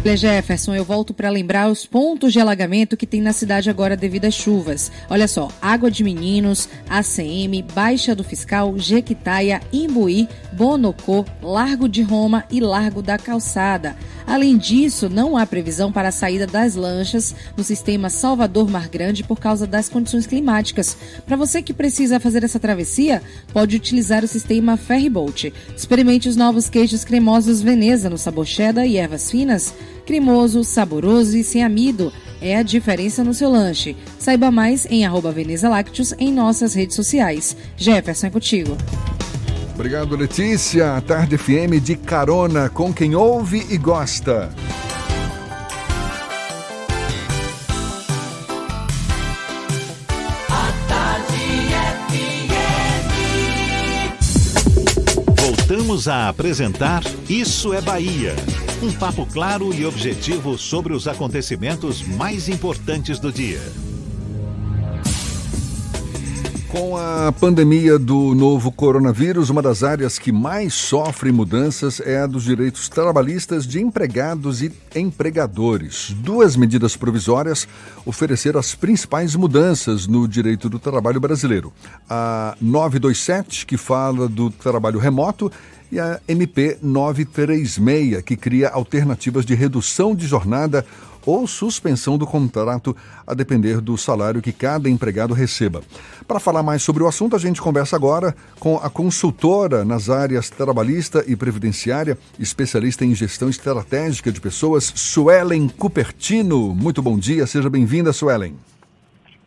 Olha, 0.06 0.16
Jefferson, 0.16 0.76
eu 0.76 0.86
volto 0.86 1.16
para 1.16 1.32
lembrar 1.32 1.68
os 1.68 1.84
pontos 1.84 2.32
de 2.32 2.40
alagamento 2.40 2.96
que 2.96 3.08
tem 3.08 3.24
na 3.24 3.34
cidade 3.34 3.72
agora 3.72 3.98
devido 3.98 4.26
às 4.26 4.36
chuvas. 4.36 4.92
Olha 5.10 5.28
só, 5.28 5.50
Água 5.60 5.90
de 5.90 6.04
Meninos, 6.04 6.70
ACM, 6.88 7.66
Baixa 7.74 8.14
do 8.14 8.24
Fiscal, 8.24 8.78
Jequitaia, 8.78 9.62
Imbuí, 9.74 10.30
Bonocô, 10.54 11.26
Largo 11.42 11.90
de 11.90 12.04
Roma 12.04 12.46
e 12.52 12.60
Largo 12.60 13.02
da 13.02 13.18
Calçada. 13.18 13.98
Além 14.28 14.58
disso, 14.58 15.10
não 15.10 15.36
há 15.36 15.44
previsão 15.44 15.92
para 15.92 16.10
a 16.10 16.12
saída 16.12 16.46
das 16.46 16.76
lanchas 16.76 17.34
no 17.58 17.64
sistema 17.64 18.08
Salvador 18.08 18.70
Mar 18.70 18.88
Grande 18.88 19.24
por 19.24 19.40
causa 19.40 19.66
das 19.66 19.90
condições 19.90 20.28
climáticas. 20.28 20.96
Para 21.26 21.36
você 21.36 21.64
que 21.64 21.74
precisa 21.74 22.20
fazer 22.20 22.44
essa 22.44 22.60
travessia, 22.60 23.24
pode 23.52 23.76
utilizar 23.76 24.24
o 24.24 24.28
sistema 24.28 24.78
Ferryboat. 24.78 25.52
Experimente 25.76 26.30
os 26.30 26.36
novos 26.36 26.70
queijos 26.70 27.04
cremosos 27.04 27.60
Veneza 27.60 28.08
no 28.08 28.20
sabor 28.20 28.46
cheddar 28.46 28.86
e 28.86 28.98
ervas 28.98 29.32
finas. 29.32 29.74
Cremoso, 30.06 30.64
saboroso 30.64 31.38
e 31.38 31.44
sem 31.44 31.64
amido. 31.64 32.12
É 32.42 32.58
a 32.58 32.64
diferença 32.64 33.24
no 33.24 33.34
seu 33.34 33.50
lanche. 33.50 33.96
Saiba 34.20 34.52
mais 34.52 34.86
em 34.86 35.06
arroba 35.06 35.32
Veneza 35.32 35.68
Lácteos 35.68 36.14
em 36.20 36.32
nossas 36.32 36.74
redes 36.74 36.96
sociais. 36.96 37.56
Jefferson 37.76 38.28
é 38.28 38.30
contigo. 38.30 38.78
Obrigado, 39.74 40.16
Letícia. 40.16 41.02
Tarde 41.02 41.38
FM 41.38 41.84
de 41.84 41.96
carona 41.96 42.70
com 42.70 42.94
quem 42.94 43.16
ouve 43.16 43.66
e 43.70 43.78
gosta. 43.78 44.50
Voltamos 55.96 56.08
a 56.10 56.28
apresentar 56.28 57.04
Isso 57.30 57.74
é 57.74 57.80
Bahia. 57.80 58.36
Um 58.84 58.92
papo 58.92 59.26
claro 59.26 59.74
e 59.74 59.86
objetivo 59.86 60.58
sobre 60.58 60.94
os 60.94 61.08
acontecimentos 61.08 62.02
mais 62.02 62.50
importantes 62.50 63.18
do 63.18 63.32
dia. 63.32 63.62
Com 66.68 66.98
a 66.98 67.32
pandemia 67.32 67.98
do 67.98 68.36
novo 68.36 68.70
coronavírus, 68.70 69.50
uma 69.50 69.62
das 69.62 69.82
áreas 69.82 70.20
que 70.20 70.30
mais 70.30 70.74
sofre 70.74 71.32
mudanças 71.32 72.02
é 72.02 72.20
a 72.20 72.28
dos 72.28 72.44
direitos 72.44 72.90
trabalhistas 72.90 73.66
de 73.66 73.82
empregados 73.82 74.62
e 74.62 74.70
empregadores. 74.94 76.14
Duas 76.18 76.58
medidas 76.58 76.98
provisórias 76.98 77.66
ofereceram 78.06 78.60
as 78.60 78.76
principais 78.76 79.34
mudanças 79.38 80.06
no 80.06 80.28
direito 80.28 80.68
do 80.68 80.78
trabalho 80.78 81.22
brasileiro. 81.22 81.72
A 82.10 82.58
927, 82.60 83.66
que 83.66 83.78
fala 83.78 84.28
do 84.28 84.50
trabalho 84.50 85.00
remoto, 85.00 85.50
e 85.92 86.00
a 86.00 86.20
MP 86.28 86.78
936, 86.82 88.22
que 88.24 88.36
cria 88.36 88.70
alternativas 88.70 89.46
de 89.46 89.56
redução 89.56 90.16
de 90.16 90.28
jornada 90.28 90.86
ou 91.26 91.48
suspensão 91.48 92.18
do 92.18 92.28
contrato, 92.28 92.96
a 93.26 93.34
depender 93.34 93.82
do 93.82 93.98
salário 93.98 94.42
que 94.42 94.54
cada 94.54 94.90
empregado 94.90 95.34
receba. 95.34 95.82
Para 96.28 96.40
falar 96.40 96.62
mais 96.62 96.84
sobre 96.84 97.04
o 97.04 97.08
assunto, 97.08 97.36
a 97.36 97.40
gente 97.40 97.62
conversa 97.62 97.96
agora 97.96 98.36
com 98.60 98.78
a 98.78 98.90
consultora 98.90 99.84
nas 99.84 100.10
áreas 100.10 100.50
trabalhista 100.50 101.24
e 101.28 101.36
previdenciária, 101.36 102.18
especialista 102.38 103.04
em 103.04 103.16
gestão 103.16 103.50
estratégica 103.50 104.32
de 104.32 104.40
pessoas, 104.40 104.94
Suelen 104.96 105.68
Cupertino. 105.68 106.76
Muito 106.76 107.02
bom 107.02 107.18
dia, 107.18 107.48
seja 107.48 107.70
bem-vinda, 107.70 108.14
Suelen. 108.14 108.56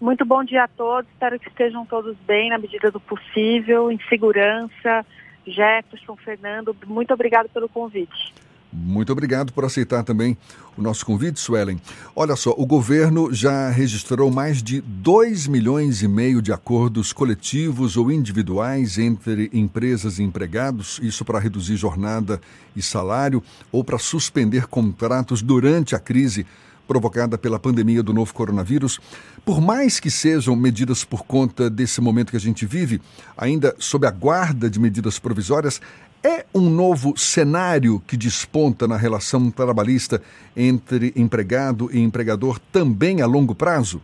Muito 0.01 0.25
bom 0.25 0.45
dia 0.45 0.65
a 0.65 0.69
todos, 0.69 1.11
espero 1.11 1.41
que 1.41 1.49
estejam 1.49 1.85
todos 1.85 2.17
bem 2.27 2.51
na 2.51 2.59
medida 2.59 2.91
do 2.91 3.01
possível, 3.01 3.91
em 3.91 3.99
segurança. 4.09 5.05
Jefferson, 5.51 6.17
Fernando, 6.17 6.77
muito 6.87 7.13
obrigado 7.13 7.49
pelo 7.49 7.69
convite. 7.69 8.33
Muito 8.71 9.11
obrigado 9.11 9.53
por 9.53 9.65
aceitar 9.65 10.05
também 10.05 10.37
o 10.77 10.83
nosso 10.83 11.05
convite, 11.05 11.41
Suelen. 11.41 11.81
Olha 12.15 12.37
só, 12.37 12.55
o 12.57 12.67
governo 12.67 13.33
já 13.33 13.71
registrou 13.71 14.31
mais 14.31 14.63
de 14.63 14.83
2 14.83 15.47
milhões 15.47 16.03
e 16.03 16.09
meio 16.09 16.43
de 16.43 16.53
acordos 16.53 17.11
coletivos 17.13 17.97
ou 17.97 18.13
individuais 18.13 18.99
entre 18.99 19.49
empresas 19.55 20.19
e 20.19 20.23
empregados, 20.23 21.01
isso 21.03 21.25
para 21.25 21.39
reduzir 21.39 21.77
jornada 21.77 22.41
e 22.77 22.83
salário 22.83 23.43
ou 23.73 23.83
para 23.83 23.99
suspender 23.99 24.67
contratos 24.67 25.41
durante 25.41 25.97
a 25.97 25.99
crise 25.99 26.47
provocada 26.89 27.37
pela 27.37 27.59
pandemia 27.59 28.03
do 28.03 28.15
novo 28.15 28.33
coronavírus, 28.33 28.99
por 29.45 29.61
mais 29.61 30.01
que 30.01 30.11
sejam 30.11 30.57
medidas 30.57 31.05
por 31.05 31.25
conta 31.25 31.69
desse 31.69 32.01
momento 32.01 32.31
que 32.31 32.37
a 32.37 32.41
gente 32.41 32.65
vive, 32.65 33.01
ainda 33.37 33.77
sob 33.79 34.07
a 34.07 34.11
guarda 34.11 34.71
de 34.71 34.81
medidas 34.81 35.19
provisórias, 35.19 35.81
é 36.25 36.47
um 36.55 36.69
novo 36.69 37.17
cenário 37.17 38.01
que 38.01 38.17
desponta 38.17 38.89
na 38.89 38.97
relação 38.97 39.51
trabalhista 39.51 40.21
entre 40.57 41.13
empregado 41.15 41.89
e 41.93 42.01
empregador 42.01 42.59
também 42.73 43.23
a 43.23 43.27
longo 43.27 43.55
prazo? 43.55 44.03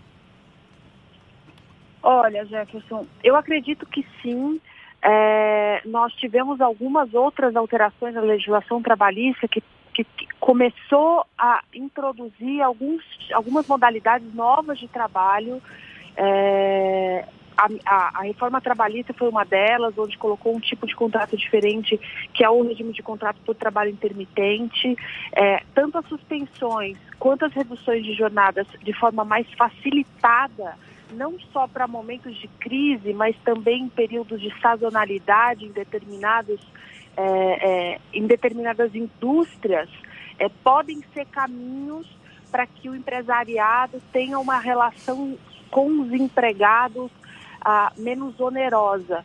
Olha, 2.02 2.44
Jefferson, 2.44 3.06
eu 3.23 3.35
acredito 3.35 3.86
que 3.86 4.06
sim. 4.23 4.61
É, 5.02 5.82
nós 5.85 6.12
tivemos 6.15 6.61
algumas 6.61 7.12
outras 7.12 7.56
alterações 7.56 8.15
na 8.15 8.20
legislação 8.20 8.81
trabalhista 8.81 9.48
que, 9.48 9.62
que, 9.94 10.06
começou 10.40 11.24
a 11.38 11.62
introduzir 11.72 12.60
alguns, 12.60 13.02
algumas 13.32 13.66
modalidades 13.66 14.34
novas 14.34 14.78
de 14.78 14.88
trabalho. 14.88 15.62
É, 16.16 17.24
a, 17.56 17.68
a, 17.86 18.18
a, 18.18 18.22
reforma 18.22 18.60
trabalhista 18.60 19.14
foi 19.14 19.28
uma 19.28 19.44
delas, 19.44 19.96
onde 19.96 20.18
colocou 20.18 20.54
um 20.54 20.60
tipo 20.60 20.86
de 20.86 20.94
contrato 20.94 21.36
diferente, 21.36 21.98
que 22.34 22.44
é 22.44 22.50
o 22.50 22.62
regime 22.62 22.92
de 22.92 23.02
contrato 23.02 23.40
por 23.46 23.54
trabalho 23.54 23.90
intermitente. 23.90 24.96
É, 25.32 25.62
tanto 25.74 25.98
as 25.98 26.06
suspensões 26.08 26.98
quanto 27.18 27.44
as 27.44 27.52
reduções 27.52 28.04
de 28.04 28.12
jornadas 28.12 28.66
de 28.82 28.92
forma 28.92 29.24
mais 29.24 29.46
facilitada 29.54 30.76
não 31.12 31.38
só 31.52 31.68
para 31.68 31.86
momentos 31.86 32.34
de 32.36 32.48
crise, 32.48 33.12
mas 33.12 33.36
também 33.44 33.84
em 33.84 33.88
períodos 33.88 34.40
de 34.40 34.52
sazonalidade 34.60 35.64
em 35.64 35.70
determinados 35.70 36.60
é, 37.16 37.93
é, 37.93 38.01
em 38.12 38.27
determinadas 38.27 38.95
indústrias, 38.95 39.89
é, 40.39 40.49
podem 40.49 41.03
ser 41.12 41.27
caminhos 41.27 42.07
para 42.51 42.66
que 42.66 42.89
o 42.89 42.95
empresariado 42.95 44.01
tenha 44.12 44.39
uma 44.39 44.59
relação 44.59 45.36
com 45.70 46.03
os 46.03 46.12
empregados 46.12 47.11
ah, 47.61 47.93
menos 47.97 48.39
onerosa. 48.39 49.24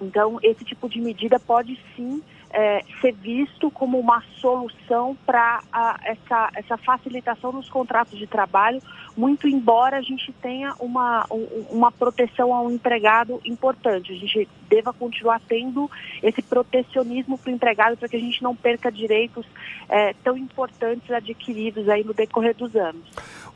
Então, 0.00 0.38
esse 0.42 0.64
tipo 0.64 0.88
de 0.88 1.00
medida 1.00 1.38
pode 1.38 1.78
sim 1.94 2.22
é, 2.50 2.82
ser 3.00 3.12
visto 3.12 3.70
como 3.70 3.98
uma 3.98 4.22
solução 4.40 5.16
para 5.26 5.60
essa, 6.04 6.50
essa 6.54 6.76
facilitação 6.78 7.52
nos 7.52 7.68
contratos 7.68 8.18
de 8.18 8.26
trabalho, 8.26 8.80
muito 9.16 9.48
embora 9.48 9.98
a 9.98 10.02
gente 10.02 10.32
tenha 10.40 10.74
uma, 10.78 11.26
uma 11.70 11.92
proteção 11.92 12.54
ao 12.54 12.70
empregado 12.70 13.40
importante. 13.44 14.12
A 14.12 14.16
gente 14.16 14.48
deva 14.68 14.92
continuar 14.92 15.40
tendo 15.46 15.90
esse 16.22 16.40
protecionismo 16.42 17.36
para 17.38 17.50
o 17.50 17.54
empregado 17.54 17.96
para 17.96 18.08
que 18.08 18.16
a 18.16 18.20
gente 18.20 18.42
não 18.42 18.54
perca 18.54 18.90
direitos 18.90 19.44
é, 19.88 20.14
tão 20.24 20.36
importantes 20.36 21.10
adquiridos 21.10 21.88
aí 21.88 22.04
no 22.04 22.14
decorrer 22.14 22.54
dos 22.54 22.74
anos. 22.76 23.02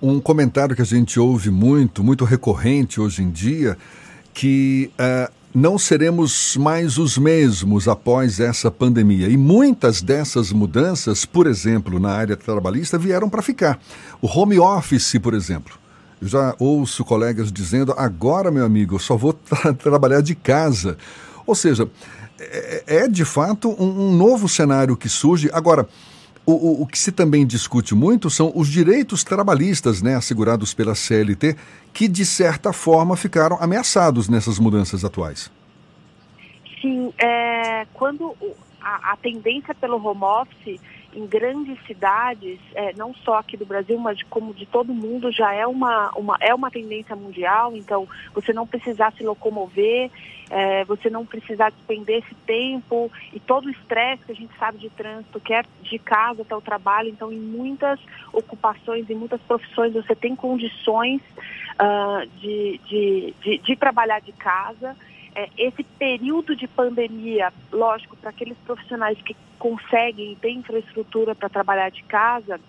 Um 0.01 0.21
comentário 0.21 0.75
que 0.75 0.83
a 0.83 0.87
gente 0.87 1.19
ouve 1.21 1.51
muito, 1.51 2.03
muito 2.03 2.25
recorrente 2.25 3.01
hoje 3.01 3.23
em 3.23 3.31
dia, 3.31 3.77
que 4.35 4.91
uh, 4.95 5.42
não 5.55 5.79
seremos 5.79 6.57
mais 6.57 6.97
os 6.97 7.19
mesmos 7.19 7.87
após 7.87 8.41
essa 8.41 8.71
pandemia. 8.71 9.29
E 9.29 9.37
muitas 9.37 10.01
dessas 10.01 10.51
mudanças, 10.51 11.25
por 11.25 11.47
exemplo, 11.47 12.01
na 12.01 12.11
área 12.11 12.37
trabalhista, 12.37 12.97
vieram 12.97 13.29
para 13.29 13.43
ficar. 13.43 13.79
O 14.21 14.27
home 14.27 14.59
office, 14.59 15.19
por 15.19 15.35
exemplo. 15.35 15.75
Eu 16.21 16.29
já 16.29 16.55
ouço 16.59 17.05
colegas 17.05 17.53
dizendo: 17.53 17.93
agora, 17.97 18.51
meu 18.51 18.65
amigo, 18.65 18.95
eu 18.95 18.99
só 18.99 19.17
vou 19.17 19.33
tra 19.45 19.75
trabalhar 19.75 20.23
de 20.23 20.35
casa. 20.35 20.97
Ou 21.47 21.55
seja, 21.55 21.89
é, 22.39 22.85
é 22.87 23.09
de 23.09 23.25
fato 23.25 23.71
um, 23.79 24.09
um 24.09 24.17
novo 24.17 24.49
cenário 24.49 24.97
que 24.97 25.09
surge. 25.09 25.51
Agora, 25.53 25.89
o, 26.45 26.53
o, 26.53 26.83
o, 26.83 26.87
que 26.87 26.99
se 26.99 27.13
também 27.13 27.47
discute 27.47 27.95
muito 27.95 28.29
são 28.29 28.53
os 28.55 28.69
direitos 28.69 29.23
trabalhistas 29.23 30.03
né, 30.03 30.17
assegurados 30.17 30.75
pela 30.75 30.95
CLT, 30.95 31.57
que 31.93 32.09
de 32.09 32.27
certa 32.27 32.73
forma 32.73 33.17
ficaram 33.17 33.57
ameaçados 33.61 34.29
nessas 34.29 34.59
mudanças 34.59 35.05
atuais. 35.05 35.51
Sim, 36.81 37.13
é, 37.17 37.87
quando 37.95 38.35
a, 38.81 39.13
a, 39.13 39.17
tendência 39.17 39.73
pelo 39.73 40.05
home 40.05 40.25
office 40.25 40.81
em 41.15 41.27
grandes 41.27 41.79
cidades, 41.87 42.59
é, 42.75 42.93
não 42.95 43.15
só 43.15 43.39
aqui 43.39 43.57
do 43.57 43.67
Brasil, 43.67 43.99
mas 43.99 44.21
como 44.25 44.53
de 44.53 44.67
todo 44.67 44.93
mundo, 44.93 45.31
já 45.31 45.53
é 45.55 45.67
uma, 45.67 46.11
uma, 46.17 46.37
é 46.41 46.55
uma 46.55 46.71
tendência 46.71 47.15
mundial. 47.15 47.77
Então, 47.77 48.09
você 48.35 48.53
não 48.53 48.67
precisar 48.67 49.13
se 49.13 49.23
locomover, 49.23 50.11
é, 50.53 50.85
você 50.85 51.09
não 51.09 51.25
precisar 51.25 51.71
despender 51.71 52.19
esse 52.19 52.35
tempo 52.47 53.11
e 53.33 53.41
todo 53.41 53.65
o 53.65 53.71
estresse 53.71 54.23
que 54.27 54.33
a 54.33 54.35
gente 54.35 54.55
sabe 54.59 54.77
de 54.77 54.91
trânsito, 54.91 55.41
que 55.41 55.55
é 55.55 55.65
de 55.81 55.99
casa 55.99 56.43
até 56.43 56.55
o 56.55 56.61
trabalho. 56.61 57.09
Então, 57.09 57.33
em 57.33 57.39
muitas 57.39 57.99
ocupações, 58.31 59.09
em 59.09 59.15
muitas 59.15 59.41
profissões, 59.41 59.95
você 59.95 60.15
tem 60.15 60.37
condições 60.37 61.23
uh, 61.81 62.29
de, 62.39 62.79
de, 62.87 63.35
de, 63.43 63.59
de 63.59 63.77
trabalhar 63.77 64.21
de 64.21 64.33
casa. 64.33 64.95
É, 65.35 65.49
esse 65.57 65.83
período 65.83 66.55
de 66.55 66.69
pandemia, 66.69 67.51
lógico, 67.73 68.15
para 68.19 68.29
aqueles 68.29 68.59
profissionais 68.59 69.17
que 69.23 69.35
conseguem 69.59 70.35
têm 70.35 70.59
infraestrutura 70.59 71.35
para 71.35 71.49
trabalhar 71.49 71.91
de 71.91 72.03
casa, 72.03 72.61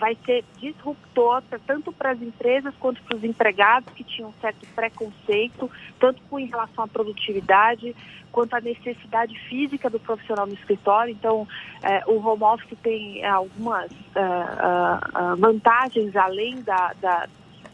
vai 0.00 0.16
ser 0.24 0.42
disruptor 0.56 1.42
tanto 1.66 1.92
para 1.92 2.12
as 2.12 2.22
empresas 2.22 2.74
quanto 2.80 3.02
para 3.02 3.18
os 3.18 3.22
empregados 3.22 3.92
que 3.92 4.02
tinham 4.02 4.32
certo 4.40 4.66
preconceito, 4.74 5.70
tanto 6.00 6.22
com 6.22 6.40
em 6.40 6.46
relação 6.46 6.84
à 6.84 6.88
produtividade 6.88 7.94
quanto 8.32 8.54
à 8.54 8.60
necessidade 8.60 9.38
física 9.48 9.90
do 9.90 10.00
profissional 10.00 10.46
no 10.46 10.54
escritório. 10.54 11.12
Então, 11.12 11.46
eh, 11.82 12.02
o 12.06 12.16
home 12.26 12.42
office 12.44 12.78
tem 12.82 13.24
algumas 13.26 13.90
uh, 13.90 15.32
uh, 15.32 15.36
vantagens 15.36 16.16
além 16.16 16.62
da, 16.62 16.94
da, 17.00 17.28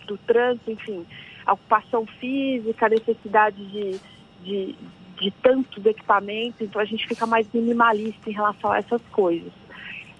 do 0.06 0.18
trânsito, 0.18 0.72
enfim, 0.72 1.06
a 1.44 1.52
ocupação 1.52 2.06
física, 2.06 2.86
a 2.86 2.88
necessidade 2.88 3.64
de, 3.66 4.00
de, 4.42 4.74
de 5.20 5.30
tantos 5.42 5.84
equipamentos, 5.86 6.60
então 6.60 6.80
a 6.80 6.84
gente 6.84 7.06
fica 7.06 7.26
mais 7.26 7.46
minimalista 7.52 8.28
em 8.28 8.32
relação 8.32 8.72
a 8.72 8.78
essas 8.78 9.02
coisas. 9.12 9.52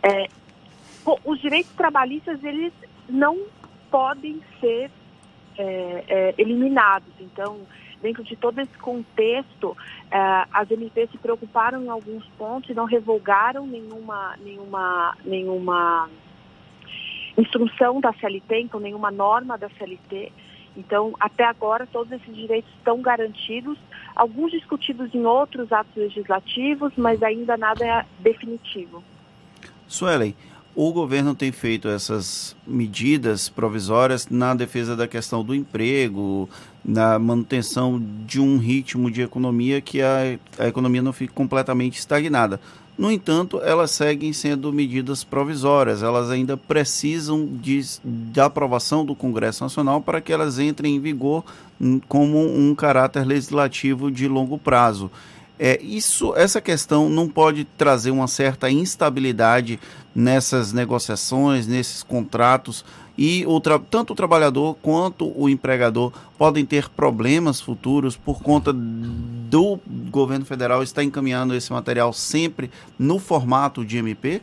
É, 0.02 0.28
os 1.24 1.40
direitos 1.40 1.72
trabalhistas 1.72 2.42
eles 2.42 2.72
não 3.08 3.38
podem 3.90 4.42
ser 4.60 4.90
é, 5.58 6.04
é, 6.08 6.34
eliminados. 6.38 7.12
Então, 7.20 7.60
dentro 8.02 8.22
de 8.24 8.36
todo 8.36 8.58
esse 8.60 8.76
contexto, 8.78 9.76
é, 10.10 10.18
as 10.52 10.70
MPs 10.70 11.10
se 11.10 11.18
preocuparam 11.18 11.82
em 11.82 11.88
alguns 11.88 12.26
pontos 12.38 12.70
e 12.70 12.74
não 12.74 12.84
revogaram 12.84 13.66
nenhuma, 13.66 14.36
nenhuma, 14.42 15.16
nenhuma 15.24 16.10
instrução 17.38 18.00
da 18.00 18.12
CLT, 18.14 18.60
então 18.60 18.80
nenhuma 18.80 19.10
norma 19.10 19.56
da 19.56 19.68
CLT. 19.70 20.32
Então, 20.76 21.14
até 21.18 21.44
agora, 21.44 21.86
todos 21.86 22.12
esses 22.12 22.36
direitos 22.36 22.70
estão 22.76 23.00
garantidos, 23.00 23.78
alguns 24.14 24.50
discutidos 24.50 25.14
em 25.14 25.24
outros 25.24 25.72
atos 25.72 25.94
legislativos, 25.96 26.92
mas 26.96 27.22
ainda 27.22 27.56
nada 27.56 27.86
é 27.86 28.04
definitivo. 28.20 29.02
Suelen, 29.86 30.34
o 30.76 30.92
governo 30.92 31.34
tem 31.34 31.50
feito 31.50 31.88
essas 31.88 32.54
medidas 32.66 33.48
provisórias 33.48 34.28
na 34.28 34.54
defesa 34.54 34.94
da 34.94 35.08
questão 35.08 35.42
do 35.42 35.54
emprego, 35.54 36.50
na 36.84 37.18
manutenção 37.18 38.00
de 38.26 38.38
um 38.38 38.58
ritmo 38.58 39.10
de 39.10 39.22
economia 39.22 39.80
que 39.80 40.02
a, 40.02 40.38
a 40.58 40.68
economia 40.68 41.00
não 41.00 41.14
fique 41.14 41.32
completamente 41.32 41.98
estagnada. 41.98 42.60
No 42.98 43.10
entanto, 43.10 43.58
elas 43.62 43.90
seguem 43.90 44.34
sendo 44.34 44.70
medidas 44.70 45.24
provisórias, 45.24 46.02
elas 46.02 46.30
ainda 46.30 46.58
precisam 46.58 47.46
de, 47.46 47.80
da 48.04 48.44
aprovação 48.44 49.04
do 49.04 49.14
Congresso 49.14 49.64
Nacional 49.64 50.02
para 50.02 50.20
que 50.20 50.32
elas 50.32 50.58
entrem 50.58 50.96
em 50.96 51.00
vigor 51.00 51.42
como 52.06 52.38
um 52.38 52.74
caráter 52.74 53.26
legislativo 53.26 54.10
de 54.10 54.28
longo 54.28 54.58
prazo. 54.58 55.10
É, 55.58 55.80
isso, 55.82 56.34
essa 56.36 56.60
questão 56.60 57.08
não 57.08 57.28
pode 57.28 57.64
trazer 57.64 58.10
uma 58.10 58.28
certa 58.28 58.70
instabilidade 58.70 59.80
nessas 60.14 60.72
negociações, 60.72 61.66
nesses 61.66 62.02
contratos, 62.02 62.84
e 63.16 63.46
o 63.46 63.58
tanto 63.60 64.12
o 64.12 64.16
trabalhador 64.16 64.76
quanto 64.82 65.32
o 65.34 65.48
empregador 65.48 66.12
podem 66.36 66.66
ter 66.66 66.90
problemas 66.90 67.60
futuros 67.60 68.16
por 68.16 68.42
conta 68.42 68.72
do 68.74 69.80
governo 70.10 70.44
federal 70.44 70.82
estar 70.82 71.02
encaminhando 71.02 71.54
esse 71.54 71.72
material 71.72 72.12
sempre 72.12 72.70
no 72.98 73.18
formato 73.18 73.84
de 73.84 73.96
MP? 73.96 74.42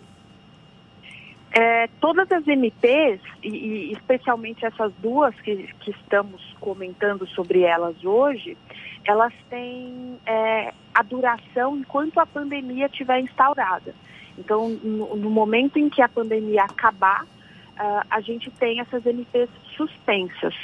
É, 1.55 1.87
todas 2.01 2.31
as 2.31 2.47
MPs, 2.47 3.19
e, 3.43 3.49
e, 3.49 3.91
especialmente 3.91 4.65
essas 4.65 4.91
duas 4.97 5.35
que, 5.41 5.69
que 5.81 5.91
estamos 5.91 6.41
comentando 6.59 7.27
sobre 7.27 7.61
elas 7.61 8.03
hoje, 8.03 8.57
elas 9.05 9.33
têm 9.49 10.19
é, 10.25 10.73
a 10.93 11.03
duração 11.03 11.77
enquanto 11.77 12.19
a 12.19 12.25
pandemia 12.25 12.85
estiver 12.85 13.19
instaurada. 13.19 13.93
Então, 14.37 14.69
no, 14.69 15.15
no, 15.15 15.29
momento 15.29 15.77
em 15.77 15.89
que 15.89 16.01
a 16.01 16.09
pandemia 16.09 16.63
acabar, 16.63 17.23
uh, 17.23 18.05
a 18.09 18.19
gente 18.21 18.49
tem 18.51 18.79
essas 18.79 19.05
MPs 19.05 19.49
suspensas. 19.75 20.55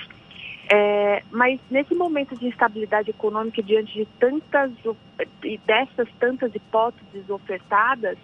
É, 0.71 1.23
mas 1.31 1.59
nesse 1.69 1.95
momento 1.95 2.35
de 2.35 2.47
instabilidade 2.47 3.09
econômica, 3.09 3.61
diante 3.61 3.91
de 3.93 4.05
tantas 4.19 4.71
e 5.43 5.57
dessas 5.65 6.07
tantas 6.19 6.53
hipóteses 6.53 7.27
ofertadas, 7.27 8.17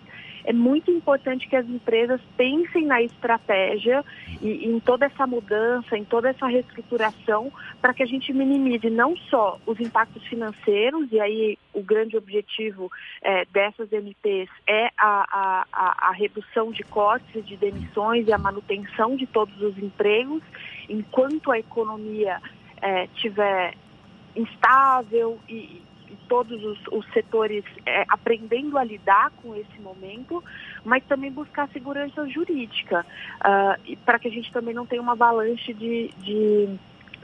é 0.46 0.54
muito 0.54 0.92
importante 0.92 1.48
que 1.48 1.56
as 1.56 1.68
empresas 1.68 2.22
pensem 2.38 2.86
na 2.86 3.02
estratégia 3.02 4.06
e, 4.42 4.68
em 4.68 4.80
toda 4.80 5.08
essa 5.08 5.26
mudança, 5.26 5.98
em 5.98 6.06
toda 6.06 6.30
essa 6.30 6.46
reestruturação, 6.46 7.52
para 7.82 7.94
que 7.94 8.04
a 8.04 8.06
gente 8.06 8.32
minimize 8.32 8.90
não 8.90 9.18
só 9.18 9.60
os 9.66 9.80
impactos 9.80 10.24
financeiros, 10.28 11.12
e 11.12 11.20
aí 11.20 11.58
o 11.74 11.82
grande 11.82 12.16
objetivo 12.16 12.92
é, 13.24 13.46
dessas 13.46 13.92
MPs 13.92 14.50
é 14.68 14.88
a, 14.98 15.66
a, 15.74 16.10
a 16.10 16.12
redução 16.12 16.72
de 16.72 16.84
cortes 16.84 17.46
de 17.46 17.58
demissões 17.58 18.28
e 18.28 18.34
a 18.34 18.38
manutenção 18.38 19.16
de 19.16 19.26
todos 19.26 19.60
os 19.62 19.78
empregos, 19.80 20.44
enquanto 20.88 21.52
a 21.52 21.58
economia 21.58 22.40
é, 22.82 23.08
tiver 23.16 23.74
instável 24.36 25.40
e 25.50 25.82
todos 26.28 26.64
os, 26.64 26.80
os 26.92 27.06
setores 27.14 27.64
é, 27.86 28.06
aprendendo 28.08 28.78
a 28.78 28.84
lidar 28.84 29.32
com 29.42 29.56
esse 29.56 29.80
momento, 29.80 30.44
mas 30.84 31.04
também 31.04 31.32
buscar 31.32 31.68
segurança 31.70 32.28
jurídica, 32.28 33.06
uh, 33.40 33.98
para 34.06 34.20
que 34.20 34.28
a 34.28 34.32
gente 34.32 34.52
também 34.52 34.74
não 34.74 34.86
tenha 34.86 35.02
uma 35.02 35.14
avalanche 35.14 35.74
de, 35.74 36.10
de, 36.20 36.70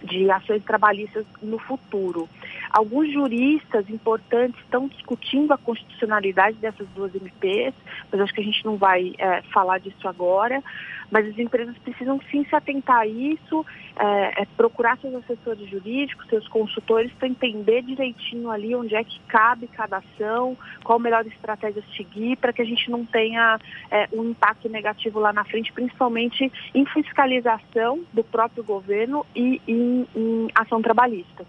de 0.04 0.32
ações 0.32 0.64
trabalhistas 0.64 1.26
no 1.42 1.58
futuro. 1.58 2.28
Alguns 2.72 3.12
juristas 3.12 3.90
importantes 3.90 4.60
estão 4.62 4.88
discutindo 4.88 5.52
a 5.52 5.58
constitucionalidade 5.58 6.58
dessas 6.58 6.88
duas 6.96 7.14
MPs, 7.14 7.74
mas 8.12 8.22
acho 8.22 8.34
que 8.34 8.42
a 8.42 8.46
gente 8.46 8.64
não 8.64 8.78
vai 8.78 9.14
é, 9.18 9.42
falar 9.54 9.80
disso 9.80 10.08
agora. 10.08 10.64
Mas 11.12 11.28
as 11.28 11.38
empresas 11.38 11.78
precisam 11.80 12.20
sim 12.32 12.46
se 12.46 12.56
atentar 12.56 13.02
a 13.02 13.06
isso, 13.06 13.66
é, 14.00 14.42
é, 14.42 14.48
procurar 14.58 14.98
seus 14.98 15.14
assessores 15.16 15.70
jurídicos, 15.70 16.28
seus 16.30 16.48
consultores, 16.48 17.12
para 17.14 17.28
entender 17.28 17.82
direitinho 17.84 18.50
ali 18.50 18.74
onde 18.74 18.96
é 18.96 19.04
que 19.04 19.20
cabe 19.28 19.68
cada 19.68 19.98
ação, 19.98 20.58
qual 20.84 20.98
a 20.98 21.02
melhor 21.02 21.28
estratégia 21.28 21.84
seguir, 21.98 22.38
para 22.38 22.54
que 22.54 22.62
a 22.62 22.66
gente 22.66 22.90
não 22.90 23.06
tenha 23.06 23.60
é, 23.92 24.08
um 24.14 24.30
impacto 24.30 24.70
negativo 24.70 25.20
lá 25.20 25.34
na 25.34 25.44
frente, 25.44 25.74
principalmente 25.74 26.50
em 26.74 26.86
fiscalização 26.86 28.04
do 28.14 28.24
próprio 28.24 28.64
governo 28.64 29.26
e 29.36 29.62
em, 29.68 30.08
em 30.16 30.48
ação 30.56 30.82
trabalhista. 30.82 31.46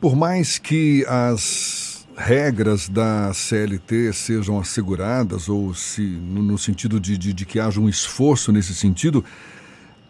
Por 0.00 0.14
mais 0.14 0.58
que 0.58 1.04
as 1.08 1.87
regras 2.18 2.88
da 2.88 3.32
CLT 3.32 4.12
sejam 4.12 4.58
asseguradas, 4.58 5.48
ou 5.48 5.72
se 5.72 6.02
no, 6.02 6.42
no 6.42 6.58
sentido 6.58 6.98
de, 6.98 7.16
de, 7.16 7.32
de, 7.32 7.46
que 7.46 7.60
haja 7.60 7.80
um 7.80 7.88
esforço 7.88 8.50
nesse 8.50 8.74
sentido, 8.74 9.24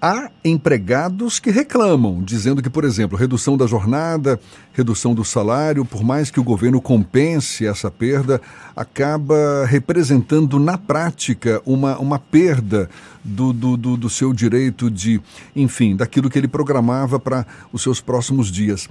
há 0.00 0.30
empregados 0.42 1.38
que 1.38 1.50
reclamam, 1.50 2.22
dizendo 2.22 2.62
que, 2.62 2.70
por 2.70 2.84
exemplo, 2.84 3.18
redução 3.18 3.58
da 3.58 3.66
jornada, 3.66 4.40
redução 4.72 5.14
do 5.14 5.22
salário, 5.22 5.84
por 5.84 6.02
mais 6.02 6.30
que 6.30 6.40
o 6.40 6.44
governo 6.44 6.80
compense 6.80 7.66
essa 7.66 7.90
perda, 7.90 8.40
acaba 8.74 9.66
representando 9.66 10.58
na 10.58 10.78
prática 10.78 11.60
uma, 11.66 11.98
uma 11.98 12.18
perda 12.18 12.88
do, 13.22 13.52
do, 13.52 13.76
do, 13.76 13.96
do 13.98 14.08
seu 14.08 14.32
direito 14.32 14.90
de, 14.90 15.20
enfim, 15.54 15.94
daquilo 15.94 16.30
que 16.30 16.38
ele 16.38 16.48
programava 16.48 17.20
para 17.20 17.46
os 17.70 17.82
seus 17.82 18.00
próximos 18.00 18.50
dias. 18.50 18.88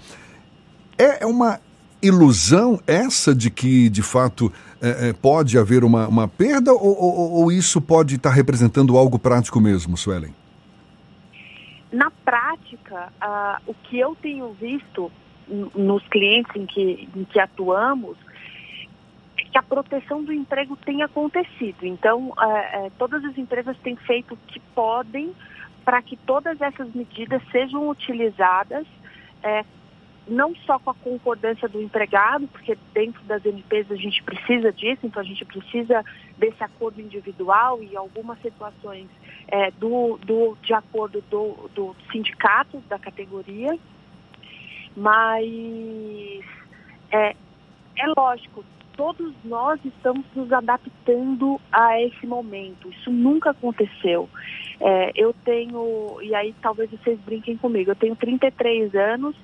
É, 1.00 1.24
é 1.24 1.26
uma 1.26 1.60
ilusão 2.08 2.80
essa 2.88 3.34
de 3.34 3.50
que, 3.50 3.90
de 3.90 4.02
fato, 4.02 4.52
é, 4.82 5.10
é, 5.10 5.14
pode 5.14 5.58
haver 5.58 5.84
uma, 5.84 6.08
uma 6.08 6.28
perda 6.28 6.74
ou, 6.74 6.98
ou, 6.98 7.32
ou, 7.42 7.52
isso 7.52 7.82
pode 7.82 8.16
estar 8.16 8.32
representando 8.32 8.98
algo 8.98 9.18
prático 9.18 9.60
mesmo, 9.60 9.98
Suelen? 9.98 10.34
Na 11.92 12.12
prática, 12.12 13.12
uh, 13.22 13.62
o 13.66 13.74
que 13.74 13.98
eu 13.98 14.16
tenho 14.22 14.54
visto 14.54 15.12
nos 15.76 16.06
clientes 16.08 16.54
em 16.56 16.66
que, 16.66 17.08
em 17.16 17.24
que 17.24 17.40
atuamos 17.40 18.18
é 19.38 19.44
que 19.44 19.58
a 19.58 19.64
proteção 19.64 20.24
do 20.24 20.34
emprego 20.34 20.78
tem 20.86 21.02
acontecido. 21.02 21.84
Então, 21.84 22.30
uh, 22.30 22.32
uh, 22.32 22.92
todas 22.98 23.24
as 23.24 23.38
empresas 23.38 23.78
têm 23.84 23.96
feito 23.96 24.34
o 24.34 24.38
que 24.48 24.60
podem 24.76 25.34
para 25.88 26.02
que 26.02 26.18
todas 26.18 26.60
essas 26.60 26.94
medidas 26.94 27.42
sejam 27.50 27.90
utilizadas 27.90 28.86
é, 29.42 29.64
não 30.28 30.56
só 30.66 30.78
com 30.80 30.90
a 30.90 30.96
concordância 30.96 31.68
do 31.68 31.82
empregado, 31.82 32.48
porque 32.48 32.78
dentro 32.94 33.24
das 33.24 33.46
MPs 33.46 33.92
a 33.92 33.96
gente 33.96 34.22
precisa 34.24 34.72
disso, 34.72 35.06
então 35.06 35.22
a 35.22 35.26
gente 35.26 35.44
precisa 35.46 36.04
desse 36.38 36.64
acordo 36.64 37.02
individual 37.02 37.82
e 37.82 37.96
algumas 37.96 38.40
situações 38.42 39.08
é, 39.48 39.72
do, 39.72 40.18
do, 40.26 40.58
de 40.62 40.74
acordo 40.74 41.24
do, 41.30 41.70
do 41.74 41.96
sindicato 42.12 42.80
da 42.90 43.00
categoria, 43.00 43.78
mas 44.96 46.44
é, 47.12 47.36
é 47.98 48.08
lógico, 48.18 48.64
todos 48.98 49.34
nós 49.46 49.80
estamos 49.86 50.26
nos 50.36 50.52
adaptando 50.52 51.62
a 51.72 52.02
esse 52.02 52.26
momento. 52.26 52.90
Isso 52.90 53.12
nunca 53.12 53.52
aconteceu. 53.52 54.28
É, 54.80 55.12
eu 55.16 55.34
tenho, 55.46 56.18
e 56.22 56.36
aí 56.36 56.54
talvez 56.62 56.90
vocês 56.90 57.20
brinquem 57.20 57.56
comigo, 57.56 57.92
eu 57.92 57.96
tenho 57.96 58.16
33 58.16 58.94
anos, 58.96 59.36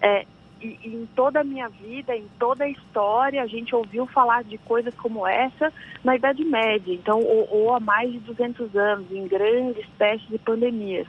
é, 0.00 0.26
e, 0.60 0.78
e, 0.82 0.88
em 0.88 1.06
toda 1.14 1.40
a 1.40 1.44
minha 1.44 1.68
vida, 1.68 2.16
em 2.16 2.26
toda 2.38 2.64
a 2.64 2.68
história, 2.68 3.42
a 3.42 3.46
gente 3.46 3.74
ouviu 3.74 4.06
falar 4.06 4.42
de 4.44 4.58
coisas 4.58 4.94
como 4.96 5.26
essa 5.26 5.72
na 6.02 6.16
Idade 6.16 6.44
Média, 6.44 6.92
então, 6.92 7.20
ou, 7.20 7.48
ou 7.50 7.74
há 7.74 7.80
mais 7.80 8.12
de 8.12 8.18
200 8.20 8.74
anos, 8.76 9.10
em 9.10 9.26
grandes 9.26 9.86
testes 9.96 10.28
de 10.28 10.38
pandemias. 10.38 11.06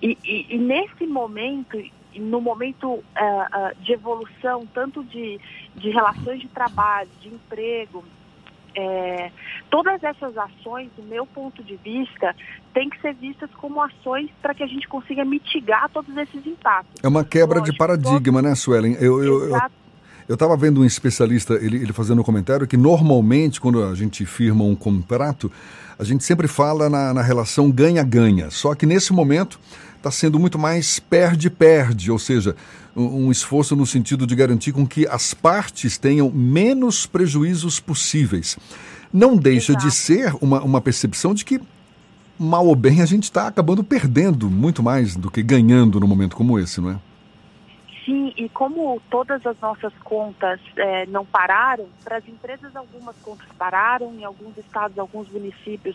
E, 0.00 0.16
e, 0.24 0.46
e 0.54 0.58
nesse 0.58 1.06
momento, 1.06 1.82
no 2.14 2.40
momento 2.40 2.88
uh, 2.88 3.02
uh, 3.02 3.82
de 3.82 3.92
evolução, 3.92 4.66
tanto 4.72 5.04
de, 5.04 5.38
de 5.76 5.90
relações 5.90 6.40
de 6.40 6.48
trabalho, 6.48 7.10
de 7.20 7.28
emprego, 7.28 8.04
é, 8.78 9.32
todas 9.68 10.02
essas 10.04 10.36
ações, 10.38 10.88
do 10.96 11.02
meu 11.02 11.26
ponto 11.26 11.64
de 11.64 11.74
vista, 11.76 12.34
têm 12.72 12.88
que 12.88 13.00
ser 13.00 13.12
vistas 13.14 13.50
como 13.56 13.82
ações 13.82 14.30
para 14.40 14.54
que 14.54 14.62
a 14.62 14.66
gente 14.68 14.86
consiga 14.86 15.24
mitigar 15.24 15.88
todos 15.90 16.16
esses 16.16 16.46
impactos. 16.46 17.02
É 17.02 17.08
uma 17.08 17.24
quebra 17.24 17.58
Lógico, 17.58 17.72
de 17.72 17.78
paradigma, 17.78 18.40
todo... 18.40 18.48
né, 18.48 18.54
Suelen? 18.54 18.96
Eu, 19.00 19.22
eu, 19.22 19.48
eu... 19.48 19.58
Eu 20.28 20.34
estava 20.34 20.54
vendo 20.58 20.82
um 20.82 20.84
especialista, 20.84 21.54
ele, 21.54 21.78
ele 21.78 21.92
fazendo 21.94 22.20
um 22.20 22.22
comentário 22.22 22.66
que 22.66 22.76
normalmente 22.76 23.58
quando 23.58 23.82
a 23.82 23.94
gente 23.94 24.26
firma 24.26 24.62
um 24.62 24.76
contrato, 24.76 25.50
a 25.98 26.04
gente 26.04 26.22
sempre 26.22 26.46
fala 26.46 26.90
na, 26.90 27.14
na 27.14 27.22
relação 27.22 27.70
ganha-ganha. 27.70 28.50
Só 28.50 28.74
que 28.74 28.84
nesse 28.84 29.10
momento 29.10 29.58
está 29.98 30.10
sendo 30.10 30.38
muito 30.38 30.58
mais 30.58 30.98
perde-perde, 30.98 32.10
ou 32.10 32.18
seja, 32.18 32.56
um, 32.96 33.30
esforço 33.30 33.76
no 33.76 33.86
sentido 33.86 34.26
de 34.26 34.34
garantir 34.34 34.72
com 34.72 34.86
que 34.86 35.06
as 35.06 35.34
partes 35.34 35.98
tenham 35.98 36.30
menos 36.30 37.06
prejuízos 37.06 37.78
possíveis. 37.78 38.56
Não 39.12 39.36
deixa 39.36 39.72
Exato. 39.72 39.86
de 39.86 39.94
ser 39.94 40.34
uma, 40.40 40.62
uma 40.62 40.80
percepção 40.80 41.34
de 41.34 41.44
que, 41.44 41.60
mal 42.38 42.66
ou 42.66 42.74
bem, 42.74 43.00
a 43.00 43.06
gente 43.06 43.24
está 43.24 43.46
acabando 43.46 43.84
perdendo 43.84 44.50
muito 44.50 44.82
mais 44.82 45.16
do 45.16 45.30
que 45.30 45.42
ganhando 45.42 46.00
num 46.00 46.06
momento 46.06 46.36
como 46.36 46.58
esse, 46.58 46.80
não 46.80 46.90
é? 46.90 47.07
Sim, 48.08 48.32
e 48.38 48.48
como 48.48 48.98
todas 49.10 49.44
as 49.44 49.60
nossas 49.60 49.92
contas 50.02 50.58
é, 50.78 51.04
não 51.08 51.26
pararam, 51.26 51.86
para 52.02 52.16
as 52.16 52.26
empresas 52.26 52.74
algumas 52.74 53.14
contas 53.16 53.46
pararam, 53.58 54.14
em 54.14 54.24
alguns 54.24 54.56
estados, 54.56 54.98
alguns 54.98 55.28
municípios, 55.28 55.94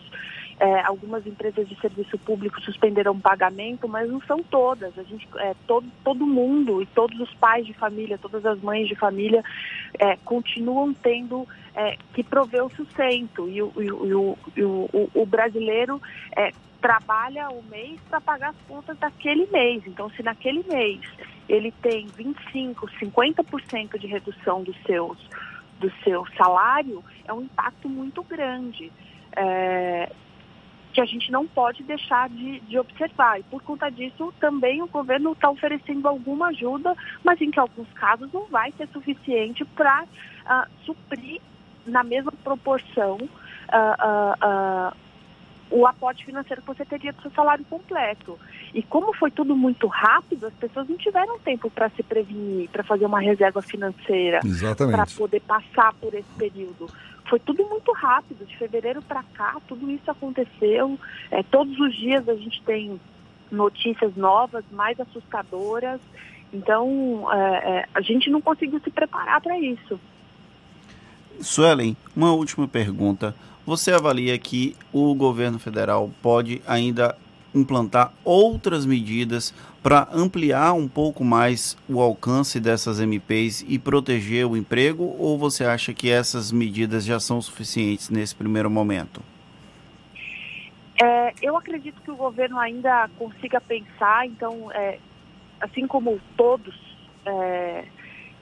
é, 0.60 0.82
algumas 0.82 1.26
empresas 1.26 1.68
de 1.68 1.74
serviço 1.80 2.16
público 2.18 2.60
suspenderam 2.60 3.14
o 3.14 3.20
pagamento, 3.20 3.88
mas 3.88 4.08
não 4.08 4.20
são 4.20 4.44
todas. 4.44 4.96
A 4.96 5.02
gente, 5.02 5.26
é, 5.38 5.56
todo, 5.66 5.88
todo 6.04 6.24
mundo 6.24 6.80
e 6.80 6.86
todos 6.86 7.18
os 7.18 7.34
pais 7.34 7.66
de 7.66 7.74
família, 7.74 8.16
todas 8.16 8.46
as 8.46 8.60
mães 8.60 8.86
de 8.86 8.94
família 8.94 9.42
é, 9.98 10.16
continuam 10.18 10.94
tendo 10.94 11.48
é, 11.74 11.96
que 12.12 12.22
prover 12.22 12.64
o 12.64 12.70
sustento. 12.70 13.48
E 13.48 13.62
o, 13.62 13.72
e 13.76 13.90
o, 13.90 14.38
e 14.56 14.62
o, 14.62 15.10
o 15.14 15.26
brasileiro 15.26 16.00
é, 16.36 16.50
trabalha 16.80 17.48
o 17.48 17.62
mês 17.62 17.98
para 18.08 18.20
pagar 18.20 18.50
as 18.50 18.56
contas 18.68 18.96
daquele 18.98 19.46
mês. 19.46 19.82
Então, 19.86 20.10
se 20.10 20.22
naquele 20.22 20.62
mês 20.68 21.00
ele 21.48 21.72
tem 21.82 22.06
25, 22.06 22.86
50% 22.86 23.98
de 23.98 24.06
redução 24.06 24.62
dos 24.62 24.76
seus, 24.84 25.18
do 25.80 25.90
seu 26.02 26.26
salário, 26.36 27.02
é 27.26 27.32
um 27.32 27.42
impacto 27.42 27.88
muito 27.88 28.22
grande. 28.22 28.92
É, 29.36 30.10
que 30.94 31.00
a 31.00 31.04
gente 31.04 31.30
não 31.32 31.44
pode 31.44 31.82
deixar 31.82 32.28
de, 32.28 32.60
de 32.60 32.78
observar. 32.78 33.40
E 33.40 33.42
por 33.42 33.60
conta 33.62 33.90
disso, 33.90 34.32
também 34.38 34.80
o 34.80 34.86
governo 34.86 35.32
está 35.32 35.50
oferecendo 35.50 36.06
alguma 36.06 36.48
ajuda, 36.48 36.94
mas 37.24 37.40
em 37.40 37.50
que 37.50 37.58
alguns 37.58 37.92
casos 37.94 38.32
não 38.32 38.46
vai 38.46 38.70
ser 38.72 38.86
suficiente 38.88 39.64
para 39.64 40.04
uh, 40.04 40.06
ah, 40.46 40.68
suprir 40.86 41.40
na 41.86 42.02
mesma 42.02 42.32
proporção 42.32 43.16
uh, 43.16 44.90
uh, 44.90 44.96
o 45.70 45.86
aporte 45.86 46.24
financeiro 46.24 46.62
que 46.62 46.68
você 46.68 46.84
teria 46.84 47.12
do 47.12 47.22
seu 47.22 47.30
salário 47.32 47.64
completo. 47.64 48.38
E 48.72 48.82
como 48.82 49.14
foi 49.14 49.30
tudo 49.30 49.56
muito 49.56 49.86
rápido, 49.86 50.46
as 50.46 50.54
pessoas 50.54 50.88
não 50.88 50.96
tiveram 50.96 51.38
tempo 51.40 51.70
para 51.70 51.88
se 51.90 52.02
prevenir, 52.02 52.68
para 52.70 52.84
fazer 52.84 53.06
uma 53.06 53.20
reserva 53.20 53.62
financeira, 53.62 54.40
para 54.76 55.06
poder 55.16 55.40
passar 55.40 55.92
por 55.94 56.14
esse 56.14 56.28
período. 56.38 56.88
Foi 57.28 57.38
tudo 57.40 57.64
muito 57.66 57.90
rápido, 57.92 58.44
de 58.44 58.56
fevereiro 58.56 59.00
para 59.02 59.22
cá, 59.34 59.56
tudo 59.66 59.90
isso 59.90 60.10
aconteceu. 60.10 60.98
É, 61.30 61.42
todos 61.42 61.78
os 61.80 61.94
dias 61.96 62.28
a 62.28 62.34
gente 62.34 62.62
tem 62.62 63.00
notícias 63.50 64.14
novas, 64.14 64.64
mais 64.70 64.98
assustadoras. 65.00 66.00
Então, 66.52 67.26
é, 67.32 67.78
é, 67.78 67.88
a 67.94 68.00
gente 68.00 68.30
não 68.30 68.40
conseguiu 68.40 68.78
se 68.80 68.90
preparar 68.90 69.40
para 69.40 69.58
isso. 69.58 69.98
Suelen, 71.40 71.96
uma 72.14 72.32
última 72.32 72.66
pergunta. 72.68 73.34
Você 73.66 73.92
avalia 73.92 74.38
que 74.38 74.76
o 74.92 75.14
governo 75.14 75.58
federal 75.58 76.10
pode 76.22 76.60
ainda 76.66 77.16
implantar 77.54 78.12
outras 78.24 78.84
medidas 78.84 79.54
para 79.82 80.08
ampliar 80.12 80.72
um 80.72 80.88
pouco 80.88 81.22
mais 81.24 81.76
o 81.88 82.00
alcance 82.00 82.58
dessas 82.58 83.00
MPs 83.00 83.64
e 83.68 83.78
proteger 83.78 84.46
o 84.46 84.56
emprego? 84.56 85.14
Ou 85.18 85.38
você 85.38 85.64
acha 85.64 85.94
que 85.94 86.10
essas 86.10 86.50
medidas 86.50 87.04
já 87.04 87.20
são 87.20 87.40
suficientes 87.40 88.10
nesse 88.10 88.34
primeiro 88.34 88.70
momento? 88.70 89.22
É, 91.02 91.34
eu 91.42 91.56
acredito 91.56 92.00
que 92.02 92.10
o 92.10 92.16
governo 92.16 92.58
ainda 92.58 93.08
consiga 93.18 93.60
pensar, 93.60 94.26
então, 94.26 94.70
é, 94.72 94.98
assim 95.60 95.86
como 95.86 96.20
todos 96.36 96.74
é, 97.26 97.84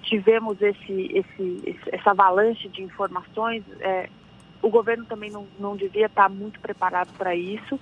tivemos 0.03 0.61
esse, 0.61 1.11
esse, 1.15 1.79
essa 1.93 2.11
avalanche 2.11 2.69
de 2.69 2.83
informações, 2.83 3.63
é, 3.81 4.09
o 4.63 4.71
governo 4.71 5.05
também 5.05 5.31
não, 5.31 5.47
não 5.59 5.77
devia 5.77 6.07
estar 6.07 6.29
muito 6.29 6.61
preparado 6.61 7.13
para 7.19 7.35
isso. 7.35 7.79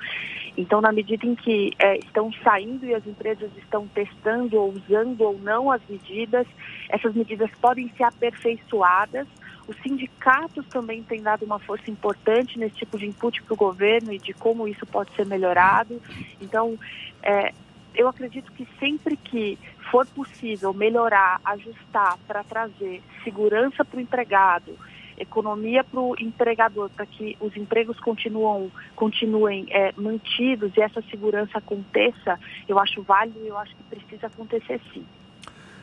Então, 0.56 0.80
na 0.80 0.90
medida 0.90 1.26
em 1.26 1.34
que 1.34 1.72
é, 1.78 1.98
estão 1.98 2.32
saindo 2.42 2.86
e 2.86 2.94
as 2.94 3.06
empresas 3.06 3.50
estão 3.58 3.86
testando 3.88 4.56
ou 4.58 4.72
usando 4.72 5.20
ou 5.20 5.38
não 5.38 5.70
as 5.70 5.82
medidas, 5.88 6.46
essas 6.88 7.14
medidas 7.14 7.50
podem 7.60 7.90
ser 7.96 8.04
aperfeiçoadas. 8.04 9.28
Os 9.68 9.76
sindicatos 9.82 10.66
também 10.66 11.02
têm 11.02 11.22
dado 11.22 11.44
uma 11.44 11.58
força 11.58 11.90
importante 11.90 12.58
nesse 12.58 12.76
tipo 12.76 12.98
de 12.98 13.06
input 13.06 13.42
para 13.42 13.54
o 13.54 13.56
governo 13.56 14.12
e 14.12 14.18
de 14.18 14.32
como 14.32 14.66
isso 14.66 14.84
pode 14.86 15.14
ser 15.14 15.26
melhorado. 15.26 16.00
Então, 16.40 16.78
é, 17.22 17.52
eu 17.94 18.08
acredito 18.08 18.50
que 18.52 18.66
sempre 18.78 19.16
que 19.16 19.58
for 19.90 20.06
possível 20.06 20.72
melhorar, 20.72 21.40
ajustar 21.44 22.16
para 22.26 22.44
trazer 22.44 23.02
segurança 23.24 23.84
para 23.84 23.98
o 23.98 24.00
empregado, 24.00 24.76
economia 25.18 25.84
para 25.84 26.00
o 26.00 26.14
empregador, 26.18 26.88
para 26.90 27.04
que 27.04 27.36
os 27.40 27.56
empregos 27.56 27.98
continuam, 28.00 28.70
continuem 28.96 29.66
é, 29.70 29.92
mantidos 29.96 30.72
e 30.76 30.80
essa 30.80 31.02
segurança 31.10 31.58
aconteça, 31.58 32.38
eu 32.68 32.78
acho 32.78 33.02
válido 33.02 33.38
e 33.42 33.48
eu 33.48 33.58
acho 33.58 33.74
que 33.76 33.82
precisa 33.84 34.26
acontecer 34.28 34.80
sim. 34.92 35.04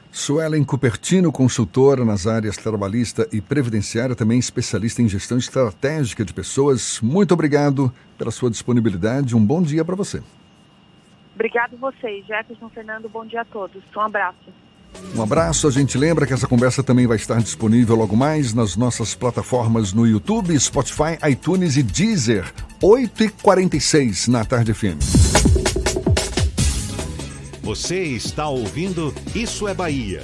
Suelen 0.09 0.63
Cupertino, 0.63 1.31
consultora 1.31 2.03
nas 2.03 2.25
áreas 2.25 2.57
trabalhista 2.57 3.27
e 3.31 3.39
previdenciária, 3.41 4.15
também 4.15 4.39
especialista 4.39 5.01
em 5.01 5.07
gestão 5.07 5.37
estratégica 5.37 6.25
de 6.25 6.33
pessoas. 6.33 6.99
Muito 7.01 7.33
obrigado 7.33 7.93
pela 8.17 8.31
sua 8.31 8.49
disponibilidade. 8.49 9.35
Um 9.35 9.45
bom 9.45 9.61
dia 9.61 9.85
para 9.85 9.95
você. 9.95 10.23
Obrigado 11.37 11.77
vocês, 11.77 12.25
Jefferson 12.25 12.67
Fernando. 12.69 13.07
Bom 13.07 13.23
dia 13.23 13.41
a 13.41 13.45
todos. 13.45 13.83
Um 13.95 14.01
abraço. 14.01 14.51
Um 15.15 15.21
abraço, 15.21 15.67
a 15.67 15.71
gente 15.71 15.95
lembra 15.95 16.25
que 16.25 16.33
essa 16.33 16.47
conversa 16.47 16.81
também 16.81 17.05
vai 17.05 17.17
estar 17.17 17.37
disponível 17.37 17.95
logo 17.95 18.15
mais 18.15 18.55
nas 18.55 18.75
nossas 18.75 19.13
plataformas 19.13 19.93
no 19.93 20.07
YouTube, 20.07 20.59
Spotify, 20.59 21.19
iTunes 21.29 21.77
e 21.77 21.83
Deezer, 21.83 22.51
8h46 22.81 24.29
na 24.29 24.43
Tarde 24.43 24.73
FM. 24.73 24.97
Você 27.61 28.01
está 28.01 28.47
ouvindo 28.49 29.13
Isso 29.35 29.67
é 29.67 29.75
Bahia. 29.75 30.23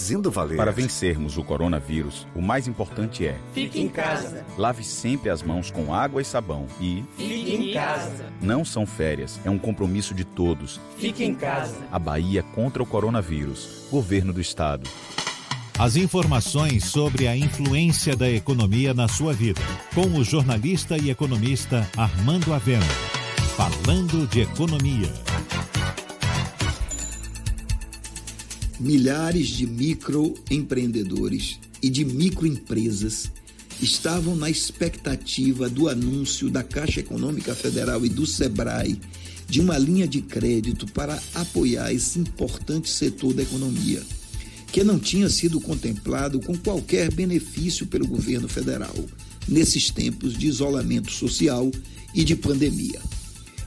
fazendo 0.01 0.31
valer. 0.31 0.57
Para 0.57 0.71
vencermos 0.71 1.37
o 1.37 1.43
coronavírus, 1.43 2.25
o 2.33 2.41
mais 2.41 2.67
importante 2.67 3.25
é: 3.27 3.37
Fique 3.53 3.79
em 3.79 3.87
casa. 3.87 4.43
Lave 4.57 4.83
sempre 4.83 5.29
as 5.29 5.43
mãos 5.43 5.69
com 5.69 5.93
água 5.93 6.21
e 6.21 6.25
sabão 6.25 6.65
e 6.79 7.03
Fique 7.15 7.55
em 7.55 7.73
casa. 7.73 8.25
Não 8.41 8.65
são 8.65 8.85
férias, 8.85 9.39
é 9.45 9.49
um 9.49 9.59
compromisso 9.59 10.15
de 10.15 10.25
todos. 10.25 10.81
Fique 10.97 11.23
em 11.23 11.35
casa. 11.35 11.75
A 11.91 11.99
Bahia 11.99 12.41
contra 12.41 12.81
o 12.81 12.85
coronavírus. 12.85 13.85
Governo 13.91 14.33
do 14.33 14.41
Estado. 14.41 14.89
As 15.77 15.95
informações 15.95 16.85
sobre 16.85 17.27
a 17.27 17.37
influência 17.37 18.15
da 18.15 18.29
economia 18.29 18.93
na 18.93 19.07
sua 19.07 19.33
vida, 19.33 19.61
com 19.93 20.07
o 20.17 20.23
jornalista 20.23 20.97
e 20.97 21.11
economista 21.11 21.87
Armando 21.95 22.53
Avena. 22.53 22.85
Falando 23.55 24.27
de 24.27 24.41
economia. 24.41 25.11
Milhares 28.81 29.49
de 29.49 29.67
microempreendedores 29.67 31.59
e 31.83 31.89
de 31.89 32.03
microempresas 32.03 33.31
estavam 33.79 34.35
na 34.35 34.49
expectativa 34.49 35.69
do 35.69 35.87
anúncio 35.87 36.49
da 36.49 36.63
Caixa 36.63 36.99
Econômica 36.99 37.53
Federal 37.53 38.03
e 38.03 38.09
do 38.09 38.25
SEBRAE 38.25 38.99
de 39.47 39.61
uma 39.61 39.77
linha 39.77 40.07
de 40.07 40.21
crédito 40.21 40.87
para 40.87 41.21
apoiar 41.35 41.93
esse 41.93 42.17
importante 42.17 42.89
setor 42.89 43.33
da 43.33 43.43
economia, 43.43 44.01
que 44.71 44.83
não 44.83 44.97
tinha 44.97 45.29
sido 45.29 45.61
contemplado 45.61 46.39
com 46.39 46.57
qualquer 46.57 47.13
benefício 47.13 47.85
pelo 47.85 48.07
governo 48.07 48.47
federal 48.47 48.95
nesses 49.47 49.91
tempos 49.91 50.35
de 50.35 50.47
isolamento 50.47 51.11
social 51.11 51.69
e 52.15 52.23
de 52.23 52.35
pandemia. 52.35 52.99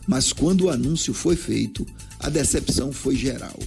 Mas 0.09 0.33
quando 0.33 0.63
o 0.63 0.71
anúncio 0.71 1.15
foi 1.15 1.37
feito, 1.37 1.87
a 2.19 2.29
decepção 2.29 2.93
foi 2.93 3.15
geral 3.15 3.59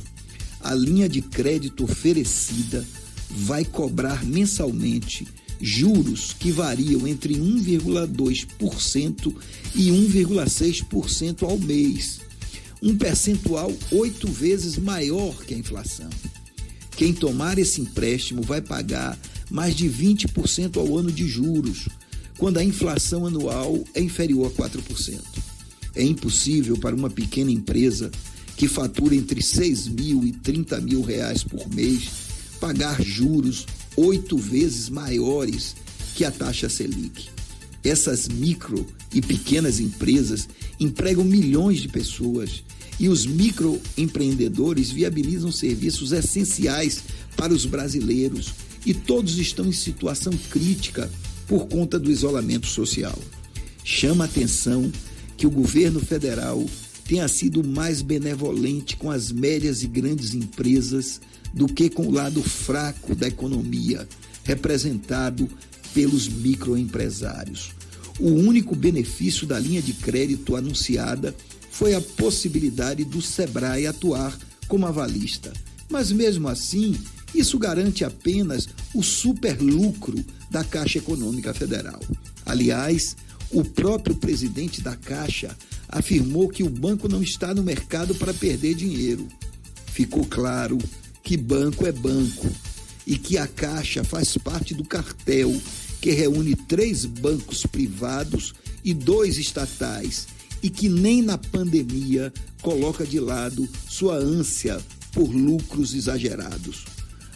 a 0.67 0.75
linha 0.75 1.07
de 1.07 1.21
crédito 1.21 1.85
oferecida 1.85 2.85
vai 3.29 3.63
cobrar 3.63 4.25
mensalmente 4.25 5.25
juros 5.61 6.35
que 6.37 6.51
variam 6.51 7.07
entre 7.07 7.35
1,2% 7.35 9.33
e 9.73 9.89
1,6% 9.89 11.43
ao 11.43 11.57
mês, 11.57 12.19
um 12.83 12.97
percentual 12.97 13.73
oito 13.93 14.27
vezes 14.27 14.77
maior 14.77 15.33
que 15.45 15.53
a 15.53 15.57
inflação. 15.57 16.09
Quem 16.97 17.13
tomar 17.13 17.57
esse 17.57 17.79
empréstimo 17.79 18.41
vai 18.41 18.61
pagar 18.61 19.17
mais 19.49 19.73
de 19.73 19.89
20% 19.89 20.75
ao 20.75 20.97
ano 20.97 21.13
de 21.13 21.25
juros, 21.29 21.87
quando 22.37 22.57
a 22.57 22.63
inflação 22.63 23.25
anual 23.25 23.81
é 23.93 24.01
inferior 24.01 24.47
a 24.47 24.61
4%. 24.63 25.21
É 25.95 26.03
impossível 26.03 26.77
para 26.77 26.93
uma 26.93 27.09
pequena 27.09 27.51
empresa 27.51 28.11
que 28.57 28.67
fatura 28.67 29.15
entre 29.15 29.41
6 29.41 29.87
mil 29.87 30.25
e 30.25 30.31
30 30.31 30.81
mil 30.81 31.01
reais 31.01 31.43
por 31.43 31.69
mês, 31.69 32.09
pagar 32.59 32.99
juros 33.01 33.67
oito 33.95 34.35
vezes 34.35 34.89
maiores 34.89 35.75
que 36.15 36.25
a 36.25 36.31
taxa 36.31 36.67
Selic. 36.67 37.29
Essas 37.83 38.27
micro 38.27 38.85
e 39.13 39.21
pequenas 39.21 39.79
empresas 39.79 40.49
empregam 40.79 41.23
milhões 41.23 41.79
de 41.79 41.87
pessoas 41.87 42.63
e 42.99 43.07
os 43.07 43.27
microempreendedores 43.27 44.89
viabilizam 44.89 45.51
serviços 45.51 46.11
essenciais 46.11 47.03
para 47.35 47.53
os 47.53 47.63
brasileiros 47.63 48.55
e 48.83 48.93
todos 48.93 49.37
estão 49.37 49.67
em 49.67 49.71
situação 49.71 50.33
crítica 50.49 51.09
por 51.47 51.67
conta 51.67 51.99
do 51.99 52.09
isolamento 52.09 52.65
social. 52.65 53.17
Chama 53.83 54.25
atenção 54.25 54.91
que 55.37 55.45
o 55.45 55.51
governo 55.51 55.99
federal 55.99 56.65
tenha 57.07 57.27
sido 57.27 57.63
mais 57.63 58.01
benevolente 58.01 58.97
com 58.97 59.09
as 59.09 59.31
médias 59.31 59.81
e 59.81 59.87
grandes 59.87 60.33
empresas 60.33 61.21
do 61.53 61.67
que 61.67 61.89
com 61.89 62.07
o 62.07 62.11
lado 62.11 62.43
fraco 62.43 63.15
da 63.15 63.27
economia, 63.27 64.07
representado 64.43 65.49
pelos 65.93 66.27
microempresários. 66.27 67.71
O 68.19 68.29
único 68.29 68.75
benefício 68.75 69.47
da 69.47 69.57
linha 69.57 69.81
de 69.81 69.93
crédito 69.93 70.55
anunciada 70.55 71.35
foi 71.71 71.93
a 71.93 72.01
possibilidade 72.01 73.05
do 73.05 73.21
Sebrae 73.21 73.87
atuar 73.87 74.37
como 74.67 74.85
avalista. 74.85 75.53
Mas 75.89 76.11
mesmo 76.11 76.49
assim, 76.49 76.95
isso 77.33 77.57
garante 77.57 78.03
apenas 78.03 78.67
o 78.93 79.03
superlucro 79.03 80.23
da 80.49 80.63
Caixa 80.63 80.97
Econômica 80.97 81.53
Federal. 81.53 81.99
Aliás, 82.45 83.15
o 83.51 83.63
próprio 83.63 84.15
presidente 84.15 84.81
da 84.81 84.95
Caixa 84.95 85.55
afirmou 85.89 86.49
que 86.49 86.63
o 86.63 86.69
banco 86.69 87.07
não 87.07 87.21
está 87.21 87.53
no 87.53 87.63
mercado 87.63 88.13
para 88.15 88.33
perder 88.33 88.75
dinheiro. 88.75 89.27
Ficou 89.87 90.25
claro 90.25 90.77
que 91.23 91.37
banco 91.37 91.85
é 91.85 91.91
banco 91.91 92.47
e 93.05 93.17
que 93.17 93.37
a 93.37 93.47
Caixa 93.47 94.03
faz 94.03 94.37
parte 94.37 94.73
do 94.73 94.83
cartel 94.83 95.55
que 96.01 96.11
reúne 96.11 96.55
três 96.55 97.05
bancos 97.05 97.65
privados 97.65 98.53
e 98.83 98.93
dois 98.93 99.37
estatais 99.37 100.27
e 100.61 100.69
que 100.69 100.89
nem 100.89 101.21
na 101.21 101.37
pandemia 101.37 102.31
coloca 102.61 103.05
de 103.05 103.19
lado 103.19 103.67
sua 103.87 104.15
ânsia 104.15 104.79
por 105.11 105.29
lucros 105.29 105.93
exagerados. 105.93 106.85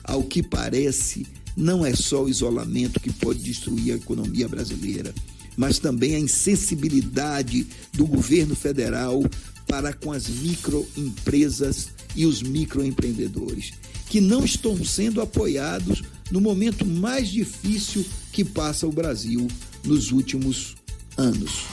Ao 0.03 0.23
que 0.23 0.43
parece, 0.43 1.25
não 1.55 1.85
é 1.85 1.95
só 1.95 2.23
o 2.23 2.29
isolamento 2.29 2.99
que 2.99 3.11
pode 3.11 3.39
destruir 3.39 3.93
a 3.93 3.97
economia 3.97 4.47
brasileira, 4.47 5.13
mas 5.61 5.77
também 5.77 6.15
a 6.15 6.19
insensibilidade 6.19 7.67
do 7.93 8.07
governo 8.07 8.55
federal 8.55 9.23
para 9.67 9.93
com 9.93 10.11
as 10.11 10.27
microempresas 10.27 11.89
e 12.15 12.25
os 12.25 12.41
microempreendedores, 12.41 13.73
que 14.09 14.19
não 14.19 14.43
estão 14.43 14.83
sendo 14.83 15.21
apoiados 15.21 16.01
no 16.31 16.41
momento 16.41 16.83
mais 16.83 17.29
difícil 17.29 18.03
que 18.33 18.43
passa 18.43 18.87
o 18.87 18.91
Brasil 18.91 19.47
nos 19.85 20.11
últimos 20.11 20.75
anos. 21.15 21.65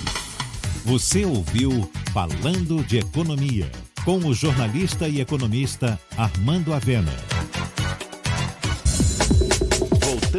Você 0.84 1.24
ouviu 1.24 1.90
Falando 2.12 2.84
de 2.84 2.98
Economia, 2.98 3.72
com 4.04 4.18
o 4.18 4.34
jornalista 4.34 5.08
e 5.08 5.22
economista 5.22 5.98
Armando 6.14 6.74
Avena. 6.74 7.16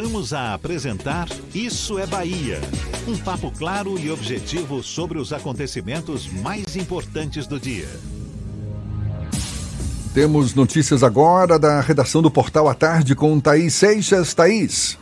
Voltamos 0.09 0.33
a 0.33 0.55
apresentar 0.55 1.27
Isso 1.53 1.99
é 1.99 2.07
Bahia. 2.07 2.59
Um 3.07 3.15
papo 3.15 3.51
claro 3.55 3.95
e 3.99 4.09
objetivo 4.09 4.81
sobre 4.81 5.19
os 5.19 5.31
acontecimentos 5.31 6.27
mais 6.27 6.75
importantes 6.75 7.45
do 7.45 7.59
dia. 7.59 7.85
Temos 10.11 10.55
notícias 10.55 11.03
agora 11.03 11.59
da 11.59 11.79
redação 11.79 12.23
do 12.23 12.31
Portal 12.31 12.67
à 12.67 12.73
Tarde 12.73 13.15
com 13.15 13.39
Thaís 13.39 13.75
Seixas. 13.75 14.33
Thaís. 14.33 14.97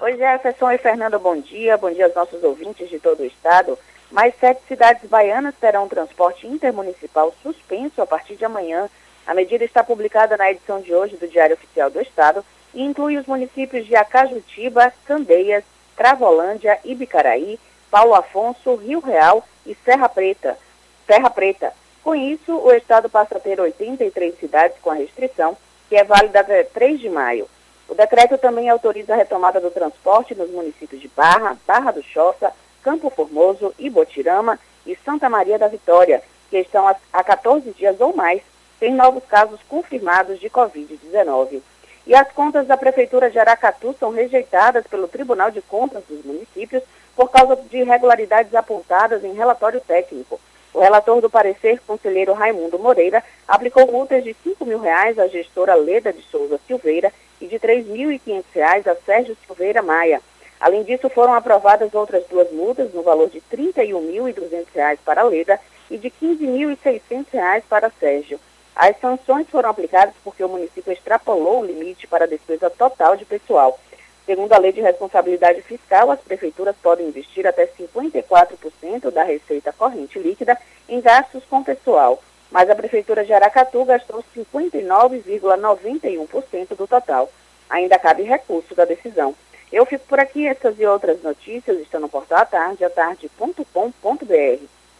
Oi, 0.00 0.16
Jefferson 0.16 0.70
e 0.70 0.78
Fernando, 0.78 1.18
bom 1.18 1.38
dia. 1.38 1.76
Bom 1.76 1.90
dia 1.90 2.06
aos 2.06 2.14
nossos 2.14 2.42
ouvintes 2.42 2.88
de 2.88 2.98
todo 2.98 3.20
o 3.20 3.26
estado. 3.26 3.78
Mais 4.10 4.32
sete 4.40 4.62
cidades 4.66 5.06
baianas 5.10 5.54
terão 5.60 5.86
transporte 5.86 6.46
intermunicipal 6.46 7.34
suspenso 7.42 8.00
a 8.00 8.06
partir 8.06 8.36
de 8.36 8.44
amanhã. 8.46 8.88
A 9.26 9.34
medida 9.34 9.64
está 9.64 9.84
publicada 9.84 10.34
na 10.38 10.50
edição 10.50 10.80
de 10.80 10.94
hoje 10.94 11.16
do 11.16 11.28
Diário 11.28 11.54
Oficial 11.54 11.90
do 11.90 12.00
Estado 12.00 12.42
e 12.78 12.82
inclui 12.84 13.16
os 13.16 13.26
municípios 13.26 13.84
de 13.88 13.96
Acajutiba, 13.96 14.92
Candeias, 15.04 15.64
Travolândia, 15.96 16.78
Ibicaraí, 16.84 17.58
Paulo 17.90 18.14
Afonso, 18.14 18.76
Rio 18.76 19.00
Real 19.00 19.44
e 19.66 19.74
Serra 19.84 20.08
Preta. 20.08 20.56
Serra 21.04 21.28
Preta. 21.28 21.72
Com 22.04 22.14
isso, 22.14 22.56
o 22.56 22.70
Estado 22.70 23.10
passa 23.10 23.36
a 23.36 23.40
ter 23.40 23.60
83 23.60 24.38
cidades 24.38 24.76
com 24.80 24.92
a 24.92 24.94
restrição, 24.94 25.56
que 25.88 25.96
é 25.96 26.04
válida 26.04 26.38
até 26.38 26.62
3 26.62 27.00
de 27.00 27.10
maio. 27.10 27.48
O 27.88 27.96
decreto 27.96 28.38
também 28.38 28.70
autoriza 28.70 29.12
a 29.12 29.16
retomada 29.16 29.60
do 29.60 29.72
transporte 29.72 30.36
nos 30.36 30.48
municípios 30.48 31.00
de 31.00 31.08
Barra, 31.08 31.58
Barra 31.66 31.90
do 31.90 32.02
Choça, 32.04 32.52
Campo 32.80 33.10
Formoso, 33.10 33.74
Ibotirama 33.76 34.56
e 34.86 34.96
Santa 35.04 35.28
Maria 35.28 35.58
da 35.58 35.66
Vitória, 35.66 36.22
que 36.48 36.58
estão 36.58 36.86
há 37.12 37.24
14 37.24 37.72
dias 37.72 38.00
ou 38.00 38.14
mais 38.14 38.40
sem 38.78 38.94
novos 38.94 39.24
casos 39.24 39.58
confirmados 39.68 40.38
de 40.38 40.48
Covid-19. 40.48 41.60
E 42.08 42.14
as 42.14 42.32
contas 42.32 42.66
da 42.66 42.74
Prefeitura 42.74 43.30
de 43.30 43.38
Aracatu 43.38 43.94
são 44.00 44.10
rejeitadas 44.10 44.86
pelo 44.86 45.06
Tribunal 45.06 45.50
de 45.50 45.60
Contas 45.60 46.02
dos 46.08 46.24
municípios 46.24 46.82
por 47.14 47.30
causa 47.30 47.54
de 47.54 47.76
irregularidades 47.76 48.54
apontadas 48.54 49.22
em 49.22 49.34
relatório 49.34 49.78
técnico. 49.78 50.40
O 50.72 50.80
relator 50.80 51.20
do 51.20 51.28
parecer, 51.28 51.82
conselheiro 51.86 52.32
Raimundo 52.32 52.78
Moreira, 52.78 53.22
aplicou 53.46 53.92
multas 53.92 54.24
de 54.24 54.34
5 54.42 54.64
mil 54.64 54.80
reais 54.80 55.18
à 55.18 55.28
gestora 55.28 55.74
Leda 55.74 56.10
de 56.10 56.22
Souza 56.22 56.58
Silveira 56.66 57.12
e 57.42 57.46
de 57.46 57.56
R$ 57.56 57.84
3.500 57.84 58.86
a 58.86 58.94
Sérgio 59.04 59.36
Silveira 59.46 59.82
Maia. 59.82 60.22
Além 60.58 60.84
disso, 60.84 61.10
foram 61.10 61.34
aprovadas 61.34 61.94
outras 61.94 62.24
duas 62.26 62.50
multas 62.50 62.90
no 62.94 63.02
valor 63.02 63.28
de 63.28 63.42
R$ 63.50 63.72
31.200 63.74 64.98
para 65.04 65.24
Leda 65.24 65.60
e 65.90 65.98
de 65.98 66.08
R$ 66.08 66.14
15.600 66.22 67.64
para 67.68 67.90
Sérgio. 68.00 68.40
As 68.78 68.98
sanções 69.00 69.46
foram 69.50 69.68
aplicadas 69.70 70.14
porque 70.22 70.44
o 70.44 70.48
município 70.48 70.92
extrapolou 70.92 71.60
o 71.60 71.66
limite 71.66 72.06
para 72.06 72.26
a 72.26 72.28
despesa 72.28 72.70
total 72.70 73.16
de 73.16 73.24
pessoal. 73.24 73.76
Segundo 74.24 74.52
a 74.52 74.58
Lei 74.58 74.70
de 74.70 74.80
Responsabilidade 74.80 75.62
Fiscal, 75.62 76.12
as 76.12 76.20
prefeituras 76.20 76.76
podem 76.80 77.08
investir 77.08 77.44
até 77.44 77.66
54% 77.66 79.10
da 79.10 79.24
receita 79.24 79.72
corrente 79.72 80.20
líquida 80.20 80.56
em 80.88 81.00
gastos 81.00 81.42
com 81.50 81.64
pessoal, 81.64 82.22
mas 82.52 82.70
a 82.70 82.76
Prefeitura 82.76 83.24
de 83.24 83.32
Aracatu 83.32 83.84
gastou 83.84 84.22
59,91% 84.36 86.76
do 86.76 86.86
total. 86.86 87.28
Ainda 87.68 87.98
cabe 87.98 88.22
recurso 88.22 88.76
da 88.76 88.84
decisão. 88.84 89.34
Eu 89.72 89.84
fico 89.86 90.06
por 90.06 90.20
aqui, 90.20 90.46
essas 90.46 90.78
e 90.78 90.86
outras 90.86 91.20
notícias 91.20 91.80
estão 91.80 92.00
no 92.00 92.08
portal 92.08 92.38
atarde, 92.38 92.84
atarde.com.br. 92.84 93.64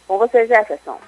Com 0.08 0.18
você, 0.18 0.48
Jefferson. 0.48 0.98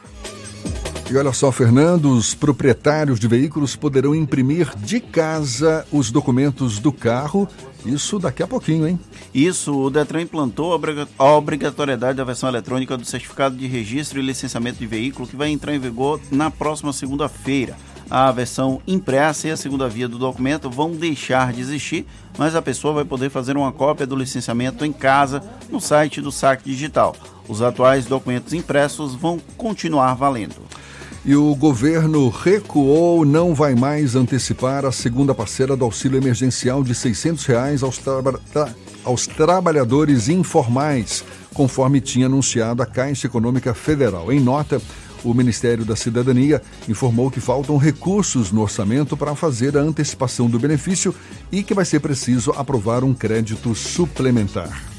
E 1.10 1.16
olha 1.16 1.32
só, 1.32 1.50
Fernando, 1.50 2.12
os 2.12 2.34
proprietários 2.34 3.18
de 3.18 3.26
veículos 3.26 3.74
poderão 3.74 4.14
imprimir 4.14 4.72
de 4.78 5.00
casa 5.00 5.84
os 5.90 6.12
documentos 6.12 6.78
do 6.78 6.92
carro. 6.92 7.48
Isso 7.84 8.16
daqui 8.20 8.44
a 8.44 8.46
pouquinho, 8.46 8.86
hein? 8.86 9.00
Isso, 9.34 9.76
o 9.76 9.90
Detran 9.90 10.22
implantou 10.22 10.72
a 11.18 11.32
obrigatoriedade 11.32 12.16
da 12.18 12.22
versão 12.22 12.48
eletrônica 12.48 12.96
do 12.96 13.04
certificado 13.04 13.56
de 13.56 13.66
registro 13.66 14.20
e 14.20 14.22
licenciamento 14.22 14.78
de 14.78 14.86
veículo 14.86 15.26
que 15.26 15.34
vai 15.34 15.48
entrar 15.48 15.74
em 15.74 15.80
vigor 15.80 16.20
na 16.30 16.48
próxima 16.48 16.92
segunda-feira 16.92 17.76
a 18.10 18.32
versão 18.32 18.82
impressa 18.88 19.46
e 19.46 19.50
a 19.52 19.56
segunda 19.56 19.88
via 19.88 20.08
do 20.08 20.18
documento 20.18 20.68
vão 20.68 20.90
deixar 20.90 21.52
de 21.52 21.60
existir, 21.60 22.04
mas 22.36 22.56
a 22.56 22.60
pessoa 22.60 22.92
vai 22.92 23.04
poder 23.04 23.30
fazer 23.30 23.56
uma 23.56 23.70
cópia 23.70 24.04
do 24.04 24.16
licenciamento 24.16 24.84
em 24.84 24.92
casa 24.92 25.40
no 25.70 25.80
site 25.80 26.20
do 26.20 26.32
SAC 26.32 26.64
Digital. 26.64 27.14
Os 27.46 27.62
atuais 27.62 28.06
documentos 28.06 28.52
impressos 28.52 29.14
vão 29.14 29.38
continuar 29.56 30.14
valendo. 30.14 30.56
E 31.24 31.36
o 31.36 31.54
governo 31.54 32.30
recuou, 32.30 33.26
não 33.26 33.54
vai 33.54 33.74
mais 33.74 34.16
antecipar 34.16 34.86
a 34.86 34.92
segunda 34.92 35.34
parcela 35.34 35.76
do 35.76 35.84
auxílio 35.84 36.16
emergencial 36.16 36.82
de 36.82 36.94
600 36.94 37.44
reais 37.44 37.82
aos, 37.82 37.98
tra 37.98 38.74
aos 39.04 39.26
trabalhadores 39.26 40.28
informais, 40.28 41.24
conforme 41.54 42.00
tinha 42.00 42.26
anunciado 42.26 42.82
a 42.82 42.86
Caixa 42.86 43.26
Econômica 43.26 43.74
Federal. 43.74 44.32
Em 44.32 44.40
nota, 44.40 44.80
o 45.24 45.34
Ministério 45.34 45.84
da 45.84 45.96
Cidadania 45.96 46.62
informou 46.88 47.30
que 47.30 47.40
faltam 47.40 47.76
recursos 47.76 48.50
no 48.50 48.62
orçamento 48.62 49.16
para 49.16 49.34
fazer 49.34 49.76
a 49.76 49.80
antecipação 49.80 50.48
do 50.48 50.58
benefício 50.58 51.14
e 51.52 51.62
que 51.62 51.74
vai 51.74 51.84
ser 51.84 52.00
preciso 52.00 52.50
aprovar 52.52 53.04
um 53.04 53.14
crédito 53.14 53.74
suplementar. 53.74 54.89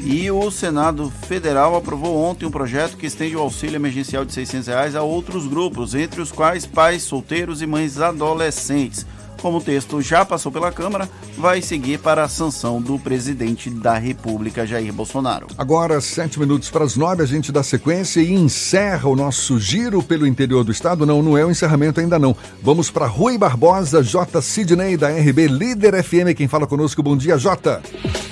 E 0.00 0.30
o 0.30 0.50
Senado 0.50 1.10
Federal 1.10 1.76
aprovou 1.76 2.16
ontem 2.16 2.46
um 2.46 2.50
projeto 2.50 2.96
que 2.96 3.06
estende 3.06 3.36
o 3.36 3.40
auxílio 3.40 3.76
emergencial 3.76 4.24
de 4.24 4.32
600 4.32 4.66
reais 4.68 4.96
a 4.96 5.02
outros 5.02 5.46
grupos, 5.46 5.94
entre 5.94 6.20
os 6.20 6.30
quais 6.30 6.66
pais 6.66 7.02
solteiros 7.02 7.62
e 7.62 7.66
mães 7.66 8.00
adolescentes. 8.00 9.06
Como 9.44 9.58
o 9.58 9.60
texto 9.60 10.00
já 10.00 10.24
passou 10.24 10.50
pela 10.50 10.72
Câmara, 10.72 11.06
vai 11.36 11.60
seguir 11.60 11.98
para 11.98 12.24
a 12.24 12.28
sanção 12.30 12.80
do 12.80 12.98
presidente 12.98 13.68
da 13.68 13.98
República, 13.98 14.66
Jair 14.66 14.90
Bolsonaro. 14.90 15.48
Agora, 15.58 16.00
sete 16.00 16.40
minutos 16.40 16.70
para 16.70 16.82
as 16.82 16.96
nove, 16.96 17.22
a 17.22 17.26
gente 17.26 17.52
dá 17.52 17.62
sequência 17.62 18.22
e 18.22 18.32
encerra 18.32 19.06
o 19.06 19.14
nosso 19.14 19.58
giro 19.60 20.02
pelo 20.02 20.26
interior 20.26 20.64
do 20.64 20.72
estado. 20.72 21.04
Não, 21.04 21.22
não 21.22 21.36
é 21.36 21.44
o 21.44 21.50
encerramento 21.50 22.00
ainda 22.00 22.18
não. 22.18 22.34
Vamos 22.62 22.90
para 22.90 23.04
Rui 23.04 23.36
Barbosa, 23.36 24.02
J. 24.02 24.40
Sidney, 24.40 24.96
da 24.96 25.10
RB 25.10 25.46
Líder 25.46 26.02
FM. 26.02 26.34
Quem 26.34 26.48
fala 26.48 26.66
conosco, 26.66 27.02
bom 27.02 27.14
dia, 27.14 27.36
J. 27.36 27.82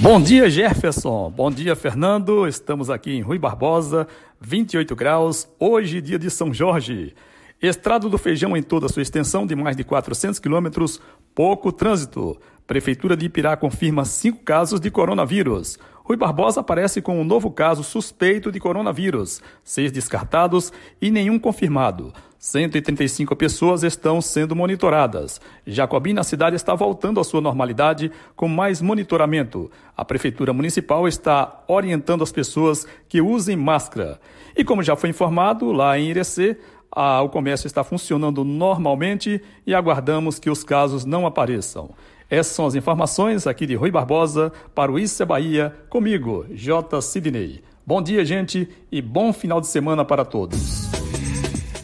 Bom 0.01 0.19
dia, 0.19 0.49
Jefferson. 0.49 1.31
Bom 1.37 1.51
dia, 1.51 1.77
Fernando. 1.77 2.49
Estamos 2.49 2.89
aqui 2.89 3.13
em 3.13 3.21
Rui 3.21 3.39
Barbosa, 3.39 4.09
28 4.41 4.97
graus, 4.97 5.47
hoje, 5.61 6.01
dia 6.01 6.19
de 6.19 6.31
São 6.31 6.55
Jorge. 6.55 7.15
Estrado 7.63 8.11
do 8.11 8.19
Feijão 8.19 8.57
em 8.57 8.63
toda 8.63 8.89
sua 8.89 9.03
extensão 9.03 9.47
de 9.47 9.55
mais 9.55 9.77
de 9.77 9.85
400 9.85 10.41
quilômetros, 10.41 11.01
pouco 11.33 11.71
trânsito. 11.71 12.37
Prefeitura 12.67 13.17
de 13.17 13.27
Ipirá 13.27 13.57
confirma 13.57 14.05
cinco 14.05 14.43
casos 14.43 14.81
de 14.81 14.91
coronavírus. 14.91 15.79
Rui 16.03 16.17
Barbosa 16.17 16.61
aparece 16.61 17.01
com 17.01 17.21
um 17.21 17.25
novo 17.25 17.53
caso 17.53 17.85
suspeito 17.85 18.51
de 18.51 18.59
coronavírus, 18.59 19.41
seis 19.63 19.93
descartados 19.93 20.73
e 21.01 21.09
nenhum 21.09 21.39
confirmado. 21.39 22.13
135 22.37 23.37
pessoas 23.37 23.85
estão 23.85 24.21
sendo 24.21 24.57
monitoradas. 24.57 25.41
Jacobina, 25.65 26.23
a 26.23 26.25
cidade 26.25 26.57
está 26.57 26.75
voltando 26.75 27.21
à 27.21 27.25
sua 27.25 27.41
normalidade 27.41 28.11
com 28.35 28.49
mais 28.49 28.83
monitoramento. 28.83 29.71
A 29.97 30.05
Prefeitura 30.05 30.53
Municipal 30.53 31.07
está 31.07 31.63
orientando 31.69 32.25
as 32.25 32.33
pessoas 32.33 32.85
que 33.09 33.21
usem 33.21 33.57
máscara. 33.57 34.21
E 34.57 34.65
como 34.65 34.83
já 34.83 34.97
foi 34.97 35.11
informado, 35.11 35.71
lá 35.71 35.97
em 35.97 36.11
Irecê, 36.11 36.59
ah, 36.95 37.23
o 37.23 37.29
comércio 37.29 37.67
está 37.67 37.83
funcionando 37.83 38.45
normalmente 38.45 39.43
e 39.67 39.75
aguardamos 39.75 40.39
que 40.39 40.51
os 40.51 40.63
casos 40.63 41.05
não 41.05 41.27
apareçam. 41.27 41.91
Essas 42.29 42.55
são 42.55 42.67
as 42.67 42.75
informações 42.75 43.47
aqui 43.47 43.67
de 43.67 43.75
Rui 43.75 43.91
Barbosa 43.91 44.53
para 44.75 44.93
o 44.93 44.99
Isso 44.99 45.23
é 45.23 45.27
Bahia, 45.27 45.75
comigo, 45.89 46.47
J. 46.51 47.01
Sidney. 47.01 47.63
Bom 47.87 48.01
dia, 48.01 48.25
gente, 48.25 48.69
e 48.91 49.03
bom 49.03 49.33
final 49.33 49.61
de 49.61 49.67
semana 49.67 50.05
para 50.05 50.25
todos. 50.25 50.91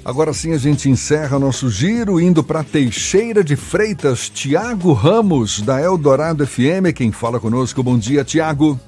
Agora 0.04 0.32
sim 0.32 0.54
a 0.54 0.58
gente 0.58 0.88
encerra 0.88 1.38
nosso 1.38 1.68
giro 1.68 2.18
indo 2.18 2.42
para 2.42 2.64
Teixeira 2.64 3.44
de 3.44 3.56
Freitas. 3.56 4.30
Tiago 4.30 4.92
Ramos, 4.92 5.60
da 5.60 5.82
Eldorado 5.82 6.46
FM, 6.46 6.94
quem 6.94 7.12
fala 7.12 7.38
conosco. 7.38 7.82
Bom 7.82 7.98
dia, 7.98 8.24
Tiago. 8.24 8.80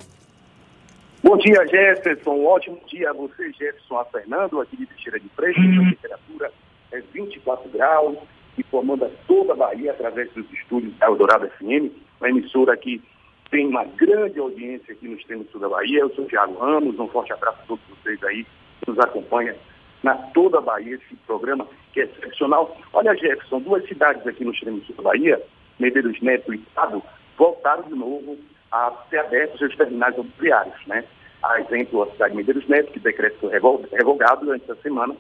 Bom 1.23 1.37
dia, 1.37 1.67
Jefferson. 1.67 2.31
Um 2.31 2.47
ótimo 2.47 2.81
dia 2.87 3.11
a 3.11 3.13
você, 3.13 3.53
Jefferson, 3.53 3.99
a 3.99 4.05
Fernando, 4.07 4.59
aqui 4.59 4.75
de 4.75 4.87
Teixeira 4.87 5.21
de 5.21 5.29
Freitas. 5.31 5.63
A 5.63 5.91
temperatura 5.91 6.53
é 6.93 7.01
24 7.13 7.69
graus, 7.69 8.17
informando 8.57 9.05
a 9.05 9.11
toda 9.29 9.53
a 9.53 9.57
Bahia 9.57 9.91
através 9.91 10.33
dos 10.33 10.51
estúdios 10.51 10.97
da 10.97 11.09
Eldorado 11.09 11.47
FM, 11.59 11.93
uma 12.19 12.31
emissora 12.31 12.75
que 12.75 13.03
tem 13.51 13.67
uma 13.67 13.85
grande 13.85 14.39
audiência 14.39 14.95
aqui 14.95 15.07
no 15.07 15.17
extremo 15.17 15.45
sul 15.53 15.61
da 15.61 15.69
Bahia. 15.69 16.01
Eu 16.01 16.15
sou 16.15 16.25
o 16.25 16.27
Thiago 16.27 16.59
Ramos, 16.59 16.99
um 16.99 17.09
forte 17.09 17.35
abraço 17.35 17.59
a 17.65 17.67
todos 17.67 17.85
vocês 17.91 18.23
aí 18.25 18.47
que 18.81 18.91
nos 18.91 18.99
acompanham 18.99 19.55
na 20.03 20.15
toda 20.15 20.57
a 20.57 20.63
Bahia, 20.63 20.95
esse 20.95 21.17
programa 21.27 21.69
que 21.93 22.01
é 22.01 22.05
excepcional. 22.05 22.75
Olha, 22.95 23.15
Jefferson, 23.15 23.61
duas 23.61 23.87
cidades 23.87 24.27
aqui 24.27 24.43
no 24.43 24.53
extremo 24.53 24.83
sul 24.85 24.97
da 24.97 25.03
Bahia, 25.03 25.43
Medeiros 25.79 26.19
Neto 26.23 26.55
e 26.55 26.57
Estado, 26.57 27.03
voltaram 27.37 27.83
de 27.83 27.95
novo 27.95 28.39
a 28.73 28.93
ser 29.09 29.19
abertos 29.19 29.59
seus 29.59 29.77
terminais 29.77 30.17
rodoviários, 30.17 30.87
né? 30.87 31.05
A 31.43 31.61
exemplo, 31.61 32.03
a 32.03 32.11
cidade 32.13 32.33
de 32.33 32.37
Medeiros 32.37 32.69
Neto, 32.69 32.93
que 32.93 32.99
o 32.99 33.03
decreto 33.03 33.39
foi 33.41 33.51
revogado 33.51 34.45
durante 34.45 34.65
essa 34.65 34.81
semana, 34.83 35.17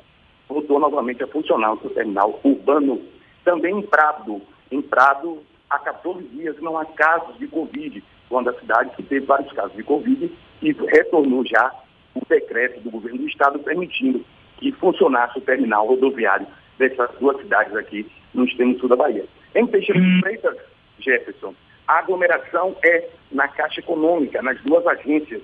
voltou 0.48 0.78
novamente 0.78 1.22
a 1.22 1.26
funcionar 1.26 1.72
o 1.72 1.80
seu 1.80 1.90
terminal 1.90 2.38
urbano. 2.44 3.00
Também 3.44 3.78
em 3.78 3.82
Prado, 3.82 4.42
em 4.70 4.82
Prado, 4.82 5.42
há 5.70 5.78
14 5.78 6.22
dias 6.28 6.56
não 6.60 6.76
há 6.76 6.84
casos 6.84 7.38
de 7.38 7.46
Covid, 7.48 8.04
quando 8.28 8.50
a 8.50 8.60
cidade 8.60 8.90
teve 8.96 9.24
vários 9.24 9.50
casos 9.52 9.74
de 9.74 9.82
Covid 9.82 10.30
e 10.62 10.72
retornou 10.72 11.44
já 11.46 11.72
o 12.14 12.20
decreto 12.28 12.80
do 12.80 12.90
governo 12.90 13.18
do 13.18 13.28
estado 13.28 13.58
permitindo 13.60 14.24
que 14.58 14.72
funcionasse 14.72 15.38
o 15.38 15.42
terminal 15.42 15.86
rodoviário 15.86 16.46
dessas 16.78 17.10
duas 17.18 17.38
cidades 17.38 17.74
aqui 17.74 18.06
no 18.34 18.44
extremo 18.44 18.78
sul 18.78 18.88
da 18.88 18.96
Bahia. 18.96 19.24
Em 19.54 19.66
Teixeira 19.66 20.00
de 20.00 20.20
Freitas, 20.20 20.56
Jefferson, 20.98 21.54
a 21.86 21.98
aglomeração 21.98 22.76
é 22.84 23.08
na 23.32 23.48
Caixa 23.48 23.80
Econômica, 23.80 24.42
nas 24.42 24.60
duas 24.62 24.86
agências, 24.86 25.42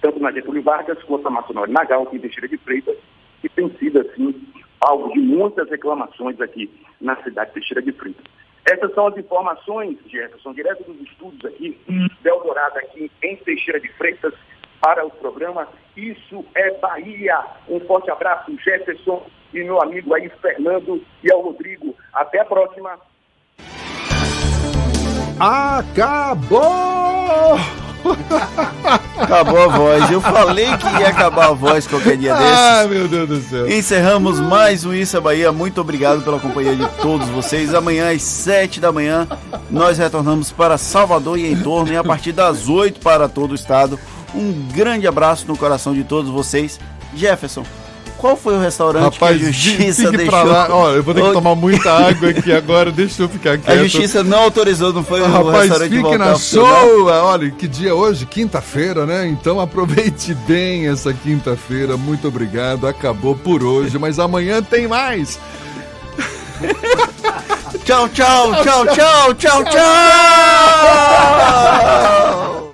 tanto 0.00 0.20
na 0.20 0.30
Getúlio 0.32 0.62
Vargas 0.62 1.02
quanto 1.04 1.24
na 1.24 1.30
Maçonória 1.30 1.72
Nagal, 1.72 2.04
aqui 2.04 2.16
em 2.16 2.20
Teixeira 2.20 2.48
de 2.48 2.56
Freitas, 2.58 2.96
que 3.40 3.48
tem 3.48 3.70
sido, 3.78 4.00
assim, 4.00 4.46
alvo 4.80 5.12
de 5.12 5.20
muitas 5.20 5.68
reclamações 5.68 6.40
aqui 6.40 6.70
na 7.00 7.16
cidade 7.22 7.50
de 7.50 7.54
Teixeira 7.54 7.82
de 7.82 7.92
Freitas. 7.92 8.24
Essas 8.70 8.92
são 8.94 9.06
as 9.06 9.16
informações, 9.16 9.96
Jefferson, 10.06 10.52
direto 10.52 10.84
dos 10.84 11.00
estudos 11.00 11.44
aqui, 11.44 11.78
de 11.88 12.28
Eldorado, 12.28 12.78
aqui 12.78 13.10
em 13.22 13.36
Teixeira 13.36 13.80
de 13.80 13.88
Freitas, 13.94 14.34
para 14.80 15.04
o 15.04 15.10
programa 15.10 15.68
Isso 15.96 16.44
é 16.54 16.70
Bahia. 16.78 17.44
Um 17.68 17.80
forte 17.80 18.10
abraço, 18.10 18.56
Jefferson 18.58 19.26
e 19.52 19.64
meu 19.64 19.80
amigo 19.80 20.14
aí, 20.14 20.28
Fernando 20.40 21.02
e 21.22 21.32
ao 21.32 21.40
Rodrigo. 21.40 21.94
Até 22.12 22.40
a 22.40 22.44
próxima. 22.44 22.98
Acabou! 25.40 26.58
Acabou 29.16 29.62
a 29.62 29.68
voz. 29.68 30.10
Eu 30.10 30.20
falei 30.20 30.66
que 30.76 30.86
ia 31.00 31.08
acabar 31.08 31.48
a 31.48 31.52
voz 31.52 31.86
qualquer 31.86 32.16
dia 32.16 32.34
desses. 32.34 32.58
Ai, 32.58 32.86
meu 32.88 33.08
Deus 33.08 33.28
do 33.28 33.40
céu. 33.42 33.68
Encerramos 33.68 34.40
mais 34.40 34.84
um 34.84 34.92
Isso 34.92 35.16
é 35.16 35.20
Bahia. 35.20 35.52
Muito 35.52 35.80
obrigado 35.80 36.22
pela 36.22 36.40
companhia 36.40 36.74
de 36.74 36.86
todos 37.02 37.28
vocês. 37.28 37.74
Amanhã 37.74 38.10
às 38.12 38.22
7 38.22 38.80
da 38.80 38.90
manhã 38.90 39.28
nós 39.70 39.98
retornamos 39.98 40.50
para 40.50 40.78
Salvador 40.78 41.38
e 41.38 41.52
em 41.52 41.56
torno 41.56 41.92
e 41.92 41.96
a 41.96 42.04
partir 42.04 42.32
das 42.32 42.68
8 42.68 43.00
para 43.00 43.28
todo 43.28 43.52
o 43.52 43.54
estado. 43.54 43.98
Um 44.34 44.52
grande 44.72 45.06
abraço 45.06 45.46
no 45.46 45.56
coração 45.56 45.94
de 45.94 46.04
todos 46.04 46.30
vocês. 46.30 46.80
Jefferson, 47.14 47.64
qual 48.18 48.36
foi 48.36 48.54
o 48.56 48.60
restaurante 48.60 49.14
Rapaz, 49.14 49.38
que 49.38 49.46
a 49.46 49.50
justiça 49.50 50.10
deixou? 50.10 50.28
pra 50.28 50.42
lá. 50.42 50.66
Ó, 50.70 50.90
eu 50.90 51.02
vou 51.02 51.14
ter 51.14 51.22
que 51.22 51.32
tomar 51.32 51.54
muita 51.54 51.90
água 52.08 52.30
aqui 52.30 52.52
agora, 52.52 52.90
deixa 52.90 53.22
eu 53.22 53.28
ficar 53.28 53.56
quieto. 53.56 53.70
A 53.70 53.82
justiça 53.84 54.22
não 54.24 54.40
autorizou, 54.40 54.92
não 54.92 55.04
foi 55.04 55.20
o 55.22 55.26
Rapaz, 55.26 55.60
restaurante 55.60 55.90
fique 55.90 56.02
voltar 56.02 56.18
na 56.18 56.34
sua. 56.34 57.22
Olha, 57.24 57.50
que 57.50 57.68
dia 57.68 57.94
hoje? 57.94 58.26
Quinta-feira, 58.26 59.06
né? 59.06 59.26
Então 59.28 59.60
aproveite 59.60 60.34
bem 60.46 60.88
essa 60.88 61.14
quinta-feira. 61.14 61.96
Muito 61.96 62.28
obrigado. 62.28 62.86
Acabou 62.86 63.34
por 63.34 63.62
hoje, 63.62 63.98
mas 63.98 64.18
amanhã 64.18 64.62
tem 64.62 64.88
mais. 64.88 65.38
Tchau, 67.84 68.08
tchau, 68.08 68.52
tchau, 68.62 68.86
tchau, 68.86 69.34
tchau, 69.34 69.64
tchau. 69.64 69.78